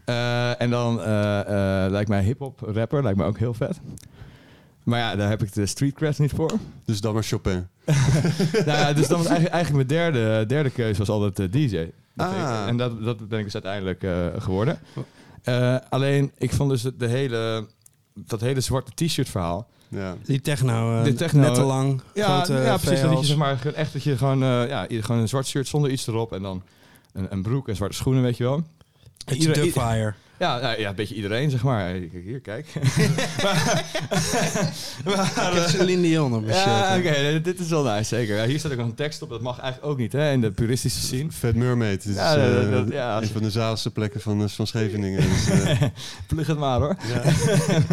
Eh, 0.04 0.60
en 0.60 0.70
dan 0.70 1.00
eh, 1.00 1.06
lijkt 1.88 2.08
mij 2.08 2.22
hip-hop 2.22 2.60
rapper, 2.60 3.02
lijkt 3.02 3.18
me 3.18 3.24
ook 3.24 3.38
heel 3.38 3.54
vet. 3.54 3.80
Maar 4.82 4.98
ja, 4.98 5.16
daar 5.16 5.28
heb 5.28 5.42
ik 5.42 5.52
de 5.52 5.66
street 5.66 5.94
cred 5.94 6.18
niet 6.18 6.32
voor. 6.32 6.50
Dus 6.84 7.00
dan 7.00 7.14
maar 7.14 7.22
Chopin. 7.22 7.66
nou 8.66 8.78
ja, 8.78 8.92
dus 8.92 9.08
dan 9.08 9.18
was 9.18 9.26
eigenlijk, 9.26 9.54
eigenlijk 9.54 9.72
mijn 9.88 10.00
derde, 10.12 10.46
derde 10.46 10.70
keuze 10.70 10.98
was 10.98 11.08
altijd 11.08 11.52
DJ. 11.52 11.90
Dat 12.14 12.26
Ah. 12.26 12.64
en 12.66 12.76
dat, 12.76 13.04
dat 13.04 13.28
ben 13.28 13.38
ik 13.38 13.44
dus 13.44 13.62
uiteindelijk 13.62 14.06
geworden. 14.42 14.78
Eh, 15.42 15.76
alleen, 15.88 16.32
ik 16.38 16.52
vond 16.52 16.70
dus 16.70 16.82
het- 16.82 16.98
de 17.00 17.06
hele, 17.06 17.66
dat 18.14 18.40
hele 18.40 18.60
zwarte 18.60 18.92
t-shirt 19.06 19.28
verhaal. 19.28 19.68
Ja. 19.88 20.16
Die 20.24 20.40
techno, 20.40 20.98
eh, 20.98 21.04
Die 21.04 21.14
techno, 21.14 21.40
net 21.40 21.54
te 21.54 21.62
lang, 21.62 22.00
Ja, 22.14 22.24
grote 22.44 22.62
ja 22.62 22.76
precies. 22.76 23.00
Dat 23.02 23.20
je 23.20 23.26
zeg 23.26 23.36
maar 23.36 23.56
gewoon 23.56 23.76
echt 23.76 23.92
dat 23.92 24.02
je 24.02 24.16
gewoon, 24.16 24.42
eh, 24.42 24.68
ja, 24.68 24.86
gewoon 24.88 25.20
een 25.20 25.28
zwart 25.28 25.46
shirt 25.46 25.68
zonder 25.68 25.90
iets 25.90 26.06
erop 26.06 26.32
en 26.32 26.42
dan 26.42 26.62
een, 27.12 27.26
een 27.30 27.42
broek 27.42 27.68
en 27.68 27.76
zwarte 27.76 27.96
schoenen, 27.96 28.22
weet 28.22 28.36
je 28.36 28.44
wel. 28.44 28.62
Beetje 29.24 29.40
Iedereen- 29.48 29.62
Dubfire. 29.64 30.14
Ja, 30.38 30.58
ja, 30.60 30.76
ja, 30.78 30.88
een 30.88 30.94
beetje 30.94 31.14
iedereen, 31.14 31.50
zeg 31.50 31.62
maar. 31.62 31.80
Hey, 31.80 32.08
Kijk 32.12 32.24
hier, 32.24 32.40
kijk. 32.40 32.66
Ik 35.04 35.54
heb 35.54 35.68
Celine 35.68 36.02
Dion 36.02 36.34
op 36.34 36.44
mijn 36.44 36.56
ja, 36.56 36.92
shirt. 36.94 37.06
oké, 37.06 37.40
dit 37.40 37.58
is 37.60 37.68
wel 37.68 37.82
nice, 37.84 38.04
zeker. 38.04 38.36
Ja, 38.36 38.44
hier 38.46 38.58
staat 38.58 38.72
ook 38.72 38.78
nog 38.78 38.86
een 38.86 38.94
tekst 38.94 39.22
op, 39.22 39.28
dat 39.28 39.40
mag 39.40 39.58
eigenlijk 39.58 39.92
ook 39.92 39.98
niet, 39.98 40.12
hè, 40.12 40.32
in 40.32 40.40
de 40.40 40.50
puristische 40.50 41.00
scene. 41.00 41.32
Fat 41.32 41.54
Mermaid. 41.54 42.02
Dit 42.02 42.10
is 42.12 42.16
Ja, 42.20 42.34
dat- 42.36 42.64
eh, 42.64 42.70
dat- 42.70 42.88
ja. 42.92 43.22
een 43.22 43.26
van 43.28 43.42
de 43.42 43.50
zaligste 43.50 43.90
plekken 43.90 44.20
van, 44.20 44.42
eh, 44.42 44.48
van 44.48 44.66
Scheveningen. 44.66 45.20
Dus, 45.30 45.48
eh, 45.50 45.82
Plug 46.26 46.46
het 46.46 46.58
maar, 46.58 46.80
hoor. 46.80 46.96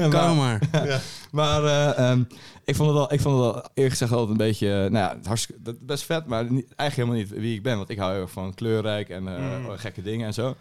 Kan 0.10 0.38
maar. 0.44 0.60
Maar 1.32 1.64
eh, 1.64 2.10
ehm, 2.10 2.24
ik 2.66 2.76
vond 2.76 2.90
het 2.90 2.98
wel, 2.98 3.14
ik 3.14 3.22
vond 3.22 3.36
het 3.36 3.44
wel 3.44 3.56
eerlijk 3.74 3.92
gezegd 3.98 4.12
altijd 4.12 4.30
een 4.32 4.38
beetje, 4.48 4.68
eh, 4.68 4.78
nou 4.78 4.92
ja, 4.92 5.18
hartstikke, 5.24 5.76
best 5.82 6.04
vet, 6.04 6.26
maar 6.26 6.44
niet, 6.52 6.66
eigenlijk 6.76 6.96
helemaal 7.10 7.16
niet 7.36 7.42
wie 7.42 7.56
ik 7.56 7.64
ben. 7.64 7.78
Want 7.78 7.90
ik 7.90 7.98
hou 7.98 8.12
heel 8.14 8.22
erg 8.22 8.32
van 8.32 8.54
kleurrijk 8.54 9.10
en 9.10 9.28
eh, 9.28 9.44
gekke 9.76 10.02
dingen 10.02 10.28
en 10.28 10.34
zo. 10.34 10.56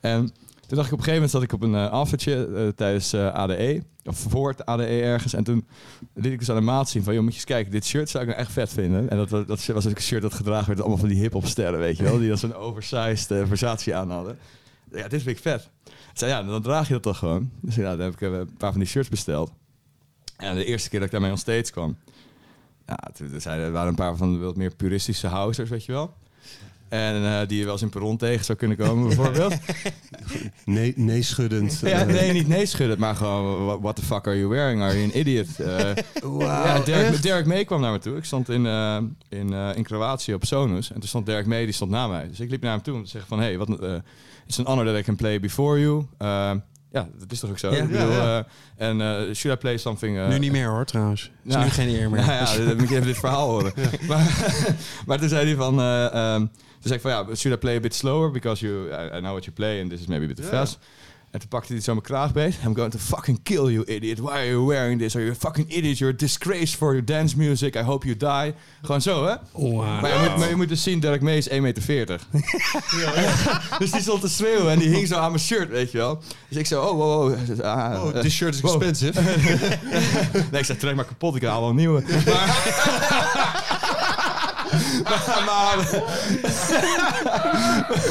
En 0.00 0.32
toen 0.66 0.76
dacht 0.76 0.86
ik 0.86 0.92
op 0.92 0.98
een 0.98 1.04
gegeven 1.04 1.12
moment 1.12 1.30
zat 1.30 1.42
ik 1.42 1.52
op 1.52 1.62
een 1.62 2.54
uh, 2.54 2.68
tijdens 2.68 3.12
eh, 3.12 3.32
ADE, 3.32 3.82
of 4.04 4.18
voor 4.18 4.48
het 4.48 4.66
ADE 4.66 4.86
ergens. 4.86 5.34
En 5.34 5.44
toen 5.44 5.66
liet 6.14 6.32
ik 6.32 6.38
dus 6.38 6.50
aan 6.50 6.56
de 6.56 6.62
maat 6.62 6.88
zien 6.88 7.02
van, 7.02 7.14
joh, 7.14 7.22
moet 7.22 7.32
je 7.32 7.38
eens 7.38 7.48
kijken, 7.48 7.72
dit 7.72 7.84
shirt 7.84 8.08
zou 8.08 8.24
ik 8.24 8.28
nou 8.28 8.40
echt 8.40 8.52
vet 8.52 8.72
vinden. 8.72 9.10
En 9.10 9.16
dat, 9.16 9.28
dat, 9.28 9.46
dat 9.46 9.66
was 9.66 9.86
ook 9.86 9.96
een 9.96 10.02
shirt 10.02 10.22
dat 10.22 10.34
gedragen 10.34 10.66
werd 10.66 10.80
allemaal 10.80 10.98
van 10.98 11.08
die 11.08 11.18
hip-hop 11.18 11.46
sterren, 11.46 11.78
weet 11.78 11.96
je 11.96 12.02
wel, 12.02 12.18
die 12.18 12.28
dan 12.28 12.38
zo'n 12.38 12.54
oversized 12.54 13.46
versatie 13.46 13.94
aan 13.94 14.10
hadden. 14.10 14.38
Ja, 14.90 15.08
dit 15.08 15.22
vind 15.22 15.36
ik 15.36 15.42
vet. 15.42 15.70
Zei, 16.12 16.30
ja, 16.30 16.42
dan 16.42 16.62
draag 16.62 16.86
je 16.86 16.92
dat 16.92 17.02
toch 17.02 17.18
gewoon. 17.18 17.50
Dus 17.60 17.74
ja, 17.74 17.96
dan 17.96 18.00
heb 18.00 18.12
ik 18.12 18.20
een 18.20 18.56
paar 18.56 18.70
van 18.70 18.80
die 18.80 18.88
shirts 18.88 19.08
besteld. 19.08 19.52
En 20.36 20.54
de 20.54 20.64
eerste 20.64 20.88
keer 20.88 20.98
dat 20.98 21.06
ik 21.08 21.14
daarmee 21.14 21.30
on 21.30 21.38
stage 21.38 21.70
kwam, 21.70 21.96
ja, 22.86 22.98
er 23.44 23.72
waren 23.72 23.88
een 23.88 23.94
paar 23.94 24.16
van 24.16 24.32
de 24.32 24.38
wat 24.38 24.56
meer 24.56 24.74
puristische 24.74 25.26
housers, 25.26 25.70
weet 25.70 25.84
je 25.84 25.92
wel. 25.92 26.14
En 26.94 27.24
eh, 27.24 27.48
die 27.48 27.58
je 27.58 27.64
wel 27.64 27.72
eens 27.72 27.82
in 27.82 27.88
perron 27.88 28.16
tegen 28.16 28.44
zou 28.44 28.58
kunnen 28.58 28.76
komen, 28.76 29.06
bijvoorbeeld. 29.06 29.54
nee, 30.64 30.92
nee 30.96 31.22
schuddend. 31.22 31.80
ja, 31.84 32.00
eh, 32.00 32.06
nee, 32.06 32.32
niet 32.32 32.48
nee 32.48 32.66
schudden, 32.66 32.98
maar 32.98 33.14
gewoon, 33.14 33.80
what- 33.80 33.96
the 33.96 34.02
fuck 34.02 34.26
are 34.26 34.36
you 34.36 34.48
wearing? 34.48 34.82
Are 34.82 34.92
you 34.92 35.04
an 35.04 35.18
idiot? 35.18 35.60
Eh, 35.60 35.90
Wauw, 36.22 36.40
ja, 36.40 36.78
Derek, 36.80 37.06
echt? 37.12 37.22
Derek 37.22 37.46
May 37.46 37.64
kwam 37.64 37.80
naar 37.80 37.92
me 37.92 37.98
toe. 37.98 38.16
Ik 38.16 38.24
stond 38.24 38.48
in, 38.48 38.66
in, 39.28 39.52
in 39.52 39.82
Kroatië 39.82 40.34
op 40.34 40.44
Sonus. 40.44 40.88
En 40.92 40.98
toen 41.00 41.08
stond 41.08 41.26
Derek 41.26 41.46
May, 41.46 41.64
die 41.64 41.74
stond 41.74 41.90
na 41.90 42.06
mij. 42.06 42.28
Dus 42.28 42.40
ik 42.40 42.50
liep 42.50 42.62
naar 42.62 42.72
hem 42.72 42.82
toe 42.82 42.94
om 42.94 43.04
te 43.04 43.10
zeggen 43.10 43.28
van... 43.28 43.40
Hey, 43.40 43.58
wat, 43.58 43.68
it's 44.46 44.58
an 44.58 44.66
honor 44.66 44.84
that 44.86 44.96
I 44.96 45.02
can 45.02 45.16
play 45.16 45.40
before 45.40 45.80
you. 45.80 46.06
Ja, 46.94 47.08
dat 47.18 47.32
is 47.32 47.40
toch 47.40 47.50
ook 47.50 47.58
zo? 47.58 47.70
Ja. 47.70 47.82
Ik 47.82 47.90
bedoel, 47.90 48.10
Ja, 48.10 48.38
eh, 48.76 48.88
en 48.88 49.00
eh, 49.00 49.34
should 49.34 49.56
I 49.58 49.60
play 49.60 49.76
something... 49.76 50.18
eh, 50.18 50.28
Nu 50.28 50.38
niet 50.38 50.52
meer 50.52 50.68
hoor, 50.68 50.84
trouwens. 50.84 51.30
Is 51.44 51.56
nu 51.56 51.62
geen 51.70 51.88
eer 51.88 52.10
meer. 52.10 52.20
Nou 52.26 52.32
ja, 52.32 52.64
dan 52.66 52.76
moet 52.76 52.88
je 52.88 52.94
even 52.94 53.06
dit 53.06 53.18
verhaal 53.18 53.48
horen. 53.48 53.72
Maar, 54.08 54.54
maar 55.06 55.18
toen 55.18 55.28
zei 55.28 55.46
hij 55.46 55.54
van... 55.56 55.80
eh, 55.80 56.04
ehm, 56.04 56.38
toen 56.40 56.48
zei 56.80 56.94
ik 56.94 57.00
van 57.00 57.10
ja, 57.10 57.34
should 57.34 57.56
I 57.56 57.60
play 57.60 57.76
a 57.76 57.80
bit 57.80 57.94
slower? 57.94 58.30
Because 58.30 58.66
you, 58.66 58.88
I, 58.90 59.16
I 59.16 59.18
know 59.18 59.30
what 59.30 59.44
you 59.44 59.56
play 59.56 59.80
and 59.80 59.90
this 59.90 60.00
is 60.00 60.06
maybe 60.06 60.24
a 60.24 60.26
bit 60.28 60.36
too 60.36 60.44
Ja. 60.46 60.50
fast. 60.50 60.78
En 61.34 61.40
toen 61.40 61.48
pakte 61.48 61.72
hij 61.72 61.82
zo 61.82 61.92
mijn 61.92 62.04
kraagbeet. 62.04 62.54
I'm 62.64 62.74
going 62.74 62.90
to 62.90 62.98
fucking 62.98 63.42
kill 63.42 63.64
you, 63.64 63.84
idiot. 63.84 64.18
Why 64.18 64.30
are 64.30 64.46
you 64.46 64.66
wearing 64.66 65.00
this? 65.00 65.14
Are 65.14 65.24
you 65.24 65.36
a 65.36 65.38
fucking 65.38 65.72
idiot? 65.72 65.98
You're 65.98 66.14
a 66.14 66.16
disgrace 66.16 66.76
for 66.76 66.92
your 66.92 67.04
dance 67.04 67.36
music. 67.36 67.76
I 67.76 67.82
hope 67.82 68.06
you 68.06 68.16
die. 68.16 68.54
Gewoon 68.82 69.00
zo, 69.00 69.26
hè? 69.26 69.34
Wow. 69.52 70.00
Maar, 70.00 70.12
je 70.12 70.28
moet, 70.28 70.38
maar 70.38 70.48
je 70.48 70.56
moet 70.56 70.68
dus 70.68 70.82
zien, 70.82 71.00
Dirk 71.00 71.20
May 71.20 71.36
is 71.36 71.48
1,40 71.48 71.54
meter. 71.60 72.20
dus 73.78 73.90
die 73.90 74.00
stond 74.00 74.20
te 74.20 74.28
schreeuwen 74.28 74.72
en 74.72 74.78
die 74.78 74.88
hing 74.88 75.06
zo 75.06 75.16
aan 75.16 75.30
mijn 75.30 75.42
shirt, 75.42 75.68
weet 75.68 75.90
je 75.90 75.98
wel. 75.98 76.22
Dus 76.48 76.58
ik 76.58 76.66
zo, 76.66 76.82
oh, 76.82 76.96
wow, 76.96 77.36
wow. 77.46 77.60
Ah, 77.60 78.04
Oh, 78.04 78.14
eh, 78.14 78.20
this 78.20 78.34
shirt 78.34 78.54
is 78.54 78.60
wow. 78.60 78.82
expensive. 78.82 79.20
nee, 80.50 80.60
ik 80.60 80.64
zei, 80.64 80.78
trek 80.78 80.94
maar 80.94 81.04
kapot, 81.04 81.36
ik 81.36 81.42
haal 81.42 81.60
wel 81.60 81.70
een 81.70 81.76
nieuwe. 81.76 82.02
Maar, 82.24 83.73
maar, 85.04 85.76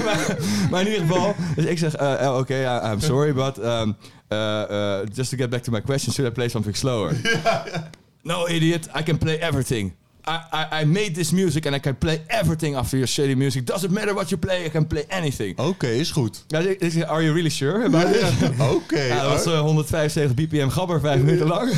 maar, 0.06 0.38
maar 0.72 0.82
in 0.82 0.88
ieder 0.88 1.02
geval, 1.08 1.36
dus 1.56 1.66
ik 1.66 1.78
zeg, 1.78 1.96
eh, 1.96 2.26
eh, 2.26 2.38
oké, 2.38 2.54
I- 2.56 2.92
I'm 2.92 3.00
sorry, 3.02 3.34
but 3.34 3.58
um, 3.58 3.96
uh, 4.30 4.62
uh, 4.72 4.98
just 5.14 5.30
to 5.30 5.38
get 5.38 5.50
back 5.50 5.62
to 5.64 5.72
my 5.72 5.82
question, 5.82 6.14
should 6.14 6.32
I 6.32 6.34
play 6.34 6.50
something 6.50 6.76
slower? 6.78 7.12
No, 8.26 8.48
idiot, 8.48 8.88
I 9.00 9.04
can 9.04 9.18
play 9.18 9.38
everything. 9.38 9.94
I, 10.28 10.40
I, 10.52 10.82
I 10.82 10.86
made 10.86 11.12
this 11.14 11.32
music 11.32 11.66
and 11.66 11.76
I 11.76 11.80
can 11.80 11.98
play 11.98 12.22
everything 12.28 12.76
after 12.76 12.98
your 12.98 13.08
shitty 13.10 13.36
music. 13.36 13.66
Doesn't 13.66 13.92
matter 13.92 14.14
what 14.14 14.30
you 14.30 14.38
play, 14.40 14.66
I 14.66 14.70
can 14.70 14.88
play 14.88 15.04
anything. 15.10 15.60
Oké, 15.60 15.88
is 15.88 16.12
goed. 16.12 16.44
Ja, 16.48 16.60
ik- 16.60 16.80
ik 16.82 16.92
zeg, 16.92 17.04
are 17.04 17.22
you 17.22 17.34
really 17.34 17.50
sure 17.50 17.86
about 17.86 18.14
this? 18.14 18.50
Oké. 18.60 19.02
Ja, 19.02 19.22
dat 19.22 19.32
was 19.32 19.44
hoor. 19.46 19.54
eh, 19.54 19.60
175 19.60 20.34
bpm 20.34 20.70
gabber, 20.70 21.00
vijf 21.00 21.22
minuten 21.22 21.48
lang. 21.48 21.72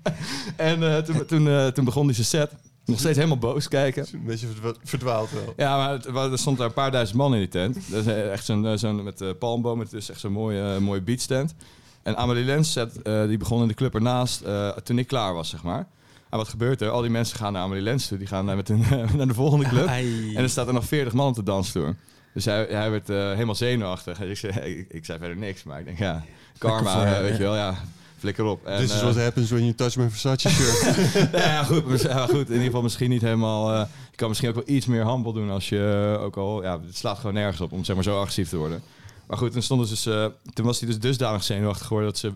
en 0.56 0.82
eh, 0.82 0.98
toen, 0.98 1.26
toen, 1.26 1.48
eh, 1.48 1.66
toen 1.66 1.84
begon 1.84 2.04
hij 2.04 2.14
zijn 2.14 2.26
set. 2.26 2.50
Nog 2.84 2.98
steeds 2.98 3.16
helemaal 3.16 3.38
boos 3.38 3.68
kijken. 3.68 4.06
Een 4.12 4.24
beetje 4.24 4.46
verdwa- 4.46 4.74
verdwaald 4.84 5.30
wel. 5.30 5.52
Ja, 5.56 5.76
maar 5.76 5.90
het, 5.90 6.06
er 6.32 6.38
stond 6.38 6.58
daar 6.58 6.66
een 6.66 6.72
paar 6.72 6.90
duizend 6.90 7.18
man 7.18 7.32
in 7.34 7.38
die 7.38 7.48
tent. 7.48 7.78
Dat 7.90 8.06
is 8.06 8.12
echt 8.12 8.44
zo'n 8.44 8.66
eh, 8.66 8.72
zo'n 8.76 9.02
met 9.02 9.20
eh, 9.20 9.28
palmbomen. 9.38 9.84
Het 9.84 9.94
is 9.94 10.10
echt 10.10 10.20
zo'n 10.20 10.32
mooie, 10.32 10.74
eh, 10.74 10.78
mooie 10.80 11.00
beachtent. 11.02 11.54
En 12.02 12.16
Amelie 12.16 12.44
Lens 12.44 12.76
eh, 12.76 12.86
die 13.26 13.36
begon 13.36 13.62
in 13.62 13.68
de 13.68 13.74
club 13.74 13.94
ernaast 13.94 14.40
eh, 14.40 14.68
toen 14.68 14.98
ik 14.98 15.06
klaar 15.06 15.34
was, 15.34 15.48
zeg 15.48 15.62
maar. 15.62 15.86
En 16.30 16.38
wat 16.38 16.48
gebeurt 16.48 16.80
er? 16.80 16.88
Al 16.90 17.00
die 17.00 17.10
mensen 17.10 17.36
gaan 17.38 17.52
naar 17.52 17.62
Amelie 17.62 17.82
Lens 17.82 18.08
toe. 18.08 18.18
Die 18.18 18.26
gaan 18.26 18.50
eh, 18.50 18.56
met 18.56 18.68
hun, 18.68 18.84
naar 19.16 19.26
de 19.26 19.34
volgende 19.34 19.68
club. 19.68 19.86
Ai. 19.86 20.34
En 20.36 20.42
er 20.42 20.50
staat 20.50 20.66
er 20.66 20.72
nog 20.72 20.84
40 20.84 21.12
man 21.12 21.28
op 21.28 21.34
de 21.34 21.42
dansvloer. 21.42 21.94
Dus 22.34 22.44
hij, 22.44 22.66
hij 22.70 22.90
werd 22.90 23.10
eh, 23.10 23.16
helemaal 23.16 23.54
zenuwachtig. 23.54 24.20
En 24.20 24.30
ik, 24.30 24.36
zei, 24.36 24.52
ik, 24.52 24.86
ik 24.88 25.04
zei 25.04 25.18
verder 25.18 25.36
niks, 25.36 25.62
maar 25.62 25.78
ik 25.78 25.84
denk, 25.84 25.98
ja, 25.98 26.24
karma, 26.58 27.04
eh, 27.14 27.20
weet 27.20 27.28
ja. 27.30 27.36
je 27.36 27.42
wel, 27.42 27.56
ja, 27.56 27.74
flikker 28.22 28.44
op. 28.44 28.66
En, 28.66 28.78
This 28.78 28.90
is 28.90 28.96
eh, 28.96 29.02
what 29.02 29.16
happens 29.16 29.50
when 29.50 29.62
you 29.62 29.74
touch 29.74 29.96
my 29.96 30.10
Versace 30.10 30.48
shirt. 30.48 31.04
ja, 31.32 31.38
ja, 31.38 31.64
goed, 31.64 32.02
ja, 32.02 32.26
goed. 32.26 32.46
In 32.46 32.52
ieder 32.52 32.64
geval 32.64 32.82
misschien 32.82 33.10
niet 33.10 33.22
helemaal... 33.22 33.72
eh, 33.72 33.86
je 34.10 34.16
kan 34.16 34.28
misschien 34.28 34.48
ook 34.48 34.54
wel 34.54 34.76
iets 34.76 34.86
meer 34.86 35.06
humble 35.06 35.32
doen 35.32 35.50
als 35.50 35.68
je 35.68 36.14
eh, 36.16 36.22
ook 36.22 36.36
al... 36.36 36.62
Ja, 36.62 36.80
het 36.86 36.96
slaat 36.96 37.16
gewoon 37.16 37.34
nergens 37.34 37.60
op 37.60 37.72
om 37.72 37.84
zeg 37.84 37.94
maar 37.94 38.04
zo 38.04 38.18
agressief 38.18 38.48
te 38.48 38.56
worden. 38.56 38.82
Maar 39.26 39.38
goed, 39.38 39.52
toen, 39.52 39.62
stonden 39.62 39.86
ze 39.86 39.92
dus, 39.92 40.06
eh, 40.06 40.26
toen 40.52 40.66
was 40.66 40.78
hij 40.78 40.88
dus 40.88 40.98
dusdanig 40.98 41.42
zenuwachtig 41.42 41.86
geworden 41.86 42.10
dat 42.10 42.18
ze 42.18 42.32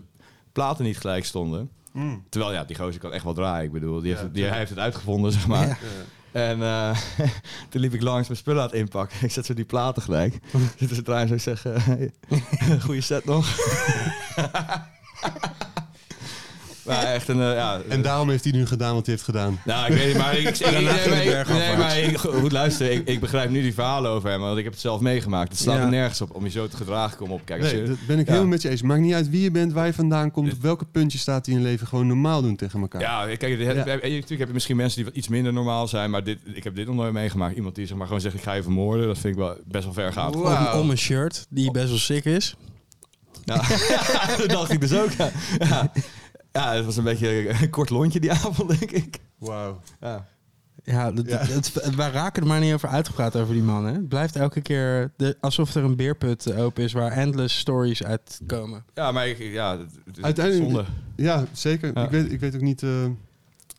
platen 0.51 0.85
niet 0.85 0.97
gelijk 0.97 1.25
stonden. 1.25 1.69
Mm. 1.91 2.23
Terwijl 2.29 2.53
ja, 2.53 2.63
die 2.63 2.75
gozer 2.75 3.01
kan 3.01 3.13
echt 3.13 3.23
wel 3.23 3.33
draaien. 3.33 3.65
Ik 3.65 3.71
bedoel, 3.71 4.01
die 4.01 4.09
heeft, 4.11 4.23
Ja, 4.23 4.27
die, 4.27 4.43
hij 4.43 4.57
heeft 4.57 4.69
het 4.69 4.79
uitgevonden, 4.79 5.31
zeg 5.31 5.47
maar. 5.47 5.67
Ja. 5.67 5.77
En 6.31 6.61
eh, 6.61 6.97
toen 7.69 7.81
liep 7.81 7.93
ik 7.93 8.01
langs 8.01 8.27
mijn 8.27 8.39
spullen 8.39 8.61
aan 8.61 8.67
het 8.67 8.77
inpakken. 8.77 9.17
Ik 9.25 9.31
zet 9.31 9.45
zo 9.45 9.53
die 9.53 9.65
platen 9.65 10.01
gelijk. 10.01 10.39
Zitten 10.77 10.95
ze 10.95 11.01
draaien 11.01 11.27
zo 11.27 11.33
ik 11.33 11.41
zeg, 11.41 11.65
eh, 11.65 12.81
goede 12.81 13.01
set 13.01 13.25
nog. 13.25 13.55
Maar 16.87 17.03
echt 17.03 17.27
een, 17.27 17.41
eh, 17.41 17.53
ja... 17.55 17.81
En 17.89 18.01
daarom 18.01 18.29
heeft 18.29 18.43
hij 18.43 18.53
nu 18.53 18.65
gedaan 18.65 18.93
wat 18.93 19.05
hij 19.05 19.13
heeft 19.15 19.25
gedaan. 19.27 19.59
Nou, 19.65 19.91
ik 19.91 19.97
weet 19.97 20.07
niet, 20.07 20.17
maar 20.17 20.37
ik, 20.37 20.47
ik, 20.47 20.57
ik, 20.57 20.71
Daarna 20.71 20.79
nee, 20.79 21.35
maar 21.35 21.47
nee, 21.57 21.77
maar 21.77 21.97
ik, 21.99 22.17
goed 22.17 22.51
luister, 22.51 22.91
ik, 22.91 23.07
ik 23.07 23.19
begrijp 23.19 23.49
nu 23.49 23.61
die 23.61 23.73
verhalen 23.73 24.11
over 24.11 24.29
hem, 24.29 24.39
want 24.39 24.57
ik 24.57 24.63
heb 24.63 24.73
het 24.73 24.81
zelf 24.81 24.99
meegemaakt. 25.01 25.49
Het 25.49 25.59
slaat 25.59 25.75
Ja. 25.77 25.81
er 25.83 25.89
nergens 25.89 26.21
op 26.21 26.35
om 26.35 26.43
je 26.43 26.49
zo 26.49 26.67
te 26.67 26.77
gedragen. 26.77 27.17
Kom 27.17 27.31
op, 27.31 27.41
kijk. 27.45 27.61
Nee, 27.61 27.75
je- 27.75 27.83
dat 27.87 27.97
ben 28.07 28.19
ik 28.19 28.25
Ja. 28.25 28.31
helemaal 28.31 28.51
met 28.53 28.61
je 28.61 28.69
eens. 28.69 28.81
Maakt 28.81 29.01
niet 29.01 29.13
uit 29.13 29.29
wie 29.29 29.41
je 29.41 29.51
bent, 29.51 29.73
waar 29.73 29.85
je 29.85 29.93
vandaan 29.93 30.31
komt, 30.31 30.53
op 30.53 30.61
welke 30.61 30.85
punt 30.85 31.11
je 31.11 31.17
staat 31.17 31.47
in 31.47 31.53
je 31.53 31.59
leven. 31.59 31.87
Gewoon 31.87 32.07
normaal 32.07 32.41
doen 32.41 32.55
tegen 32.55 32.81
elkaar. 32.81 33.01
Ja, 33.01 33.25
kijk, 33.25 33.41
je- 33.41 33.57
Ja. 33.57 33.71
je- 33.73 33.85
natuurlijk 33.85 34.29
heb 34.29 34.47
je 34.47 34.53
misschien 34.53 34.75
mensen 34.75 34.95
die 34.95 35.05
wat 35.05 35.15
iets 35.15 35.27
minder 35.27 35.53
normaal 35.53 35.87
zijn, 35.87 36.09
maar 36.09 36.23
dit, 36.23 36.37
ik 36.53 36.63
heb 36.63 36.75
dit 36.75 36.85
nog 36.87 36.95
nooit 36.95 37.13
meegemaakt. 37.13 37.55
Iemand 37.55 37.75
die 37.75 37.87
zeg 37.87 37.97
maar 37.97 38.05
gewoon 38.07 38.21
zegt, 38.21 38.35
ik 38.35 38.41
ga 38.41 38.53
je 38.53 38.63
vermoorden, 38.63 39.07
dat 39.07 39.17
vind 39.17 39.33
ik 39.33 39.39
wel 39.39 39.55
best 39.65 39.83
wel 39.83 39.93
ver 39.93 40.13
gaan. 40.13 40.35
Om, 40.35 40.79
om 40.79 40.89
een 40.89 40.97
shirt 40.97 41.45
die 41.49 41.71
best 41.71 41.87
wel 41.89 41.97
sick 41.97 42.25
is. 42.25 42.55
Ja. 43.45 43.55
dat 44.37 44.49
dacht 44.49 44.71
ik 44.71 44.79
dus 44.81 44.93
ook. 44.93 45.09
Ja. 45.59 45.91
Ja. 46.57 46.73
het 46.73 46.85
was 46.85 46.97
een 46.97 47.03
beetje 47.03 47.49
een 47.61 47.69
kort 47.69 47.89
lontje 47.89 48.19
die 48.19 48.31
avond, 48.45 48.79
denk 48.79 48.91
ik. 48.91 49.19
Wauw. 49.37 49.81
Ja. 50.01 50.25
Ja, 50.83 51.11
dat, 51.11 51.27
Ja. 51.29 51.37
Het, 51.37 51.73
het- 51.73 51.95
wij 51.95 52.09
raken 52.11 52.41
er 52.41 52.47
maar 52.47 52.59
niet 52.59 52.73
over 52.73 52.89
uitgepraat 52.89 53.35
over 53.35 53.53
die 53.53 53.63
man. 53.63 53.85
Hè? 53.85 53.91
Het 53.93 54.07
blijft 54.07 54.35
elke 54.35 54.61
keer 54.61 55.13
de, 55.17 55.37
alsof 55.41 55.75
er 55.75 55.83
een 55.83 55.95
beerput 55.95 56.53
open 56.55 56.83
is 56.83 56.93
waar 56.93 57.11
endless 57.11 57.57
stories 57.59 58.03
uitkomen. 58.03 58.83
Ja, 58.93 59.11
maar 59.11 59.27
ik, 59.27 59.37
ja, 59.37 59.77
het, 59.77 59.91
Uiteindelijk- 60.21 60.65
zonde. 60.71 60.85
Ja, 61.15 61.45
zeker. 61.51 61.91
Ja. 61.93 62.03
Ik, 62.03 62.09
weet, 62.09 62.31
ik 62.31 62.39
weet 62.39 62.55
ook 62.55 62.61
niet... 62.61 62.83
eh, 62.83 63.05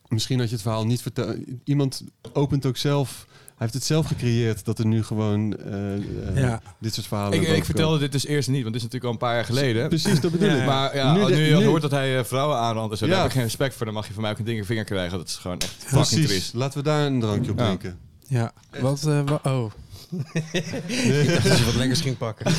misschien 0.07 0.39
had 0.39 0.47
je 0.47 0.53
het 0.53 0.61
verhaal 0.63 0.85
niet 0.85 1.01
verteld. 1.01 1.35
Iemand 1.63 2.03
opent 2.33 2.65
ook 2.65 2.77
zelf... 2.77 3.27
Hij 3.59 3.67
heeft 3.67 3.73
het 3.73 3.83
zelf 3.83 4.05
gecreëerd 4.07 4.65
dat 4.65 4.79
er 4.79 4.85
nu 4.85 5.03
gewoon 5.03 5.55
eh, 5.57 5.93
eh, 5.95 6.01
Ja. 6.35 6.61
dit 6.79 6.93
soort 6.93 7.07
verhalen 7.07 7.41
Ik, 7.41 7.47
ik 7.47 7.65
vertelde 7.65 7.99
dit 7.99 8.11
dus 8.11 8.25
eerst 8.25 8.47
niet, 8.49 8.61
want 8.61 8.73
dit 8.73 8.83
is 8.83 8.89
natuurlijk 8.91 9.03
al 9.03 9.11
een 9.11 9.17
paar 9.27 9.35
jaar 9.35 9.45
geleden. 9.45 9.87
Precies, 9.89 10.19
dat 10.21 10.31
bedoel 10.31 10.47
Ja, 10.47 10.53
ik. 10.53 10.59
ja. 10.59 10.65
Maar 10.65 10.95
ja, 10.95 11.13
Nu 11.13 11.35
nu, 11.35 11.45
je 11.57 11.65
hoort 11.65 11.81
dat 11.81 11.91
hij 11.91 12.17
eh, 12.17 12.23
vrouwen 12.23 12.57
aanrandt 12.57 12.91
en 12.91 12.97
zo, 12.97 13.05
Ja. 13.05 13.11
daar 13.11 13.19
heb 13.21 13.29
ik 13.29 13.35
geen 13.35 13.45
respect 13.45 13.75
voor. 13.75 13.85
Dan 13.85 13.95
mag 13.95 14.07
je 14.07 14.13
van 14.13 14.21
mij 14.21 14.31
ook 14.31 14.37
een 14.39 14.45
ding 14.45 14.65
vinger 14.65 14.83
krijgen. 14.83 15.17
Dat 15.17 15.27
is 15.27 15.35
gewoon 15.35 15.57
echt 15.59 15.71
fucking 15.77 15.91
Precies. 16.07 16.27
triest. 16.27 16.53
Laten 16.53 16.77
we 16.77 16.83
daar 16.83 17.05
een 17.05 17.19
drankje 17.19 17.51
op 17.51 17.57
Ja. 17.59 17.65
drinken. 17.65 17.97
Ja, 18.27 18.51
wat... 18.79 19.03
eh, 19.07 19.21
wa- 19.25 19.39
oh. 19.51 19.71
ik 20.51 21.27
dacht 21.33 21.47
dat 21.47 21.57
je 21.57 21.65
wat 21.65 21.75
lekkers 21.75 22.01
ging 22.01 22.17
pakken. 22.17 22.51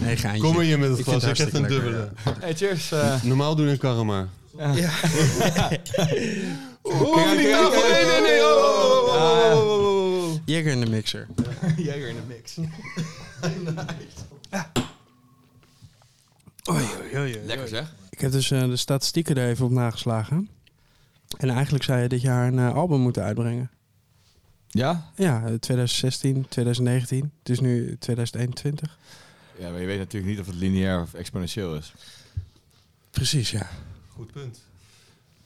nee, 0.00 0.16
geintje. 0.16 0.40
Kom 0.42 0.54
maar 0.54 0.64
hier 0.64 0.78
met 0.78 0.90
het 0.90 1.00
glas. 1.02 1.22
Ik 1.24 1.28
het 1.36 1.38
heb 1.38 1.54
een 1.62 1.68
dubbele. 1.68 2.08
Hey, 2.40 2.54
cheers. 2.54 2.92
eh. 2.92 3.22
Normaal 3.22 3.54
doen 3.56 3.68
in 3.68 3.78
karma. 3.78 4.28
ja. 4.58 4.72
Ja. 4.74 4.90
Kijk, 6.88 7.36
kijk. 7.36 7.92
Nee, 7.92 8.04
nee, 8.04 8.20
nee. 8.20 8.40
Oh, 8.40 8.48
oh, 8.48 8.82
oh, 8.84 9.08
oh, 9.08 9.14
Ah. 9.14 9.56
oh, 9.56 9.68
oh, 9.68 10.26
oh. 10.26 10.46
In 10.46 10.80
de 10.80 10.90
mixer. 10.90 11.26
Jäger 11.86 12.08
in 12.08 12.14
de 12.16 12.22
mix. 12.26 12.56
Oei, 16.70 16.84
oei, 17.00 17.16
oei, 17.18 17.34
oei. 17.36 17.46
Lekker 17.46 17.68
zeg. 17.68 17.94
Ik 18.10 18.20
heb 18.20 18.32
dus 18.32 18.50
eh, 18.50 18.60
de 18.60 18.76
statistieken 18.76 19.36
er 19.36 19.48
even 19.48 19.64
op 19.64 19.70
nageslagen. 19.70 20.48
En 21.38 21.50
eigenlijk 21.50 21.84
zou 21.84 22.00
je 22.00 22.08
dit 22.08 22.20
jaar 22.20 22.46
een 22.46 22.58
eh, 22.58 22.74
album 22.74 23.00
moeten 23.00 23.22
uitbrengen. 23.22 23.70
Ja? 24.68 25.10
Ja, 25.16 25.44
eh, 25.46 25.54
2016, 25.54 26.46
2019. 26.48 27.32
Het 27.38 27.48
is 27.48 27.60
nu 27.60 27.96
2021. 27.98 28.98
Ja, 29.58 29.70
maar 29.70 29.80
je 29.80 29.86
weet 29.86 29.98
natuurlijk 29.98 30.30
niet 30.32 30.40
of 30.40 30.46
het 30.46 30.54
lineair 30.54 31.00
of 31.00 31.14
exponentieel 31.14 31.76
is. 31.76 31.92
Precies, 33.10 33.50
ja. 33.50 33.68
Goed 34.08 34.32
punt. 34.32 34.58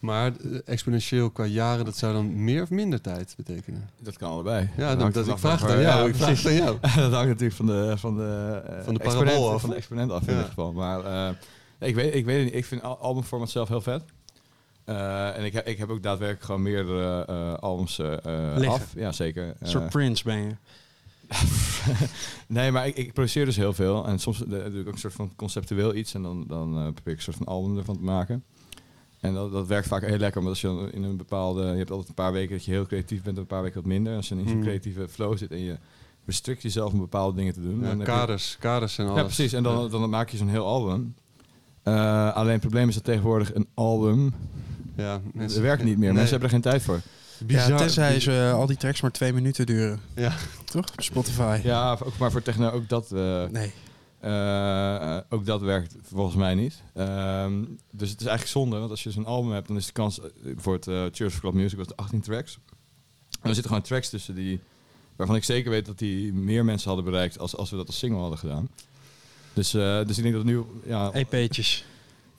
Maar 0.01 0.33
eh, 0.37 0.59
exponentieel 0.65 1.31
qua 1.31 1.45
jaren, 1.45 1.85
dat 1.85 1.97
zou 1.97 2.13
dan 2.13 2.45
meer 2.45 2.63
of 2.63 2.71
minder 2.71 3.01
tijd 3.01 3.35
betekenen? 3.37 3.91
Dat 3.99 4.17
kan 4.17 4.31
allebei. 4.31 4.71
Ja, 4.77 4.97
Dat 4.97 5.13
dat, 5.15 5.29
ik 5.29 5.39
vraag 5.39 5.61
het 5.61 5.71
aan 5.71 5.81
jou. 5.81 6.03
Ja, 6.03 6.09
ik 6.09 6.15
vraag 6.15 6.47
aan 6.47 6.55
jou. 6.55 6.79
dat 6.81 7.13
hangt 7.13 7.29
natuurlijk 7.29 7.53
van 7.55 7.67
de, 7.67 7.95
van 7.97 8.17
de, 8.17 8.61
eh, 8.67 8.85
Van 8.85 8.95
de 8.95 9.01
exponent- 9.01 9.29
parabool 9.31 9.53
af. 9.53 9.61
Van 9.61 9.71
de 9.71 9.77
exponent 9.77 10.11
af 10.11 10.23
in 10.23 10.29
ieder 10.29 10.45
geval. 10.45 10.73
Maar 10.73 11.05
eh, 11.05 11.89
ik, 11.89 11.95
weet, 11.95 12.15
ik 12.15 12.25
weet 12.25 12.37
het 12.37 12.45
niet. 12.45 12.55
Ik 12.55 12.65
vind 12.65 12.83
al- 12.83 12.99
albumformat 12.99 13.51
zelf 13.51 13.69
heel 13.69 13.81
vet. 13.81 14.03
En 14.85 15.45
ik, 15.45 15.55
ik 15.55 15.79
heb 15.79 15.91
ook 15.91 16.03
daadwerkelijk 16.03 16.45
gewoon 16.45 16.63
meerdere 16.63 17.25
albums 17.59 18.01
af. 18.01 18.93
Ja, 18.95 19.13
zeker. 19.13 19.55
Een 19.59 19.69
soort 19.69 19.89
Prince 19.91 20.25
ben 20.25 20.39
je. 20.39 20.55
nee, 22.47 22.71
maar 22.73 22.87
ik, 22.87 22.97
ik 22.97 23.13
produceer 23.13 23.45
dus 23.45 23.57
heel 23.57 23.73
veel. 23.73 24.07
En 24.07 24.19
soms 24.19 24.39
doe 24.39 24.59
ik 24.59 24.87
ook 24.89 24.93
een 24.93 24.99
soort 24.99 25.13
van 25.15 25.33
conceptueel 25.37 25.95
iets. 25.95 26.15
En 26.15 26.23
dan, 26.23 26.45
dan 26.47 26.71
probeer 26.73 27.13
ik 27.13 27.17
een 27.19 27.23
soort 27.23 27.37
van 27.37 27.47
album 27.47 27.79
ervan 27.79 27.97
te 27.97 28.03
maken. 28.03 28.45
En 29.21 29.35
dat, 29.35 29.53
dat 29.53 29.67
werkt 29.67 29.87
vaak 29.87 30.05
heel 30.07 30.19
lekker. 30.19 30.41
Maar 30.41 30.51
als 30.51 30.61
je 30.61 30.89
in 30.93 31.03
een 31.03 31.17
bepaalde... 31.17 31.63
Je 31.63 31.77
hebt 31.77 31.91
altijd 31.91 32.09
een 32.09 32.15
paar 32.15 32.33
weken 32.33 32.57
dat 32.57 32.65
je 32.65 32.71
heel 32.71 32.87
creatief 32.87 33.23
bent. 33.23 33.37
En 33.37 33.41
een 33.43 33.49
paar 33.49 33.63
weken 33.63 33.77
wat 33.77 33.87
minder. 33.87 34.17
Als 34.17 34.29
je 34.29 34.35
in 34.35 34.49
zo'n 34.49 34.57
Mm. 34.57 34.63
creatieve 34.63 35.09
flow 35.09 35.39
zit. 35.39 35.51
En 35.51 35.59
je 35.61 35.77
restrict 36.27 36.63
jezelf 36.63 36.93
om 36.93 36.99
bepaalde 36.99 37.37
dingen 37.37 37.53
te 37.53 37.61
doen. 37.63 37.75
Ja, 37.75 37.81
dan 37.81 37.89
heb 37.89 37.99
je- 37.99 38.05
kaders, 38.05 38.57
kaders 38.61 38.99
en 38.99 39.05
alles. 39.07 39.17
ja, 39.19 39.25
precies. 39.25 39.53
En 39.53 39.63
dan, 39.63 39.91
dan 39.91 40.11
maak 40.11 40.29
je 40.29 40.37
zo'n 40.37 40.49
heel 40.49 40.67
album. 40.67 41.15
Eh, 41.83 42.35
alleen 42.35 42.53
het 42.53 42.61
probleem 42.61 42.89
is 42.89 42.95
dat 42.95 43.05
tegenwoordig 43.05 43.55
een 43.55 43.67
album... 43.75 44.35
Ja, 44.97 45.21
Het 45.37 45.59
werkt 45.61 45.85
niet 45.85 45.99
meer. 45.99 46.09
Nee. 46.13 46.13
Mensen 46.17 46.31
hebben 46.31 46.49
er 46.49 46.55
geen 46.55 46.71
tijd 46.73 46.83
voor. 46.83 47.01
Bizar. 47.47 47.69
Ja, 47.69 47.77
tenzij 47.77 48.21
ze 48.21 48.33
eh, 48.33 48.53
al 48.55 48.67
die 48.67 48.77
tracks 48.77 49.01
maar 49.01 49.11
twee 49.11 49.33
minuten 49.33 49.67
duren. 49.67 50.01
Ja. 50.15 50.33
Toch? 50.65 50.85
Op 50.93 51.01
Spotify. 51.03 51.61
Ja, 51.63 51.99
ook 52.05 52.19
maar 52.19 52.31
voor 52.31 52.43
techno 52.43 52.71
ook 52.71 52.89
dat... 52.89 53.13
eh, 53.13 53.45
Nee. 53.51 53.73
Eh, 54.21 55.17
ook 55.29 55.47
dat 55.47 55.61
werkt 55.61 55.95
volgens 56.03 56.37
mij 56.37 56.55
niet. 56.55 56.83
Ehm, 56.95 57.65
dus 57.91 58.11
het 58.11 58.21
is 58.21 58.27
eigenlijk 58.27 58.47
zonde, 58.47 58.79
want 58.79 58.91
als 58.91 59.03
je 59.03 59.11
zo'n 59.11 59.27
album 59.27 59.53
hebt, 59.53 59.69
dan 59.69 59.77
is 59.77 59.87
de 59.87 59.93
kans 59.93 60.21
eh, 60.21 60.27
voor 60.57 60.73
het 60.73 60.89
eh 60.89 61.05
Cheers 61.13 61.33
for 61.33 61.41
Club 61.41 61.55
Music 61.55 61.79
was 61.79 61.87
het 61.87 61.97
18 61.97 62.21
tracks. 62.21 62.59
En 63.31 63.49
er 63.49 63.55
zitten 63.55 63.65
gewoon 63.65 63.83
tracks 63.83 64.09
tussen 64.09 64.35
die, 64.35 64.61
waarvan 65.17 65.37
ik 65.37 65.45
zeker 65.45 65.71
weet 65.71 65.87
dat 65.87 65.99
die 65.99 66.33
meer 66.33 66.65
mensen 66.65 66.89
hadden 66.89 67.11
bereikt 67.11 67.39
als, 67.39 67.57
als 67.57 67.71
we 67.71 67.77
dat 67.77 67.87
als 67.87 67.99
single 67.99 68.21
hadden 68.21 68.39
gedaan. 68.39 68.69
Dus, 69.53 69.71
dus 69.71 70.17
ik 70.17 70.23
denk 70.23 70.35
dat 70.35 70.45
nu, 70.45 70.63
ja, 70.85 71.13
EP'tjes. 71.13 71.85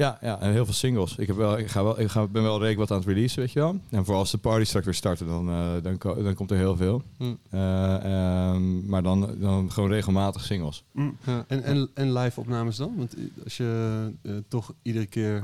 Ja, 0.02 0.18
ja, 0.22 0.40
en 0.40 0.52
heel 0.52 0.66
veel 0.66 0.74
singles. 0.74 1.16
Ik, 1.16 1.28
heb 1.28 1.36
wel, 1.36 1.58
ik, 1.58 1.68
ga 1.68 1.84
wel, 1.84 2.00
ik 2.00 2.08
ga, 2.08 2.28
ben 2.28 2.44
wel 2.44 2.54
redelijk 2.54 2.78
wat 2.80 2.92
aan 2.92 2.98
het 2.98 3.08
releasen, 3.08 3.40
weet 3.40 3.52
je 3.52 3.60
wel. 3.60 3.80
En 3.90 4.04
vooral 4.04 4.20
als 4.22 4.32
de 4.32 4.38
party 4.38 4.64
straks 4.66 4.86
weer 4.86 4.94
starten, 4.94 5.28
dan, 5.28 5.50
eh, 5.50 5.72
dan, 5.84 5.98
ko- 5.98 6.24
dan 6.24 6.34
komt 6.34 6.52
er 6.52 6.58
heel 6.58 6.76
veel. 6.76 7.02
Hm. 7.18 7.24
Eh, 7.50 8.04
ehm, 8.04 8.86
maar 8.86 9.04
dan, 9.04 9.36
dan 9.40 9.72
gewoon 9.72 9.90
regelmatig 9.90 10.44
singles. 10.44 10.84
Mm. 10.92 11.18
Ja. 11.26 11.46
En, 11.48 11.64
en, 11.64 11.90
en 11.94 12.14
live 12.14 12.40
opnames 12.40 12.76
dan? 12.78 12.94
Want 12.98 13.16
als 13.44 13.58
je 13.58 14.12
eh, 14.22 14.32
toch 14.48 14.74
iedere 14.82 15.06
keer 15.06 15.44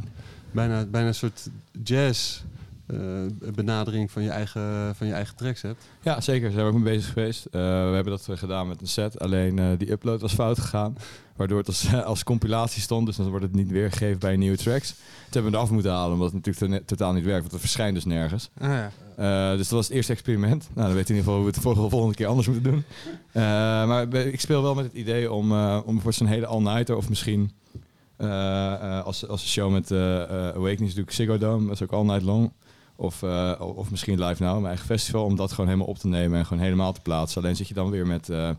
bijna, 0.51 0.85
bijna 0.85 1.07
een 1.07 1.15
soort 1.15 1.49
jazz 1.83 2.41
benadering 3.55 4.11
van 4.11 4.23
je, 4.23 4.29
eigen, 4.29 4.95
van 4.95 5.07
je 5.07 5.13
eigen 5.13 5.35
tracks 5.35 5.61
hebt. 5.61 5.85
Ja, 6.01 6.21
zeker. 6.21 6.41
Daar 6.41 6.51
zijn 6.51 6.65
we 6.65 6.71
ook 6.71 6.79
mee 6.83 6.93
bezig 6.95 7.13
geweest. 7.13 7.45
Eh, 7.45 7.51
we 7.61 7.93
hebben 7.93 8.05
dat 8.05 8.27
eh, 8.29 8.37
gedaan 8.37 8.67
met 8.67 8.81
een 8.81 8.87
set. 8.87 9.19
Alleen 9.19 9.59
eh, 9.59 9.65
die 9.77 9.91
upload 9.91 10.21
was 10.21 10.33
fout 10.33 10.59
gegaan. 10.59 10.95
Waardoor 11.35 11.57
het 11.57 11.67
als, 11.67 11.93
als 12.03 12.23
compilatie 12.23 12.81
stond. 12.81 13.05
Dus 13.05 13.15
dan 13.15 13.29
wordt 13.29 13.45
het 13.45 13.55
niet 13.55 13.71
weergegeven 13.71 14.19
bij 14.19 14.35
nieuwe 14.37 14.57
tracks. 14.57 14.87
Toen 14.89 14.97
hebben 15.29 15.51
we 15.51 15.57
het 15.57 15.65
af 15.67 15.71
moeten 15.73 15.91
halen. 15.91 16.13
Omdat 16.13 16.31
het 16.33 16.45
natuurlijk 16.45 16.73
to- 16.75 16.95
totaal 16.95 17.13
niet 17.13 17.23
werkt. 17.23 17.39
Want 17.39 17.51
het 17.51 17.61
verschijnt 17.61 17.93
dus 17.95 18.05
nergens. 18.05 18.49
Ah, 18.57 18.69
ja. 18.69 18.91
Eh, 19.15 19.49
dus 19.57 19.67
dat 19.67 19.77
was 19.77 19.87
het 19.87 19.95
eerste 19.95 20.11
experiment. 20.11 20.69
Nou, 20.73 20.87
dan 20.87 20.95
weet 20.95 21.07
je 21.07 21.13
in 21.13 21.19
ieder 21.19 21.31
geval 21.33 21.33
hoe 21.35 21.43
we 21.43 21.69
het 21.69 21.83
de 21.83 21.89
volgende, 21.89 22.15
keer 22.15 22.27
anders 22.27 22.47
moeten 22.47 22.71
doen. 22.71 22.83
Eh, 23.31 23.41
maar 23.87 24.13
ik 24.13 24.39
speel 24.39 24.61
wel 24.61 24.75
met 24.75 24.85
het 24.85 24.93
idee 24.93 25.31
om, 25.31 25.51
eh, 25.51 25.79
om 25.85 26.01
voor 26.01 26.13
zo'n 26.13 26.27
hele 26.27 26.45
all-nighter 26.45 26.95
of 26.95 27.09
misschien 27.09 27.51
eh, 28.17 28.73
eh, 28.73 29.05
als, 29.05 29.27
als 29.27 29.41
een 29.41 29.47
show 29.47 29.71
met 29.71 29.91
eh 29.91 30.23
eh, 30.23 30.55
Awakenings 30.55 30.93
doe 30.93 31.03
ik 31.03 31.11
Ziggo 31.11 31.37
Dome, 31.37 31.63
dat 31.65 31.73
is 31.73 31.83
ook 31.83 31.91
all 31.91 32.03
night 32.05 32.21
long. 32.23 32.51
Of, 32.99 33.23
eh, 33.23 33.53
of 33.59 33.89
misschien 33.91 34.23
Live 34.25 34.43
Now, 34.43 34.53
mijn 34.53 34.65
eigen 34.65 34.85
festival, 34.85 35.23
om 35.23 35.35
dat 35.35 35.49
gewoon 35.51 35.65
helemaal 35.65 35.87
op 35.87 35.97
te 35.97 36.07
nemen 36.07 36.39
en 36.39 36.45
gewoon 36.45 36.63
helemaal 36.63 36.93
te 36.93 37.01
plaatsen. 37.01 37.41
Alleen 37.41 37.55
zit 37.55 37.67
je 37.67 37.73
dan 37.73 37.89
weer 37.89 38.07
met 38.07 38.29
eh, 38.29 38.49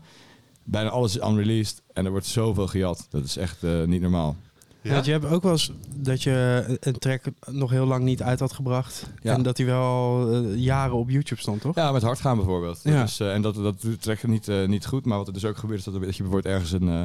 bijna 0.63 0.89
alles 0.89 1.15
is 1.17 1.27
unreleased 1.27 1.81
en 1.93 2.05
er 2.05 2.11
wordt 2.11 2.25
zoveel 2.25 2.67
gejat. 2.67 3.07
Dat 3.09 3.23
is 3.23 3.37
echt 3.37 3.63
eh, 3.63 3.83
niet 3.83 4.01
normaal. 4.01 4.35
Ja. 4.81 4.93
Want 4.93 5.05
je 5.05 5.11
hebt 5.11 5.25
ook 5.25 5.43
wel 5.43 5.51
eens 5.51 5.71
dat 5.95 6.23
je 6.23 6.77
een 6.79 6.97
track 6.99 7.21
nog 7.51 7.69
heel 7.69 7.85
lang 7.85 8.03
niet 8.03 8.21
uit 8.21 8.39
had 8.39 8.53
gebracht. 8.53 9.07
Ja. 9.21 9.33
En 9.33 9.41
dat 9.43 9.57
hij 9.57 9.65
wel 9.65 10.33
jaren 10.43 10.95
op 10.95 11.09
YouTube 11.09 11.41
stond, 11.41 11.61
toch? 11.61 11.75
Ja, 11.75 11.91
met 11.91 12.01
hard 12.01 12.19
gaan 12.19 12.35
bijvoorbeeld. 12.37 12.83
Dat 12.83 12.93
Ja. 12.93 13.03
is, 13.03 13.19
en 13.19 13.41
dat, 13.41 13.55
dat 13.55 13.85
trekt 13.99 14.27
niet, 14.27 14.47
eh, 14.47 14.67
niet 14.67 14.85
goed. 14.85 15.05
Maar 15.05 15.17
wat 15.17 15.27
er 15.27 15.33
dus 15.33 15.45
ook 15.45 15.57
gebeurt 15.57 15.79
is 15.79 15.85
dat, 15.85 15.93
er- 15.93 15.99
dat 16.01 16.15
je 16.15 16.23
bijvoorbeeld 16.23 16.53
ergens 16.53 16.71
een, 16.71 16.89
eh, 16.89 17.03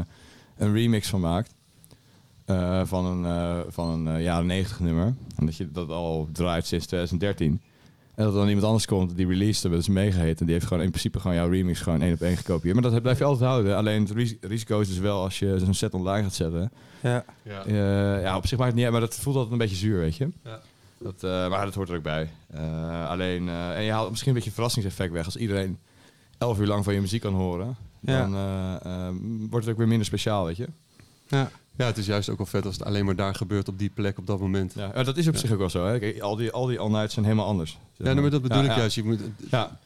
een 0.56 0.72
remix 0.72 1.08
van 1.08 1.20
maakt. 1.20 1.53
Eh, 2.44 2.80
van 2.84 3.04
een, 3.04 3.24
eh, 3.24 3.60
van 3.68 3.90
een 3.90 4.16
eh, 4.16 4.22
jaren 4.22 4.46
90 4.46 4.80
nummer. 4.80 5.14
En 5.36 5.46
dat 5.46 5.56
je 5.56 5.70
dat 5.70 5.88
al 5.88 6.28
draait 6.32 6.66
sinds 6.66 6.86
2013. 6.86 7.60
En 8.14 8.24
dat 8.24 8.32
er 8.32 8.38
dan 8.38 8.48
iemand 8.48 8.66
anders 8.66 8.86
komt 8.86 9.16
die 9.16 9.26
released 9.26 9.62
hebben, 9.62 9.80
dat 9.80 9.88
is 9.88 9.94
meegeheten. 9.94 10.38
En 10.38 10.44
die 10.44 10.54
heeft 10.54 10.66
gewoon 10.66 10.82
in 10.82 10.88
principe 10.90 11.20
gewoon 11.20 11.36
jouw 11.36 11.48
remix 11.48 11.80
gewoon 11.80 12.02
één 12.02 12.12
op 12.14 12.20
één 12.20 12.36
gekopieerd. 12.36 12.74
Maar 12.80 12.90
dat 12.90 13.02
blijf 13.02 13.18
je 13.18 13.24
altijd 13.24 13.50
houden. 13.50 13.76
Alleen 13.76 14.00
het 14.02 14.10
ris- 14.10 14.34
risico 14.40 14.80
is 14.80 14.88
dus 14.88 14.98
wel 14.98 15.22
als 15.22 15.38
je 15.38 15.58
zo'n 15.58 15.74
set 15.74 15.94
online 15.94 16.22
gaat 16.22 16.34
zetten. 16.34 16.72
Ja. 17.00 17.24
Ja. 17.42 17.64
Eh, 17.64 18.22
ja, 18.22 18.36
op 18.36 18.46
zich 18.46 18.56
maakt 18.58 18.68
het 18.70 18.74
niet 18.76 18.84
uit, 18.84 18.92
maar 18.92 19.02
dat 19.02 19.14
voelt 19.14 19.34
altijd 19.36 19.52
een 19.52 19.58
beetje 19.60 19.76
zuur, 19.76 19.98
weet 19.98 20.16
je. 20.16 20.28
Ja. 20.44 20.60
Dat, 20.98 21.22
eh, 21.24 21.48
maar 21.50 21.64
dat 21.64 21.74
hoort 21.74 21.88
er 21.88 21.96
ook 21.96 22.02
bij. 22.02 22.30
Eh, 22.50 23.08
alleen, 23.08 23.48
eh, 23.48 23.76
en 23.76 23.82
je 23.82 23.90
haalt 23.92 24.08
misschien 24.10 24.30
een 24.30 24.36
beetje 24.36 24.50
verrassingseffect 24.52 25.12
weg. 25.12 25.24
Als 25.24 25.36
iedereen 25.36 25.78
elf 26.38 26.60
uur 26.60 26.66
lang 26.66 26.84
van 26.84 26.94
je 26.94 27.00
muziek 27.00 27.20
kan 27.20 27.34
horen, 27.34 27.76
Ja. 28.00 28.18
dan 28.18 28.34
eh, 28.34 28.74
eh, 29.06 29.14
wordt 29.50 29.64
het 29.64 29.68
ook 29.74 29.78
weer 29.78 29.88
minder 29.88 30.06
speciaal, 30.06 30.44
weet 30.44 30.56
je. 30.56 30.68
Ja. 31.28 31.50
Ja, 31.76 31.86
het 31.86 31.98
is 31.98 32.06
juist 32.06 32.28
ook 32.28 32.36
wel 32.38 32.46
vet 32.46 32.64
als 32.66 32.74
het 32.78 32.84
alleen 32.86 33.04
maar 33.04 33.16
daar 33.16 33.34
gebeurt 33.34 33.68
op 33.68 33.78
die 33.78 33.90
plek 33.90 34.18
op 34.18 34.26
dat 34.26 34.40
moment. 34.40 34.72
Ja, 34.76 34.90
maar 34.94 35.04
dat 35.04 35.16
is 35.16 35.28
op 35.28 35.34
Ja. 35.34 35.40
zich 35.40 35.52
ook 35.52 35.58
wel 35.58 35.70
zo. 35.70 35.86
Hè. 35.86 36.14
Al 36.22 36.36
die, 36.36 36.50
al 36.52 36.66
die 36.66 36.78
all-nights 36.78 37.12
zijn 37.14 37.24
helemaal 37.24 37.46
anders. 37.46 37.70
zeg 37.70 37.80
Ja, 37.96 38.04
nou, 38.04 38.20
maar 38.20 38.30
dat 38.30 38.42
bedoel 38.42 38.58
Ja, 38.58 38.64
ik 38.64 38.70
ja. 38.70 38.76
juist. 38.76 38.94
Je 38.96 39.04
moet 39.04 39.20
Ja. 39.50 39.78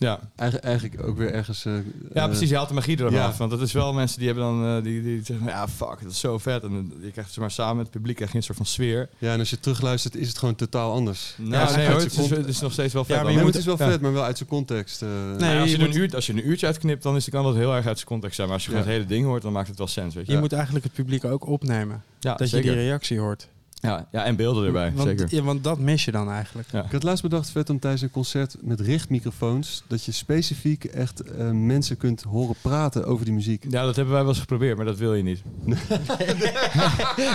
Ja. 0.00 0.20
eigen- 0.36 0.62
eigenlijk 0.62 1.06
ook 1.06 1.16
weer 1.16 1.32
ergens... 1.32 1.64
eh, 1.64 1.72
ja, 1.72 1.80
eh, 2.22 2.24
precies. 2.24 2.48
Je 2.48 2.56
haalt 2.56 2.68
de 2.68 2.74
magie 2.74 2.98
eraf. 3.00 3.12
ja. 3.12 3.32
Want 3.38 3.50
dat 3.50 3.60
is 3.60 3.72
wel 3.72 3.92
mensen 3.92 4.18
die 4.18 4.26
hebben 4.26 4.44
dan, 4.44 4.76
eh, 4.76 4.82
die, 4.82 5.02
die 5.02 5.24
zeggen, 5.24 5.46
ja, 5.46 5.68
fuck, 5.68 5.98
dat 6.02 6.10
is 6.10 6.20
zo 6.20 6.38
vet. 6.38 6.62
En 6.62 6.92
je 7.02 7.10
krijgt 7.10 7.30
zeg 7.30 7.38
maar 7.38 7.50
samen 7.50 7.76
met 7.76 7.84
het 7.86 7.94
publiek 7.94 8.18
je 8.18 8.26
een 8.32 8.42
soort 8.42 8.56
van 8.56 8.66
sfeer. 8.66 9.08
Ja, 9.18 9.32
en 9.32 9.38
als 9.38 9.50
je 9.50 9.60
terugluistert 9.60 10.16
is 10.16 10.28
het 10.28 10.38
gewoon 10.38 10.54
totaal 10.54 10.92
anders. 10.92 11.34
Nou, 11.36 11.50
Ja, 11.70 11.76
nee 11.76 11.86
hoor, 11.86 12.00
het 12.00 12.18
is, 12.18 12.30
het 12.30 12.46
is 12.46 12.60
nog 12.60 12.72
steeds 12.72 12.92
wel 12.94 13.04
vet. 13.04 13.16
Ja, 13.16 13.22
maar 13.22 13.30
je 13.30 13.36
Nee, 13.36 13.44
moet- 13.46 13.54
het 13.54 13.62
is 13.66 13.68
wel 13.76 13.78
ja. 13.86 13.90
vet, 13.92 14.00
maar 14.00 14.12
wel 14.12 14.24
uit 14.24 14.36
zijn 14.36 14.48
context. 14.48 15.02
eh. 15.02 15.08
Nee, 15.08 15.16
Nou 15.38 15.60
als, 15.60 15.70
je 15.70 15.78
je 15.78 15.84
moet- 15.84 15.94
een 15.94 16.00
uur, 16.00 16.14
als 16.14 16.26
je 16.26 16.32
een 16.32 16.48
uurtje 16.48 16.66
uitknipt, 16.66 17.02
dan 17.02 17.16
is, 17.16 17.28
kan 17.28 17.44
dat 17.44 17.54
heel 17.54 17.74
erg 17.74 17.86
uit 17.86 17.96
zijn 17.96 18.08
context 18.08 18.36
zijn. 18.36 18.46
Maar 18.46 18.56
als 18.56 18.64
je 18.66 18.70
gewoon 18.72 18.86
Ja. 18.86 18.92
het 18.92 19.00
hele 19.00 19.14
ding 19.14 19.26
hoort, 19.26 19.42
dan 19.42 19.52
maakt 19.52 19.68
het 19.68 19.78
wel 19.78 19.86
sens. 19.86 20.14
Weet 20.14 20.26
je, 20.26 20.32
Je 20.32 20.38
moet 20.38 20.52
eigenlijk 20.52 20.84
het 20.84 20.92
publiek 20.94 21.24
ook 21.24 21.46
opnemen. 21.46 22.02
ja, 22.20 22.34
dat 22.34 22.48
zeker. 22.48 22.70
je 22.70 22.76
die 22.76 22.84
reactie 22.86 23.18
hoort. 23.18 23.48
Ja, 23.80 24.06
ja, 24.12 24.24
en 24.24 24.36
beelden 24.36 24.66
erbij, 24.66 24.92
want, 24.94 25.08
zeker. 25.08 25.26
Ja, 25.30 25.42
want 25.42 25.64
dat 25.64 25.78
mis 25.78 26.04
je 26.04 26.10
dan 26.10 26.30
eigenlijk. 26.30 26.68
Ja. 26.72 26.84
Ik 26.84 26.92
had 26.92 27.02
laatst 27.02 27.22
bedacht, 27.22 27.50
vet 27.50 27.70
om 27.70 27.78
tijdens 27.78 28.02
een 28.02 28.10
concert 28.10 28.56
met 28.60 28.80
richtmicrofoons, 28.80 29.82
dat 29.86 30.04
je 30.04 30.12
specifiek 30.12 30.84
echt 30.84 31.20
eh, 31.22 31.50
mensen 31.50 31.96
kunt 31.96 32.22
horen 32.22 32.54
praten 32.62 33.06
over 33.06 33.24
die 33.24 33.34
muziek. 33.34 33.64
Ja, 33.68 33.84
dat 33.84 33.96
hebben 33.96 34.14
wij 34.14 34.22
wel 34.22 34.30
eens 34.32 34.40
geprobeerd, 34.40 34.76
maar 34.76 34.86
dat 34.86 34.98
wil 34.98 35.14
je 35.14 35.22
niet. 35.22 35.42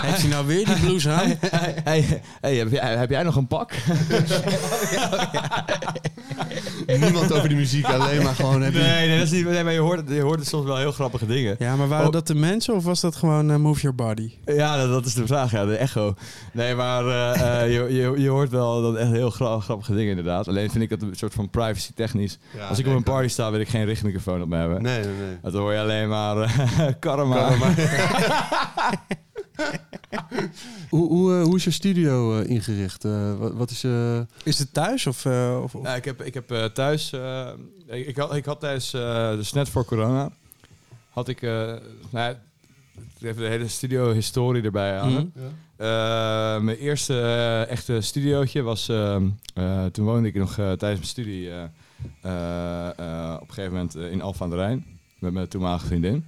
Heeft 0.05 0.21
hij 0.21 0.29
nou 0.29 0.45
weer 0.47 0.65
die 0.65 0.79
blues 0.79 1.07
aan? 1.07 1.33
hey, 1.39 1.81
hey, 1.83 2.21
hey, 2.41 2.55
heb, 2.55 2.71
jij, 2.71 2.95
heb 2.97 3.09
jij 3.09 3.23
nog 3.23 3.35
een 3.35 3.47
pak? 3.47 3.71
Niemand 6.99 7.33
over 7.33 7.47
die 7.47 7.57
muziek, 7.57 7.85
alleen 7.85 8.23
maar 8.23 8.35
gewoon... 8.35 8.61
Heb 8.61 8.73
je- 8.73 8.79
Nee, 8.79 9.07
nee, 9.07 9.17
dat 9.17 9.25
is 9.27 9.31
niet, 9.33 9.45
nee 9.45 9.63
maar 9.63 9.73
je 9.73 9.79
hoort, 9.79 10.09
je 10.09 10.21
hoort 10.21 10.47
soms 10.47 10.65
wel 10.65 10.77
heel 10.77 10.91
grappige 10.91 11.25
dingen. 11.25 11.55
Ja, 11.59 11.75
maar 11.75 11.87
waren 11.87 12.05
Oh. 12.05 12.11
dat 12.11 12.27
de 12.27 12.35
mensen 12.35 12.73
of 12.75 12.83
was 12.83 13.01
dat 13.01 13.15
gewoon 13.15 13.51
eh, 13.51 13.57
Move 13.57 13.81
Your 13.81 13.95
Body? 13.95 14.31
Ja, 14.45 14.77
dat, 14.77 14.89
dat 14.89 15.05
is 15.05 15.13
de 15.13 15.25
vraag, 15.27 15.51
ja, 15.51 15.65
de 15.65 15.75
echo. 15.77 16.15
Nee, 16.53 16.75
maar 16.75 17.05
eh, 17.07 17.61
eh, 17.63 17.73
je, 17.73 17.93
je, 17.93 18.21
je 18.21 18.29
hoort 18.29 18.49
wel 18.49 18.81
dat 18.81 18.95
echt 18.95 19.11
heel 19.11 19.29
gra- 19.29 19.59
grappige 19.59 19.93
dingen 19.93 20.09
inderdaad. 20.09 20.47
Alleen 20.47 20.69
vind 20.69 20.83
ik 20.83 20.89
dat 20.89 21.01
een 21.01 21.15
soort 21.15 21.33
van 21.33 21.49
privacy 21.49 21.91
technisch. 21.95 22.37
Ja, 22.55 22.67
Als 22.67 22.79
ik 22.79 22.85
nee, 22.85 22.93
op 22.93 22.99
een 22.99 23.11
party 23.13 23.27
sta, 23.27 23.51
wil 23.51 23.59
ik 23.59 23.67
geen 23.69 23.85
richtmicrofoon 23.85 24.41
op 24.41 24.47
me 24.47 24.57
hebben. 24.57 24.81
Nee, 24.81 25.03
nee, 25.03 25.13
nee. 25.13 25.51
Dan 25.51 25.61
hoor 25.61 25.73
je 25.73 25.79
alleen 25.79 26.09
maar 26.09 26.37
eh 26.37 26.87
karma. 26.99 27.49
Hoe, 30.89 31.07
hoe, 31.09 31.33
hoe 31.41 31.55
is 31.55 31.63
je 31.63 31.71
studio 31.71 32.39
eh, 32.39 32.49
ingericht? 32.49 33.05
Eh, 33.05 33.37
wat, 33.37 33.53
wat 33.53 33.69
is 33.71 33.81
je... 33.81 34.25
Is 34.43 34.59
het 34.59 34.73
thuis 34.73 35.07
of... 35.07 35.25
eh, 35.25 35.59
of, 35.63 35.75
of- 35.75 35.83
Ja, 35.83 35.95
ik 35.95 36.05
heb, 36.05 36.21
ik 36.21 36.33
heb 36.33 36.51
eh, 36.51 36.63
thuis, 36.65 37.13
ik, 37.87 38.07
ik, 38.07 38.17
had, 38.17 38.35
ik 38.35 38.45
had 38.45 38.59
tijdens, 38.59 38.93
eh, 38.93 39.29
dus 39.31 39.53
net 39.53 39.69
voor 39.69 39.85
corona, 39.85 40.29
had 41.09 41.27
ik, 41.27 41.41
eh, 41.41 41.49
nou 41.49 41.79
ja, 42.29 42.39
even 43.21 43.41
de 43.41 43.47
hele 43.47 43.67
studio-historie 43.67 44.63
erbij 44.63 44.99
aan. 44.99 45.11
Mhm. 45.13 45.25
Eh, 45.77 46.59
mijn 46.59 46.77
eerste 46.77 47.13
eh, 47.21 47.69
echte 47.71 48.01
studiootje 48.01 48.61
was, 48.61 48.89
eh, 48.89 49.15
eh, 49.53 49.85
toen 49.85 50.05
woonde 50.05 50.27
ik 50.27 50.35
nog 50.35 50.53
tijdens 50.53 50.79
mijn 50.81 51.03
studie 51.03 51.49
eh, 51.49 51.63
eh, 52.21 52.87
eh, 52.87 53.33
op 53.33 53.47
een 53.47 53.53
gegeven 53.53 53.71
moment 53.73 53.95
in 53.95 54.21
Alphen 54.21 54.43
aan 54.43 54.49
de 54.49 54.55
Rijn, 54.55 54.85
met 55.19 55.33
mijn 55.33 55.47
toenmalige 55.47 55.85
vriendin. 55.85 56.25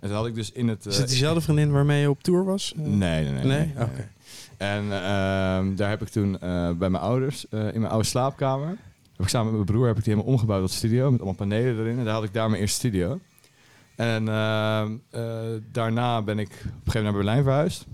En 0.00 0.08
toen 0.08 0.16
had 0.16 0.26
ik 0.26 0.34
dus 0.34 0.52
in 0.52 0.68
het... 0.68 0.86
Is 0.86 0.98
het 0.98 1.08
diezelfde 1.08 1.40
vriendin 1.40 1.70
waarmee 1.70 2.00
je 2.00 2.10
op 2.10 2.22
tour 2.22 2.44
was? 2.44 2.72
Nee, 2.76 3.24
nee, 3.24 3.32
nee. 3.32 3.44
Nee? 3.44 3.72
Oké. 3.78 4.08
En 4.56 4.82
ehm, 4.92 5.74
daar 5.74 5.88
heb 5.90 6.02
ik 6.02 6.08
toen 6.08 6.40
eh, 6.40 6.70
bij 6.70 6.90
mijn 6.90 7.02
ouders, 7.02 7.48
eh, 7.48 7.60
in 7.74 7.80
mijn 7.80 7.92
oude 7.92 8.06
slaapkamer, 8.06 8.68
heb 8.68 9.26
ik 9.26 9.28
samen 9.28 9.46
met 9.46 9.54
mijn 9.54 9.64
broer 9.66 9.86
heb 9.86 9.96
ik 9.98 10.04
die 10.04 10.12
helemaal 10.12 10.32
omgebouwd 10.34 10.60
tot 10.60 10.70
studio, 10.70 11.10
met 11.10 11.20
allemaal 11.20 11.36
panelen 11.46 11.78
erin. 11.78 11.98
En 11.98 12.04
daar 12.04 12.14
had 12.14 12.24
ik 12.24 12.32
daar 12.32 12.48
mijn 12.50 12.60
eerste 12.60 12.76
studio. 12.78 13.20
En 13.98 14.28
ehm, 14.28 14.96
eh, 15.10 15.22
daarna 15.72 16.22
ben 16.22 16.38
ik 16.38 16.48
op 16.48 16.54
een 16.54 16.62
gegeven 16.62 16.80
moment 16.84 17.04
naar 17.04 17.12
Berlijn 17.12 17.42
verhuisd. 17.42 17.86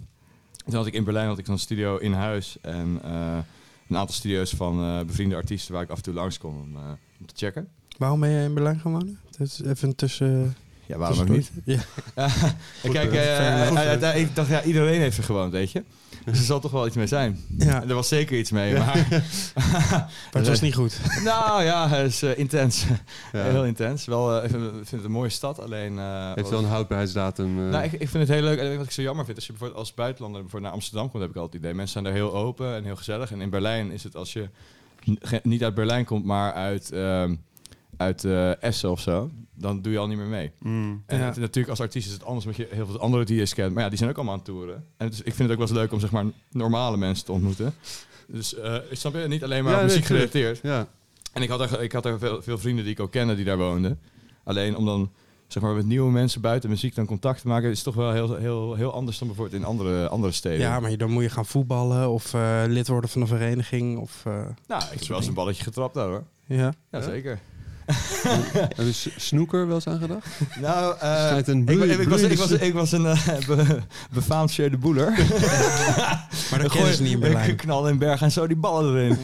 Toen 0.64 0.74
had 0.74 0.86
ik 0.86 0.94
in 0.94 1.04
Berlijn 1.04 1.26
had 1.26 1.38
ik 1.38 1.46
zo'n 1.46 1.58
studio 1.58 1.96
in 1.96 2.12
huis 2.12 2.56
en 2.60 3.00
eh, 3.04 3.38
een 3.88 3.96
aantal 3.96 4.14
studio's 4.14 4.50
van 4.50 4.80
eh, 4.80 5.06
bevriende 5.06 5.36
artiesten 5.36 5.74
waar 5.74 5.82
ik 5.82 5.90
af 5.90 5.96
en 5.96 6.02
toe 6.02 6.14
langskom 6.14 6.56
om, 6.56 6.76
eh, 6.76 6.82
om 7.20 7.26
te 7.26 7.34
checken. 7.36 7.68
Waarom 7.98 8.20
ben 8.20 8.30
je 8.30 8.44
in 8.44 8.54
Berlijn 8.54 8.80
gaan 8.80 8.92
wonen? 8.92 9.18
Is 9.38 9.62
even 9.62 9.96
tussen... 9.96 10.56
Ja, 10.86 10.96
waarom 10.96 11.18
ook 11.20 11.28
niet? 11.28 11.50
Ja. 11.64 11.80
Kijk, 12.82 13.12
ik 14.16 14.34
dacht, 14.34 14.48
ja, 14.48 14.62
iedereen 14.62 15.00
heeft 15.00 15.18
er 15.18 15.24
gewoond, 15.24 15.52
weet 15.52 15.70
je. 15.70 15.84
Dus 16.24 16.38
er 16.38 16.44
zal 16.44 16.60
toch 16.60 16.70
wel 16.70 16.86
iets 16.86 16.96
mee 16.96 17.06
zijn. 17.06 17.40
ja, 17.58 17.82
En 17.82 17.88
er 17.88 17.94
was 17.94 18.08
zeker 18.08 18.38
iets 18.38 18.50
mee, 18.50 18.78
maar... 18.78 19.06
maar 19.54 20.08
het 20.32 20.46
was 20.46 20.60
niet 20.60 20.74
goed. 20.74 21.00
nou 21.24 21.62
ja, 21.62 21.88
het 21.88 22.06
is 22.10 22.22
eh, 22.22 22.38
intens. 22.38 22.84
Ja. 23.32 23.42
Heel 23.50 23.64
intens. 23.64 24.04
Wel, 24.04 24.36
eh, 24.38 24.44
ik 24.44 24.50
vind, 24.50 24.64
ik 24.64 24.70
vind 24.72 24.90
het 24.90 25.04
een 25.04 25.10
mooie 25.10 25.28
stad, 25.28 25.60
alleen... 25.60 25.98
eh, 25.98 26.32
Heeft 26.34 26.50
wel 26.50 26.58
een 26.58 26.64
houdbaarheidsdatum. 26.64 27.58
eh. 27.58 27.70
nou, 27.70 27.84
ik, 27.84 27.92
ik 27.92 28.08
vind 28.08 28.28
het 28.28 28.36
heel 28.36 28.42
leuk. 28.42 28.58
En 28.58 28.76
wat 28.76 28.86
ik 28.86 28.90
zo 28.92 29.02
jammer 29.02 29.24
vind, 29.24 29.36
als 29.36 29.46
je 29.46 29.52
bijvoorbeeld 29.52 29.80
als 29.80 29.94
buitenlander 29.94 30.40
bijvoorbeeld 30.40 30.72
naar 30.72 30.80
Amsterdam 30.80 31.10
komt, 31.10 31.22
heb 31.22 31.30
ik 31.32 31.36
altijd 31.36 31.54
het 31.54 31.62
idee. 31.62 31.74
Mensen 31.76 31.92
zijn 32.02 32.04
daar 32.04 32.22
heel 32.22 32.34
open 32.34 32.74
en 32.74 32.84
heel 32.84 32.96
gezellig. 32.96 33.30
En 33.32 33.40
in 33.40 33.50
Berlijn 33.50 33.90
is 33.90 34.02
het 34.04 34.16
als 34.16 34.32
je 34.32 34.48
niet 35.42 35.64
uit 35.64 35.74
Berlijn 35.74 36.04
komt, 36.04 36.24
maar 36.24 36.52
uit, 36.52 36.92
ehm, 36.92 37.34
uit 37.96 38.24
eh, 38.24 38.62
Essen 38.62 38.90
of 38.90 39.00
zo, 39.00 39.30
dan 39.54 39.82
doe 39.82 39.92
je 39.92 39.98
al 39.98 40.06
niet 40.06 40.18
meer 40.18 40.26
mee. 40.26 40.52
Mm. 40.58 41.02
En 41.06 41.18
Ja. 41.18 41.24
het- 41.24 41.36
natuurlijk 41.36 41.68
als 41.68 41.80
artiest 41.80 42.06
is 42.06 42.12
het 42.12 42.24
anders, 42.24 42.46
omdat 42.46 42.60
je 42.60 42.68
heel 42.74 42.86
veel 42.86 42.98
andere 43.00 43.24
DJ's 43.24 43.54
kent. 43.54 43.74
Maar 43.74 43.82
ja, 43.82 43.88
die 43.88 43.98
zijn 43.98 44.10
ook 44.10 44.16
allemaal 44.16 44.34
aan 44.34 44.40
het 44.40 44.48
toeren. 44.48 44.84
En 44.96 45.08
dus, 45.08 45.18
ik 45.18 45.24
vind 45.34 45.38
het 45.38 45.50
ook 45.50 45.58
wel 45.58 45.66
eens 45.68 45.76
leuk 45.76 45.92
om 45.92 46.00
zeg 46.00 46.10
maar 46.10 46.24
normale 46.50 46.96
mensen 46.96 47.24
te 47.24 47.32
ontmoeten. 47.32 47.74
Dus 48.28 48.54
eh 48.54 48.74
ik 48.90 48.96
snap 48.98 49.14
je, 49.14 49.28
niet 49.28 49.44
alleen 49.44 49.62
maar 49.64 49.72
Ja, 49.72 49.78
op 49.78 49.84
nee, 49.84 49.90
muziek 49.94 50.06
gerelateerd. 50.08 50.60
Ja. 50.62 50.86
En 51.32 51.42
ik 51.42 51.48
had 51.48 51.60
er, 51.60 51.82
ik 51.82 51.92
had 51.92 52.04
er 52.06 52.18
veel, 52.18 52.42
veel 52.42 52.58
vrienden 52.58 52.84
die 52.84 52.92
ik 52.92 53.00
ook 53.00 53.10
kende 53.10 53.34
die 53.34 53.44
daar 53.44 53.56
woonden. 53.58 54.00
Alleen 54.44 54.76
om 54.76 54.84
dan 54.84 55.10
zeg 55.46 55.62
maar 55.62 55.74
met 55.74 55.86
nieuwe 55.86 56.10
mensen 56.10 56.40
buiten 56.40 56.70
muziek 56.70 56.94
dan 56.94 57.06
contact 57.06 57.40
te 57.40 57.48
maken, 57.48 57.70
is 57.70 57.82
toch 57.82 57.94
wel 57.94 58.12
heel, 58.12 58.34
heel, 58.36 58.74
heel 58.74 58.92
anders 58.92 59.18
dan 59.18 59.28
bijvoorbeeld 59.28 59.60
in 59.62 59.68
andere, 59.68 60.08
andere 60.08 60.32
steden. 60.32 60.58
Ja, 60.60 60.80
maar 60.80 60.96
dan 60.96 61.10
moet 61.10 61.22
je 61.22 61.28
gaan 61.30 61.46
voetballen 61.46 62.10
of 62.10 62.34
eh, 62.34 62.62
lid 62.66 62.88
worden 62.88 63.10
van 63.10 63.20
een 63.20 63.26
vereniging. 63.26 63.98
Of, 63.98 64.22
eh, 64.26 64.32
nou, 64.66 64.82
ik 64.92 64.98
heb 64.98 65.08
wel 65.08 65.16
eens 65.16 65.26
een 65.26 65.34
balletje 65.34 65.62
getrapt 65.62 65.94
daar 65.94 66.08
hoor. 66.08 66.24
ja. 66.46 66.72
Ja, 66.90 67.00
zeker. 67.02 67.38
Heb 68.76 68.86
je 68.86 69.10
snoeker 69.16 69.66
wel 69.66 69.74
eens 69.74 69.86
aangedacht? 69.86 70.26
Nou, 70.60 70.96
eh, 71.00 71.36
een 71.44 71.58
ik, 71.58 71.64
bloei- 71.64 71.90
ik, 71.90 71.98
ik 71.98 72.08
was, 72.08 72.20
ik, 72.22 72.38
was, 72.38 72.50
ik 72.50 72.72
was 72.74 72.92
een 72.92 73.02
be, 73.46 73.78
befaamd 74.12 74.50
Sjeu 74.50 74.70
de 74.70 74.76
Boeler. 74.76 75.12
Maar 76.50 76.58
dat 76.62 76.72
kennen 76.72 76.94
ze 76.94 77.02
niet 77.02 77.22
in 77.24 77.36
Ik 77.36 77.56
knal 77.56 77.88
in 77.88 77.98
Berg 77.98 78.22
en 78.22 78.32
zo 78.32 78.46
die 78.46 78.56
ballen 78.56 78.94
erin. 78.96 79.18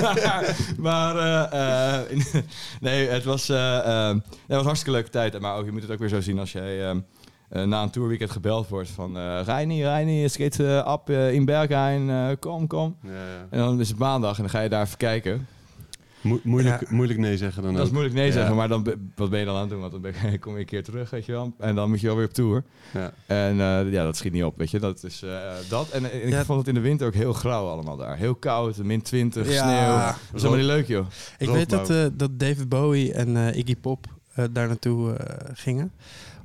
maar 0.00 0.54
maar 0.78 1.16
eh, 1.52 2.10
in- 2.16 2.44
nee, 2.80 3.08
het 3.08 3.24
was, 3.24 3.46
het 3.48 3.56
was 4.46 4.58
een 4.58 4.64
hartstikke 4.64 4.90
leuke 4.90 5.10
tijd. 5.10 5.40
Maar 5.40 5.56
ook, 5.56 5.64
je 5.64 5.72
moet 5.72 5.82
het 5.82 5.90
ook 5.90 5.98
weer 5.98 6.08
zo 6.08 6.20
zien 6.20 6.38
als 6.38 6.52
jij... 6.52 7.02
na 7.48 7.82
een 7.82 7.90
tourweekend 7.90 8.30
gebeld 8.30 8.68
wordt 8.68 8.88
van... 8.90 9.16
eh 9.18 9.40
Reini, 9.44 9.82
Reini, 9.84 10.24
eh, 10.24 10.86
op 10.92 11.10
eh, 11.10 11.32
in 11.32 11.44
Berghain, 11.44 12.10
eh, 12.10 12.26
kom, 12.40 12.66
kom. 12.66 12.96
Ja, 13.02 13.10
ja. 13.10 13.46
En 13.50 13.58
dan 13.58 13.80
is 13.80 13.88
het 13.88 13.98
maandag 13.98 14.36
en 14.36 14.42
dan 14.42 14.50
ga 14.50 14.60
je 14.60 14.68
daar 14.68 14.84
even 14.84 14.96
kijken. 14.96 15.46
Mo- 16.20 16.40
moeilijk, 16.42 16.80
Ja. 16.80 16.86
moeilijk 16.94 17.18
nee 17.18 17.36
zeggen 17.36 17.62
dan 17.62 17.72
Dat 17.72 17.80
ook. 17.80 17.86
is 17.86 17.92
moeilijk 17.92 18.16
nee 18.16 18.26
Ja. 18.26 18.32
zeggen, 18.32 18.56
maar 18.56 18.68
dan, 18.68 18.86
wat 19.16 19.30
ben 19.30 19.38
je 19.38 19.44
dan 19.44 19.54
aan 19.54 19.60
het 19.60 19.70
doen? 19.70 19.80
Want 19.80 19.92
dan 19.92 20.00
ben 20.00 20.12
je- 20.30 20.38
kom 20.44 20.52
je 20.54 20.58
een 20.60 20.66
keer 20.66 20.84
terug, 20.84 21.10
weet 21.10 21.24
je 21.26 21.32
wel. 21.32 21.54
En 21.58 21.74
dan 21.74 21.88
moet 21.88 22.00
je 22.00 22.06
wel 22.06 22.16
weer 22.16 22.26
op 22.26 22.32
tour. 22.32 22.64
Ja. 22.94 23.12
En 23.26 23.50
eh, 23.60 23.92
ja, 23.92 24.04
dat 24.04 24.16
schiet 24.16 24.32
niet 24.32 24.44
op, 24.44 24.58
weet 24.58 24.70
je. 24.70 24.78
Dat 24.78 25.04
is 25.04 25.22
eh, 25.22 25.30
dat. 25.68 25.88
En 25.90 26.10
eh, 26.10 26.38
ik 26.38 26.44
vond 26.44 26.58
het 26.58 26.68
in 26.68 26.74
de 26.74 26.80
winter 26.80 27.06
ook 27.06 27.14
heel 27.14 27.32
grauw 27.32 27.66
allemaal 27.68 27.96
daar. 27.96 28.16
Heel 28.16 28.34
koud, 28.34 28.76
min 28.82 29.02
20, 29.02 29.52
Ja. 29.52 29.62
sneeuw. 29.62 29.96
Dat 29.96 30.16
is 30.34 30.42
helemaal 30.42 30.56
niet 30.64 30.66
leuk, 30.76 30.86
joh. 30.86 31.06
Ik 31.38 31.48
weet 31.48 31.70
dat, 31.70 31.90
eh, 31.90 32.04
dat 32.12 32.38
David 32.38 32.68
Bowie 32.68 33.12
en 33.12 33.36
eh, 33.36 33.56
Iggy 33.58 33.76
Pop 33.76 34.06
eh, 34.34 34.44
daar 34.52 34.66
naartoe 34.66 35.12
eh, 35.14 35.50
gingen. 35.54 35.92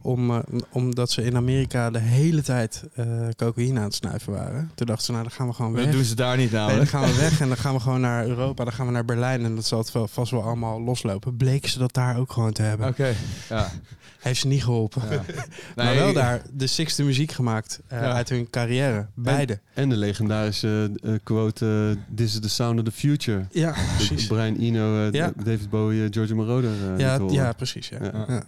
Om, 0.03 0.31
eh, 0.31 0.39
omdat 0.71 1.11
ze 1.11 1.23
in 1.23 1.35
Amerika 1.35 1.89
de 1.91 1.99
hele 1.99 2.41
tijd 2.41 2.83
eh, 2.93 3.05
cocaïne 3.35 3.77
aan 3.79 3.85
het 3.85 3.93
snuiven 3.95 4.33
waren. 4.33 4.71
Toen 4.75 4.87
dachten 4.87 5.05
ze, 5.05 5.11
nou 5.11 5.23
dan 5.23 5.31
gaan 5.33 5.47
we 5.47 5.53
gewoon 5.53 5.71
Maar 5.71 5.79
weg. 5.81 5.89
dat 5.89 5.99
doen 5.99 6.05
ze 6.09 6.15
daar 6.15 6.37
niet 6.37 6.51
Nee, 6.51 6.59
dan 6.59 6.65
namelijk. 6.67 6.89
gaan 6.91 7.03
we 7.03 7.15
weg 7.15 7.39
en 7.41 7.47
dan 7.47 7.57
gaan 7.57 7.73
we 7.73 7.79
gewoon 7.79 8.01
naar 8.01 8.27
Europa. 8.27 8.63
Dan 8.63 8.73
gaan 8.73 8.85
we 8.85 8.91
naar 8.91 9.05
Berlijn 9.05 9.43
en 9.45 9.55
dat 9.55 9.65
zal 9.65 9.79
het 9.79 9.91
wel, 9.91 10.07
vast 10.07 10.31
wel 10.31 10.43
allemaal 10.43 10.81
loslopen. 10.81 11.37
Bleken 11.37 11.69
ze 11.69 11.79
dat 11.79 11.93
daar 11.93 12.17
ook 12.17 12.31
gewoon 12.31 12.51
te 12.51 12.61
hebben. 12.61 12.87
Oké, 12.87 13.13
ja. 13.49 13.71
Heeft 14.19 14.39
ze 14.39 14.47
niet 14.47 14.63
geholpen. 14.63 15.01
ja. 15.09 15.21
maar 15.75 15.85
Nee, 15.85 15.97
wel 15.97 16.07
ik- 16.09 16.13
daar 16.15 16.41
de 16.53 16.67
sixte 16.67 17.03
muziek 17.03 17.31
gemaakt 17.31 17.79
eh, 17.87 17.99
Ja. 18.01 18.13
uit 18.13 18.29
hun 18.29 18.49
carrière. 18.49 19.07
Beide. 19.13 19.59
En 19.73 19.89
de 19.89 19.95
legendarische 19.97 20.91
quote, 21.23 21.97
this 22.15 22.33
is 22.33 22.39
the 22.39 22.49
sound 22.49 22.79
of 22.79 22.85
the 22.85 22.91
future. 22.91 23.45
Ja, 23.51 23.73
precies. 23.95 24.27
Brian 24.27 24.55
Eno. 24.55 25.11
David 25.11 25.69
Bowie, 25.69 26.07
Giorgio 26.11 26.35
Moroder. 26.35 26.71
Ja, 26.97 27.19
ja, 27.29 27.53
precies. 27.53 27.89
Ja. 27.89 27.97
Ja. 28.27 28.43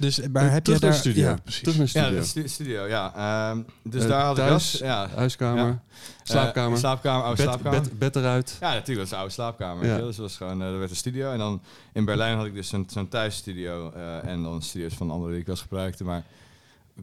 Dus 0.00 0.20
maar 0.32 0.44
Eh, 0.46 0.52
heb 0.52 0.66
je 0.66 0.78
daar... 0.78 0.94
studio. 0.94 1.28
Ja, 1.28 1.36
precies. 1.42 1.62
Terug 1.62 1.76
naar 1.76 1.86
de 1.86 1.98
Ja, 1.98 2.04
studio. 2.04 2.22
stu- 2.22 2.48
studio, 2.48 2.86
ja. 2.86 3.12
Ehm, 3.50 3.62
dus 3.82 4.02
Eh, 4.02 4.08
daar 4.08 4.24
had 4.24 4.36
thuis, 4.36 4.74
ik 4.74 4.80
dat. 4.80 4.88
Ja. 4.88 5.08
Huiskamer, 5.14 5.66
Ja. 5.66 5.82
slaapkamer, 6.22 6.72
Eh, 6.72 6.78
slaapkamer, 6.78 7.22
oude 7.24 7.36
bed, 7.42 7.46
slaapkamer. 7.52 7.80
bed, 7.80 7.98
bed 7.98 8.16
eruit. 8.16 8.56
Ja, 8.60 8.66
natuurlijk, 8.72 8.96
dat 8.96 9.06
is 9.06 9.10
een 9.12 9.18
oude 9.18 9.32
slaapkamer. 9.32 9.86
Ja. 9.86 9.96
Dus 9.96 10.04
dat 10.16 10.16
was 10.16 10.36
gewoon, 10.36 10.62
eh, 10.62 10.68
er 10.72 10.78
werd 10.78 10.90
een 10.90 10.96
studio. 10.96 11.30
En 11.32 11.38
dan 11.38 11.60
in 11.92 12.04
Berlijn 12.04 12.36
had 12.36 12.46
ik 12.46 12.54
dus 12.54 12.72
een- 12.72 12.86
zo'n 12.90 13.08
thuisstudio. 13.08 13.90
eh, 13.90 14.24
en 14.30 14.42
dan 14.42 14.62
studio's 14.62 14.94
van 14.94 15.10
anderen 15.10 15.30
die 15.30 15.40
ik 15.40 15.46
wel 15.46 15.54
eens 15.54 15.64
gebruikte. 15.64 16.04
Maar 16.04 16.22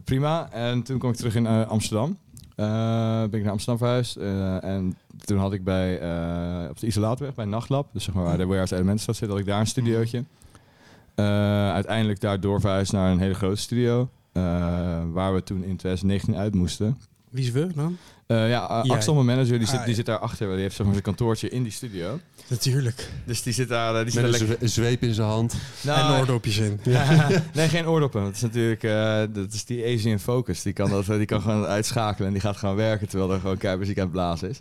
prima. 0.04 0.48
En 0.52 0.82
toen 0.82 0.98
kwam 0.98 1.10
ik 1.10 1.16
terug 1.16 1.34
in 1.34 1.46
eh, 1.46 1.66
Amsterdam. 1.68 2.18
Eh, 2.56 2.66
ben 3.20 3.34
ik 3.38 3.42
naar 3.42 3.52
Amsterdam 3.52 3.78
verhuisd. 3.78 4.16
eh, 4.16 4.64
en 4.64 4.96
toen 5.24 5.38
had 5.38 5.52
ik 5.52 5.64
bij, 5.64 5.98
eh, 6.00 6.70
op 6.70 6.78
de 6.80 6.86
Isolaatweg, 6.86 7.34
bij 7.34 7.44
Nachtlab. 7.44 7.88
Dus 7.92 8.04
zeg 8.04 8.14
maar 8.14 8.24
waar 8.24 8.36
de 8.36 8.44
Warehouse 8.44 8.74
Elementenstad 8.74 9.16
zit, 9.16 9.28
had 9.28 9.38
ik 9.38 9.46
daar 9.46 9.60
een 9.60 9.66
studiootje. 9.66 10.24
Eh, 11.18 11.72
uiteindelijk 11.72 12.20
daar 12.20 12.40
doorverhuisd 12.40 12.92
naar 12.92 13.10
een 13.12 13.18
hele 13.18 13.34
grote 13.34 13.60
studio. 13.60 14.08
eh, 14.32 14.42
waar 15.12 15.34
we 15.34 15.42
toen 15.42 15.64
in 15.64 15.76
2019 15.76 16.36
uit 16.36 16.54
moesten. 16.54 16.98
Wie 17.30 17.44
is 17.44 17.50
we 17.50 17.66
dan? 17.74 17.96
Eh, 18.26 18.48
ja, 18.48 18.84
uh. 18.84 18.90
Axel, 18.90 19.14
mijn 19.14 19.26
manager, 19.26 19.58
die 19.58 19.66
zit, 19.66 19.76
Ah, 19.76 19.80
die 19.80 19.90
ja. 19.90 19.96
zit 19.96 20.06
daar 20.06 20.18
achter. 20.18 20.50
Die 20.50 20.60
heeft 20.60 20.74
zeg 20.74 20.84
maar 20.84 20.94
zijn 20.94 21.04
kantoortje 21.06 21.48
in 21.48 21.62
die 21.62 21.72
studio. 21.72 22.20
Natuurlijk. 22.48 23.08
Dus 23.24 23.42
die 23.42 23.52
zit 23.52 23.68
daar, 23.68 24.04
die 24.04 24.12
zit 24.12 24.22
Met 24.22 24.32
daar 24.32 24.40
een 24.40 24.48
lekker... 24.48 24.68
zweep 24.68 25.02
in 25.02 25.14
zijn 25.14 25.28
hand. 25.28 25.54
Nou, 25.80 26.12
en 26.14 26.20
oordopjes 26.20 26.56
in. 26.58 26.80
nee, 27.54 27.68
geen 27.68 27.86
oordoppen. 27.88 28.22
Dat 28.24 28.34
is 28.34 28.40
natuurlijk 28.40 28.82
eh, 28.82 29.20
dat 29.30 29.52
is 29.52 29.64
die 29.64 29.84
Asian 29.94 30.18
Focus. 30.18 30.62
Die 30.62 30.72
kan, 30.72 30.90
dat, 30.90 31.06
die 31.06 31.24
kan 31.24 31.40
gewoon 31.40 31.64
uitschakelen 31.64 32.26
en 32.26 32.32
die 32.32 32.42
gaat 32.42 32.56
gewoon 32.56 32.76
werken 32.76 33.08
terwijl 33.08 33.32
er 33.32 33.40
gewoon 33.40 33.56
keihard 33.56 33.80
muziek 33.82 33.98
aan 33.98 34.02
het 34.04 34.12
blazen 34.12 34.48
is. 34.48 34.60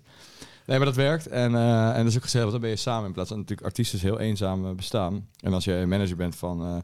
Nee, 0.68 0.78
maar 0.78 0.86
dat 0.86 0.96
werkt. 0.96 1.28
En, 1.28 1.56
eh, 1.56 1.90
en 1.90 1.98
dat 1.98 2.06
is 2.06 2.16
ook 2.16 2.24
gezellig, 2.24 2.50
want 2.50 2.52
dan 2.52 2.62
ben 2.62 2.70
je 2.70 2.76
samen 2.76 3.08
in 3.08 3.14
plaats 3.14 3.30
van 3.30 3.38
natuurlijk 3.38 3.68
artiesten 3.68 4.00
heel 4.00 4.20
eenzaam 4.20 4.66
eh, 4.66 4.72
bestaan. 4.72 5.28
En 5.40 5.54
als 5.54 5.64
jij 5.66 5.86
manager 5.86 6.16
bent 6.16 6.36
van, 6.36 6.84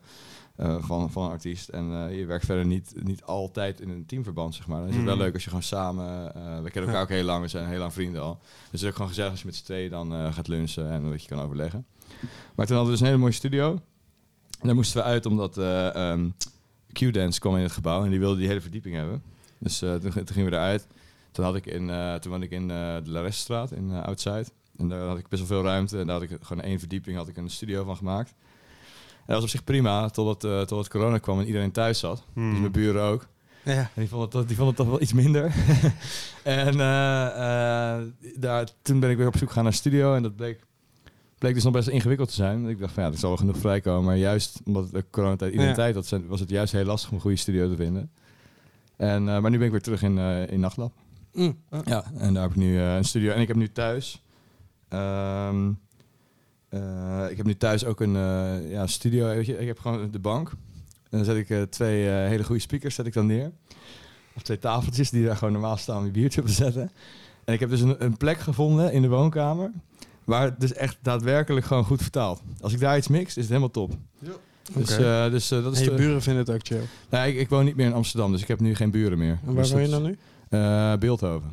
eh, 0.55 0.75
van, 0.79 1.11
van 1.11 1.23
een 1.25 1.31
artiest 1.31 1.69
en 1.69 2.15
je 2.15 2.25
werkt 2.25 2.45
verder 2.45 2.65
niet, 2.65 2.93
niet 3.03 3.23
altijd 3.23 3.81
in 3.81 3.89
een 3.89 4.05
teamverband, 4.05 4.55
zeg 4.55 4.67
maar. 4.67 4.79
Dan 4.79 4.89
is 4.89 4.95
het 4.95 5.03
wel 5.03 5.15
Mm. 5.15 5.21
leuk 5.21 5.33
als 5.33 5.43
je 5.43 5.49
gewoon 5.49 5.63
samen, 5.63 6.25
we 6.63 6.69
kennen 6.69 6.89
elkaar 6.89 7.01
ook 7.01 7.09
heel 7.09 7.23
lang, 7.23 7.41
we 7.41 7.47
zijn 7.47 7.67
heel 7.67 7.79
lang 7.79 7.93
vrienden 7.93 8.21
al. 8.21 8.39
Dus 8.41 8.71
het 8.71 8.81
is 8.81 8.87
ook 8.87 8.93
gewoon 8.93 9.07
gezellig 9.07 9.31
als 9.31 9.39
je 9.39 9.45
met 9.45 9.55
z'n 9.55 9.63
tweeën 9.63 9.89
dan 9.89 10.33
gaat 10.33 10.47
lunchen 10.47 10.89
en 10.89 11.09
wat 11.09 11.21
je 11.21 11.27
kan 11.27 11.39
overleggen. 11.39 11.85
Maar 12.55 12.65
toen 12.65 12.75
hadden 12.75 12.85
we 12.85 12.91
dus 12.91 12.99
een 12.99 13.05
hele 13.05 13.17
mooie 13.17 13.31
studio. 13.31 13.71
En 14.59 14.67
daar 14.67 14.75
moesten 14.75 14.97
we 14.97 15.03
uit 15.03 15.25
omdat 15.25 15.57
ehm, 15.57 16.29
Q-Dance 16.93 17.39
kwam 17.39 17.55
in 17.55 17.61
het 17.63 17.71
gebouw 17.71 18.03
en 18.03 18.09
die 18.09 18.19
wilde 18.19 18.37
die 18.37 18.47
hele 18.47 18.61
verdieping 18.61 18.95
hebben. 18.95 19.23
Dus 19.57 19.77
toen, 19.77 19.99
toen 19.99 20.27
gingen 20.27 20.49
we 20.49 20.55
eruit. 20.55 20.87
Toen, 21.33 21.45
had 21.45 21.55
ik 21.55 21.65
in, 21.65 21.89
eh, 21.89 22.13
toen 22.15 22.31
woonde 22.31 22.45
ik 22.45 22.51
in 22.51 22.71
eh, 22.71 22.95
de 23.03 23.09
Laresstraat 23.11 23.71
in 23.71 23.89
uh. 23.89 24.39
En 24.77 24.87
daar 24.89 25.07
had 25.07 25.17
ik 25.17 25.27
best 25.27 25.47
wel 25.47 25.59
veel 25.59 25.69
ruimte. 25.69 25.99
En 25.99 26.07
daar 26.07 26.19
had 26.19 26.29
ik 26.31 26.37
gewoon 26.41 26.63
één 26.63 26.79
verdieping 26.79 27.17
had 27.17 27.27
ik 27.27 27.37
een 27.37 27.49
studio 27.49 27.83
van 27.83 27.97
gemaakt. 27.97 28.29
En 28.29 29.25
dat 29.25 29.35
was 29.35 29.43
op 29.43 29.49
zich 29.49 29.63
prima, 29.63 30.09
totdat, 30.09 30.43
eh 30.43 30.57
totdat 30.57 30.89
corona 30.89 31.17
kwam 31.17 31.39
en 31.39 31.45
iedereen 31.45 31.71
thuis 31.71 31.99
zat. 31.99 32.23
Hmm. 32.33 32.49
Dus 32.49 32.59
mijn 32.59 32.71
buren 32.71 33.01
ook. 33.03 33.27
Ja. 33.63 33.71
En 33.73 33.89
die 33.95 34.07
vonden 34.09 34.39
het, 34.39 34.47
die 34.47 34.57
vonden 34.57 34.75
het 34.75 34.83
toch 34.83 34.91
wel 34.93 35.01
iets 35.01 35.13
minder. 35.13 35.53
en 36.43 36.77
daar, 38.35 38.67
toen 38.81 38.99
ben 38.99 39.09
ik 39.09 39.17
weer 39.17 39.27
op 39.27 39.37
zoek 39.37 39.47
gegaan 39.47 39.63
naar 39.63 39.73
studio. 39.73 40.15
En 40.15 40.23
dat 40.23 40.35
bleek, 40.35 40.59
bleek 41.37 41.53
dus 41.53 41.63
nog 41.63 41.73
best 41.73 41.87
ingewikkeld 41.87 42.29
te 42.29 42.35
zijn. 42.35 42.67
Ik 42.67 42.79
dacht 42.79 42.93
van 42.93 43.03
ja, 43.03 43.09
er 43.11 43.17
zal 43.17 43.29
wel 43.29 43.37
genoeg 43.37 43.57
vrijkomen. 43.57 44.03
Maar 44.03 44.17
juist 44.17 44.61
omdat 44.65 44.91
de 44.91 45.05
coronatijd 45.11 45.53
identiteit 45.53 45.95
had, 45.95 46.05
zijn- 46.05 46.27
was 46.27 46.39
het 46.39 46.49
juist 46.49 46.73
heel 46.73 46.85
lastig 46.85 47.09
om 47.09 47.15
een 47.15 47.21
goede 47.21 47.37
studio 47.37 47.69
te 47.69 47.75
vinden. 47.75 48.11
En, 48.95 49.23
maar 49.23 49.49
nu 49.49 49.57
ben 49.57 49.65
ik 49.65 49.71
weer 49.71 49.81
terug 49.81 50.01
in, 50.01 50.17
eh 50.17 50.47
in 50.51 50.59
Nachtlab. 50.59 50.91
Mm. 51.33 51.57
Ja, 51.83 52.03
en 52.17 52.33
daar 52.33 52.41
heb 52.43 52.51
ik 52.51 52.57
nu 52.57 52.77
eh, 52.79 52.95
een 52.95 53.05
studio. 53.05 53.31
En 53.31 53.41
ik 53.41 53.47
heb 53.47 53.57
nu 53.57 53.71
thuis... 53.71 54.21
ehm, 54.89 55.71
eh, 56.69 57.25
ik 57.29 57.37
heb 57.37 57.45
nu 57.45 57.55
thuis 57.57 57.85
ook 57.85 57.99
een 58.01 58.15
eh, 58.15 58.71
ja, 58.71 58.87
studio. 58.87 59.25
Weet 59.25 59.45
je, 59.45 59.57
ik 59.59 59.67
heb 59.67 59.79
gewoon 59.79 60.11
de 60.11 60.19
bank. 60.19 60.49
En 60.49 61.17
dan 61.19 61.23
zet 61.25 61.35
ik 61.35 61.49
eh, 61.49 61.61
twee 61.61 62.07
hele 62.07 62.43
goede 62.43 62.61
speakers 62.61 62.95
zet 62.95 63.05
ik 63.05 63.13
dan 63.13 63.25
neer. 63.25 63.51
Of 64.35 64.41
twee 64.41 64.59
tafeltjes 64.59 65.09
die 65.09 65.25
daar 65.25 65.35
gewoon 65.37 65.53
normaal 65.53 65.77
staan 65.77 65.97
om 65.97 66.05
je 66.05 66.11
biertje 66.11 66.41
op 66.41 66.47
te 66.47 66.53
zetten. 66.53 66.91
En 67.45 67.53
ik 67.53 67.59
heb 67.59 67.69
dus 67.69 67.81
een, 67.81 68.03
een 68.03 68.17
plek 68.17 68.39
gevonden 68.39 68.91
in 68.93 69.01
de 69.01 69.07
woonkamer. 69.07 69.71
Waar 70.23 70.43
het 70.43 70.59
dus 70.59 70.73
echt 70.73 70.97
daadwerkelijk 71.01 71.65
gewoon 71.65 71.83
goed 71.85 72.01
vertaalt. 72.01 72.41
Als 72.61 72.73
ik 72.73 72.79
daar 72.79 72.97
iets 72.97 73.07
mix, 73.07 73.29
is 73.29 73.35
het 73.35 73.47
helemaal 73.47 73.71
top. 73.71 73.93
Dus, 74.73 74.97
eh, 74.97 75.29
dus 75.31 75.51
eh, 75.51 75.63
dat 75.63 75.73
is 75.73 75.77
En 75.79 75.83
je 75.83 75.89
de- 75.89 75.95
buren 75.95 76.21
vinden 76.21 76.45
het 76.45 76.53
ook 76.55 76.65
chill. 76.65 76.81
Nou, 77.09 77.27
ik, 77.27 77.35
ik 77.35 77.49
woon 77.49 77.65
niet 77.65 77.75
meer 77.75 77.85
in 77.85 77.93
Amsterdam, 77.93 78.31
dus 78.31 78.41
ik 78.41 78.47
heb 78.47 78.59
nu 78.59 78.75
geen 78.75 78.91
buren 78.91 79.17
meer. 79.17 79.39
En 79.45 79.53
waar 79.53 79.63
Dus 79.63 79.71
woon 79.71 79.81
je 79.81 79.87
dan 79.87 80.03
nu? 80.03 80.17
Eh, 80.53 80.93
Beeldhoven. 80.97 81.49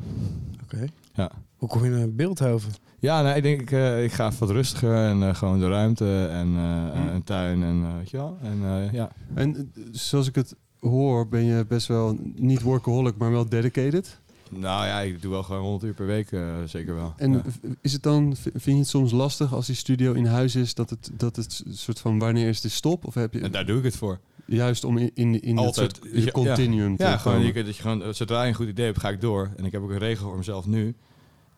Oké. 0.63 0.85
Ja. 1.13 1.31
Hoe 1.55 1.69
kom 1.69 1.83
je 1.83 1.89
naar 1.89 2.11
Beeldhoven? 2.13 2.71
Ja, 2.99 3.21
nee, 3.21 3.35
ik 3.35 3.43
denk 3.43 3.61
ik, 3.61 3.71
eh, 3.71 4.03
ik 4.03 4.11
ga 4.11 4.27
even 4.27 4.39
wat 4.39 4.49
rustiger 4.49 4.95
en 4.95 5.23
eh, 5.23 5.35
gewoon 5.35 5.59
de 5.59 5.67
ruimte 5.69 6.25
en 6.31 6.47
Hmm. 6.47 7.07
eh, 7.07 7.13
een 7.13 7.23
tuin 7.23 7.63
en 7.63 7.97
weet 7.97 8.09
je 8.09 8.17
wel. 8.17 8.37
En 8.41 8.89
ja. 8.91 9.11
En 9.33 9.71
zoals 9.91 10.27
ik 10.27 10.35
het 10.35 10.55
hoor, 10.79 11.27
ben 11.27 11.43
je 11.43 11.65
best 11.67 11.87
wel 11.87 12.17
niet 12.35 12.61
workaholic, 12.61 13.17
maar 13.17 13.31
wel 13.31 13.49
dedicated. 13.49 14.19
Nou 14.49 14.85
ja, 14.85 14.99
ik 14.99 15.21
doe 15.21 15.31
wel 15.31 15.43
gewoon 15.43 15.61
100 15.61 15.83
uur 15.83 15.93
per 15.93 16.05
week, 16.05 16.29
zeker 16.65 16.95
wel. 16.95 17.13
En 17.17 17.31
Ja. 17.31 17.41
is 17.81 17.93
het 17.93 18.03
dan, 18.03 18.35
vind 18.35 18.63
je 18.63 18.71
het 18.77 18.87
soms 18.87 19.11
lastig 19.11 19.53
als 19.53 19.65
die 19.65 19.75
studio 19.75 20.13
in 20.13 20.25
huis 20.25 20.55
is, 20.55 20.73
dat 20.73 20.89
het, 20.89 21.11
dat 21.17 21.35
het 21.35 21.63
soort 21.69 21.99
van 21.99 22.19
wanneer 22.19 22.47
is 22.47 22.61
de 22.61 22.69
stop? 22.69 23.05
Of 23.05 23.13
heb 23.13 23.33
je 23.33 23.39
En 23.39 23.51
daar 23.51 23.65
doe 23.65 23.77
ik 23.77 23.83
het 23.83 23.95
voor. 23.95 24.19
Juist 24.55 24.83
om 24.83 24.97
in, 24.97 25.11
in, 25.13 25.41
in 25.41 25.55
dat 25.55 25.65
Altijd. 25.65 25.95
soort 26.01 26.13
Ja, 26.13 26.21
ja. 26.23 26.31
continuum 26.31 26.97
te 26.97 27.03
Ja, 27.03 27.17
gewoon, 27.17 27.41
je, 27.43 27.53
dat 27.53 27.75
je 27.75 27.81
gewoon, 27.81 28.13
zodra 28.13 28.41
je 28.43 28.47
een 28.49 28.55
goed 28.55 28.67
idee 28.67 28.85
hebt, 28.85 28.99
ga 28.99 29.09
ik 29.09 29.21
door. 29.21 29.49
En 29.57 29.65
ik 29.65 29.71
heb 29.71 29.81
ook 29.81 29.89
een 29.91 29.97
regel 29.97 30.27
voor 30.27 30.37
mezelf 30.37 30.65
nu. 30.65 30.95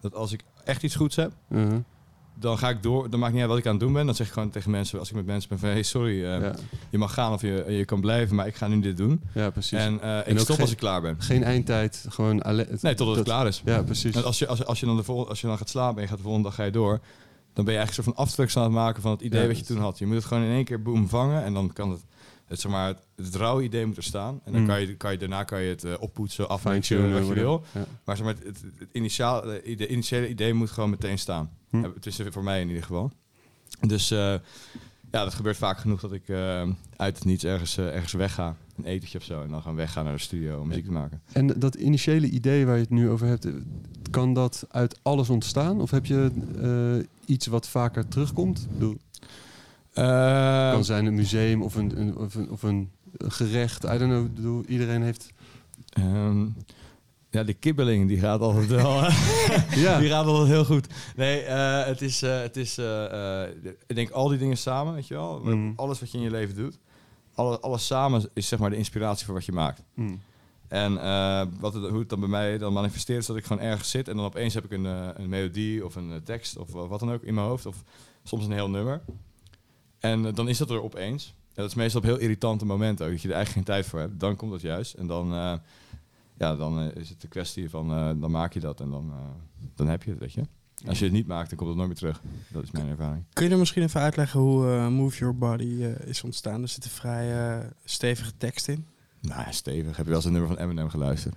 Dat 0.02 0.14
als 0.16 0.32
ik 0.32 0.42
echt 0.64 0.84
iets 0.84 0.96
goeds 0.96 1.16
heb, 1.16 1.32
Uh-huh. 1.50 1.74
dan 2.40 2.58
ga 2.58 2.70
ik 2.70 2.84
door. 2.84 3.10
Dan 3.10 3.20
maakt 3.20 3.32
niet 3.32 3.42
uit 3.42 3.50
wat 3.50 3.60
ik 3.60 3.66
aan 3.66 3.72
het 3.72 3.80
doen 3.82 3.94
ben. 3.94 4.06
Dan 4.06 4.16
zeg 4.16 4.28
ik 4.28 4.34
gewoon 4.34 4.50
tegen 4.50 4.72
mensen, 4.72 5.00
als 5.00 5.10
ik 5.10 5.16
met 5.16 5.26
mensen 5.26 5.50
ben 5.50 5.60
van... 5.60 5.70
Hey, 5.70 5.84
sorry, 5.84 6.24
eh, 6.26 6.42
ja. 6.42 6.54
je 6.90 6.98
mag 6.98 7.14
gaan 7.14 7.34
of 7.34 7.42
je, 7.42 7.66
je 7.68 7.86
kan 7.86 8.02
blijven, 8.02 8.36
maar 8.36 8.48
ik 8.48 8.56
ga 8.56 8.68
nu 8.68 8.80
dit 8.80 8.98
doen. 8.98 9.22
ja, 9.34 9.50
precies. 9.50 9.80
En 9.80 10.02
eh, 10.02 10.18
ik 10.26 10.40
stop 10.40 10.48
geen- 10.56 10.62
als 10.66 10.72
ik 10.72 10.78
klaar 10.78 11.02
ben. 11.02 11.16
Geen 11.22 11.44
eindtijd, 11.44 12.06
gewoon 12.10 12.42
alleen... 12.42 12.68
Nee, 12.82 12.94
totdat 12.94 13.08
het 13.08 13.26
dat- 13.26 13.34
klaar 13.36 13.48
is. 13.48 13.62
Ja, 13.66 13.84
precies. 13.84 14.16
En 14.16 14.24
als 14.24 14.40
je, 14.40 14.48
als, 14.48 14.66
als, 14.66 14.80
je 14.80 14.86
dan 14.86 14.96
de 14.96 15.04
vol, 15.04 15.30
als 15.30 15.42
je 15.42 15.48
dan 15.48 15.58
gaat 15.58 15.70
slapen 15.70 15.96
en 15.96 16.02
je 16.02 16.08
gaat 16.08 16.18
de 16.18 16.24
volgende 16.24 16.48
dag 16.48 16.56
ga 16.58 16.64
je 16.64 16.72
door... 16.72 17.00
dan 17.54 17.66
ben 17.66 17.74
je 17.74 17.80
eigenlijk 17.80 17.98
een 17.98 18.04
soort 18.04 18.16
van 18.16 18.26
afdruks 18.26 18.58
aan 18.58 18.64
het 18.64 18.72
maken 18.72 19.02
van 19.02 19.12
het 19.12 19.22
idee 19.22 19.42
Ja, 19.42 19.48
wat 19.48 19.58
je 19.58 19.64
toen 19.66 19.78
had. 19.78 20.00
Je 20.00 20.06
moet 20.06 20.16
het 20.16 20.26
gewoon 20.26 20.44
in 20.44 20.52
één 20.52 20.66
keer 20.66 20.82
boom 20.82 21.08
vangen 21.10 21.44
en 21.44 21.54
dan 21.54 21.74
kan 21.74 21.90
het... 21.92 22.02
Het, 22.54 22.62
zeg 22.62 22.72
maar, 22.72 22.88
het, 22.88 23.00
het 23.16 23.36
rauwe 23.36 23.64
idee 23.64 23.86
moet 23.86 23.98
er 23.98 24.04
staan. 24.04 24.42
En 24.44 24.52
dan 24.52 24.62
Mm. 24.62 24.68
kan, 24.68 24.82
je, 24.82 24.96
kan 24.96 25.12
je, 25.12 25.18
daarna 25.18 25.44
kan 25.44 25.62
je 25.62 25.70
het 25.70 25.84
eh, 25.84 25.94
oppoetsen, 26.00 26.50
afmixen, 26.50 27.14
wat 27.14 27.28
je 27.28 27.34
wil. 27.34 27.64
Ja. 27.74 27.86
Maar, 28.06 28.16
zeg 28.18 28.26
maar 28.26 28.36
het, 28.36 28.44
het, 28.44 28.62
het 28.80 28.90
initiaal, 28.92 29.42
de, 29.42 29.88
initiële 29.88 30.30
idee 30.30 30.54
moet 30.54 30.70
gewoon 30.72 30.90
meteen 30.90 31.20
staan. 31.20 31.50
Ja, 31.70 31.82
Het 31.82 32.06
is 32.06 32.20
voor 32.30 32.44
mij 32.44 32.62
in 32.62 32.68
ieder 32.68 32.84
geval. 32.84 33.12
Dus 33.80 34.12
eh, 34.12 34.18
ja, 35.12 35.24
dat 35.24 35.34
gebeurt 35.34 35.58
vaak 35.58 35.78
genoeg 35.78 36.02
dat 36.02 36.14
ik 36.14 36.30
uit 36.96 37.16
het 37.16 37.26
niets 37.26 37.44
ergens, 37.44 37.78
ergens 37.78 38.14
wegga. 38.14 38.56
Een 38.78 38.86
etentje 38.86 39.18
of 39.18 39.24
zo. 39.24 39.42
En 39.42 39.50
dan 39.50 39.62
gaan 39.62 39.76
weggaan 39.76 40.04
naar 40.04 40.14
de 40.14 40.20
studio 40.20 40.60
om 40.60 40.68
muziek 40.68 40.86
te 40.86 40.92
maken. 40.92 41.22
En 41.32 41.48
dat 41.48 41.76
initiële 41.76 42.30
idee 42.30 42.66
waar 42.66 42.76
je 42.76 42.82
het 42.82 42.90
nu 42.90 43.10
over 43.10 43.28
hebt, 43.28 43.48
kan 44.12 44.34
dat 44.34 44.66
uit 44.70 45.00
alles 45.02 45.30
ontstaan? 45.30 45.82
Of 45.82 45.92
heb 45.92 46.06
je 46.06 46.32
iets 47.26 47.48
wat 47.48 47.68
vaker 47.68 48.08
terugkomt? 48.08 48.60
Ik 48.60 48.74
bedoel, 48.74 48.98
Eh, 49.94 50.72
kan 50.72 50.84
zijn 50.86 51.06
een 51.06 51.16
museum 51.16 51.62
of 51.62 51.76
een, 51.76 52.00
een, 52.00 52.18
of 52.18 52.36
een, 52.36 52.50
of 52.52 52.64
een 52.64 52.92
gerecht. 53.18 53.84
I 53.84 53.88
don't 53.88 54.00
know. 54.12 54.26
Ik 54.26 54.34
bedoel, 54.34 54.64
iedereen 54.66 55.02
heeft... 55.04 55.32
Ehm, 55.90 56.46
ja, 57.30 57.44
de 57.44 57.54
kibbeling 57.54 58.08
die 58.08 58.20
gaat 58.20 58.40
altijd 58.40 58.68
wel. 58.68 59.02
Ja, 59.76 60.00
Die 60.00 60.10
gaat 60.10 60.26
altijd 60.26 60.48
heel 60.48 60.66
goed. 60.66 60.88
Nee, 61.16 61.42
eh, 61.42 61.86
het 61.86 62.02
is, 62.02 62.22
eh, 62.22 62.40
het 62.42 62.58
is 62.58 62.78
eh, 62.78 63.44
eh, 63.44 63.50
ik 63.88 63.96
denk 63.96 64.10
al 64.10 64.28
die 64.28 64.38
dingen 64.38 64.58
samen, 64.58 64.94
weet 64.94 65.08
je 65.08 65.14
wel. 65.14 65.40
Mm. 65.44 65.74
Alles 65.76 66.00
wat 66.00 66.12
je 66.12 66.18
in 66.18 66.24
je 66.24 66.32
leven 66.32 66.56
doet. 66.56 66.80
alle, 67.36 67.60
alles 67.60 67.86
samen 67.86 68.30
is 68.34 68.48
zeg 68.48 68.60
maar 68.60 68.70
de 68.70 68.76
inspiratie 68.76 69.26
voor 69.26 69.34
wat 69.36 69.46
je 69.46 69.52
maakt. 69.52 69.82
Mm. 69.94 70.22
En 70.68 70.98
eh, 71.02 71.46
wat 71.60 71.74
het, 71.74 71.90
hoe 71.90 72.00
het 72.00 72.10
dan 72.10 72.20
bij 72.20 72.30
mij 72.30 72.58
dan 72.58 72.74
manifesteert, 72.74 73.20
is 73.20 73.26
dat 73.26 73.36
ik 73.38 73.46
gewoon 73.46 73.64
ergens 73.64 73.90
zit 73.90 74.08
en 74.08 74.16
dan 74.16 74.26
opeens 74.26 74.54
heb 74.54 74.66
ik 74.66 74.72
een, 74.72 74.86
een 74.86 75.30
melodie 75.30 75.86
of 75.86 75.96
een 75.96 76.22
tekst 76.24 76.58
of 76.58 76.72
wa- 76.72 76.88
wat 76.88 77.00
dan 77.00 77.12
ook 77.12 77.24
in 77.24 77.34
mijn 77.34 77.48
hoofd. 77.48 77.66
Of 77.66 77.84
soms 78.24 78.46
een 78.46 78.52
heel 78.52 78.70
nummer. 78.70 79.02
En 80.04 80.26
eh, 80.26 80.34
dan 80.34 80.50
is 80.50 80.58
dat 80.58 80.70
er 80.70 80.84
opeens. 80.84 81.26
Ja, 81.26 81.62
dat 81.62 81.70
is 81.70 81.76
meestal 81.76 82.02
op 82.02 82.06
heel 82.06 82.18
irritante 82.18 82.66
momenten 82.66 83.06
ook, 83.06 83.12
dat 83.12 83.22
je 83.22 83.28
er 83.28 83.34
eigenlijk 83.36 83.68
geen 83.68 83.76
tijd 83.76 83.88
voor 83.90 84.00
hebt. 84.00 84.20
Dan 84.20 84.36
komt 84.36 84.52
dat 84.52 84.62
juist. 84.62 84.94
En 84.94 85.08
dan, 85.08 85.34
eh, 85.34 85.54
ja, 86.38 86.56
dan 86.56 86.80
eh, 86.80 86.96
is 86.96 87.10
het 87.10 87.22
de 87.22 87.28
kwestie 87.28 87.70
van, 87.70 87.88
dan 88.20 88.32
maak 88.32 88.54
je 88.54 88.60
dat 88.60 88.80
en 88.80 88.90
dan, 88.90 89.14
dan 89.76 89.88
heb 89.88 90.04
je 90.04 90.10
het, 90.10 90.20
weet 90.20 90.34
je. 90.34 90.42
Als 90.86 91.00
je 91.00 91.06
het 91.06 91.14
niet 91.14 91.28
maakt, 91.28 91.50
dan 91.50 91.58
komt 91.58 91.70
het 91.70 91.78
nooit 91.78 91.90
meer 91.90 91.98
terug. 91.98 92.22
Dat 92.52 92.64
is 92.64 92.72
mijn 92.72 92.88
ervaring. 92.88 93.24
Kun 93.34 93.46
je 93.46 93.52
er 93.52 93.58
misschien 93.58 93.84
even 93.84 94.02
uitleggen 94.02 94.40
hoe 94.40 94.90
Move 94.90 95.18
Your 95.18 95.38
Body 95.38 95.84
is 96.06 96.24
ontstaan? 96.24 96.62
Er 96.62 96.68
zit 96.68 96.84
een 96.84 96.90
vrij 96.90 97.62
stevige 97.86 98.32
tekst 98.38 98.68
in. 98.68 98.86
Nou, 99.22 99.42
ja, 99.42 99.52
stevig. 99.52 99.98
Heb 99.98 100.06
je 100.06 100.12
wel 100.12 100.16
eens 100.16 100.26
een 100.26 100.32
nummer 100.32 100.50
van 100.50 100.58
Eminem 100.58 100.90
geluisterd? 100.90 101.36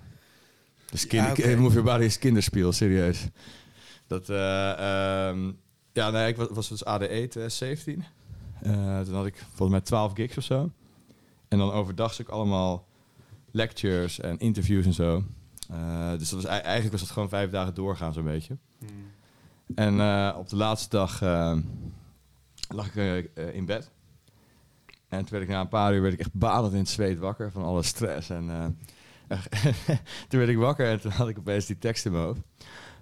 Dus 0.91 1.07
kinder, 1.07 1.49
Ja. 1.49 1.57
Move 1.57 1.73
Your 1.73 1.91
Body 1.91 2.03
is 2.03 2.19
kinderspiel, 2.19 2.71
serieus. 2.71 3.27
Dat, 4.07 4.29
eh, 4.29 4.71
ehm, 4.71 5.51
ja, 5.93 6.09
nee, 6.09 6.27
ik 6.27 6.35
was, 6.35 6.47
was 6.51 6.69
dus 6.69 6.85
ADE 6.85 7.07
2017. 7.07 8.03
Eh, 8.61 8.99
toen 8.99 9.15
had 9.15 9.25
ik 9.25 9.35
volgens 9.37 9.69
mij 9.69 9.81
12 9.81 10.13
gigs 10.13 10.37
of 10.37 10.43
zo. 10.43 10.71
En 11.47 11.57
dan 11.57 11.71
overdag 11.71 12.13
zat 12.13 12.25
ik 12.27 12.33
allemaal 12.33 12.85
lectures 13.51 14.19
en 14.19 14.37
interviews 14.37 14.85
en 14.85 14.93
zo. 14.93 15.23
Eh, 15.69 16.09
dus 16.11 16.29
dat 16.29 16.41
was, 16.41 16.51
ei- 16.51 16.61
eigenlijk 16.61 16.91
was 16.91 17.01
dat 17.01 17.11
gewoon 17.11 17.29
vijf 17.29 17.49
dagen 17.49 17.73
doorgaan 17.73 18.13
zo'n 18.13 18.23
beetje. 18.23 18.57
En 19.75 19.99
eh, 19.99 20.35
op 20.37 20.49
de 20.49 20.55
laatste 20.55 20.89
dag 20.89 21.21
lag 22.69 22.95
ik 22.95 23.29
in 23.53 23.65
bed. 23.65 23.91
En 25.07 25.19
toen 25.19 25.29
werd 25.29 25.43
ik 25.43 25.49
na 25.49 25.59
een 25.61 25.67
paar 25.67 25.93
uur 25.93 26.01
werd 26.01 26.13
ik 26.13 26.19
echt 26.19 26.33
badend 26.33 26.73
in 26.73 26.79
het 26.79 26.89
zweet 26.89 27.17
wakker 27.19 27.51
van 27.51 27.63
alle 27.63 27.83
stress. 27.83 28.29
En 28.29 28.77
toen 30.27 30.39
werd 30.39 30.49
ik 30.49 30.57
wakker 30.57 30.89
en 30.89 30.99
toen 31.01 31.11
had 31.11 31.27
ik 31.29 31.37
opeens 31.37 31.65
die 31.65 31.77
tekst 31.77 32.05
in 32.05 32.11
mijn 32.11 32.23
hoofd. 32.23 32.39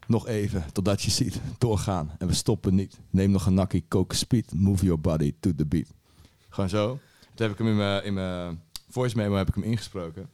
Nog 0.07 0.27
even, 0.27 0.65
totdat 0.71 1.01
je 1.01 1.11
ziet. 1.11 1.41
Doorgaan 1.57 2.11
en 2.17 2.27
we 2.27 2.33
stoppen 2.33 2.75
niet. 2.75 2.99
Neem 3.09 3.31
nog 3.31 3.45
een 3.45 3.53
nakkie, 3.53 3.85
coke 3.87 4.15
speed. 4.15 4.53
Move 4.53 4.85
your 4.85 5.01
body 5.01 5.33
to 5.39 5.55
the 5.55 5.65
beat. 5.65 5.87
Gewoon 6.49 6.69
zo. 6.69 6.99
Toen 7.35 7.45
heb 7.47 7.51
ik 7.51 7.57
hem 7.57 7.67
in 7.67 7.75
mijn, 7.75 8.03
in 8.03 8.13
mijn 8.13 8.61
voice 8.89 9.17
memo 9.17 9.35
heb 9.35 9.47
ik 9.47 9.53
hem 9.53 9.63
ingesproken. 9.63 10.29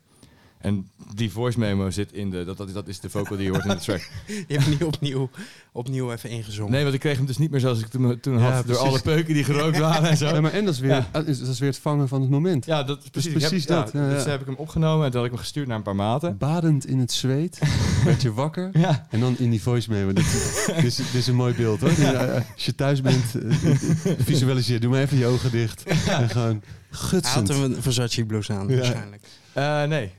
En 0.62 0.90
die 1.16 1.32
voice 1.32 1.60
memo 1.60 1.90
zit 1.90 2.14
in 2.14 2.30
de... 2.30 2.44
Dat, 2.46 2.58
dat, 2.58 2.74
dat 2.74 2.88
is 2.88 3.00
de 3.00 3.10
vocal 3.10 3.38
die 3.38 3.46
je 3.46 3.52
hoort 3.52 3.64
in 3.66 3.70
de 3.70 3.78
track. 3.86 4.10
Je 4.28 4.44
hebt 4.48 4.62
hem 4.64 4.70
niet 4.70 4.84
opnieuw, 4.84 5.30
opnieuw 5.72 6.12
even 6.12 6.30
ingezongen. 6.30 6.72
Nee, 6.72 6.82
want 6.84 6.94
ik 6.94 7.00
kreeg 7.00 7.18
hem 7.18 7.26
dus 7.26 7.38
niet 7.38 7.52
meer 7.52 7.60
zoals 7.60 7.80
ik 7.80 7.88
toen, 7.88 8.20
toen 8.20 8.38
Ja, 8.40 8.52
had. 8.52 8.68
Door 8.68 8.78
alle 8.78 9.02
peuken 9.02 9.34
die 9.34 9.44
gerookt 9.44 9.78
waren 9.90 10.10
en 10.10 10.18
zo. 10.18 10.28
Ja, 10.28 10.42
maar 10.42 10.52
en 10.54 10.66
dat 10.66 10.74
is, 10.74 10.80
weer, 10.80 10.90
Ja. 10.92 11.10
dat 11.12 11.28
is 11.28 11.60
weer 11.60 11.70
het 11.70 11.78
vangen 11.80 12.08
van 12.08 12.22
het 12.22 12.30
moment. 12.30 12.66
Ja, 12.66 12.84
dat 12.84 13.04
is 13.04 13.10
precies, 13.10 13.32
precies 13.32 13.66
heb, 13.68 13.68
dat, 13.68 13.92
Ja, 13.94 14.00
ja, 14.02 14.08
Dus 14.08 14.16
ja. 14.18 14.22
toen 14.22 14.32
heb 14.32 14.40
ik 14.42 14.46
hem 14.48 14.56
opgenomen 14.56 15.06
en 15.06 15.12
toen 15.12 15.20
had 15.20 15.26
ik 15.30 15.36
hem 15.36 15.42
gestuurd 15.42 15.68
naar 15.68 15.78
een 15.78 15.84
paar 15.84 15.96
maten. 15.96 16.38
Badend 16.38 16.86
in 16.88 17.00
het 17.00 17.12
zweet, 17.12 17.60
werd 18.06 18.22
je 18.22 18.34
wakker. 18.34 18.70
Ja. 18.74 19.08
En 19.10 19.20
dan 19.20 19.36
in 19.38 19.50
die 19.50 19.62
voice 19.62 19.90
memo. 19.90 20.14
Dit, 20.14 20.66
dit, 20.76 20.84
is, 20.84 20.96
dit 20.96 21.14
is 21.14 21.28
een 21.28 21.36
mooi 21.36 21.54
beeld 21.54 21.80
hoor. 21.82 21.92
Ja, 22.00 22.44
Als 22.54 22.66
je 22.66 22.76
thuis 22.76 23.02
bent, 23.02 23.36
eh, 23.36 23.52
visualiseer. 24.18 24.80
Doe 24.80 24.90
maar 24.92 25.02
even 25.02 25.18
je 25.18 25.26
ogen 25.26 25.52
dicht. 25.52 25.84
En 25.84 26.30
gewoon 26.30 26.62
Hij 26.62 27.00
had 27.00 27.00
gutsend. 27.10 27.48
hem 27.48 27.64
een 27.64 27.82
Versace 27.82 28.26
blouse 28.26 28.54
aan, 28.54 28.68
Ja. 28.68 28.76
waarschijnlijk. 28.76 29.24
Eh, 29.54 29.84
nee. 29.84 30.12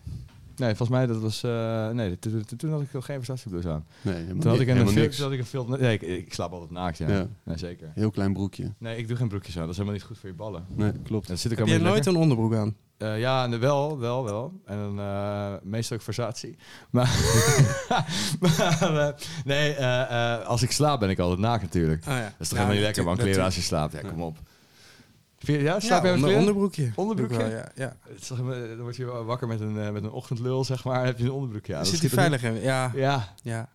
Nee, 0.63 0.75
volgens 0.75 0.99
mij 0.99 1.07
dat 1.07 1.21
was... 1.21 1.43
eh, 1.43 1.89
nee, 1.89 2.19
toen, 2.19 2.45
toen- 2.45 2.59
toen 2.59 2.71
had 2.71 2.81
ik 2.81 2.93
nog 2.93 3.05
geen 3.05 3.17
Versace 3.17 3.49
blouse 3.49 3.69
aan. 3.69 3.87
Nee, 4.03 4.15
helemaal, 4.15 4.41
Toen 4.41 4.51
had 4.51 4.61
ik 4.61 4.67
een, 4.67 4.73
helemaal 4.73 4.93
film, 4.93 5.05
niks. 5.05 5.17
toen 5.17 5.25
had 5.25 5.35
ik 5.35 5.39
een 5.41 5.47
film... 5.47 5.71
Nee, 5.81 5.93
ik, 5.93 6.03
ik 6.03 6.35
slaap 6.35 6.53
altijd 6.53 6.71
naakt, 6.71 6.99
ja. 6.99 7.09
Ja. 7.09 7.27
Nee, 7.45 7.59
zeker. 7.59 7.91
Heel 7.95 8.11
klein 8.11 8.33
broekje. 8.33 8.73
Nee, 8.79 8.97
ik 8.97 9.09
doe 9.09 9.17
geen 9.17 9.29
broekjes 9.29 9.55
aan. 9.57 9.61
Dat 9.61 9.71
is 9.71 9.77
helemaal 9.77 9.99
niet 9.99 10.07
goed 10.07 10.19
voor 10.19 10.29
je 10.29 10.35
ballen. 10.35 10.65
Nee, 10.75 10.93
klopt. 11.03 11.29
Dat 11.29 11.39
zit 11.39 11.53
ik 11.53 11.59
Heb 11.59 11.67
jij 11.67 11.77
niet 11.77 11.87
nooit 11.87 12.07
een 12.07 12.17
onderbroek 12.17 12.55
aan? 12.55 12.77
Eh, 12.99 13.19
ja, 13.21 13.59
wel, 13.59 13.99
wel, 13.99 14.25
wel. 14.25 14.53
En 14.65 14.77
dan 14.79 15.01
eh, 15.01 15.53
meestal 15.63 15.97
ook 15.97 16.03
Versace. 16.03 16.55
Maar, 16.91 17.11
maar 18.41 18.97
eh, 19.09 19.09
nee, 19.45 19.75
eh, 19.75 20.35
eh, 20.35 20.47
als 20.47 20.63
ik 20.63 20.71
slaap 20.71 21.01
ben 21.01 21.11
ik 21.11 21.19
altijd 21.19 21.41
naakt 21.41 21.63
natuurlijk. 21.63 22.05
Oh, 22.09 22.13
ja. 22.13 22.23
Dat 22.23 22.33
is 22.39 22.49
toch 22.49 22.59
helemaal 22.59 22.77
niet 22.77 22.85
lekker, 22.87 23.05
man. 23.05 23.17
Kleren 23.17 23.45
als 23.45 23.55
je 23.55 23.61
slaapt. 23.61 23.93
Ja, 23.93 24.09
kom 24.09 24.23
op. 24.23 24.39
Je- 25.43 25.63
Ja, 25.63 25.81
slaap 25.81 25.91
Ja, 25.91 26.03
met 26.03 26.13
onder, 26.13 26.19
kleren? 26.21 26.39
onderbroekje. 26.39 26.93
Onderbroekje? 26.95 27.37
Wel, 27.37 27.49
ja. 27.51 27.69
ja. 27.75 27.97
Helemaal- 28.29 28.69
Dan 28.69 28.81
word 28.81 28.97
je 28.97 29.05
wakker 29.05 29.49
met 29.49 29.61
een, 29.61 29.79
eh, 29.81 29.91
met 29.91 30.03
een 30.03 30.11
ochtendlul, 30.11 30.65
zeg 30.65 30.85
maar. 30.85 31.05
Heb 31.05 31.19
je 31.19 31.25
een 31.25 31.31
onderbroek, 31.31 31.67
ja. 31.67 31.79
dat 31.79 31.87
Zit 31.87 32.03
niet- 32.03 32.13
veilig 32.13 32.43
in? 32.43 32.61
Ja, 32.61 32.91
Ja. 32.95 33.35
ja. 33.43 33.69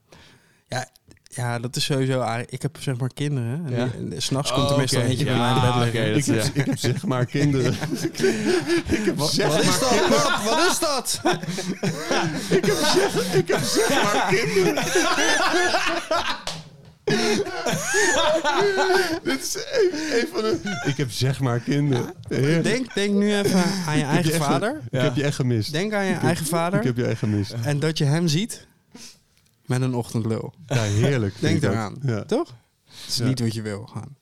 Ja, 0.69 0.87
ja, 1.23 1.59
dat 1.59 1.75
is 1.75 1.83
sowieso... 1.83 2.19
aardig. 2.19 2.45
Ik 2.49 2.61
heb 2.61 2.77
zeg 2.79 2.97
maar 2.97 3.13
kinderen. 3.13 3.63
En 3.65 3.71
Ja. 3.75 3.89
en 3.97 4.21
S'nachts 4.21 4.51
Oh, 4.51 4.57
komt 4.57 4.69
er 4.69 4.77
meestal 4.77 4.99
oké. 5.01 5.09
eentje 5.09 5.25
bij 5.25 5.37
mij 5.37 5.53
in 5.55 5.61
bed 5.61 5.75
liggen. 5.75 6.15
Ik 6.15 6.25
heb, 6.25 6.35
ja. 6.35 6.49
ik 6.61 6.65
heb 6.65 6.77
zeg 6.77 7.05
maar 7.05 7.25
kinderen. 7.25 7.73
ik 8.97 9.05
heb 9.05 9.19
zeg 9.19 9.47
Wat 9.47 9.59
is 9.61 9.67
maar, 9.67 9.79
dat? 9.79 10.07
Wat? 10.09 10.43
Wat 10.43 10.71
is 10.71 10.79
dat? 10.79 11.21
ik 12.57 12.65
heb 12.65 12.75
zeg, 12.75 13.33
ik 13.35 13.47
heb 13.47 13.59
zeg 13.63 14.03
maar 14.03 14.27
kinderen. 14.35 14.83
Dit 19.23 19.39
is 19.41 19.55
een, 19.55 19.91
een 20.19 20.27
van 20.33 20.41
de... 20.41 20.79
Ik 20.85 20.97
heb 20.97 21.11
zeg 21.11 21.39
maar 21.39 21.59
kinderen. 21.59 22.13
Heerlijk. 22.29 22.63
Denk, 22.63 22.93
denk 22.93 23.13
nu 23.13 23.35
even 23.35 23.63
aan 23.87 23.97
je 23.97 24.03
eigen 24.03 24.31
je 24.31 24.37
echt- 24.37 24.45
vader. 24.45 24.81
Ik 24.91 25.01
heb 25.01 25.15
je 25.15 25.23
echt 25.23 25.35
gemist. 25.35 25.71
Denk 25.71 25.93
aan 25.93 26.05
je 26.05 26.13
eigen 26.13 26.45
vader. 26.45 26.79
Ik 26.79 26.85
heb 26.85 26.97
je 26.97 27.05
echt 27.05 27.19
gemist. 27.19 27.55
En 27.63 27.79
dat 27.79 27.97
je 27.97 28.03
hem 28.05 28.27
ziet 28.27 28.67
met 29.65 29.81
een 29.81 29.93
ochtendlul. 29.93 30.53
Ja, 30.67 30.81
heerlijk. 30.81 31.33
Denk 31.39 31.63
eraan. 31.63 31.95
Ja. 32.01 32.23
Toch? 32.23 32.53
Het 32.85 33.07
is 33.07 33.17
Ja. 33.17 33.25
niet 33.25 33.39
wat 33.39 33.53
je 33.53 33.61
wil 33.61 33.85
gaan. 33.93 34.15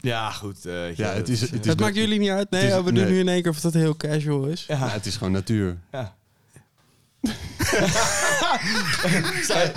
Ja, 0.00 0.30
goed. 0.30 0.64
eh, 0.66 0.94
Ja, 0.94 1.12
het 1.12 1.28
is- 1.28 1.40
het 1.40 1.52
is- 1.52 1.60
Dat 1.60 1.80
maakt 1.80 1.94
jullie 1.96 2.18
niet 2.18 2.30
uit. 2.30 2.50
Nee, 2.50 2.66
is- 2.66 2.72
oh, 2.72 2.78
we 2.84 2.92
doen 2.92 3.04
nee. 3.04 3.12
nu 3.12 3.18
in 3.18 3.28
één 3.28 3.42
keer 3.42 3.50
of 3.50 3.60
dat 3.60 3.74
heel 3.74 3.96
casual 3.96 4.44
is. 4.46 4.64
Ja, 4.68 4.88
het 4.88 5.06
is 5.06 5.16
gewoon 5.16 5.32
natuur. 5.32 5.78
Ja. 5.92 6.16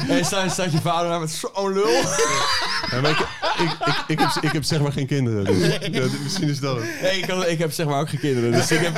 Hey, 0.07 0.23
sta- 0.23 0.47
staat 0.49 0.71
je 0.71 0.81
vader 0.81 1.09
daar 1.09 1.19
met 1.19 1.31
zo'n 1.31 1.73
lul? 1.73 1.89
Ja, 2.91 2.97
ik, 3.09 3.17
ik, 3.59 3.71
ik, 3.85 3.95
ik, 4.07 4.19
heb, 4.19 4.29
ik 4.41 4.51
heb 4.51 4.63
zeg 4.63 4.79
maar 4.81 4.91
geen 4.91 5.07
kinderen. 5.07 5.45
Dus, 5.45 5.77
ja, 5.91 6.03
misschien 6.23 6.49
is 6.49 6.59
dat 6.59 6.75
het. 6.75 7.01
Nee, 7.01 7.17
ik, 7.17 7.29
had, 7.29 7.47
ik 7.47 7.59
heb 7.59 7.71
zeg 7.71 7.85
maar 7.85 7.99
ook 7.99 8.09
geen 8.09 8.19
kinderen. 8.19 8.51
Dus 8.51 8.71
ik, 8.71 8.79
heb, 8.79 8.95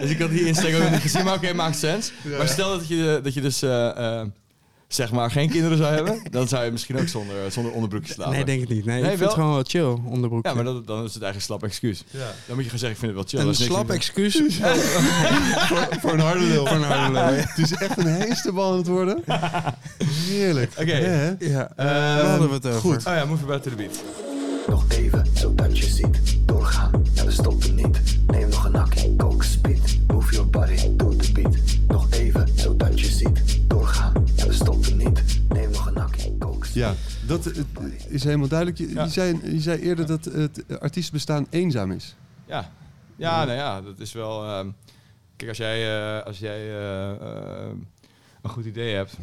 dus 0.00 0.10
ik 0.10 0.18
had 0.20 0.30
die 0.30 0.46
insteek 0.46 0.74
ook 0.74 0.82
nog 0.82 0.90
niet 0.90 1.00
gezien. 1.00 1.24
Maar 1.24 1.34
oké, 1.34 1.52
maakt 1.52 1.78
sens. 1.78 2.12
Maar 2.38 2.48
stel 2.48 2.78
dat 2.78 2.88
je, 2.88 3.20
dat 3.22 3.34
je 3.34 3.40
dus 3.40 3.62
eh, 3.62 3.88
eh, 4.20 4.26
zeg 4.94 5.12
maar 5.12 5.30
geen 5.30 5.50
kinderen 5.50 5.76
zou 5.78 5.94
hebben. 5.94 6.22
Dan 6.30 6.48
zou 6.48 6.64
je 6.64 6.70
misschien 6.70 6.98
ook 6.98 7.08
zonder, 7.08 7.36
zonder 7.52 7.72
onderbroekje 7.72 8.12
slapen. 8.12 8.32
Nee, 8.32 8.44
denk 8.44 8.62
ik 8.62 8.68
niet. 8.68 8.84
Nee, 8.84 9.02
Nee, 9.02 9.12
ik 9.12 9.18
vind 9.18 9.18
wel? 9.18 9.28
het 9.28 9.38
gewoon 9.38 9.54
wel 9.54 9.64
chill, 9.66 10.10
onderbroekje. 10.12 10.48
Ja, 10.48 10.54
maar 10.54 10.64
dat, 10.64 10.86
dan 10.86 11.04
is 11.04 11.14
het 11.14 11.22
eigenlijk 11.22 11.34
een 11.34 11.40
slap 11.40 11.62
excuus. 11.62 12.04
Dan 12.10 12.20
moet 12.56 12.64
je 12.64 12.70
gewoon 12.70 12.78
zeggen, 12.78 12.90
ik 12.90 12.96
vind 12.96 13.12
het 13.12 13.14
wel 13.14 13.24
chill. 13.24 13.38
een 13.38 13.44
Dat 13.44 13.54
is 13.54 13.60
niks 13.60 13.72
slap 13.72 13.90
excuus. 13.90 14.36
Voor, 15.68 15.88
voor 16.00 16.12
een 16.12 16.20
harde 16.20 16.44
lul. 16.44 16.66
Voor 16.66 16.76
een 16.76 16.82
harde 16.82 17.12
lul, 17.12 17.22
ja. 17.22 17.30
Het 17.32 17.58
is 17.58 17.72
echt 17.72 17.98
een 17.98 18.06
heestenbal 18.06 18.70
aan 18.72 18.76
het 18.78 18.86
worden. 18.86 19.22
Heerlijk. 20.28 20.72
Oké. 20.80 20.96
Ja? 20.96 21.36
Ja, 21.38 21.72
daar 21.76 22.26
hadden 22.26 22.48
we 22.48 22.54
het 22.54 22.66
over. 22.66 22.80
goed. 22.80 22.96
Oh 23.06 23.14
ja, 23.14 23.24
move 23.24 23.42
about 23.44 23.62
to 23.62 23.70
the 23.70 23.76
beat. 23.76 24.02
Nog 24.68 24.84
even, 24.88 25.26
zodat 25.34 25.78
je 25.78 25.86
ziet. 25.86 26.36
Doorgaan, 26.44 26.90
en 27.14 27.24
we 27.26 27.30
stoppen 27.30 27.74
niet. 27.74 27.98
Ja, 36.84 36.94
dat 37.26 37.46
eh, 37.46 37.62
is 38.08 38.24
helemaal 38.24 38.48
duidelijk. 38.48 38.78
Je, 38.78 38.90
Ja. 38.94 39.04
je, 39.04 39.10
zei, 39.10 39.38
je 39.52 39.60
zei 39.60 39.80
eerder 39.80 40.06
dat 40.06 40.24
het 40.24 40.80
artiestenbestaan 40.80 41.46
eenzaam 41.50 41.90
is. 41.90 42.16
Ja, 42.46 42.70
ja, 43.16 43.44
nou 43.44 43.56
ja, 43.58 43.80
dat 43.82 43.98
is 43.98 44.12
wel. 44.12 44.44
ehm, 44.44 44.68
kijk, 45.36 45.48
als 45.48 45.58
jij, 45.58 45.96
eh, 46.18 46.26
als 46.26 46.38
jij 46.38 46.58
eh, 46.58 47.10
eh, 47.10 47.68
een 48.42 48.50
goed 48.50 48.64
idee 48.64 48.94
hebt. 48.94 49.16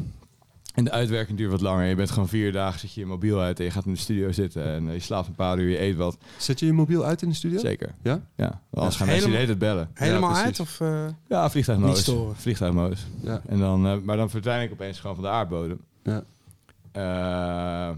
En 0.74 0.84
de 0.84 0.90
uitwerking 0.90 1.38
duurt 1.38 1.50
wat 1.50 1.60
langer. 1.60 1.86
Je 1.86 1.94
bent 1.94 2.10
gewoon 2.10 2.28
vier 2.28 2.52
dagen, 2.52 2.80
zit 2.80 2.92
je 2.94 3.00
je 3.00 3.06
mobiel 3.06 3.40
uit 3.40 3.58
en 3.58 3.64
je 3.64 3.70
gaat 3.70 3.84
in 3.86 3.92
de 3.92 3.98
studio 3.98 4.32
zitten. 4.32 4.64
En 4.64 4.92
je 4.92 5.00
slaapt 5.00 5.26
een 5.26 5.34
paar 5.34 5.58
uur, 5.58 5.68
je 5.70 5.80
eet 5.80 5.96
wat. 5.96 6.16
Zet 6.38 6.60
je 6.60 6.66
je 6.66 6.72
mobiel 6.72 7.04
uit 7.04 7.22
in 7.22 7.28
de 7.28 7.34
studio? 7.34 7.58
Zeker. 7.58 7.94
Ja? 8.02 8.20
Ja, 8.36 8.60
anders 8.74 8.96
gaan 8.96 9.06
mensen 9.06 9.30
tijd 9.30 9.58
bellen. 9.58 9.90
Helemaal 9.94 10.30
Ja, 10.30 10.42
uit? 10.44 10.60
Of, 10.60 10.80
eh, 10.80 11.04
Ja, 11.28 11.50
vliegtuigmodus. 11.50 11.94
Niet 11.96 12.04
storen. 12.04 12.36
Vliegtuigmodus. 12.36 13.06
Ja. 13.20 13.40
En 13.46 13.58
dan, 13.58 13.86
eh, 13.86 13.96
maar 14.02 14.16
dan 14.16 14.30
verdwijn 14.30 14.62
ik 14.62 14.72
opeens 14.72 15.00
gewoon 15.00 15.14
van 15.16 15.24
de 15.24 15.30
aardbodem. 15.30 15.80
Ja. 16.02 16.22
Eh, 16.92 17.90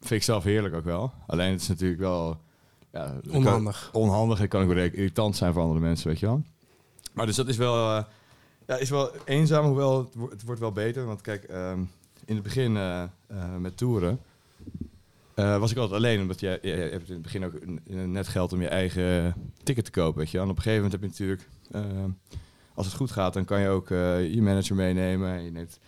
vind 0.00 0.10
ik 0.20 0.22
zelf 0.22 0.44
heerlijk 0.44 0.74
ook 0.74 0.84
wel. 0.84 1.12
Alleen 1.26 1.50
het 1.50 1.60
is 1.60 1.68
natuurlijk 1.68 2.00
wel... 2.00 2.40
Ja, 2.92 3.14
het 3.14 3.26
kan- 3.26 3.36
onhandig. 3.36 3.90
onhandig 3.92 4.40
en 4.40 4.48
kan 4.48 4.62
ook 4.62 4.68
weer 4.68 4.94
irritant 4.94 5.36
zijn 5.36 5.52
voor 5.52 5.62
andere 5.62 5.80
mensen, 5.80 6.08
weet 6.08 6.18
je 6.18 6.26
wel. 6.26 6.42
Maar 7.12 7.26
dus 7.26 7.36
dat 7.36 7.48
is 7.48 7.56
wel, 7.56 7.96
eh, 7.96 8.04
ja, 8.66 8.76
is 8.76 8.90
wel 8.90 9.10
eenzaam, 9.24 9.64
hoewel 9.66 9.98
het, 9.98 10.14
wo- 10.14 10.30
het 10.30 10.42
wordt 10.44 10.60
wel 10.60 10.72
beter. 10.72 11.06
Want 11.06 11.20
kijk, 11.20 11.44
ehm, 11.44 11.80
in 12.24 12.34
het 12.34 12.42
begin 12.42 12.76
eh, 12.76 13.02
met 13.58 13.76
toeren 13.76 14.20
was 15.34 15.70
ik 15.70 15.76
altijd 15.76 15.98
alleen. 16.00 16.20
Omdat 16.20 16.40
je, 16.40 16.46
hebt 16.90 17.08
in 17.08 17.12
het 17.14 17.22
begin 17.22 17.44
ook 17.44 17.52
net 17.86 18.28
geld 18.28 18.52
om 18.52 18.60
je 18.60 18.68
eigen 18.68 19.34
ticket 19.62 19.84
te 19.84 19.90
kopen, 19.90 20.18
weet 20.18 20.30
je 20.30 20.36
wel. 20.36 20.46
En 20.46 20.52
op 20.52 20.56
een 20.56 20.62
gegeven 20.62 20.84
moment 20.84 21.00
heb 21.02 21.10
je 21.10 21.24
natuurlijk, 21.26 21.48
eh, 21.70 22.04
als 22.74 22.86
het 22.86 22.94
goed 22.94 23.10
gaat, 23.10 23.32
dan 23.32 23.44
kan 23.44 23.60
je 23.60 23.68
ook 23.68 23.88
je 23.88 24.38
manager 24.42 24.76
meenemen. 24.76 25.42
Je 25.44 25.50
neemt, 25.50 25.78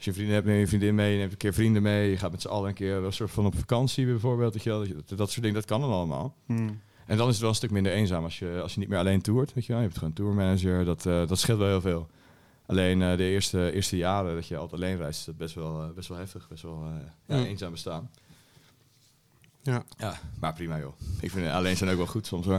als 0.00 0.08
je 0.08 0.10
een 0.10 0.26
vriendin 0.26 0.34
hebt, 0.34 0.46
neem 0.46 0.58
je 0.58 0.66
vriendin 0.66 0.94
mee. 0.94 1.12
Je 1.12 1.18
neemt 1.18 1.32
een 1.32 1.38
keer 1.38 1.54
vrienden 1.54 1.82
mee. 1.82 2.10
Je 2.10 2.16
gaat 2.16 2.30
met 2.30 2.40
z'n 2.42 2.48
allen 2.48 2.68
een 2.68 2.74
keer 2.74 2.94
een 2.96 3.12
soort 3.12 3.30
van 3.30 3.46
op 3.46 3.58
vakantie 3.58 4.06
bijvoorbeeld. 4.06 4.52
Weet 4.54 4.62
je. 4.62 4.70
Dat, 5.06 5.18
dat 5.18 5.30
soort 5.30 5.42
dingen, 5.42 5.54
dat 5.54 5.64
kan 5.64 5.80
dan 5.80 5.90
allemaal. 5.90 6.34
Hmm. 6.46 6.80
En 7.06 7.16
dan 7.16 7.26
is 7.26 7.32
het 7.32 7.40
wel 7.40 7.48
een 7.48 7.56
stuk 7.56 7.70
minder 7.70 7.92
eenzaam 7.92 8.24
als 8.24 8.38
je, 8.38 8.60
als 8.62 8.74
je 8.74 8.80
niet 8.80 8.88
meer 8.88 8.98
alleen 8.98 9.20
toert. 9.20 9.54
Weet 9.54 9.66
je, 9.66 9.72
wel. 9.72 9.80
je 9.80 9.86
hebt 9.86 9.98
gewoon 9.98 10.14
een 10.16 10.24
tourmanager, 10.24 10.84
dat, 10.84 11.06
eh, 11.06 11.26
dat 11.26 11.38
scheelt 11.38 11.58
wel 11.58 11.68
heel 11.68 11.80
veel. 11.80 12.08
Alleen 12.66 13.02
eh, 13.02 13.16
de 13.16 13.24
eerste, 13.24 13.72
eerste 13.72 13.96
jaren 13.96 14.34
dat 14.34 14.46
je 14.46 14.56
altijd 14.56 14.80
alleen 14.82 14.96
reist, 14.96 15.18
is 15.18 15.24
dat 15.24 15.36
best 15.36 15.54
wel, 15.54 15.82
eh, 15.82 15.90
best 15.94 16.08
wel 16.08 16.18
heftig. 16.18 16.48
Best 16.48 16.62
wel 16.62 16.84
ja, 17.26 17.36
Ja. 17.36 17.44
eenzaam 17.44 17.70
bestaan. 17.70 18.10
Ja. 19.62 19.84
ja, 19.98 20.20
maar 20.40 20.52
prima 20.54 20.78
joh. 20.78 20.92
Ik 21.20 21.30
vind 21.30 21.48
alleen 21.48 21.76
zijn 21.76 21.90
ook 21.90 21.96
wel 21.96 22.06
goed 22.06 22.26
soms 22.26 22.46
hoor. 22.46 22.54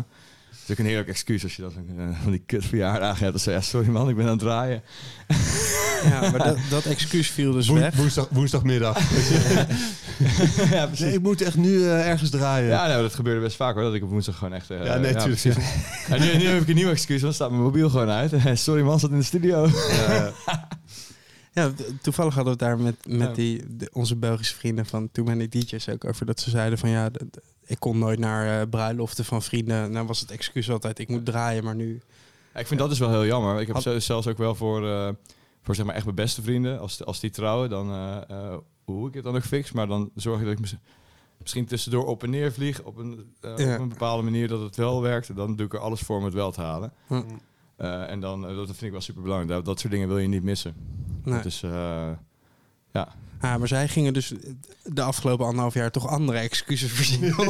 Het 0.49 0.59
is 0.63 0.71
ook 0.71 0.77
een 0.77 0.85
heerlijk 0.85 1.09
excuus 1.09 1.43
als 1.43 1.55
je 1.55 1.61
dat 1.61 1.73
van 2.21 2.31
die 2.31 2.43
kut 2.45 2.65
verjaardagen 2.65 3.19
hebt. 3.23 3.31
Dan 3.31 3.39
zeg 3.39 3.53
je, 3.53 3.59
ja, 3.59 3.65
sorry 3.65 3.89
man, 3.89 4.09
ik 4.09 4.15
ben 4.15 4.25
aan 4.25 4.31
het 4.31 4.39
draaien. 4.39 4.83
Ja, 6.03 6.19
maar 6.29 6.43
dat, 6.43 6.57
dat 6.69 6.85
excuus 6.85 7.29
viel 7.29 7.51
dus 7.51 7.67
Woen- 7.67 7.79
weg. 7.79 7.95
woensdag, 7.95 8.27
woensdagmiddag. 8.31 8.97
ja, 10.71 10.85
precies. 10.85 10.99
nee, 11.05 11.13
ik 11.13 11.21
moet 11.21 11.41
echt 11.41 11.55
nu 11.55 11.83
eh, 11.83 12.07
ergens 12.09 12.29
draaien. 12.29 12.67
Ja, 12.69 12.87
nou, 12.87 13.01
dat 13.01 13.13
gebeurde 13.15 13.41
best 13.41 13.55
vaak 13.55 13.73
hoor, 13.73 13.83
dat 13.83 13.93
ik 13.93 14.03
op 14.03 14.09
woensdag 14.09 14.37
gewoon 14.37 14.53
echt... 14.53 14.69
eh, 14.69 14.85
Ja, 14.85 14.97
nee, 14.97 15.15
tuurlijk. 15.15 15.41
precies. 15.41 15.55
en 16.09 16.19
nu, 16.21 16.37
nu 16.37 16.45
heb 16.47 16.61
ik 16.61 16.67
een 16.67 16.75
nieuw 16.75 16.89
excuus, 16.89 17.21
want 17.21 17.21
dan 17.21 17.33
staat 17.33 17.49
mijn 17.49 17.61
mobiel 17.63 17.89
gewoon 17.89 18.09
uit. 18.09 18.31
Sorry 18.59 18.81
man, 18.81 18.99
zat 18.99 19.09
in 19.11 19.17
de 19.17 19.23
studio. 19.23 19.67
Ja, 21.53 21.71
toevallig 22.01 22.33
hadden 22.35 22.57
we 22.57 22.65
het 22.65 22.69
daar 22.69 22.79
met, 22.79 22.95
met 23.07 23.27
Ja. 23.27 23.33
die, 23.33 23.63
de- 23.77 23.89
onze 23.93 24.15
Belgische 24.15 24.55
vrienden 24.55 24.85
van 24.85 25.09
Too 25.11 25.25
Many 25.25 25.47
DJ's 25.49 25.87
ook 25.89 26.05
over. 26.05 26.25
Dat 26.25 26.39
ze 26.39 26.49
zeiden 26.49 26.79
van 26.79 26.89
ja, 26.89 27.09
ik 27.65 27.79
kon 27.79 27.97
nooit 27.97 28.19
naar 28.19 28.61
eh, 28.61 28.67
bruiloften 28.69 29.25
van 29.25 29.41
vrienden. 29.41 29.91
Nou 29.91 30.07
was 30.07 30.19
het 30.19 30.31
excuus 30.31 30.69
altijd, 30.69 30.99
ik 30.99 31.07
moet 31.09 31.25
draaien, 31.25 31.63
maar 31.63 31.75
nu... 31.75 32.01
Ja, 32.53 32.59
ik 32.59 32.67
vind 32.67 32.79
dat 32.79 32.89
dus 32.89 32.99
wel 32.99 33.09
heel 33.09 33.25
jammer. 33.25 33.59
Ik 33.61 33.67
heb 33.67 33.83
Had- 33.83 34.03
zelfs 34.03 34.27
ook 34.27 34.37
wel 34.37 34.55
voor, 34.55 34.87
eh, 34.89 35.09
voor 35.61 35.75
zeg 35.75 35.85
maar 35.85 35.95
echt 35.95 36.03
mijn 36.03 36.15
beste 36.15 36.41
vrienden, 36.41 36.79
als, 36.79 37.05
als 37.05 37.19
die 37.19 37.29
trouwen, 37.29 37.69
dan 37.69 37.91
eh, 38.27 38.55
hoe 38.83 39.07
ik 39.07 39.13
het 39.13 39.23
dan 39.23 39.35
ook 39.35 39.43
fix. 39.43 39.71
Maar 39.71 39.87
dan 39.87 40.11
zorg 40.15 40.39
ik 40.39 40.43
dat 40.45 40.53
ik 40.53 40.59
mis- 40.59 40.75
misschien 41.39 41.65
tussendoor 41.65 42.05
op 42.05 42.23
en 42.23 42.29
neer 42.29 42.53
vlieg 42.53 42.81
op 42.81 42.97
een, 42.97 43.33
eh, 43.41 43.57
Ja. 43.57 43.73
op 43.73 43.79
een 43.79 43.89
bepaalde 43.89 44.23
manier 44.23 44.47
dat 44.47 44.61
het 44.61 44.75
wel 44.75 45.01
werkt. 45.01 45.29
En 45.29 45.35
dan 45.35 45.55
doe 45.55 45.65
ik 45.65 45.73
er 45.73 45.79
alles 45.79 45.99
voor 46.01 46.17
om 46.17 46.23
het 46.23 46.33
wel 46.33 46.51
te 46.51 46.61
halen. 46.61 46.93
En 47.77 48.19
dan, 48.19 48.41
dat 48.41 48.65
vind 48.67 48.81
ik 48.81 48.91
wel 48.91 49.01
super 49.01 49.21
belangrijk. 49.21 49.53
Dat, 49.53 49.65
dat 49.65 49.79
soort 49.79 49.93
dingen 49.93 50.07
wil 50.07 50.17
je 50.17 50.27
niet 50.27 50.43
missen. 50.43 50.75
Nee. 51.23 51.41
Eh, 51.61 52.09
ja. 52.91 53.07
Ah, 53.39 53.55
maar 53.57 53.67
zij 53.67 53.87
gingen 53.87 54.13
dus 54.13 54.33
de 54.83 55.01
afgelopen 55.01 55.45
anderhalf 55.45 55.73
jaar 55.73 55.91
toch 55.91 56.07
andere 56.07 56.37
excuses 56.37 56.91
verzinnen 56.91 57.37
om 57.39 57.45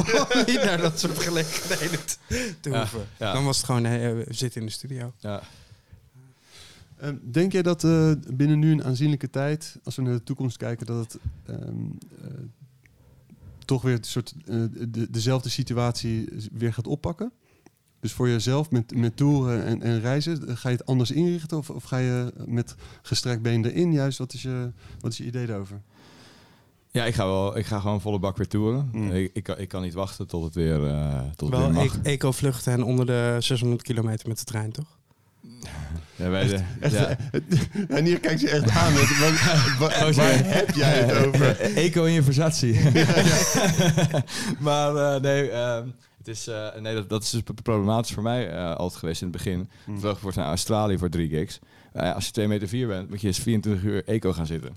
niet 0.46 0.62
naar 0.64 0.80
dat 0.80 0.98
soort 1.00 1.18
gelegenheden 1.18 2.00
te- 2.60 2.70
Ja, 2.70 2.78
hoeven. 2.78 3.06
ja. 3.18 3.32
Dan 3.32 3.44
was 3.44 3.56
het 3.56 3.66
gewoon, 3.66 3.84
hey, 3.84 4.14
we 4.14 4.24
zitten 4.28 4.60
in 4.60 4.66
de 4.66 4.72
studio. 4.72 5.12
ja. 5.18 5.42
Ehm, 7.02 7.16
denk 7.22 7.52
jij 7.52 7.62
dat 7.62 7.84
eh, 7.84 8.12
binnen 8.34 8.58
nu 8.58 8.72
een 8.72 8.84
aanzienlijke 8.84 9.30
tijd, 9.30 9.78
als 9.84 9.96
we 9.96 10.02
naar 10.02 10.12
de 10.12 10.22
toekomst 10.22 10.56
kijken, 10.56 10.86
dat 10.86 10.98
het 10.98 11.18
ehm, 11.46 11.58
eh, 12.22 12.30
toch 13.64 13.82
weer 13.82 13.94
een 13.94 14.04
soort, 14.04 14.34
eh, 14.46 14.56
de, 14.88 15.10
dezelfde 15.10 15.48
situatie 15.48 16.28
weer 16.52 16.72
gaat 16.72 16.86
oppakken? 16.86 17.32
Dus 18.00 18.12
voor 18.12 18.28
jezelf 18.28 18.70
met, 18.70 18.96
met 18.96 19.16
toeren 19.16 19.64
en, 19.64 19.82
en 19.82 20.00
reizen, 20.00 20.56
ga 20.56 20.68
je 20.68 20.76
het 20.76 20.86
anders 20.86 21.10
inrichten 21.10 21.58
of, 21.58 21.70
of 21.70 21.84
ga 21.84 21.96
je 21.96 22.32
met 22.46 22.74
gestrekt 23.02 23.42
been 23.42 23.64
erin 23.64 23.92
juist? 23.92 24.18
Wat 24.18 24.32
is 24.32 24.42
je, 24.42 24.70
wat 25.00 25.12
is 25.12 25.18
je 25.18 25.24
idee 25.24 25.46
daarover? 25.46 25.80
ja, 26.90 27.04
ik 27.04 27.14
ga, 27.14 27.26
wel, 27.26 27.58
ik 27.58 27.66
ga 27.66 27.80
gewoon 27.80 28.00
volle 28.00 28.18
bak 28.18 28.36
weer 28.36 28.48
toeren. 28.48 28.88
Mm. 28.92 29.10
Ik, 29.12 29.30
ik, 29.34 29.42
kan, 29.42 29.58
ik 29.58 29.68
kan 29.68 29.82
niet 29.82 29.94
wachten 29.94 30.26
tot 30.26 30.44
het 30.44 30.54
weer, 30.54 30.86
eh, 30.86 31.20
tot 31.36 31.50
het 31.50 31.58
Wel 31.58 31.72
weer 31.72 31.84
mag. 31.84 31.96
e- 31.96 32.00
eco-vluchten 32.02 32.72
en 32.72 32.82
onder 32.82 33.06
de 33.06 33.36
600 33.38 33.82
kilometer 33.82 34.28
met 34.28 34.38
de 34.38 34.44
trein, 34.44 34.72
toch? 34.72 34.98
Ja, 36.22 36.28
wij 36.30 36.46
de- 36.46 36.58
Echt, 36.80 36.92
ja. 36.92 37.16
En 37.88 38.04
hier 38.04 38.20
kijkt 38.20 38.40
je 38.40 38.50
echt 38.50 38.70
aan. 38.70 38.92
Met, 38.94 39.18
waar, 39.18 39.76
waar- 39.78 40.08
Oh, 40.08 40.14
waar 40.14 40.44
heb 40.54 40.70
jij 40.74 40.92
het 40.98 41.26
over? 41.26 41.60
Eco 41.60 42.04
in 42.04 42.12
je 42.12 42.22
versatie. 42.22 42.74
maar 44.58 44.96
eh, 44.96 45.20
nee, 45.20 45.50
ehm, 45.50 45.86
het 46.18 46.28
is, 46.28 46.46
eh, 46.46 46.66
nee 46.80 46.94
dat, 46.94 47.08
dat 47.08 47.22
is 47.22 47.30
dus 47.30 47.40
problematisch 47.62 48.12
voor 48.14 48.22
mij 48.22 48.50
eh, 48.50 48.74
altijd 48.74 48.98
geweest 49.00 49.20
in 49.22 49.26
het 49.28 49.36
begin. 49.36 49.60
Ik 49.86 49.94
vloog 50.00 50.18
voor 50.18 50.32
naar 50.36 50.46
Australië 50.46 50.98
voor 50.98 51.08
drie 51.08 51.28
gigs. 51.28 51.58
Als 51.92 52.26
je 52.26 52.32
2 52.32 52.48
meter 52.48 52.68
4 52.68 52.86
bent, 52.86 53.08
moet 53.10 53.20
je 53.20 53.26
eens 53.26 53.38
24 53.38 53.82
uur 53.84 54.04
eco 54.04 54.32
gaan 54.32 54.46
zitten. 54.46 54.76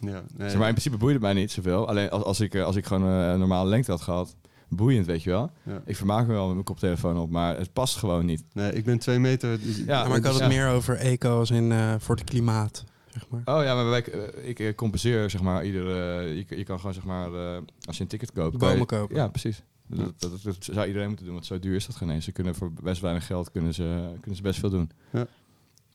Ja, 0.00 0.22
nee. 0.36 0.48
Zeg 0.48 0.58
maar 0.58 0.68
in 0.68 0.74
principe 0.74 0.96
boeit 0.96 1.12
het 1.14 1.22
mij 1.22 1.32
niet 1.32 1.50
zoveel. 1.52 1.88
Alleen 1.88 2.10
als, 2.10 2.22
als, 2.22 2.40
ik, 2.40 2.56
als 2.56 2.76
ik 2.76 2.86
gewoon 2.86 3.02
een 3.02 3.38
normale 3.38 3.68
lengte 3.68 3.90
had 3.90 4.00
gehad, 4.00 4.34
boeiend, 4.68 5.06
weet 5.06 5.22
je 5.22 5.30
wel. 5.30 5.50
Ja. 5.62 5.82
Ik 5.86 5.96
vermaak 5.96 6.26
me 6.26 6.32
wel 6.32 6.44
met 6.44 6.52
mijn 6.54 6.64
koptelefoon 6.64 7.18
op, 7.18 7.30
maar 7.30 7.56
het 7.58 7.72
past 7.72 7.96
gewoon 7.96 8.26
niet. 8.26 8.42
nee, 8.52 8.72
ik 8.72 8.84
ben 8.84 8.98
twee 8.98 9.18
meter. 9.18 9.60
dus- 9.60 9.76
Ja, 9.76 9.84
Ja, 9.86 10.08
maar 10.08 10.16
ik 10.16 10.24
had 10.24 10.32
het 10.32 10.42
ja. 10.42 10.48
meer 10.48 10.68
over 10.68 10.96
eco 10.96 11.38
als 11.38 11.50
in 11.50 11.72
eh, 11.72 11.94
voor 11.98 12.14
het 12.16 12.24
klimaat, 12.24 12.84
zeg 13.12 13.24
maar. 13.28 13.40
Oh 13.58 13.64
ja, 13.64 13.74
maar 13.74 13.88
wij, 13.90 14.04
eh, 14.04 14.48
ik 14.48 14.58
eh, 14.60 14.74
compenseer 14.74 15.30
zeg 15.30 15.40
maar 15.42 15.64
iedere. 15.64 16.22
je, 16.34 16.44
je 16.56 16.64
kan 16.64 16.78
gewoon 16.78 16.94
zeg 16.94 17.04
maar 17.04 17.32
eh, 17.34 17.58
als 17.84 17.96
je 17.96 18.02
een 18.02 18.08
ticket 18.08 18.32
koopt. 18.32 18.52
je- 18.52 18.58
Bomen 18.58 18.86
kopen. 18.86 19.16
Ja, 19.16 19.28
precies. 19.28 19.62
Dat, 19.88 20.12
dat, 20.18 20.30
dat 20.42 20.56
zou 20.60 20.86
iedereen 20.86 21.08
moeten 21.08 21.24
doen, 21.24 21.34
want 21.34 21.46
zo 21.46 21.58
duur 21.58 21.74
is 21.76 21.86
dat 21.86 21.96
geen 21.96 22.10
eens. 22.10 22.24
Ze 22.24 22.32
kunnen 22.32 22.54
voor 22.54 22.72
best 22.82 23.00
weinig 23.00 23.26
geld 23.26 23.50
kunnen 23.50 23.74
ze, 23.74 24.08
kunnen 24.20 24.36
ze 24.36 24.42
best 24.42 24.60
veel 24.60 24.70
doen. 24.70 24.90
Ja. 25.12 25.18
Dat 25.18 25.28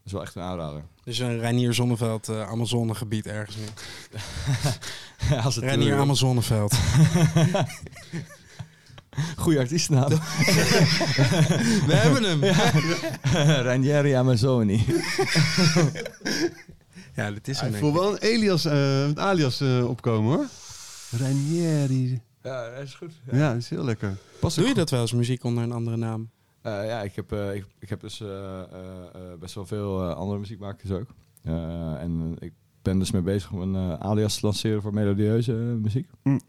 is 0.06 0.12
wel 0.12 0.22
echt 0.22 0.36
een 0.36 0.42
aanrader. 0.42 0.84
Dus 1.04 1.20
een 1.20 1.40
Reinier 1.40 1.74
Zonneveld 1.74 2.30
uh, 2.30 2.50
Amazonegebied 2.50 3.28
ergens 3.28 3.56
nu. 3.58 3.64
als 5.44 5.56
het 5.56 5.64
Reinier 5.64 5.96
Amazoneveld. 5.98 6.74
Goeie 9.38 9.60
artiestennaam. 9.60 10.10
We 11.88 11.94
hebben 11.94 12.24
hem. 12.24 12.44
Ranieri 13.68 14.12
Amazoni. 14.14 14.86
Ja, 17.16 17.32
dit 17.32 17.48
is 17.48 17.60
hem. 17.60 17.74
ik. 17.76 17.82
wel 17.82 18.12
een 18.12 18.22
alias, 18.36 18.66
eh, 18.66 19.02
een 19.04 19.20
alias 19.20 19.62
eh, 19.62 19.90
opkomen 19.90 20.34
hoor. 20.36 20.46
Ranieri. 21.20 22.22
Ja, 22.44 22.70
dat 22.70 22.84
is 22.84 22.94
goed. 22.94 23.12
Ja, 23.32 23.52
dat 23.54 23.62
is 23.62 23.70
heel 23.70 23.84
lekker. 23.84 24.18
Pas 24.40 24.56
Doe 24.56 24.68
je 24.68 24.74
dat 24.74 24.90
wel 24.90 25.02
eens, 25.02 25.12
muziek 25.14 25.44
onder 25.44 25.64
een 25.64 25.72
andere 25.72 25.98
naam? 25.98 26.30
Eh, 26.62 26.72
ja, 26.86 27.02
ik 27.02 27.16
heb, 27.16 27.32
eh, 27.32 27.56
ik, 27.56 27.66
ik 27.80 27.90
heb 27.90 28.02
dus 28.02 28.22
eh, 28.22 28.28
eh, 28.28 28.60
eh, 29.14 29.40
best 29.40 29.56
wel 29.56 29.66
veel 29.66 30.02
eh, 30.10 30.16
andere 30.16 30.40
muziekmakers 30.40 30.92
ook. 30.92 31.08
Eh, 31.44 31.54
en 32.02 32.36
ik 32.40 32.52
ben 32.82 33.00
dus 33.00 33.12
mee 33.12 33.22
bezig 33.22 33.52
om 33.52 33.62
een 33.62 33.76
eh, 33.92 34.00
alias 34.00 34.34
te 34.40 34.46
lanceren 34.46 34.82
voor 34.82 34.94
melodieuze 34.94 35.52
muziek. 35.54 36.08
Hm. 36.24 36.40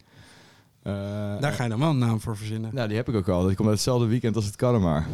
Eh, 0.83 0.93
Daar 1.41 1.53
ga 1.53 1.63
je 1.63 1.69
dan 1.69 1.79
wel 1.79 1.91
een 1.91 1.99
naam 1.99 2.21
voor 2.21 2.37
verzinnen. 2.37 2.71
Nou, 2.75 2.89
die 2.89 2.97
heb 2.97 3.09
ik 3.09 3.15
ook 3.15 3.29
al. 3.29 3.47
Die 3.47 3.57
komt 3.57 3.69
uit 3.69 3.77
hetzelfde 3.77 4.07
weekend 4.07 4.37
als 4.37 4.45
het 4.45 4.57
Karremaar. 4.57 5.07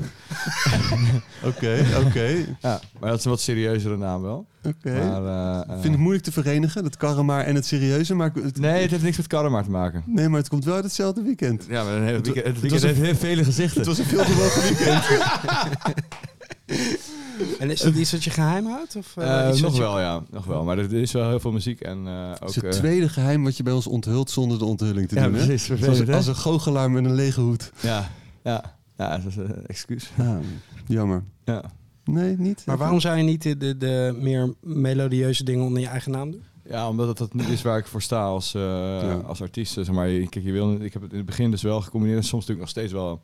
Oké, 1.45 1.85
oké. 2.07 2.27
Ja, 2.61 2.81
maar 3.01 3.11
dat 3.11 3.19
is 3.19 3.25
een 3.25 3.31
wat 3.31 3.41
serieuzere 3.41 3.97
naam 3.97 4.23
wel. 4.23 4.47
Oké. 4.65 4.93
Maar, 4.93 5.25
eh, 5.25 5.55
eh, 5.61 5.75
Ik 5.77 5.81
vind 5.81 5.93
het 5.93 6.03
moeilijk 6.03 6.25
te 6.25 6.33
verenigen, 6.33 6.83
dat 6.83 6.97
karremaar 6.97 7.45
en 7.45 7.55
het 7.55 7.67
serieuze. 7.67 8.15
Maar 8.15 8.31
het, 8.43 8.59
Nee, 8.59 8.83
het 8.83 8.91
heeft 8.91 9.03
niks 9.03 9.17
met 9.17 9.27
Karremaar 9.27 9.65
te 9.65 9.71
maken. 9.71 10.03
nee, 10.07 10.29
maar 10.29 10.39
het 10.39 10.49
komt 10.49 10.65
wel 10.65 10.75
uit 10.75 10.85
hetzelfde 10.85 11.23
weekend. 11.23 11.65
Ja, 11.69 11.85
maar 11.85 11.93
een 11.93 12.03
hele 12.05 12.17
Het- 12.17 12.25
weekend, 12.27 12.47
het 12.47 12.55
het 12.55 12.63
weekend 12.63 12.83
was 12.83 12.91
een- 12.91 13.05
heeft 13.05 13.21
heel 13.21 13.29
vele 13.31 13.45
gezichten. 13.45 13.79
Het 13.79 13.87
was 13.87 13.99
een 13.99 14.05
veelbewogen 14.05 14.63
weekend. 14.63 15.05
En 17.59 17.71
is 17.71 17.81
dat 17.81 17.95
iets 17.95 18.11
dat 18.11 18.25
je 18.25 18.31
geheim 18.31 18.67
houdt? 18.67 18.97
Of, 18.97 19.17
eh, 19.17 19.41
Eh, 19.45 19.51
iets 19.51 19.61
nog 19.61 19.71
wat 19.71 19.79
je- 19.79 19.85
wel, 19.87 20.01
ja. 20.01 20.23
Nog 20.31 20.45
wel. 20.45 20.65
Maar 20.65 20.79
er, 20.79 20.93
is 20.93 21.13
wel 21.13 21.29
heel 21.29 21.41
veel 21.41 21.53
muziek 21.53 21.81
en 21.81 22.07
eh, 22.07 22.31
Het 22.31 22.43
ook... 22.43 22.49
is 22.49 22.55
het 22.55 22.73
tweede 22.73 23.09
geheim 23.09 23.45
wat 23.45 23.57
je 23.57 23.63
bij 23.63 23.73
ons 23.73 23.87
onthult 23.87 24.31
zonder 24.31 24.59
de 24.59 24.65
onthulling 24.65 25.09
te 25.09 25.15
ja, 25.15 25.25
doen. 25.29 25.35
hè? 25.35 25.57
Zoals 25.57 26.09
als 26.09 26.27
een 26.27 26.37
goochelaar 26.37 26.91
met 26.91 27.05
een 27.05 27.15
lege 27.15 27.41
hoed. 27.41 27.73
Ja, 27.81 28.11
ja. 28.45 28.77
Ja, 28.97 29.17
dat 29.19 29.27
is 29.27 29.37
een 29.37 29.67
excuus. 29.67 30.11
Ja, 30.17 30.41
jammer. 30.87 31.25
Ja. 31.45 31.65
Nee, 32.05 32.37
niet? 32.39 32.63
Maar 32.67 32.77
waarom 32.77 33.01
zou 33.01 33.17
je 33.17 33.23
niet 33.23 33.43
de, 33.43 33.57
de, 33.57 33.77
de 33.77 34.17
meer 34.21 34.55
melodieuze 34.61 35.45
dingen 35.45 35.65
onder 35.65 35.81
je 35.83 35.89
eigen 35.89 36.13
naam 36.13 36.31
doen? 36.31 36.43
Ja, 36.69 36.89
omdat 36.89 37.09
het 37.09 37.19
dat 37.19 37.35
niet 37.35 37.49
is 37.49 37.63
waar 37.63 37.79
ik 37.79 37.87
voor 37.87 38.03
sta 38.03 38.23
als, 38.25 38.55
eh, 38.55 39.25
als 39.27 39.43
artiest. 39.43 39.73
Zeg 39.73 39.91
maar, 39.91 40.09
Je- 40.09 40.29
kijk, 40.29 40.45
je 40.45 40.53
wil, 40.53 40.73
ik 40.81 40.93
heb 40.93 41.03
het 41.03 41.11
in 41.11 41.17
het 41.17 41.27
begin 41.27 41.51
dus 41.51 41.63
wel 41.63 41.81
gecombineerd. 41.81 42.25
Soms 42.27 42.47
doe 42.47 42.55
ik 42.55 42.61
nog 42.61 42.71
steeds 42.71 42.93
wel 42.93 43.23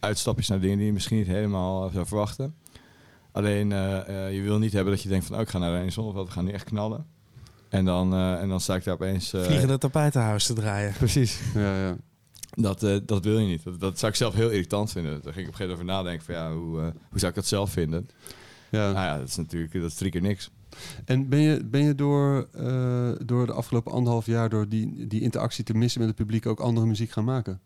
uitstapjes 0.00 0.48
naar 0.48 0.60
dingen 0.60 0.76
die 0.76 0.86
je 0.86 0.92
misschien 0.92 1.16
niet 1.18 1.26
helemaal 1.26 1.90
zou 1.92 2.06
verwachten. 2.06 2.54
Alleen, 3.36 3.72
eh, 3.72 4.26
eh, 4.26 4.34
je 4.34 4.40
wil 4.42 4.58
niet 4.58 4.72
hebben 4.72 4.92
dat 4.92 5.02
je 5.02 5.08
denkt 5.08 5.26
van... 5.26 5.36
Oh, 5.36 5.42
ik 5.42 5.48
ga 5.48 5.58
naar 5.58 5.90
Zonneveld, 5.92 6.26
we 6.26 6.32
gaan 6.32 6.44
nu 6.44 6.50
echt 6.50 6.64
knallen. 6.64 7.06
En 7.68 7.84
dan, 7.84 8.12
eh, 8.14 8.40
en 8.40 8.48
dan 8.48 8.60
sta 8.60 8.74
ik 8.74 8.84
daar 8.84 8.94
opeens... 8.94 9.32
eh, 9.32 9.42
Vliegen 9.42 9.68
de 9.68 9.78
tapijtenhuis 9.78 10.46
te 10.46 10.52
draaien. 10.52 10.92
Precies. 10.98 11.40
Ja, 11.54 11.76
ja. 11.86 11.96
Dat, 12.50 12.82
eh, 12.82 12.96
dat 13.06 13.24
wil 13.24 13.38
je 13.38 13.46
niet. 13.46 13.64
Dat, 13.64 13.80
dat 13.80 13.98
zou 13.98 14.12
ik 14.12 14.18
zelf 14.18 14.34
heel 14.34 14.50
irritant 14.50 14.92
vinden. 14.92 15.20
Daar 15.22 15.32
ging 15.32 15.46
ik 15.46 15.54
op 15.54 15.60
een 15.60 15.66
gegeven 15.66 15.86
moment 15.86 15.96
over 15.98 16.04
nadenken 16.04 16.24
van... 16.26 16.34
Ja, 16.34 16.52
hoe, 16.52 16.80
eh, 16.80 16.84
hoe 17.10 17.18
zou 17.18 17.30
ik 17.30 17.34
dat 17.36 17.46
zelf 17.46 17.70
vinden? 17.70 18.08
ja. 18.70 18.92
Nou 18.92 19.06
ja, 19.06 19.18
dat 19.18 19.28
is 19.28 19.36
natuurlijk 19.36 19.72
dat 19.72 19.82
is 19.90 19.94
drie 19.94 20.10
keer 20.10 20.20
niks. 20.22 20.50
En 21.04 21.28
ben 21.28 21.40
je, 21.40 21.64
ben 21.64 21.84
je 21.84 21.94
door, 21.94 22.48
eh, 22.52 23.10
door 23.24 23.46
de 23.46 23.52
afgelopen 23.52 23.92
anderhalf 23.92 24.26
jaar, 24.26 24.48
door 24.48 24.68
die, 24.68 25.06
die 25.06 25.20
interactie 25.20 25.64
te 25.64 25.74
missen 25.74 26.00
met 26.00 26.08
het 26.08 26.18
publiek, 26.18 26.46
ook 26.46 26.60
andere 26.60 26.86
muziek 26.86 27.10
gaan 27.10 27.24
maken? 27.24 27.60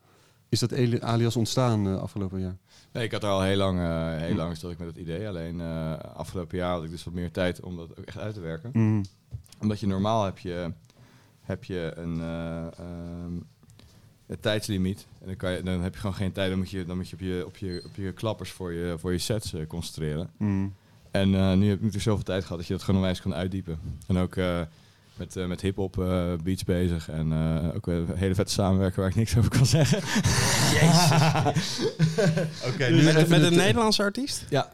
Is 0.50 0.58
dat 0.58 0.72
ali- 0.72 1.00
alias 1.00 1.36
ontstaan 1.36 1.86
eh, 1.86 2.00
afgelopen 2.00 2.40
jaar? 2.40 2.56
Nee, 2.92 3.04
ik 3.04 3.12
had 3.12 3.22
er 3.22 3.28
al 3.28 3.42
heel 3.42 3.56
lang, 3.56 3.78
eh, 3.78 4.16
heel 4.16 4.34
lang 4.34 4.56
stond 4.56 4.72
ik 4.72 4.78
met 4.78 4.88
het 4.88 4.96
idee. 4.96 5.28
Alleen 5.28 5.60
eh, 5.60 5.92
afgelopen 6.14 6.58
jaar 6.58 6.72
had 6.72 6.84
ik 6.84 6.90
dus 6.90 7.04
wat 7.04 7.14
meer 7.14 7.30
tijd 7.30 7.60
om 7.60 7.76
dat 7.76 7.98
ook 7.98 8.04
echt 8.04 8.18
uit 8.18 8.34
te 8.34 8.40
werken. 8.40 8.70
Mm. 8.72 9.04
Omdat 9.60 9.80
je 9.80 9.86
normaal 9.86 10.24
heb 10.24 10.38
je, 10.38 10.72
heb 11.40 11.64
je 11.64 11.92
een, 11.96 12.20
eh, 12.20 12.66
ehm, 12.66 13.34
een 14.26 14.40
tijdslimiet. 14.40 15.06
En 15.20 15.26
dan, 15.26 15.36
kan 15.36 15.52
je, 15.52 15.62
dan 15.62 15.80
heb 15.80 15.94
je 15.94 16.00
gewoon 16.00 16.16
geen 16.16 16.32
tijd. 16.32 16.48
Dan 16.48 16.58
moet 16.58 16.70
je, 16.70 16.84
dan 16.84 16.96
moet 16.96 17.08
je, 17.08 17.14
op, 17.16 17.20
je, 17.20 17.42
op, 17.46 17.56
je 17.56 17.82
op 17.86 17.96
je 17.96 18.12
klappers 18.12 18.50
voor 18.50 18.72
je, 18.72 18.94
voor 18.98 19.12
je 19.12 19.18
sets 19.18 19.54
concentreren. 19.68 20.30
Mm. 20.36 20.74
En 21.10 21.30
nu 21.30 21.36
heb 21.38 21.58
ik 21.58 21.82
natuurlijk 21.82 22.02
zoveel 22.02 22.24
tijd 22.24 22.42
gehad 22.42 22.58
dat 22.58 22.66
je 22.66 22.72
dat 22.72 22.82
gewoon 22.82 23.00
onwijs 23.00 23.20
kan 23.20 23.34
uitdiepen. 23.34 23.78
En 24.06 24.16
ook, 24.16 24.36
met, 25.20 25.36
eh, 25.36 25.46
met 25.46 25.60
hip-hop 25.60 25.98
eh, 25.98 26.32
beats 26.44 26.64
bezig. 26.64 27.08
En 27.08 27.32
eh, 27.32 27.74
ook 27.76 27.86
een 27.86 28.06
hele 28.14 28.34
vette 28.34 28.52
samenwerking 28.52 28.96
waar 29.00 29.08
ik 29.08 29.14
niks 29.14 29.36
over 29.36 29.50
kan 29.50 29.66
zeggen. 29.66 29.98
Oké, 32.68 32.90
Met, 32.90 33.14
even 33.14 33.28
met 33.28 33.42
een 33.42 33.56
Nederlandse 33.56 34.02
artiest? 34.02 34.44
Ja. 34.48 34.68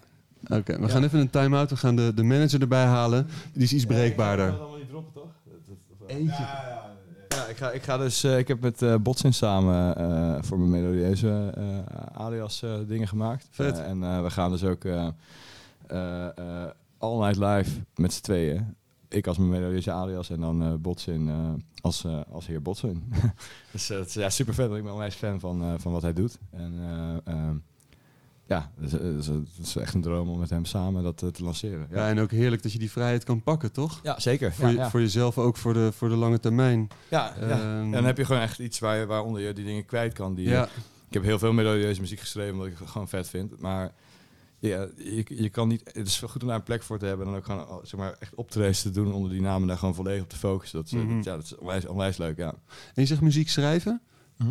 Oké, 0.48 0.81
we 0.81 0.89
gaan 0.89 1.05
even 1.05 1.18
een 1.20 1.31
time-out. 1.31 1.70
We 1.70 1.77
gaan 1.77 1.97
de, 1.97 2.14
de 2.14 2.23
manager 2.23 2.60
erbij 2.60 2.85
halen. 2.85 3.27
Die 3.52 3.62
is 3.62 3.73
iets 3.73 3.86
breekbaarder. 3.86 4.51
allemaal 4.51 4.77
niet 4.77 4.89
droppen, 4.89 5.12
toch? 5.12 5.31
Eentje. 6.06 6.47
Ja, 7.28 7.47
ik 7.48 7.56
ga, 7.56 7.70
ik 7.70 7.82
ga 7.82 7.98
dus. 7.98 8.24
eh, 8.24 8.39
ik 8.39 8.48
heb 8.48 8.60
met 8.60 8.82
eh 8.82 8.94
Botsin 9.01 9.35
samen 9.35 9.97
eh, 9.97 10.36
voor 10.43 10.59
mijn 10.59 10.70
melodieuze 10.82 11.52
eh, 11.56 12.23
alias 12.23 12.62
eh, 12.62 12.70
dingen 12.89 13.09
gemaakt. 13.09 13.47
Vet. 13.51 13.78
En 13.78 14.02
eh, 14.02 14.23
we 14.23 14.31
gaan 14.31 14.51
dus 14.51 14.64
ook 14.64 14.85
eh, 14.85 15.09
eh, 15.86 16.24
eh, 16.27 16.32
All 16.98 17.18
Night 17.18 17.36
Live 17.36 17.70
met 17.94 18.12
z'n 18.12 18.23
tweeën. 18.23 18.74
Ik 19.09 19.27
als 19.27 19.39
mijn 19.39 19.51
melodieuze 19.51 19.91
alias 19.91 20.31
en 20.31 20.41
dan 20.41 20.62
eh 20.62 20.74
Botsin 20.74 21.28
eh, 21.28 21.53
als, 21.81 22.05
eh, 22.05 22.20
als 22.31 22.47
heer 22.47 22.62
Botsin. 22.62 23.12
dus 23.73 23.89
het 23.89 24.07
is 24.09 24.15
ja, 24.15 24.31
super 24.31 24.55
vet. 24.55 24.70
Ik 24.73 24.83
ben 24.83 24.93
onwijs 24.93 25.15
fan 25.15 25.41
van, 25.41 25.81
van 25.81 25.93
wat 25.93 26.03
hij 26.03 26.12
doet. 26.12 26.39
En 26.51 26.74
eh, 26.78 27.33
ehm, 27.35 27.57
ja, 28.47 28.70
het 28.81 28.93
is, 28.93 28.93
het 28.93 29.19
is- 29.59 29.59
is 29.66 29.77
echt 29.77 29.95
een 29.95 30.01
droom 30.03 30.28
om 30.28 30.39
met 30.39 30.51
hem 30.51 30.65
samen 30.65 31.03
dat 31.03 31.16
te 31.16 31.43
lanceren. 31.45 31.87
Ja, 31.91 32.09
en 32.09 32.19
ook 32.20 32.31
heerlijk 32.31 32.62
dat 32.62 32.73
je 32.73 32.78
die 32.78 32.91
vrijheid 32.91 33.24
kan 33.24 33.43
pakken, 33.43 33.73
toch? 33.73 34.01
ja 34.03 34.20
zeker. 34.20 34.53
Voor, 34.53 34.65
ja, 34.65 34.70
je, 34.70 34.77
ja. 34.77 34.91
voor 34.91 35.01
jezelf, 35.01 35.39
ook 35.39 35.57
voor 35.57 35.73
de, 35.74 35.93
voor 35.93 36.09
de 36.09 36.16
lange 36.16 36.41
termijn. 36.41 36.89
Ja, 37.11 37.35
En 37.37 37.91
dan 37.91 38.05
heb 38.05 38.16
je 38.16 38.24
gewoon 38.24 38.43
echt 38.43 38.59
iets 38.59 38.78
waar, 38.78 39.07
waaronder 39.07 39.43
je 39.43 39.53
die 39.53 39.65
dingen 39.65 39.85
kwijt 39.85 40.12
kan. 40.12 40.35
Die, 40.35 40.49
ja, 40.49 40.65
Ik 41.09 41.15
heb 41.15 41.23
heel 41.23 41.39
veel 41.39 41.53
melodieuze 41.53 42.01
muziek 42.01 42.20
geschreven, 42.20 42.53
omdat 42.53 42.66
ik 42.66 42.78
het 42.78 42.89
gewoon 42.89 43.09
vet 43.09 43.28
vind. 43.28 43.61
Maar 43.61 43.93
ja, 44.59 44.87
je, 44.97 45.24
je 45.43 45.49
kan 45.49 45.69
niet, 45.69 45.83
het 45.93 46.07
is 46.07 46.20
wel 46.20 46.31
goed 46.31 46.43
om 46.43 46.49
daar 46.49 46.57
een 46.57 46.62
plek 46.62 46.83
voor 46.83 46.99
te 46.99 47.07
hebben. 47.07 47.27
En 47.27 47.33
dan 47.33 47.41
ook 47.41 47.47
gewoon 47.47 47.81
zeg 47.87 48.01
maar, 48.01 48.16
echt 48.19 48.35
optredens 48.35 48.83
te 48.83 48.91
doen 48.91 49.12
onder 49.12 49.31
die 49.31 49.41
namen. 49.41 49.69
Daar 49.69 49.78
gewoon 49.78 49.95
volledig 49.95 50.23
op 50.23 50.28
te 50.28 50.37
focussen. 50.37 50.78
Dat, 50.78 50.87
is, 50.87 50.93
Mhm. 50.93 51.15
dat- 51.15 51.24
ja, 51.24 51.35
dat 51.35 51.45
is 51.45 51.57
onwijs, 51.57 51.87
onwijs 51.87 52.16
leuk, 52.16 52.37
ja. 52.37 52.49
En 52.95 53.03
je 53.03 53.07
zegt 53.07 53.20
muziek 53.20 53.49
schrijven. 53.49 54.01
Mhm. 54.37 54.51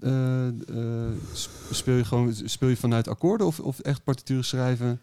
Eh, 0.00 0.46
eh, 0.48 1.12
sp- 1.32 1.50
speel, 1.70 1.94
je 1.96 2.04
gewoon, 2.04 2.34
speel 2.44 2.68
je 2.68 2.76
vanuit 2.76 3.08
akkoorden 3.08 3.46
of, 3.46 3.60
of 3.60 3.78
echt 3.80 4.04
partituren 4.04 4.44
schrijven? 4.44 5.00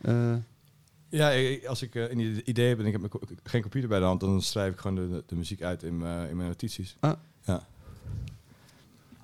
Eh, 0.00 0.34
Ja, 1.08 1.32
als 1.68 1.82
ik 1.82 1.94
een 1.94 2.48
idee 2.50 2.68
heb 2.68 2.78
en 2.78 2.86
ik 2.86 2.92
heb 2.92 3.08
co- 3.08 3.20
geen 3.44 3.60
computer 3.62 3.88
bij 3.88 3.98
de 3.98 4.04
hand, 4.04 4.20
dan 4.20 4.42
schrijf 4.42 4.72
ik 4.72 4.78
gewoon 4.80 4.96
de, 5.10 5.22
de, 5.26 5.34
muziek 5.34 5.62
uit 5.62 5.82
in, 5.82 5.98
mijn- 5.98 6.28
in 6.28 6.36
mijn 6.36 6.48
notities. 6.48 6.96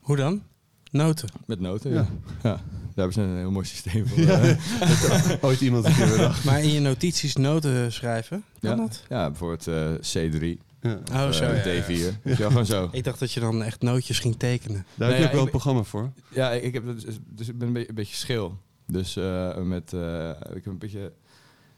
Hoe 0.00 0.16
dan? 0.16 0.42
Noten. 0.90 1.28
Met 1.46 1.60
noten, 1.60 1.90
Ja. 1.92 2.06
ja. 2.42 2.60
Daar 2.94 3.06
hebben 3.06 3.12
ze 3.12 3.20
een 3.32 3.36
heel 3.38 3.50
mooi 3.50 3.66
systeem 3.66 4.06
voor. 4.06 4.18
Ja. 4.28 4.40
eh. 4.40 5.34
ooit 5.44 5.60
iemand 5.60 5.84
een 5.84 5.94
keer 5.94 6.08
bedacht. 6.10 6.44
Maar 6.44 6.62
in 6.62 6.70
je 6.72 6.80
notities 6.80 7.36
noten 7.36 7.92
schrijven, 7.92 8.44
kan 8.60 8.70
ja. 8.70 8.76
dat? 8.76 9.04
ja, 9.08 9.30
bijvoorbeeld 9.30 9.66
eh, 9.66 10.30
C3, 10.30 10.58
Ja. 10.80 10.98
Oh, 11.12 11.30
zo. 11.30 11.44
eh, 11.44 11.64
ja, 11.64 11.72
ja. 11.72 11.82
D4. 12.12 12.22
Ja. 12.22 12.34
gewoon 12.34 12.66
zo. 12.66 12.88
Ik 12.92 13.04
dacht 13.04 13.18
dat 13.18 13.32
je 13.32 13.40
dan 13.40 13.62
echt 13.62 13.82
nootjes 13.82 14.18
ging 14.18 14.36
tekenen. 14.38 14.86
Daar 14.94 15.08
Nee, 15.08 15.08
heb 15.08 15.16
je 15.18 15.22
ja, 15.22 15.28
ook 15.28 15.34
wel 15.34 15.44
een 15.44 15.50
programma 15.50 15.82
voor. 15.82 16.12
Ja, 16.28 16.50
ik, 16.52 16.74
heb 16.74 16.84
dus, 16.86 17.04
dus 17.26 17.48
ik 17.48 17.58
ben 17.58 17.66
een 17.66 17.72
beetje, 17.74 17.88
een 17.88 17.94
beetje 17.94 18.16
schil. 18.16 18.58
Dus 18.86 19.16
eh, 19.16 19.56
met, 19.56 19.92
eh, 19.92 20.28
ik 20.30 20.64
heb 20.64 20.66
een 20.66 20.78
beetje 20.78 21.12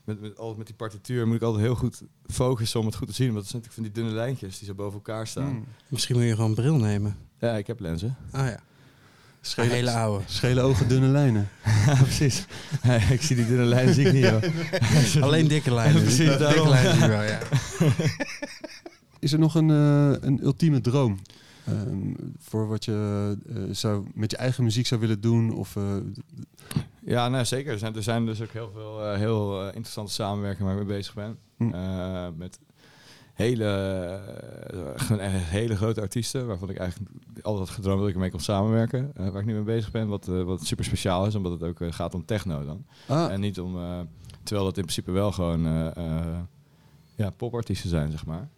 met, 0.05 0.20
met, 0.20 0.39
altijd 0.39 0.59
met 0.59 0.66
die 0.66 0.77
partituur 0.77 1.27
moet 1.27 1.37
ik 1.37 1.43
altijd 1.43 1.65
heel 1.65 1.74
goed 1.74 2.03
focussen 2.27 2.81
om 2.81 2.87
het 2.87 2.95
goed 2.95 3.09
te 3.09 3.15
zien. 3.15 3.32
Want 3.32 3.41
het 3.41 3.49
zijn 3.51 3.62
natuurlijk 3.62 3.95
van 3.95 4.03
die 4.03 4.05
dunne 4.11 4.24
lijntjes 4.24 4.59
die 4.59 4.69
zo 4.69 4.74
boven 4.74 4.95
elkaar 4.95 5.27
staan. 5.27 5.53
Mm. 5.53 5.65
Misschien 5.89 6.16
moet 6.16 6.24
je 6.24 6.31
gewoon 6.35 6.49
een 6.49 6.55
bril 6.57 6.77
nemen. 6.77 7.16
Ja, 7.39 7.57
ik 7.57 7.66
heb 7.66 7.81
lenzen. 7.81 8.16
Ah 8.31 8.47
ja, 8.47 8.61
Schele, 9.40 9.72
hele 9.72 9.90
oude. 9.90 10.24
schele 10.26 10.60
ogen, 10.60 10.88
dunne 10.88 11.06
lijnen. 11.08 11.48
ja, 11.86 11.94
precies. 11.94 12.46
ik 13.10 13.22
zie 13.22 13.36
die 13.36 13.46
dunne 13.46 13.64
lijnen 13.64 13.94
zie 13.94 14.06
ik 14.06 14.12
niet, 14.12 14.26
hoor. 14.28 14.42
Alleen 15.26 15.48
dikke 15.48 15.74
lijnen. 15.74 16.02
Precies, 16.02 16.18
dikke 16.18 16.38
daarom. 16.38 16.68
lijnen 16.68 16.92
zie 16.92 17.02
je 17.02 17.08
wel, 17.08 17.22
ja. 17.22 17.38
Is 19.18 19.32
er 19.32 19.38
nog 19.38 19.54
een, 19.54 19.70
eh, 19.70 20.28
een 20.28 20.40
ultieme 20.42 20.80
droom? 20.80 21.18
ehm, 21.66 22.14
voor 22.38 22.68
wat 22.68 22.84
je 22.84 23.36
eh, 23.48 23.62
zou, 23.70 24.06
met 24.14 24.30
je 24.30 24.36
eigen 24.36 24.64
muziek 24.64 24.86
zou 24.86 25.00
willen 25.00 25.20
doen? 25.20 25.54
Of, 25.54 25.76
eh, 25.76 25.96
Ja, 27.04 27.28
nou, 27.28 27.44
zeker. 27.44 27.72
Er 27.72 27.78
zijn, 27.78 27.96
er 27.96 28.02
zijn 28.02 28.26
dus 28.26 28.42
ook 28.42 28.52
heel 28.52 28.70
veel 28.74 29.14
heel 29.14 29.66
interessante 29.66 30.12
samenwerkingen 30.12 30.72
waar 30.72 30.80
ik 30.80 30.86
mee 30.88 30.96
bezig 30.96 31.14
ben. 31.14 31.38
Hm. 31.56 31.74
Eh, 31.74 32.28
met 32.36 32.58
hele, 33.40 33.64
eh, 35.10 35.18
hele 35.58 35.76
grote 35.76 36.00
artiesten, 36.00 36.46
waarvan 36.46 36.70
ik 36.70 36.76
eigenlijk 36.76 37.10
altijd 37.42 37.66
had 37.66 37.76
gedroomd 37.76 37.98
dat 38.00 38.08
ik 38.08 38.14
ermee 38.14 38.30
kon 38.30 38.40
samenwerken. 38.40 39.10
eh, 39.14 39.28
waar 39.28 39.40
ik 39.40 39.46
nu 39.46 39.54
mee 39.54 39.62
bezig 39.62 39.90
ben, 39.90 40.08
wat, 40.08 40.28
eh, 40.28 40.42
wat 40.42 40.64
super 40.66 40.84
speciaal 40.84 41.26
is, 41.26 41.34
omdat 41.34 41.52
het 41.52 41.62
ook 41.62 41.94
gaat 41.94 42.14
om 42.14 42.24
techno 42.24 42.64
dan. 42.64 42.84
ah, 43.06 43.32
En 43.32 43.40
niet 43.40 43.60
om, 43.60 43.72
terwijl 44.42 44.66
dat 44.66 44.76
in 44.76 44.82
principe 44.82 45.10
wel 45.10 45.32
gewoon 45.32 45.62
ja, 47.14 47.30
popartiesten 47.36 47.90
zijn, 47.90 48.10
zeg 48.10 48.26
maar. 48.26 48.48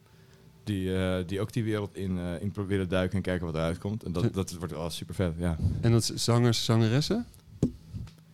Die, 0.65 0.91
die 1.25 1.41
ook 1.41 1.53
die 1.53 1.65
wereld 1.65 1.97
in, 1.97 2.19
in 2.41 2.51
proberen 2.51 2.89
duiken 2.89 3.17
en 3.17 3.23
kijken 3.23 3.47
wat 3.47 3.55
eruit 3.55 3.79
komt. 3.79 4.03
En 4.03 4.13
dat, 4.13 4.35
dat 4.35 4.53
wordt 4.53 4.73
wel 4.73 4.91
super 4.91 5.15
vet, 5.15 5.35
ja. 5.39 5.57
en 5.81 5.93
dat 5.93 6.13
zangers, 6.15 6.65
zangeressen? 6.65 7.27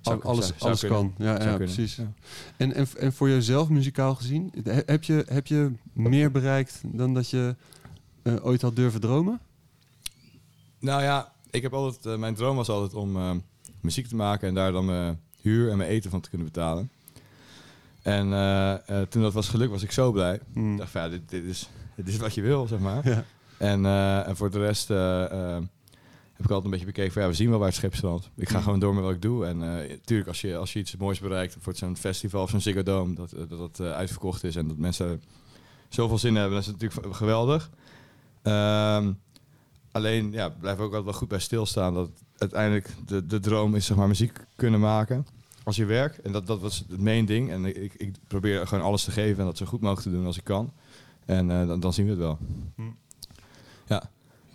Zou- 0.00 0.22
alles 0.22 0.46
zou- 0.46 0.58
alles 0.58 0.84
kan. 0.86 1.14
Ja, 1.18 1.42
ja 1.42 1.56
precies. 1.56 1.96
ja. 1.96 2.12
En, 2.56 2.74
en, 2.74 2.86
en 2.98 3.12
voor 3.12 3.28
jezelf 3.28 3.68
muzikaal 3.68 4.14
gezien, 4.14 4.52
he- 4.64 4.82
heb 4.86 5.04
je, 5.04 5.24
heb 5.28 5.46
je 5.46 5.72
meer 5.92 6.30
bereikt 6.30 6.80
dan 6.84 7.14
dat 7.14 7.30
je 7.30 7.56
eh, 8.22 8.34
ooit 8.46 8.62
had 8.62 8.76
durven 8.76 9.00
dromen? 9.00 9.40
Nou 10.78 11.02
ja, 11.02 11.32
ik 11.50 11.62
heb 11.62 11.72
altijd, 11.74 12.06
eh, 12.06 12.16
mijn 12.20 12.34
droom 12.34 12.56
was 12.56 12.68
altijd 12.68 12.94
om 12.94 13.16
eh, 13.16 13.30
muziek 13.80 14.06
te 14.06 14.16
maken 14.16 14.48
en 14.48 14.54
daar 14.54 14.72
dan 14.72 14.84
mijn 14.84 15.20
huur 15.40 15.70
en 15.70 15.76
mijn 15.76 15.90
eten 15.90 16.10
van 16.10 16.20
te 16.20 16.28
kunnen 16.28 16.46
betalen. 16.46 16.90
En 18.02 18.32
eh, 18.32 18.72
eh, 19.00 19.08
toen 19.08 19.22
dat 19.22 19.32
was 19.32 19.48
gelukt, 19.48 19.70
was 19.70 19.82
ik 19.82 19.92
zo 19.92 20.12
blij. 20.12 20.40
Hmm. 20.52 20.72
Ik 20.72 20.78
dacht 20.78 20.90
van 20.90 21.00
ja, 21.02 21.08
dit, 21.08 21.28
dit, 21.28 21.44
is, 21.44 21.68
dit 21.96 22.08
is 22.08 22.16
wat 22.16 22.34
je 22.34 22.42
wil, 22.42 22.66
zeg 22.66 22.78
maar. 22.78 23.08
Ja. 23.08 23.24
En, 23.58 23.84
eh, 23.86 24.28
en 24.28 24.36
voor 24.36 24.50
de 24.50 24.58
rest 24.58 24.88
heb 26.38 26.46
ik 26.46 26.52
altijd 26.52 26.64
een 26.64 26.78
beetje 26.78 26.92
bekeken 26.94 27.12
van 27.12 27.22
ja, 27.22 27.28
we 27.28 27.34
zien 27.34 27.48
wel 27.50 27.58
waar 27.58 27.68
het 27.68 27.76
schip 27.76 27.94
strandt. 27.94 28.30
Ik 28.36 28.48
ga 28.48 28.60
gewoon 28.60 28.78
door 28.78 28.94
met 28.94 29.04
wat 29.04 29.12
ik 29.12 29.22
doe. 29.22 29.46
En 29.46 29.58
natuurlijk, 29.58 30.28
als 30.28 30.40
je, 30.40 30.56
als 30.56 30.72
je 30.72 30.78
iets 30.78 30.96
moois 30.96 31.18
bereikt 31.18 31.56
voor 31.58 31.76
zo'n 31.76 31.96
festival 31.96 32.42
of 32.42 32.50
zo'n 32.50 32.60
Ziggo 32.60 32.82
Dome, 32.82 33.14
dat 33.14 33.32
eh, 33.32 33.38
dat, 33.48 33.58
dat 33.58 33.80
eh, 33.80 33.92
uitverkocht 33.92 34.44
is 34.44 34.56
en 34.56 34.68
dat 34.68 34.76
mensen 34.76 35.22
zoveel 35.88 36.18
zin 36.18 36.30
in 36.30 36.36
hebben, 36.36 36.54
dat 36.54 36.66
is 36.66 36.72
natuurlijk 36.72 37.16
geweldig. 37.16 37.70
Ehm, 38.42 39.12
alleen, 39.92 40.32
ja, 40.32 40.48
blijf 40.48 40.78
ook 40.78 40.84
altijd 40.84 41.04
wel 41.04 41.12
goed 41.12 41.28
bij 41.28 41.38
stilstaan 41.38 41.94
dat 41.94 42.10
uiteindelijk 42.36 42.94
de, 43.06 43.26
de 43.26 43.40
droom 43.40 43.74
is 43.74 43.86
zeg 43.86 43.96
maar 43.96 44.08
muziek 44.08 44.38
kunnen 44.56 44.80
maken 44.80 45.26
als 45.64 45.76
je 45.76 45.84
werk. 45.84 46.16
En 46.16 46.32
dat, 46.32 46.46
dat 46.46 46.60
was 46.60 46.84
het 46.88 47.00
main 47.00 47.24
ding. 47.24 47.50
En 47.50 47.64
ik, 47.64 47.94
ik 47.94 48.14
probeer 48.26 48.66
gewoon 48.66 48.84
alles 48.84 49.04
te 49.04 49.10
geven 49.10 49.38
en 49.38 49.44
dat 49.44 49.56
zo 49.56 49.66
goed 49.66 49.80
mogelijk 49.80 50.06
te 50.06 50.12
doen 50.12 50.26
als 50.26 50.38
ik 50.38 50.44
kan. 50.44 50.72
En 51.24 51.50
eh, 51.50 51.66
dan, 51.66 51.80
dan 51.80 51.92
zien 51.92 52.04
we 52.04 52.10
het 52.10 52.20
wel. 52.20 52.38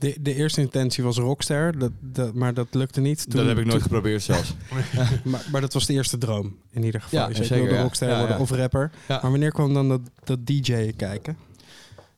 De, 0.03 0.15
de 0.21 0.35
eerste 0.35 0.61
intentie 0.61 1.03
was 1.03 1.17
rockster, 1.17 1.79
dat, 1.79 1.91
dat, 1.99 2.33
maar 2.33 2.53
dat 2.53 2.67
lukte 2.71 3.01
niet. 3.01 3.29
Toen, 3.29 3.39
dat 3.39 3.47
heb 3.47 3.57
ik 3.57 3.65
nooit 3.65 3.71
toen- 3.71 3.81
geprobeerd 3.81 4.21
zelfs. 4.21 4.53
maar, 5.23 5.45
maar 5.51 5.61
dat 5.61 5.73
was 5.73 5.85
de 5.85 5.93
eerste 5.93 6.17
droom, 6.17 6.55
in 6.71 6.83
ieder 6.83 7.01
geval. 7.01 7.19
Ja, 7.19 7.27
je 7.27 7.33
zeker, 7.43 7.67
wilde 7.67 8.05
ja. 8.05 8.17
worden 8.17 8.39
of 8.39 8.51
rapper. 8.51 8.91
Maar 9.07 9.21
wanneer 9.21 9.51
kwam 9.51 9.73
dan 9.73 9.89
dat, 9.89 10.01
dat 10.23 10.45
DJ 10.45 10.93
kijken? 10.95 11.37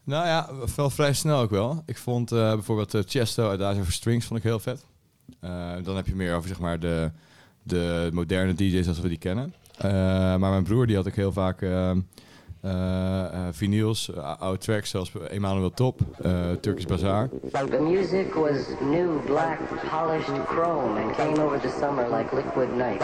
Nou 0.03 0.25
ja, 0.25 0.49
wel 0.75 0.89
vrij 0.89 1.13
snel 1.13 1.39
ook 1.39 1.49
wel. 1.49 1.83
Ik 1.85 1.97
vond 1.97 2.31
eh, 2.31 2.53
bijvoorbeeld 2.53 2.93
eh, 2.93 3.01
Chesto 3.05 3.49
uit 3.49 3.59
Days 3.59 3.77
Over 3.77 3.93
Strings 3.93 4.25
vond 4.25 4.39
ik 4.39 4.45
heel 4.45 4.59
vet. 4.59 4.85
Eh, 5.39 5.71
dan 5.83 5.95
heb 5.95 6.07
je 6.07 6.15
meer 6.15 6.35
over 6.35 6.47
zeg 6.47 6.59
maar 6.59 6.79
de, 6.79 7.11
de 7.63 8.09
moderne 8.13 8.53
DJ's 8.53 8.83
zoals 8.83 8.99
we 8.99 9.07
die 9.07 9.17
kennen. 9.17 9.53
Maar 9.81 10.39
mijn 10.39 10.63
broer 10.63 10.87
die 10.87 10.95
had 10.95 11.05
ik 11.05 11.15
heel 11.15 11.31
vaak 11.31 11.61
eh, 11.61 11.89
eh, 11.89 11.89
eh, 11.89 11.97
vinyls, 13.51 14.09
eh, 14.09 14.35
oude 14.39 14.57
tracks 14.59 14.89
zoals 14.89 15.11
Emmanuel 15.29 15.71
Top, 15.71 16.01
eh 16.23 16.55
Turkish 16.61 16.85
Bazaar. 16.85 17.29
The 17.69 17.79
music 17.79 18.35
was 18.35 18.67
new, 18.81 19.21
black, 19.25 19.59
polished 19.89 20.45
chrome 20.45 20.97
and 20.97 21.15
came 21.15 21.39
over 21.39 21.59
the 21.59 21.69
summer 21.69 22.07
like 22.07 22.33
liquid 22.33 22.69
night. 22.75 23.01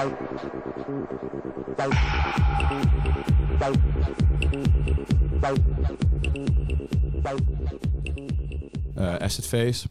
eh, 8.97 9.17
Acid 9.25 9.45
Face. 9.45 9.87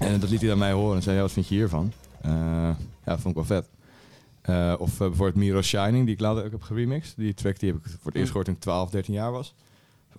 En 0.00 0.20
dat 0.20 0.30
liet 0.30 0.40
hij 0.40 0.50
aan 0.52 0.58
mij 0.58 0.72
horen 0.72 0.96
en 0.96 1.02
zei, 1.02 1.16
ja, 1.16 1.22
wat 1.22 1.32
vind 1.32 1.48
je 1.48 1.54
hiervan? 1.54 1.92
Eh, 2.20 2.32
ja, 2.32 2.76
dat 3.04 3.20
vond 3.20 3.36
ik 3.36 3.46
wel 3.46 3.58
vet. 3.58 3.68
Eh, 4.42 4.74
of 4.78 4.92
eh, 4.92 4.98
bijvoorbeeld 4.98 5.34
Miro 5.34 5.62
Shining, 5.62 6.04
die 6.04 6.14
ik 6.14 6.20
later 6.20 6.44
ook 6.44 6.50
heb 6.50 6.62
geremixed. 6.62 7.16
Die 7.16 7.34
track 7.34 7.58
die 7.58 7.72
heb 7.72 7.84
ik 7.84 7.90
voor 7.90 8.10
het 8.10 8.14
eerst 8.14 8.26
gehoord 8.26 8.46
toen 8.46 8.54
ik 8.54 8.60
12, 8.60 8.90
13 8.90 9.14
jaar 9.14 9.32
was. 9.32 9.54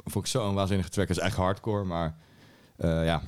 Vond 0.05 0.25
ik 0.25 0.31
zo'n 0.31 0.53
waanzinnige 0.53 0.89
track. 0.89 1.07
Het 1.07 1.17
is 1.17 1.23
echt 1.23 1.35
hardcore, 1.35 1.83
maar 1.83 2.15
eh, 2.75 3.05
ja, 3.05 3.21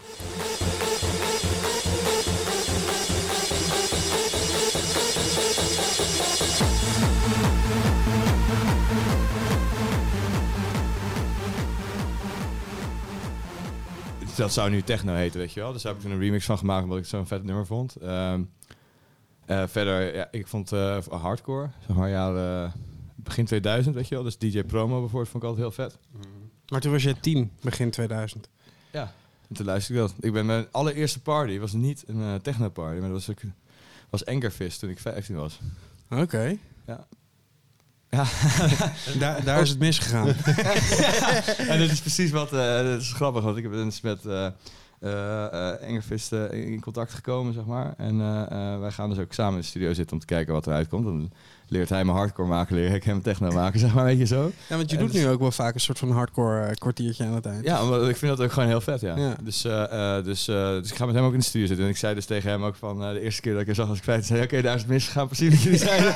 dat 14.35 14.53
zou 14.53 14.69
nu 14.69 14.81
techno 14.81 15.13
heten, 15.13 15.39
weet 15.39 15.53
je 15.53 15.59
wel. 15.59 15.73
Dus 15.73 15.81
daar 15.81 15.91
heb 15.91 16.01
ik 16.01 16.07
toen 16.07 16.17
een 16.17 16.23
remix 16.23 16.45
van 16.45 16.57
gemaakt 16.57 16.83
omdat 16.83 16.97
ik 16.97 17.05
zo'n 17.05 17.27
vet 17.27 17.43
nummer 17.43 17.65
vond. 17.65 17.95
Ehm, 17.95 18.43
eh, 19.45 19.63
verder, 19.67 20.15
ja, 20.15 20.27
ik 20.31 20.47
vond 20.47 20.71
eh, 20.71 20.97
hardcore, 21.09 21.69
zeg 21.87 21.95
maar 21.95 22.09
jaren 22.09 22.73
begin 23.15 23.45
2000, 23.45 23.95
weet 23.95 24.07
je 24.07 24.15
wel. 24.15 24.23
Dus 24.23 24.37
DJ 24.37 24.63
Promo 24.63 24.99
bijvoorbeeld 24.99 25.29
vond 25.29 25.43
ik 25.43 25.49
altijd 25.49 25.67
heel 25.67 25.85
vet. 25.85 25.97
Maar 26.67 26.81
toen 26.81 26.91
was 26.91 27.03
je 27.03 27.19
tien, 27.19 27.51
begin 27.61 27.91
2000. 27.91 28.49
En 29.49 29.55
toen 29.55 29.65
luisterde 29.65 30.01
ik 30.01 30.07
dat. 30.07 30.25
Ik 30.25 30.33
ben 30.33 30.45
mijn 30.45 30.67
allereerste 30.71 31.21
party 31.21 31.59
was 31.59 31.73
niet 31.73 32.03
een 32.07 32.21
eh, 32.21 32.35
techno 32.35 32.69
party, 32.69 32.99
maar 32.99 33.09
dat 33.09 33.25
was, 33.25 33.35
was 34.09 34.25
Angerfist 34.25 34.79
toen 34.79 34.89
ik 34.89 34.99
15 34.99 35.35
was. 35.35 35.59
Oké. 36.09 36.57
Ja. 36.85 37.07
Ja. 38.13 38.25
daar, 39.19 39.43
daar 39.43 39.61
is 39.61 39.69
het 39.69 39.79
misgegaan. 39.79 40.27
en 41.71 41.79
dat 41.79 41.89
is 41.89 42.01
precies 42.01 42.31
wat, 42.31 42.53
eh 42.53 42.75
dat 42.75 43.01
is 43.01 43.13
grappig, 43.13 43.43
want 43.43 43.57
ik 43.57 43.69
ben 43.69 43.85
dus 43.85 44.01
met 44.01 44.25
eh 44.25 44.47
eh, 45.03 45.45
eh, 45.45 45.81
Engerfist 45.81 46.33
eh, 46.33 46.51
in 46.51 46.81
contact 46.81 47.13
gekomen, 47.13 47.53
zeg 47.53 47.65
maar. 47.65 47.93
En 47.97 48.17
wij 48.79 48.91
gaan 48.91 49.09
dus 49.09 49.19
ook 49.19 49.33
samen 49.33 49.53
in 49.53 49.59
de 49.59 49.65
studio 49.65 49.93
zitten 49.93 50.13
om 50.13 50.19
te 50.19 50.25
kijken 50.25 50.53
wat 50.53 50.67
eruit 50.67 50.87
komt. 50.87 51.31
Leert 51.73 51.89
hij 51.89 52.05
me 52.05 52.11
hardcore 52.11 52.47
maken, 52.47 52.75
leer 52.75 52.93
ik 52.93 53.03
hem 53.03 53.21
techno 53.21 53.51
maken, 53.51 53.79
zeg 53.85 53.93
maar, 53.93 54.03
weet 54.03 54.17
je 54.17 54.25
zo. 54.25 54.51
Ja, 54.69 54.75
want 54.77 54.91
je 54.91 54.97
doet 54.97 55.11
dus- 55.11 55.21
nu 55.21 55.27
ook 55.27 55.39
wel 55.39 55.51
vaak 55.51 55.73
een 55.73 55.79
soort 55.79 55.99
van 55.99 56.11
hardcore 56.11 56.65
eh, 56.65 56.75
kwartiertje 56.75 57.25
aan 57.25 57.33
het 57.33 57.45
eind. 57.45 57.65
Ja, 57.65 57.79
ik 58.07 58.17
vind 58.17 58.37
dat 58.37 58.45
ook 58.45 58.51
gewoon 58.51 58.69
heel 58.69 58.81
vet, 58.81 59.01
ja. 59.01 59.17
Ja. 59.17 59.35
Dus, 59.41 59.65
eh, 59.65 60.17
eh, 60.17 60.23
dus, 60.25 60.45
dus 60.45 60.91
ik 60.91 60.95
ga 60.95 61.05
met 61.05 61.15
hem 61.15 61.23
ook 61.23 61.33
in 61.33 61.39
de 61.39 61.45
studio 61.45 61.67
zitten. 61.67 61.85
En 61.85 61.91
ik 61.91 61.97
zei 61.97 62.15
dus 62.15 62.25
tegen 62.25 62.49
hem 62.49 62.63
ook 62.63 62.75
van 62.75 62.99
de 62.99 63.19
eerste 63.19 63.41
keer 63.41 63.51
dat 63.51 63.61
ik 63.61 63.67
hem 63.67 63.75
zag 63.75 63.89
als 63.89 63.97
ik 63.97 64.03
15 64.03 64.27
zei, 64.27 64.43
oké, 64.43 64.61
daar 64.61 64.75
is 64.75 64.81
het 64.81 64.89
misgegaan, 64.89 65.27
precies 65.27 65.49
wat 65.49 65.61
jullie 65.61 65.79
zeiden. 65.79 66.13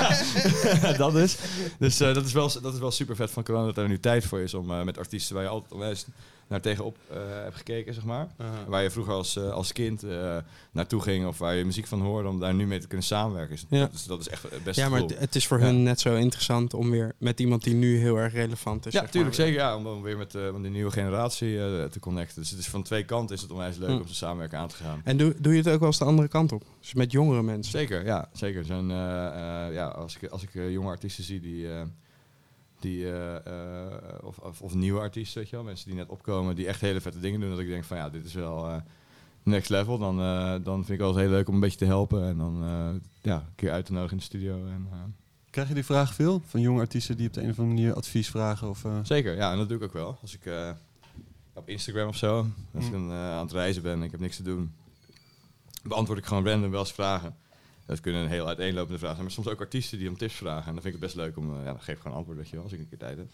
dat 0.98 1.12
dus. 1.12 1.36
Dus 1.78 2.00
eh, 2.00 2.14
dat, 2.14 2.24
is 2.24 2.32
wel, 2.32 2.52
dat 2.62 2.74
is 2.74 2.80
wel 2.80 2.90
super 2.90 3.16
vet 3.16 3.30
van 3.30 3.42
corona 3.42 3.66
dat 3.66 3.76
er 3.76 3.88
nu 3.88 4.00
tijd 4.00 4.24
voor 4.24 4.40
is 4.40 4.54
om 4.54 4.84
met 4.84 4.98
artiesten 4.98 5.34
waar 5.34 5.44
je 5.44 5.50
altijd 5.50 6.06
naar 6.50 6.60
tegenop 6.60 6.96
eh 7.10 7.16
hebt 7.42 7.56
gekeken, 7.56 7.94
zeg 7.94 8.04
maar. 8.04 8.28
Waar 8.66 8.82
je 8.82 8.90
vroeger 8.90 9.12
als, 9.12 9.36
eh, 9.36 9.50
als 9.52 9.72
kind 9.72 10.02
eh, 10.02 10.36
naartoe 10.72 11.00
ging 11.00 11.26
of 11.26 11.38
waar 11.38 11.54
je 11.54 11.64
muziek 11.64 11.86
van 11.86 12.00
hoorde, 12.00 12.28
om 12.28 12.40
daar 12.40 12.54
nu 12.54 12.66
mee 12.66 12.78
te 12.78 12.86
kunnen 12.86 13.06
samenwerken. 13.06 13.50
Dus 13.56 13.64
Ja. 13.68 13.78
dat, 13.78 13.92
is, 13.92 14.04
dat 14.04 14.20
is 14.20 14.28
echt 14.28 14.42
het 14.42 14.64
beste 14.64 14.82
Ja, 14.82 14.88
maar 14.88 15.00
het- 15.00 15.34
is 15.34 15.46
voor 15.46 15.58
Ja. 15.58 15.64
hun 15.64 15.82
net 15.82 16.00
zo 16.00 16.14
interessant 16.14 16.74
om 16.74 16.90
weer 16.90 17.12
met 17.18 17.40
iemand 17.40 17.62
die 17.64 17.74
nu 17.74 17.98
heel 17.98 18.16
erg 18.16 18.32
relevant 18.32 18.86
is. 18.86 18.92
Ja, 18.92 19.00
zeg 19.00 19.10
tuurlijk 19.10 19.36
maar. 19.36 19.46
zeker. 19.46 19.60
Ja, 19.60 19.76
om 19.76 19.84
dan 19.84 20.02
weer 20.02 20.16
met 20.16 20.34
eh, 20.34 20.50
met 20.52 20.62
de 20.62 20.68
nieuwe 20.68 20.90
generatie 20.90 21.56
te 21.88 22.00
connecten. 22.00 22.40
Dus 22.40 22.50
het 22.50 22.58
is 22.58 22.68
van 22.68 22.82
twee 22.82 23.04
kanten 23.04 23.36
is 23.36 23.42
het 23.42 23.50
onwijs 23.50 23.76
leuk 23.76 23.88
Hm. 23.90 23.96
om 23.96 24.06
te 24.06 24.14
samenwerken 24.14 24.58
aan 24.58 24.68
te 24.68 24.76
gaan. 24.76 25.00
En 25.04 25.16
doe, 25.16 25.34
doe 25.40 25.52
je 25.52 25.58
het 25.58 25.68
ook 25.68 25.78
wel 25.78 25.88
eens 25.88 25.98
de 25.98 26.04
andere 26.04 26.28
kant 26.28 26.52
op? 26.52 26.62
Dus 26.80 26.94
met 26.94 27.12
jongere 27.12 27.42
mensen? 27.42 27.72
Zeker, 27.78 28.04
ja, 28.04 28.28
zeker. 28.32 28.62
Eh, 28.70 28.76
ja, 29.74 29.86
als 29.86 30.16
ik, 30.20 30.30
als 30.30 30.42
ik 30.42 30.50
jonge 30.54 30.88
artiesten 30.88 31.24
zie 31.24 31.40
die, 31.40 31.66
die 32.82 33.04
eh, 33.12 33.36
eh, 33.36 33.92
of, 34.22 34.38
of, 34.38 34.62
of 34.62 34.74
nieuwe 34.74 35.00
artiesten, 35.00 35.40
weet 35.40 35.50
je 35.50 35.56
wel, 35.56 35.64
mensen 35.64 35.86
die 35.86 35.94
net 35.98 36.08
opkomen, 36.08 36.54
die 36.56 36.66
echt 36.66 36.80
hele 36.80 37.00
vette 37.00 37.20
dingen 37.20 37.40
doen, 37.40 37.50
dat 37.50 37.58
ik 37.58 37.68
denk 37.68 37.84
van 37.84 37.96
ja, 37.96 38.10
dit 38.10 38.24
is 38.24 38.34
wel 38.34 38.66
eh, 38.68 38.76
next 39.42 39.70
level. 39.70 39.98
Dan, 39.98 40.16
dan 40.62 40.84
vind 40.84 40.98
ik 40.98 41.04
altijd 41.04 41.24
heel 41.26 41.34
leuk 41.34 41.48
om 41.48 41.54
een 41.54 41.60
beetje 41.60 41.78
te 41.78 41.84
helpen 41.84 42.24
en 42.24 42.36
dan 42.38 42.62
ja, 43.22 43.36
een 43.36 43.54
keer 43.54 43.70
uit 43.70 43.86
te 43.86 43.92
nodigen 43.92 44.12
in 44.12 44.18
de 44.18 44.24
studio. 44.24 44.66
En, 44.66 44.88
Krijg 45.50 45.68
je 45.68 45.74
die 45.74 45.84
vraag 45.84 46.14
veel 46.14 46.42
van 46.46 46.60
jonge 46.60 46.80
artiesten 46.80 47.16
die 47.16 47.26
op 47.26 47.32
de 47.32 47.42
een 47.42 47.50
of 47.50 47.58
andere 47.58 47.76
manier 47.76 47.94
advies 47.94 48.28
vragen? 48.30 48.68
Of, 48.68 48.84
Zeker, 49.02 49.36
ja, 49.36 49.52
en 49.52 49.58
dat 49.58 49.68
doe 49.68 49.76
ik 49.78 49.84
ook 49.84 49.92
wel. 49.92 50.18
Als 50.22 50.34
ik 50.34 50.52
op 51.54 51.68
Instagram 51.68 52.08
of 52.08 52.16
zo, 52.16 52.46
als 52.74 52.86
ik 52.86 52.92
Mm. 52.92 53.10
eh, 53.10 53.16
aan 53.32 53.42
het 53.44 53.52
reizen 53.52 53.82
ben 53.82 53.92
en 53.92 54.02
ik 54.02 54.10
heb 54.10 54.20
niks 54.20 54.36
te 54.36 54.42
doen, 54.42 54.72
beantwoord 55.82 56.18
ik 56.18 56.24
gewoon 56.24 56.46
random 56.46 56.70
wel 56.70 56.80
eens 56.80 56.92
vragen. 56.92 57.36
Dat 57.90 58.00
kunnen 58.00 58.22
een 58.22 58.28
heel 58.28 58.46
uiteenlopende 58.46 58.98
vragen 58.98 59.16
zijn, 59.16 59.26
maar 59.26 59.34
soms 59.34 59.48
ook 59.48 59.60
artiesten 59.60 59.98
die 59.98 60.08
om 60.08 60.16
tips 60.16 60.34
vragen. 60.34 60.66
En 60.66 60.72
dan 60.72 60.82
vind 60.82 60.94
ik 60.94 61.00
het 61.00 61.00
best 61.00 61.14
leuk 61.14 61.36
om, 61.36 61.50
eh, 61.50 61.64
ja, 61.64 61.64
dan 61.64 61.80
geef 61.80 61.94
ik 61.94 62.00
gewoon 62.00 62.16
antwoord, 62.16 62.38
weet 62.38 62.48
je 62.48 62.54
wel, 62.54 62.64
als 62.64 62.72
ik 62.72 62.78
een 62.78 62.88
keer 62.88 62.98
tijd 62.98 63.16
heb. 63.16 63.26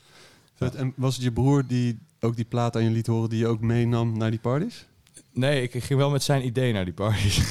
vet. 0.54 0.74
En 0.74 0.92
was 0.96 1.14
het 1.14 1.24
je 1.24 1.32
broer 1.32 1.66
die 1.66 1.98
ook 2.20 2.36
die 2.36 2.44
plaat 2.44 2.76
aan 2.76 2.84
je 2.84 2.90
liet 2.90 3.06
horen 3.06 3.28
die 3.28 3.38
je 3.38 3.46
ook 3.46 3.60
meenam 3.60 4.18
naar 4.18 4.30
die 4.30 4.40
parties? 4.40 4.86
Nee, 5.32 5.62
ik, 5.62 5.74
ik 5.74 5.84
ging 5.84 5.98
wel 5.98 6.10
met 6.10 6.22
zijn 6.22 6.46
idee 6.46 6.72
naar 6.72 6.84
die 6.84 6.94
parties. 6.94 7.36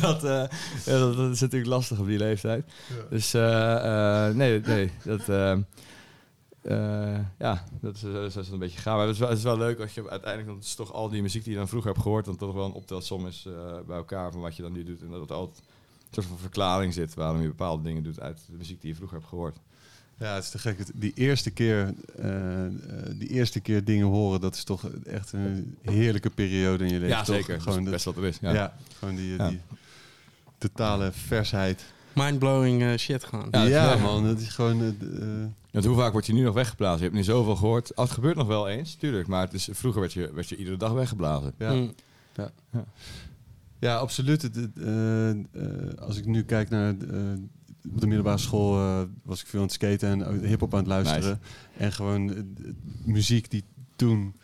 dat, 0.00 0.24
eh, 0.24 0.44
dat, 0.84 1.16
dat 1.16 1.32
is 1.32 1.40
natuurlijk 1.40 1.70
lastig 1.70 1.98
op 1.98 2.06
die 2.06 2.18
leeftijd. 2.18 2.64
Dus 3.10 3.34
eh, 3.34 4.28
nee, 4.28 4.60
nee, 4.60 4.90
dat, 5.04 5.28
eh, 6.62 7.18
ja, 7.38 7.64
dat 7.80 7.94
is, 7.94 8.00
dat 8.00 8.36
is 8.36 8.48
een 8.48 8.58
beetje 8.58 8.78
gaaf. 8.80 8.96
Maar 8.96 9.06
het 9.06 9.14
is, 9.14 9.20
wel, 9.20 9.28
het 9.28 9.38
is 9.38 9.44
wel 9.44 9.58
leuk 9.58 9.80
als 9.80 9.94
je 9.94 10.10
uiteindelijk, 10.10 10.50
dan 10.50 10.58
is 10.60 10.74
toch 10.74 10.92
al 10.92 11.08
die 11.08 11.22
muziek 11.22 11.42
die 11.44 11.52
je 11.52 11.58
dan 11.58 11.68
vroeger 11.68 11.90
hebt 11.90 12.02
gehoord, 12.02 12.24
dan 12.24 12.36
toch 12.36 12.54
wel 12.54 12.64
een 12.64 12.72
optelsom 12.72 13.26
is 13.26 13.44
eh, 13.46 13.52
bij 13.86 13.96
elkaar 13.96 14.32
van 14.32 14.40
wat 14.40 14.56
je 14.56 14.62
dan 14.62 14.72
nu 14.72 14.84
doet. 14.84 15.02
En 15.02 15.10
dat 15.10 15.20
het 15.20 15.30
altijd 15.32 15.58
een 15.58 16.14
soort 16.14 16.26
van 16.26 16.38
verklaring 16.38 16.94
zit 16.94 17.14
waarom 17.14 17.40
je 17.42 17.48
bepaalde 17.48 17.82
dingen 17.82 18.02
doet 18.02 18.20
uit 18.20 18.40
de 18.50 18.56
muziek 18.56 18.80
die 18.80 18.90
je 18.90 18.96
vroeger 18.96 19.16
hebt 19.16 19.28
gehoord. 19.28 19.56
Ja, 20.18 20.34
het 20.34 20.44
is 20.44 20.50
te 20.50 20.58
gek. 20.58 20.78
Die 20.94 21.12
eerste 21.14 21.50
keer, 21.50 21.94
eh, 22.16 22.66
die 23.18 23.28
eerste 23.28 23.60
keer 23.60 23.84
dingen 23.84 24.06
horen, 24.06 24.40
dat 24.40 24.54
is 24.54 24.64
toch 24.64 24.88
echt 25.04 25.32
een 25.32 25.76
heerlijke 25.82 26.30
periode 26.30 26.84
in 26.84 26.90
je 26.92 26.98
leven. 26.98 27.08
ja, 27.16 27.22
toch? 27.22 27.34
zeker. 27.34 27.60
Gewoon 27.60 27.76
dat 27.76 27.86
is 27.86 27.90
best 27.92 28.04
wat 28.04 28.16
er 28.16 28.24
is. 28.24 28.38
ja. 28.40 28.52
Ja. 28.52 28.76
gewoon 28.98 29.14
die, 29.16 29.36
Ja. 29.36 29.48
die 29.48 29.60
totale 30.58 31.12
versheid. 31.12 31.84
Mindblowing 32.14 32.82
eh, 32.82 32.96
shit 32.96 33.24
gewoon. 33.24 33.48
Ja, 33.50 33.62
Ja, 33.62 33.84
dat 33.88 33.94
is- 33.96 34.02
man, 34.02 34.24
dat 34.24 34.40
is 34.40 34.48
gewoon. 34.48 34.80
eh, 34.80 34.88
eh, 34.88 35.46
Want 35.70 35.84
hoe 35.84 35.96
vaak 35.96 36.12
word 36.12 36.26
je 36.26 36.32
nu 36.32 36.42
nog 36.42 36.54
weggeblazen? 36.54 36.98
Je 36.98 37.04
hebt 37.04 37.14
nu 37.14 37.22
zoveel 37.22 37.56
gehoord. 37.56 37.96
Ah, 37.96 38.04
Het 38.04 38.14
gebeurt 38.14 38.36
nog 38.36 38.46
wel 38.46 38.68
eens, 38.68 38.94
tuurlijk. 38.94 39.26
Maar 39.28 39.40
het 39.44 39.54
is, 39.54 39.68
vroeger 39.72 40.00
werd 40.00 40.12
je, 40.12 40.30
werd 40.34 40.48
je 40.48 40.56
iedere 40.56 40.76
dag 40.76 40.92
weggeblazen. 40.92 41.52
ja. 41.58 41.72
Mm. 41.72 41.92
Ja, 43.78 43.96
absoluut. 43.96 44.42
Het, 44.42 44.54
het, 44.56 44.70
eh, 44.78 45.30
eh, 45.30 45.36
als 46.00 46.16
ik 46.16 46.24
nu 46.26 46.42
kijk 46.42 46.70
naar 46.70 46.88
eh, 46.88 47.18
op 47.92 48.00
de 48.00 48.06
middelbare 48.06 48.38
school, 48.38 48.76
eh, 48.78 49.00
was 49.22 49.40
ik 49.40 49.46
veel 49.46 49.58
aan 49.60 49.64
het 49.66 49.74
skaten 49.74 50.08
en 50.26 50.44
hip-hop 50.44 50.72
aan 50.72 50.78
het 50.78 50.88
luisteren. 50.88 51.40
En 51.76 51.92
gewoon 51.92 52.46
muziek 53.04 53.50
die 53.50 53.64
toen. 53.96 54.34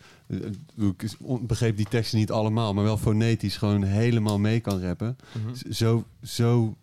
ik 0.77 1.17
begreep 1.41 1.77
die 1.77 1.87
teksten 1.89 2.17
niet 2.19 2.31
allemaal, 2.31 2.73
maar 2.73 2.83
wel 2.83 2.97
fonetisch 2.97 3.57
gewoon 3.57 3.83
helemaal 3.83 4.39
mee 4.39 4.59
kan 4.59 4.81
rappen. 4.81 5.17
Z- 5.53 5.61
Zo, 5.77 6.03
zo 6.23 6.75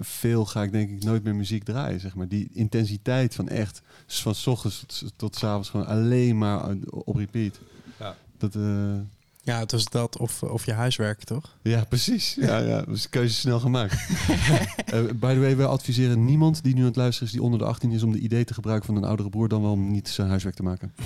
veel 0.00 0.44
ga 0.46 0.62
ik 0.62 0.72
denk 0.72 0.90
ik 0.90 1.04
nooit 1.04 1.24
meer 1.24 1.34
muziek 1.34 1.64
draaien, 1.64 2.00
zeg 2.00 2.14
maar. 2.14 2.28
Die 2.28 2.48
intensiteit 2.52 3.34
van 3.34 3.48
echt, 3.48 3.82
van 4.06 4.34
s 4.34 4.46
ochtends 4.46 4.84
tot, 4.86 5.12
tot 5.16 5.36
s 5.36 5.44
avonds 5.44 5.68
gewoon 5.68 5.86
alleen 5.86 6.38
maar 6.38 6.70
eh, 6.70 6.76
op 6.88 7.16
repeat. 7.16 7.58
Ja. 7.98 8.16
Dat, 8.38 8.54
eh, 8.54 8.94
Ja, 9.42 9.58
het 9.58 9.72
was 9.72 9.84
dat 9.84 10.18
of, 10.18 10.42
of 10.42 10.64
je 10.66 10.72
huiswerk, 10.72 11.24
toch? 11.24 11.56
ja, 11.62 11.84
precies. 11.84 12.34
Ja, 12.40 12.58
ja. 12.58 12.82
Dus 12.88 13.02
de 13.02 13.08
keuze 13.08 13.34
snel 13.34 13.60
gemaakt. 13.60 13.94
Eh, 14.90 15.00
by 15.14 15.32
the 15.34 15.40
way, 15.40 15.56
wij 15.56 15.66
adviseren 15.66 16.24
niemand 16.24 16.62
die 16.62 16.74
nu 16.74 16.80
aan 16.80 16.86
het 16.86 16.96
luisteren 16.96 17.26
is 17.28 17.34
die 17.34 17.42
onder 17.42 17.58
de 17.58 17.64
18 17.64 17.90
is 17.90 18.02
om 18.02 18.12
de 18.12 18.18
idee 18.18 18.44
te 18.44 18.54
gebruiken 18.54 18.86
van 18.86 18.96
een 18.96 19.04
oudere 19.04 19.28
broer 19.28 19.48
dan 19.48 19.62
wel 19.62 19.70
om 19.70 19.90
niet 19.90 20.08
zijn 20.08 20.28
huiswerk 20.28 20.54
te 20.56 20.62
maken. 20.62 20.92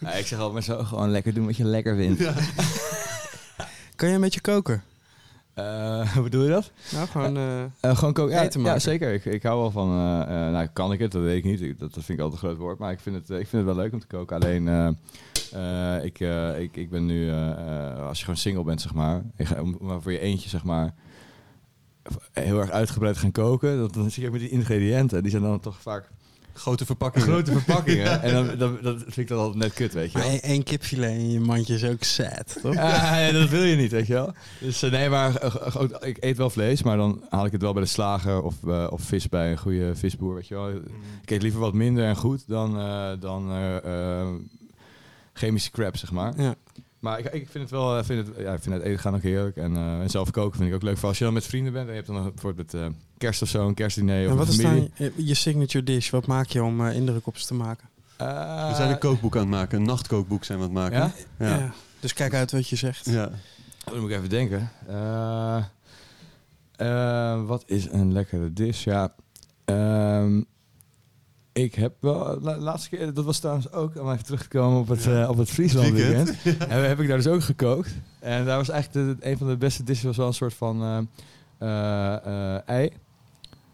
Ja, 0.00 0.12
ik 0.12 0.26
zeg 0.26 0.38
altijd 0.38 0.52
maar 0.52 0.76
zo, 0.76 0.84
gewoon 0.84 1.10
lekker 1.10 1.34
doen 1.34 1.46
wat 1.46 1.56
je 1.56 1.64
lekker 1.64 1.96
vindt. 1.96 2.22
Kan 3.96 4.08
je 4.08 4.14
een 4.14 4.20
beetje 4.20 4.40
koken? 4.40 4.82
Eh, 5.60 6.12
hoe 6.14 6.22
bedoel 6.22 6.42
je 6.42 6.48
dat? 6.50 6.70
Nou, 6.92 7.06
gewoon... 7.08 7.36
eh, 7.36 7.62
Eh, 7.80 7.96
gewoon 7.96 8.12
koken. 8.12 8.34
Ja, 8.34 8.42
Eten 8.42 8.60
ja, 8.62 8.78
zeker. 8.78 9.12
Ik, 9.12 9.24
ik 9.24 9.42
hou 9.42 9.60
wel 9.60 9.70
van. 9.70 9.88
nou, 10.52 10.66
kan 10.66 10.92
ik 10.92 10.98
het? 10.98 11.12
Dat 11.12 11.22
weet 11.22 11.36
ik 11.36 11.44
niet. 11.44 11.60
Ik- 11.60 11.78
dat, 11.78 11.94
dat 11.94 12.04
vind 12.04 12.18
ik 12.18 12.24
altijd 12.24 12.42
een 12.42 12.48
groot 12.48 12.58
woord. 12.60 12.78
Maar 12.78 12.92
ik 12.92 13.00
vind 13.00 13.16
het, 13.16 13.30
ik 13.30 13.46
vind 13.48 13.52
het 13.52 13.64
wel 13.64 13.74
leuk 13.84 13.92
om 13.92 14.00
te 14.00 14.06
koken. 14.06 14.36
Alleen, 14.36 14.96
ik, 16.02 16.20
ik, 16.58 16.76
ik 16.76 16.90
ben 16.90 17.06
nu, 17.06 17.30
als 18.08 18.18
je 18.18 18.24
gewoon 18.24 18.36
single 18.40 18.64
bent, 18.64 18.80
zeg 18.80 18.94
maar, 18.94 19.22
maar 19.80 20.02
voor 20.02 20.12
je 20.12 20.18
eentje, 20.20 20.48
zeg 20.48 20.64
maar, 20.64 20.94
heel 22.32 22.58
erg 22.60 22.70
uitgebreid 22.70 23.16
gaan 23.16 23.32
koken. 23.32 23.78
Dat, 23.78 23.94
dan 23.94 24.10
zie 24.10 24.20
je 24.22 24.28
ook 24.28 24.34
met 24.34 24.42
die 24.42 24.50
ingrediënten. 24.50 25.22
Die 25.22 25.30
zijn 25.30 25.42
dan 25.42 25.60
toch 25.60 25.80
vaak 25.80 26.10
Grote 26.60 26.86
verpakkingen. 26.86 27.28
grote 27.28 27.52
verpakkingen. 27.52 28.22
en 28.22 28.32
dan, 28.32 28.58
dan, 28.58 28.78
dat 28.82 28.98
vind 28.98 29.16
ik 29.16 29.28
dat 29.28 29.38
altijd 29.38 29.56
net 29.56 29.72
kut, 29.72 29.92
weet 29.92 30.12
je 30.12 30.18
wel. 30.18 30.38
één 30.40 30.62
kipfilet 30.62 31.10
in 31.10 31.30
je 31.30 31.40
mandje 31.40 31.74
is 31.74 31.84
ook 31.84 32.02
sad, 32.02 32.56
toch? 32.62 32.74
Ja, 32.74 33.32
dat 33.32 33.48
wil 33.48 33.62
je 33.62 33.76
niet, 33.76 33.90
weet 33.90 34.06
je 34.06 34.12
wel. 34.12 34.32
Dus 34.60 34.82
eh, 34.82 34.90
nee, 34.90 35.08
maar 35.08 35.36
eh, 35.36 35.84
ik 36.00 36.16
eet 36.20 36.36
wel 36.36 36.50
vlees, 36.50 36.82
maar 36.82 36.96
dan 36.96 37.24
haal 37.28 37.46
ik 37.46 37.52
het 37.52 37.62
wel 37.62 37.72
bij 37.72 37.82
de 37.82 37.88
slager 37.88 38.42
of, 38.42 38.54
eh, 38.66 38.86
of 38.90 39.02
vis 39.02 39.28
bij 39.28 39.50
een 39.50 39.58
goede 39.58 39.94
visboer, 39.94 40.34
weet 40.34 40.48
je 40.48 40.54
wel. 40.54 40.70
Ik 41.22 41.30
eet 41.30 41.42
liever 41.42 41.60
wat 41.60 41.74
minder 41.74 42.04
en 42.04 42.16
goed 42.16 42.44
dan, 42.46 42.78
eh, 42.78 43.10
dan 43.20 43.50
chemische 45.32 45.70
crap, 45.70 45.96
zeg 45.96 46.12
maar. 46.12 46.32
Ja. 46.36 46.54
Maar 47.00 47.18
ik, 47.18 47.24
ik 47.24 47.48
vind 47.48 47.52
het 47.64 47.70
wel, 47.70 47.98
eh, 47.98 48.04
vind 48.04 48.26
het, 48.26 48.36
ja, 48.38 48.52
ik 48.52 48.62
vind 48.62 48.74
het 48.74 48.84
eten 48.84 48.98
gaan 49.00 49.14
ook 49.14 49.22
heerlijk. 49.22 49.56
En, 49.56 49.76
eh, 49.76 50.00
en 50.00 50.10
zelf 50.10 50.30
koken 50.30 50.56
vind 50.58 50.68
ik 50.68 50.74
ook 50.74 50.82
leuk. 50.82 50.98
Voor 50.98 51.08
als 51.08 51.18
je 51.18 51.24
dan 51.24 51.32
met 51.32 51.46
vrienden 51.46 51.72
bent 51.72 51.84
en 51.86 51.94
je 51.94 52.02
hebt 52.02 52.12
dan 52.12 52.22
bijvoorbeeld 52.22 52.74
eh, 52.74 52.86
kerst 53.18 53.42
of 53.42 53.48
zo, 53.48 53.68
een 53.68 53.74
kerstdiner 53.74 54.24
of 54.24 54.30
En 54.30 54.36
wat 54.36 54.46
een 54.46 54.52
is 54.52 54.58
dan 54.60 54.90
je, 54.94 55.12
je 55.16 55.34
signature 55.34 55.84
dish? 55.84 56.10
Wat 56.10 56.26
maak 56.26 56.46
je 56.46 56.62
om 56.62 56.86
indruk 56.86 57.26
op 57.26 57.36
ze 57.36 57.46
te 57.46 57.54
maken? 57.54 57.88
Eh, 58.16 58.68
We 58.68 58.74
zijn 58.74 58.90
een 58.90 58.98
kookboek 58.98 59.34
aan 59.34 59.40
het 59.40 59.50
maken, 59.50 59.78
een 59.78 59.84
nachtkookboek 59.86 60.44
zijn 60.44 60.58
we 60.58 60.64
aan 60.64 60.70
het 60.76 60.78
maken. 60.92 61.12
Ja? 61.38 61.46
Ja. 61.46 61.58
Ja. 61.58 61.72
Dus 62.00 62.12
kijk 62.12 62.34
uit 62.34 62.52
wat 62.52 62.68
je 62.68 62.76
zegt. 62.76 63.06
Ja. 63.06 63.24
Oh, 63.24 63.92
Dan 63.92 64.00
moet 64.00 64.10
ik 64.10 64.16
even 64.16 64.28
denken. 64.28 64.70
Eh, 64.88 65.56
eh, 66.76 67.44
wat 67.46 67.62
is 67.66 67.88
een 67.90 68.12
lekkere 68.12 68.52
dish? 68.52 68.84
Ja, 68.84 69.14
ehm, 69.64 70.42
ik 71.52 71.74
heb 71.74 71.92
wel... 72.00 72.38
La, 72.40 72.56
laatste 72.56 72.88
keer, 72.96 73.14
dat 73.14 73.24
was 73.24 73.38
trouwens 73.38 73.72
ook, 73.72 73.96
om 74.00 74.10
even 74.10 74.24
terug 74.24 74.42
te 74.42 74.48
komen 74.48 74.78
op 74.80 74.88
het, 74.88 75.02
Ja. 75.04 75.22
eh, 75.22 75.28
op 75.28 75.36
het 75.36 75.50
Friesland 75.50 75.90
Weekend. 75.90 76.36
En 76.68 76.88
heb 76.88 77.00
ik 77.00 77.08
daar 77.08 77.16
dus 77.16 77.26
ook 77.26 77.42
gekookt. 77.42 77.90
En 78.18 78.44
daar 78.44 78.56
was 78.56 78.68
eigenlijk 78.68 79.20
de, 79.20 79.30
een 79.30 79.38
van 79.38 79.46
de 79.48 79.56
beste 79.56 79.82
dishes 79.84 80.04
was 80.04 80.16
wel 80.16 80.26
een 80.26 80.34
soort 80.34 80.54
van 80.54 80.82
eh, 81.58 82.14
eh, 82.54 82.68
ei. 82.68 82.90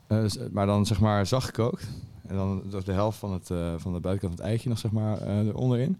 Eh, 0.06 0.18
s- 0.26 0.38
maar 0.52 0.66
dan 0.66 0.86
zeg 0.86 1.00
maar 1.00 1.26
zacht 1.26 1.44
gekookt. 1.46 1.86
En 2.26 2.36
dan 2.36 2.62
dat 2.70 2.84
de 2.86 2.92
helft 2.92 3.18
van, 3.18 3.32
het, 3.32 3.46
van 3.76 3.92
de 3.92 4.00
buitenkant 4.00 4.20
van 4.20 4.30
het 4.30 4.40
eitje 4.40 4.68
nog 4.68 4.78
zeg 4.78 4.90
maar 4.90 5.22
eronder 5.22 5.78
in. 5.78 5.98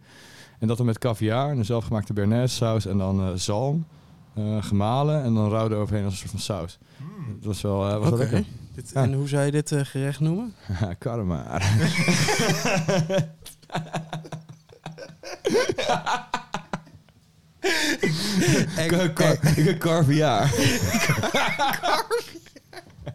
En 0.59 0.67
dat 0.69 0.77
dan 0.77 0.87
met 0.87 0.99
caviar, 0.99 1.51
een 1.51 1.65
zelfgemaakte 1.65 2.13
bearnaise 2.13 2.55
saus 2.55 2.87
en 2.87 2.99
dan 2.99 3.39
zalm 3.39 3.85
gemalen 4.61 5.23
en 5.23 5.35
dan 5.35 5.51
rauw 5.51 5.69
eroverheen 5.71 6.05
als 6.05 6.13
een 6.13 6.19
soort 6.19 6.31
van 6.31 6.41
saus. 6.41 6.79
Dat 7.37 7.45
was 7.45 7.61
wel, 7.61 7.77
was 7.79 7.91
wel 7.99 8.07
Oké. 8.09 8.17
lekker. 8.17 8.45
Dit- 8.77 8.91
Ja. 8.95 9.03
En 9.03 9.13
hoe 9.13 9.29
zou 9.29 9.45
je 9.45 9.51
dit 9.51 9.73
eh, 9.73 9.81
gerecht 9.85 10.21
noemen? 10.21 10.55
Karma. 10.99 11.61
Egg- 18.77 19.13
Car- 19.13 19.39
egg- 19.43 19.79
Caviar. 19.79 20.51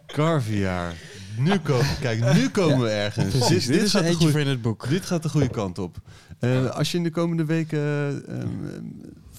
Carviaar. 0.06 0.92
Nu 1.38 1.58
komen, 1.58 1.86
kijk, 2.00 2.34
nu 2.34 2.48
komen 2.48 2.80
we 2.80 2.88
ergens. 2.88 3.48
Dit, 3.48 3.68
is 3.68 3.90
gaat 3.90 4.02
eentje 4.02 4.16
goeie- 4.16 4.30
voor 4.32 4.40
in 4.40 4.46
het 4.46 4.62
boek. 4.62 4.88
Dit 4.88 5.06
gaat 5.06 5.22
de 5.22 5.28
goede 5.28 5.48
kant 5.48 5.78
op. 5.78 5.96
Eh, 6.38 6.70
als 6.70 6.90
je 6.90 6.96
in 6.96 7.02
de 7.02 7.10
komende 7.10 7.44
weken 7.44 7.78
eh, 7.78 8.06
ehm, 8.08 8.48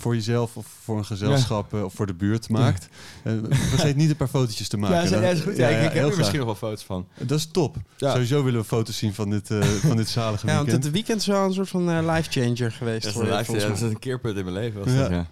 voor 0.03 0.15
jezelf 0.15 0.57
of 0.57 0.65
voor 0.83 0.97
een 0.97 1.05
gezelschap 1.05 1.73
eh, 1.73 1.83
of 1.83 1.93
voor 1.93 2.05
de 2.05 2.13
buurt 2.13 2.49
maakt, 2.49 2.87
eh, 3.23 3.33
vergeet 3.49 3.95
niet 3.95 4.09
een 4.09 4.15
paar 4.15 4.27
fotootjes 4.27 4.67
te 4.67 4.77
maken. 4.77 5.09
Ja, 5.09 5.21
ja, 5.21 5.27
is 5.29 5.39
goed. 5.41 5.57
Ja, 5.57 5.67
ik, 5.67 5.75
ik 5.77 5.81
heb 5.83 5.93
er 5.93 6.01
graag. 6.01 6.17
misschien 6.17 6.37
nog 6.39 6.45
wel 6.47 6.55
foto's 6.69 6.83
van. 6.83 7.07
Dat 7.17 7.37
is 7.37 7.45
top. 7.45 7.75
Ja. 7.97 8.11
Sowieso 8.11 8.43
willen 8.43 8.59
we 8.59 8.65
foto's 8.65 8.97
zien 8.97 9.13
van 9.13 9.29
dit, 9.29 9.51
eh, 9.51 9.61
van 9.61 9.97
dit 9.97 10.09
zalige 10.09 10.47
Ja, 10.47 10.53
want 10.53 10.65
weekend. 10.65 10.83
het 10.83 10.93
weekend 10.93 11.19
is 11.19 11.27
wel 11.27 11.45
een 11.45 11.53
soort 11.53 11.69
van 11.69 11.89
eh, 11.89 12.13
life 12.15 12.31
changer 12.39 12.71
geweest. 12.71 13.01
Dat 13.03 13.11
is, 13.11 13.17
voor 13.17 13.55
een, 13.55 13.59
dat 13.59 13.75
is 13.75 13.81
een 13.81 13.99
keerpunt 13.99 14.37
in 14.37 14.43
mijn 14.43 14.55
leven. 14.55 14.79
Was 14.83 14.93
Ja. 14.93 14.99
dat, 15.01 15.09
ja. 15.09 15.27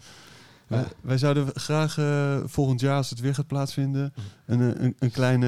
Wij- 0.68 0.86
wij 1.02 1.18
zouden 1.18 1.48
graag 1.54 1.98
eh, 1.98 2.38
volgend 2.46 2.80
jaar, 2.82 2.96
als 2.96 3.10
het 3.10 3.20
weer 3.20 3.36
gaat 3.36 3.48
plaatsvinden, 3.48 4.14
een, 4.46 4.62
eh, 4.76 4.84
een, 4.84 4.96
een, 5.00 5.12
kleine, 5.12 5.48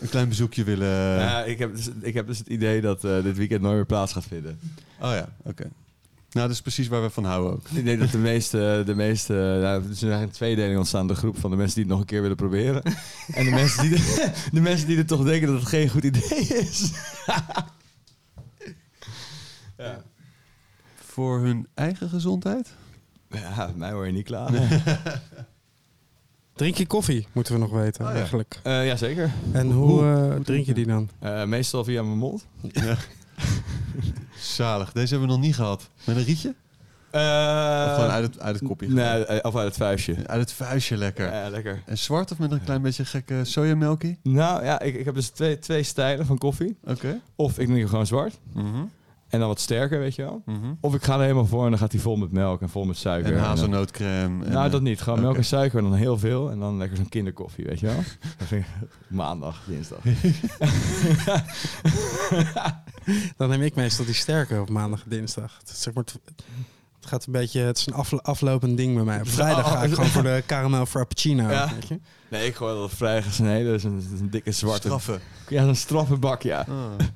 een 0.00 0.08
klein 0.08 0.28
bezoekje 0.28 0.64
willen. 0.64 0.88
Ja, 1.18 1.44
ik, 1.44 1.58
heb 1.58 1.76
dus, 1.76 1.88
ik 2.00 2.14
heb 2.14 2.26
dus 2.26 2.38
het 2.38 2.46
idee 2.48 2.80
dat 2.80 3.04
eh, 3.04 3.22
dit 3.22 3.36
weekend 3.36 3.60
nooit 3.60 3.74
meer 3.74 3.86
plaats 3.86 4.12
gaat 4.12 4.24
vinden. 4.28 4.58
Oh 5.00 5.10
ja, 5.12 5.28
oké. 5.44 5.70
Nou, 6.36 6.48
dat 6.48 6.56
is 6.56 6.62
precies 6.62 6.88
waar 6.88 7.02
we 7.02 7.10
van 7.10 7.24
houden 7.24 7.52
ook. 7.52 7.68
Ik 7.70 7.84
denk 7.84 8.00
dat 8.00 8.10
de 8.10 8.18
meeste, 8.18 8.82
de 8.86 8.94
meeste 8.94 9.32
nou, 9.32 9.64
er 9.84 9.90
is 9.90 10.02
eigenlijk 10.02 10.22
een 10.22 10.30
tweedeling 10.30 10.78
ontstaan. 10.78 11.06
De 11.06 11.14
groep 11.14 11.38
van 11.40 11.50
de 11.50 11.56
mensen 11.56 11.74
die 11.74 11.82
het 11.84 11.92
nog 11.92 12.00
een 12.00 12.06
keer 12.06 12.20
willen 12.22 12.36
proberen. 12.36 12.82
En 13.34 13.44
de 13.44 13.50
mensen 13.50 13.82
die, 13.82 13.90
de, 13.90 14.32
de 14.52 14.60
mensen 14.60 14.86
die 14.86 14.98
er 14.98 15.06
toch 15.06 15.24
denken 15.24 15.48
dat 15.48 15.60
het 15.60 15.68
geen 15.68 15.88
goed 15.88 16.04
idee 16.04 16.38
is. 16.46 16.92
ja. 19.78 20.02
Voor 21.04 21.40
hun 21.40 21.66
eigen 21.74 22.08
gezondheid? 22.08 22.68
ja, 23.30 23.70
mij 23.76 23.90
hoor 23.92 24.06
je 24.06 24.12
niet 24.12 24.24
klaar. 24.26 24.50
Drink 26.54 26.76
je 26.76 26.86
koffie, 26.86 27.26
moeten 27.32 27.52
we 27.52 27.58
nog 27.60 27.70
weten 27.70 28.04
Oh 28.04 28.10
ja. 28.10 28.16
eigenlijk. 28.16 28.60
Eh, 28.62 28.86
Jazeker. 28.86 29.30
En 29.52 29.70
hoe, 29.70 29.86
Hoe- 29.88 30.02
eh, 30.28 30.34
hoe 30.34 30.44
drink 30.44 30.66
je 30.66 30.74
die 30.74 30.86
dan? 30.86 31.08
Eh, 31.18 31.44
meestal 31.44 31.84
via 31.84 32.02
mijn 32.02 32.18
mond. 32.18 32.46
Ja. 32.72 32.96
Zalig. 34.56 34.92
Deze 34.92 35.08
hebben 35.08 35.28
we 35.28 35.34
nog 35.34 35.44
niet 35.44 35.54
gehad. 35.54 35.90
Met 36.04 36.16
een 36.16 36.24
rietje? 36.24 36.54
Of 37.10 37.94
gewoon 37.94 38.10
uit 38.10 38.24
het, 38.24 38.40
uit 38.40 38.58
het 38.58 38.68
kopje? 38.68 38.88
Nee, 38.88 39.24
eh, 39.26 39.38
of 39.42 39.56
uit 39.56 39.66
het 39.66 39.76
vuistje. 39.76 40.16
Uit 40.26 40.40
het 40.40 40.52
vuistje 40.52 40.96
lekker. 40.96 41.32
Ja, 41.32 41.48
lekker. 41.48 41.82
En 41.86 41.98
zwart 41.98 42.32
of 42.32 42.38
met 42.38 42.50
een 42.50 42.64
klein 42.64 42.82
beetje 42.82 43.04
gekke 43.04 43.44
sojamelkie? 43.44 44.18
Nou 44.22 44.64
ja, 44.64 44.80
ik, 44.80 44.94
ik 44.94 45.04
heb 45.04 45.14
dus 45.14 45.28
twee, 45.28 45.58
twee 45.58 45.82
stijlen 45.82 46.26
van 46.26 46.38
koffie. 46.38 46.76
Oké. 46.84 47.20
Of 47.36 47.58
ik 47.58 47.66
drink 47.66 47.88
gewoon 47.88 48.06
zwart. 48.06 48.38
Mhm. 48.52 48.84
En 49.28 49.38
dan 49.38 49.48
wat 49.48 49.60
sterker, 49.60 49.98
weet 49.98 50.14
je 50.14 50.22
wel. 50.22 50.42
Mhm. 50.44 50.72
Of 50.80 50.94
ik 50.94 51.02
ga 51.02 51.14
er 51.14 51.20
helemaal 51.20 51.46
voor 51.46 51.64
en 51.64 51.70
dan 51.70 51.78
gaat 51.78 51.92
hij 51.92 52.00
vol 52.00 52.16
met 52.16 52.32
melk 52.32 52.60
en 52.62 52.68
vol 52.68 52.84
met 52.84 52.96
suiker. 52.96 53.32
En 53.32 53.38
dan- 53.38 53.46
hazelnootcrème. 53.46 54.44
en, 54.44 54.52
nou, 54.52 54.66
eh, 54.66 54.72
dat 54.72 54.82
niet. 54.82 55.00
Gewoon 55.00 55.20
melk 55.20 55.36
en 55.36 55.44
suiker 55.44 55.78
en 55.78 55.84
dan 55.84 55.94
heel 55.94 56.18
veel. 56.18 56.50
En 56.50 56.58
dan 56.58 56.76
lekker 56.76 56.96
zo'n 56.96 57.08
kinderkoffie, 57.08 57.64
weet 57.64 57.80
je 57.80 57.86
wel. 57.86 57.96
Dat 58.38 58.46
vind 58.48 58.64
ik 58.64 58.88
maandag, 59.08 59.62
dinsdag. 59.66 59.98
Dan 63.36 63.48
neem 63.48 63.62
ik 63.62 63.74
meestal 63.74 64.04
die 64.04 64.14
sterke 64.14 64.60
op 64.60 64.68
maandag 64.70 65.02
en 65.02 65.10
dinsdag. 65.10 65.56
Het, 65.60 65.70
is 65.70 65.82
zeg 65.82 65.94
maar, 65.94 66.04
het, 67.06 67.14
gaat 67.14 67.26
een 67.26 67.32
beetje, 67.32 67.60
het 67.60 67.78
is 67.78 67.86
een 67.86 67.92
aflo- 67.94 68.18
aflopend 68.22 68.76
ding 68.76 68.94
bij 68.94 69.04
mij. 69.04 69.20
Op 69.20 69.28
vrijdag 69.28 69.68
ga 69.70 69.82
ik 69.82 69.92
gewoon 69.94 70.08
voor 70.10 70.22
de 70.22 70.42
caramel 70.46 70.86
frappuccino. 70.86 71.50
Ja. 71.50 71.68
Weet 71.74 71.88
je? 71.88 72.00
Nee, 72.28 72.46
ik 72.46 72.54
gooi 72.54 72.74
dat 72.74 72.90
vrij 72.94 73.22
gesneden. 73.22 73.72
Dus 73.72 73.84
een, 73.84 74.08
een 74.20 74.30
dikke 74.30 74.52
zwarte... 74.52 74.86
Straffen. 74.86 75.20
Ja, 75.48 75.64
zo'n 75.64 75.74
straffe 75.74 76.16
bak, 76.16 76.42
ja. 76.42 76.66
Ah. 76.68 77.06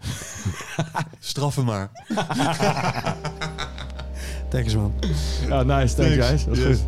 Straffen 1.18 1.64
maar. 1.64 1.90
Thanks 4.50 4.74
man. 4.74 4.92
Ja, 5.48 5.62
nice. 5.62 5.94
Thanks, 5.94 6.16
Thanks. 6.16 6.26
guys. 6.26 6.44
Dat 6.44 6.56
is 6.56 6.62
Yes. 6.62 6.76
goed. 6.76 6.86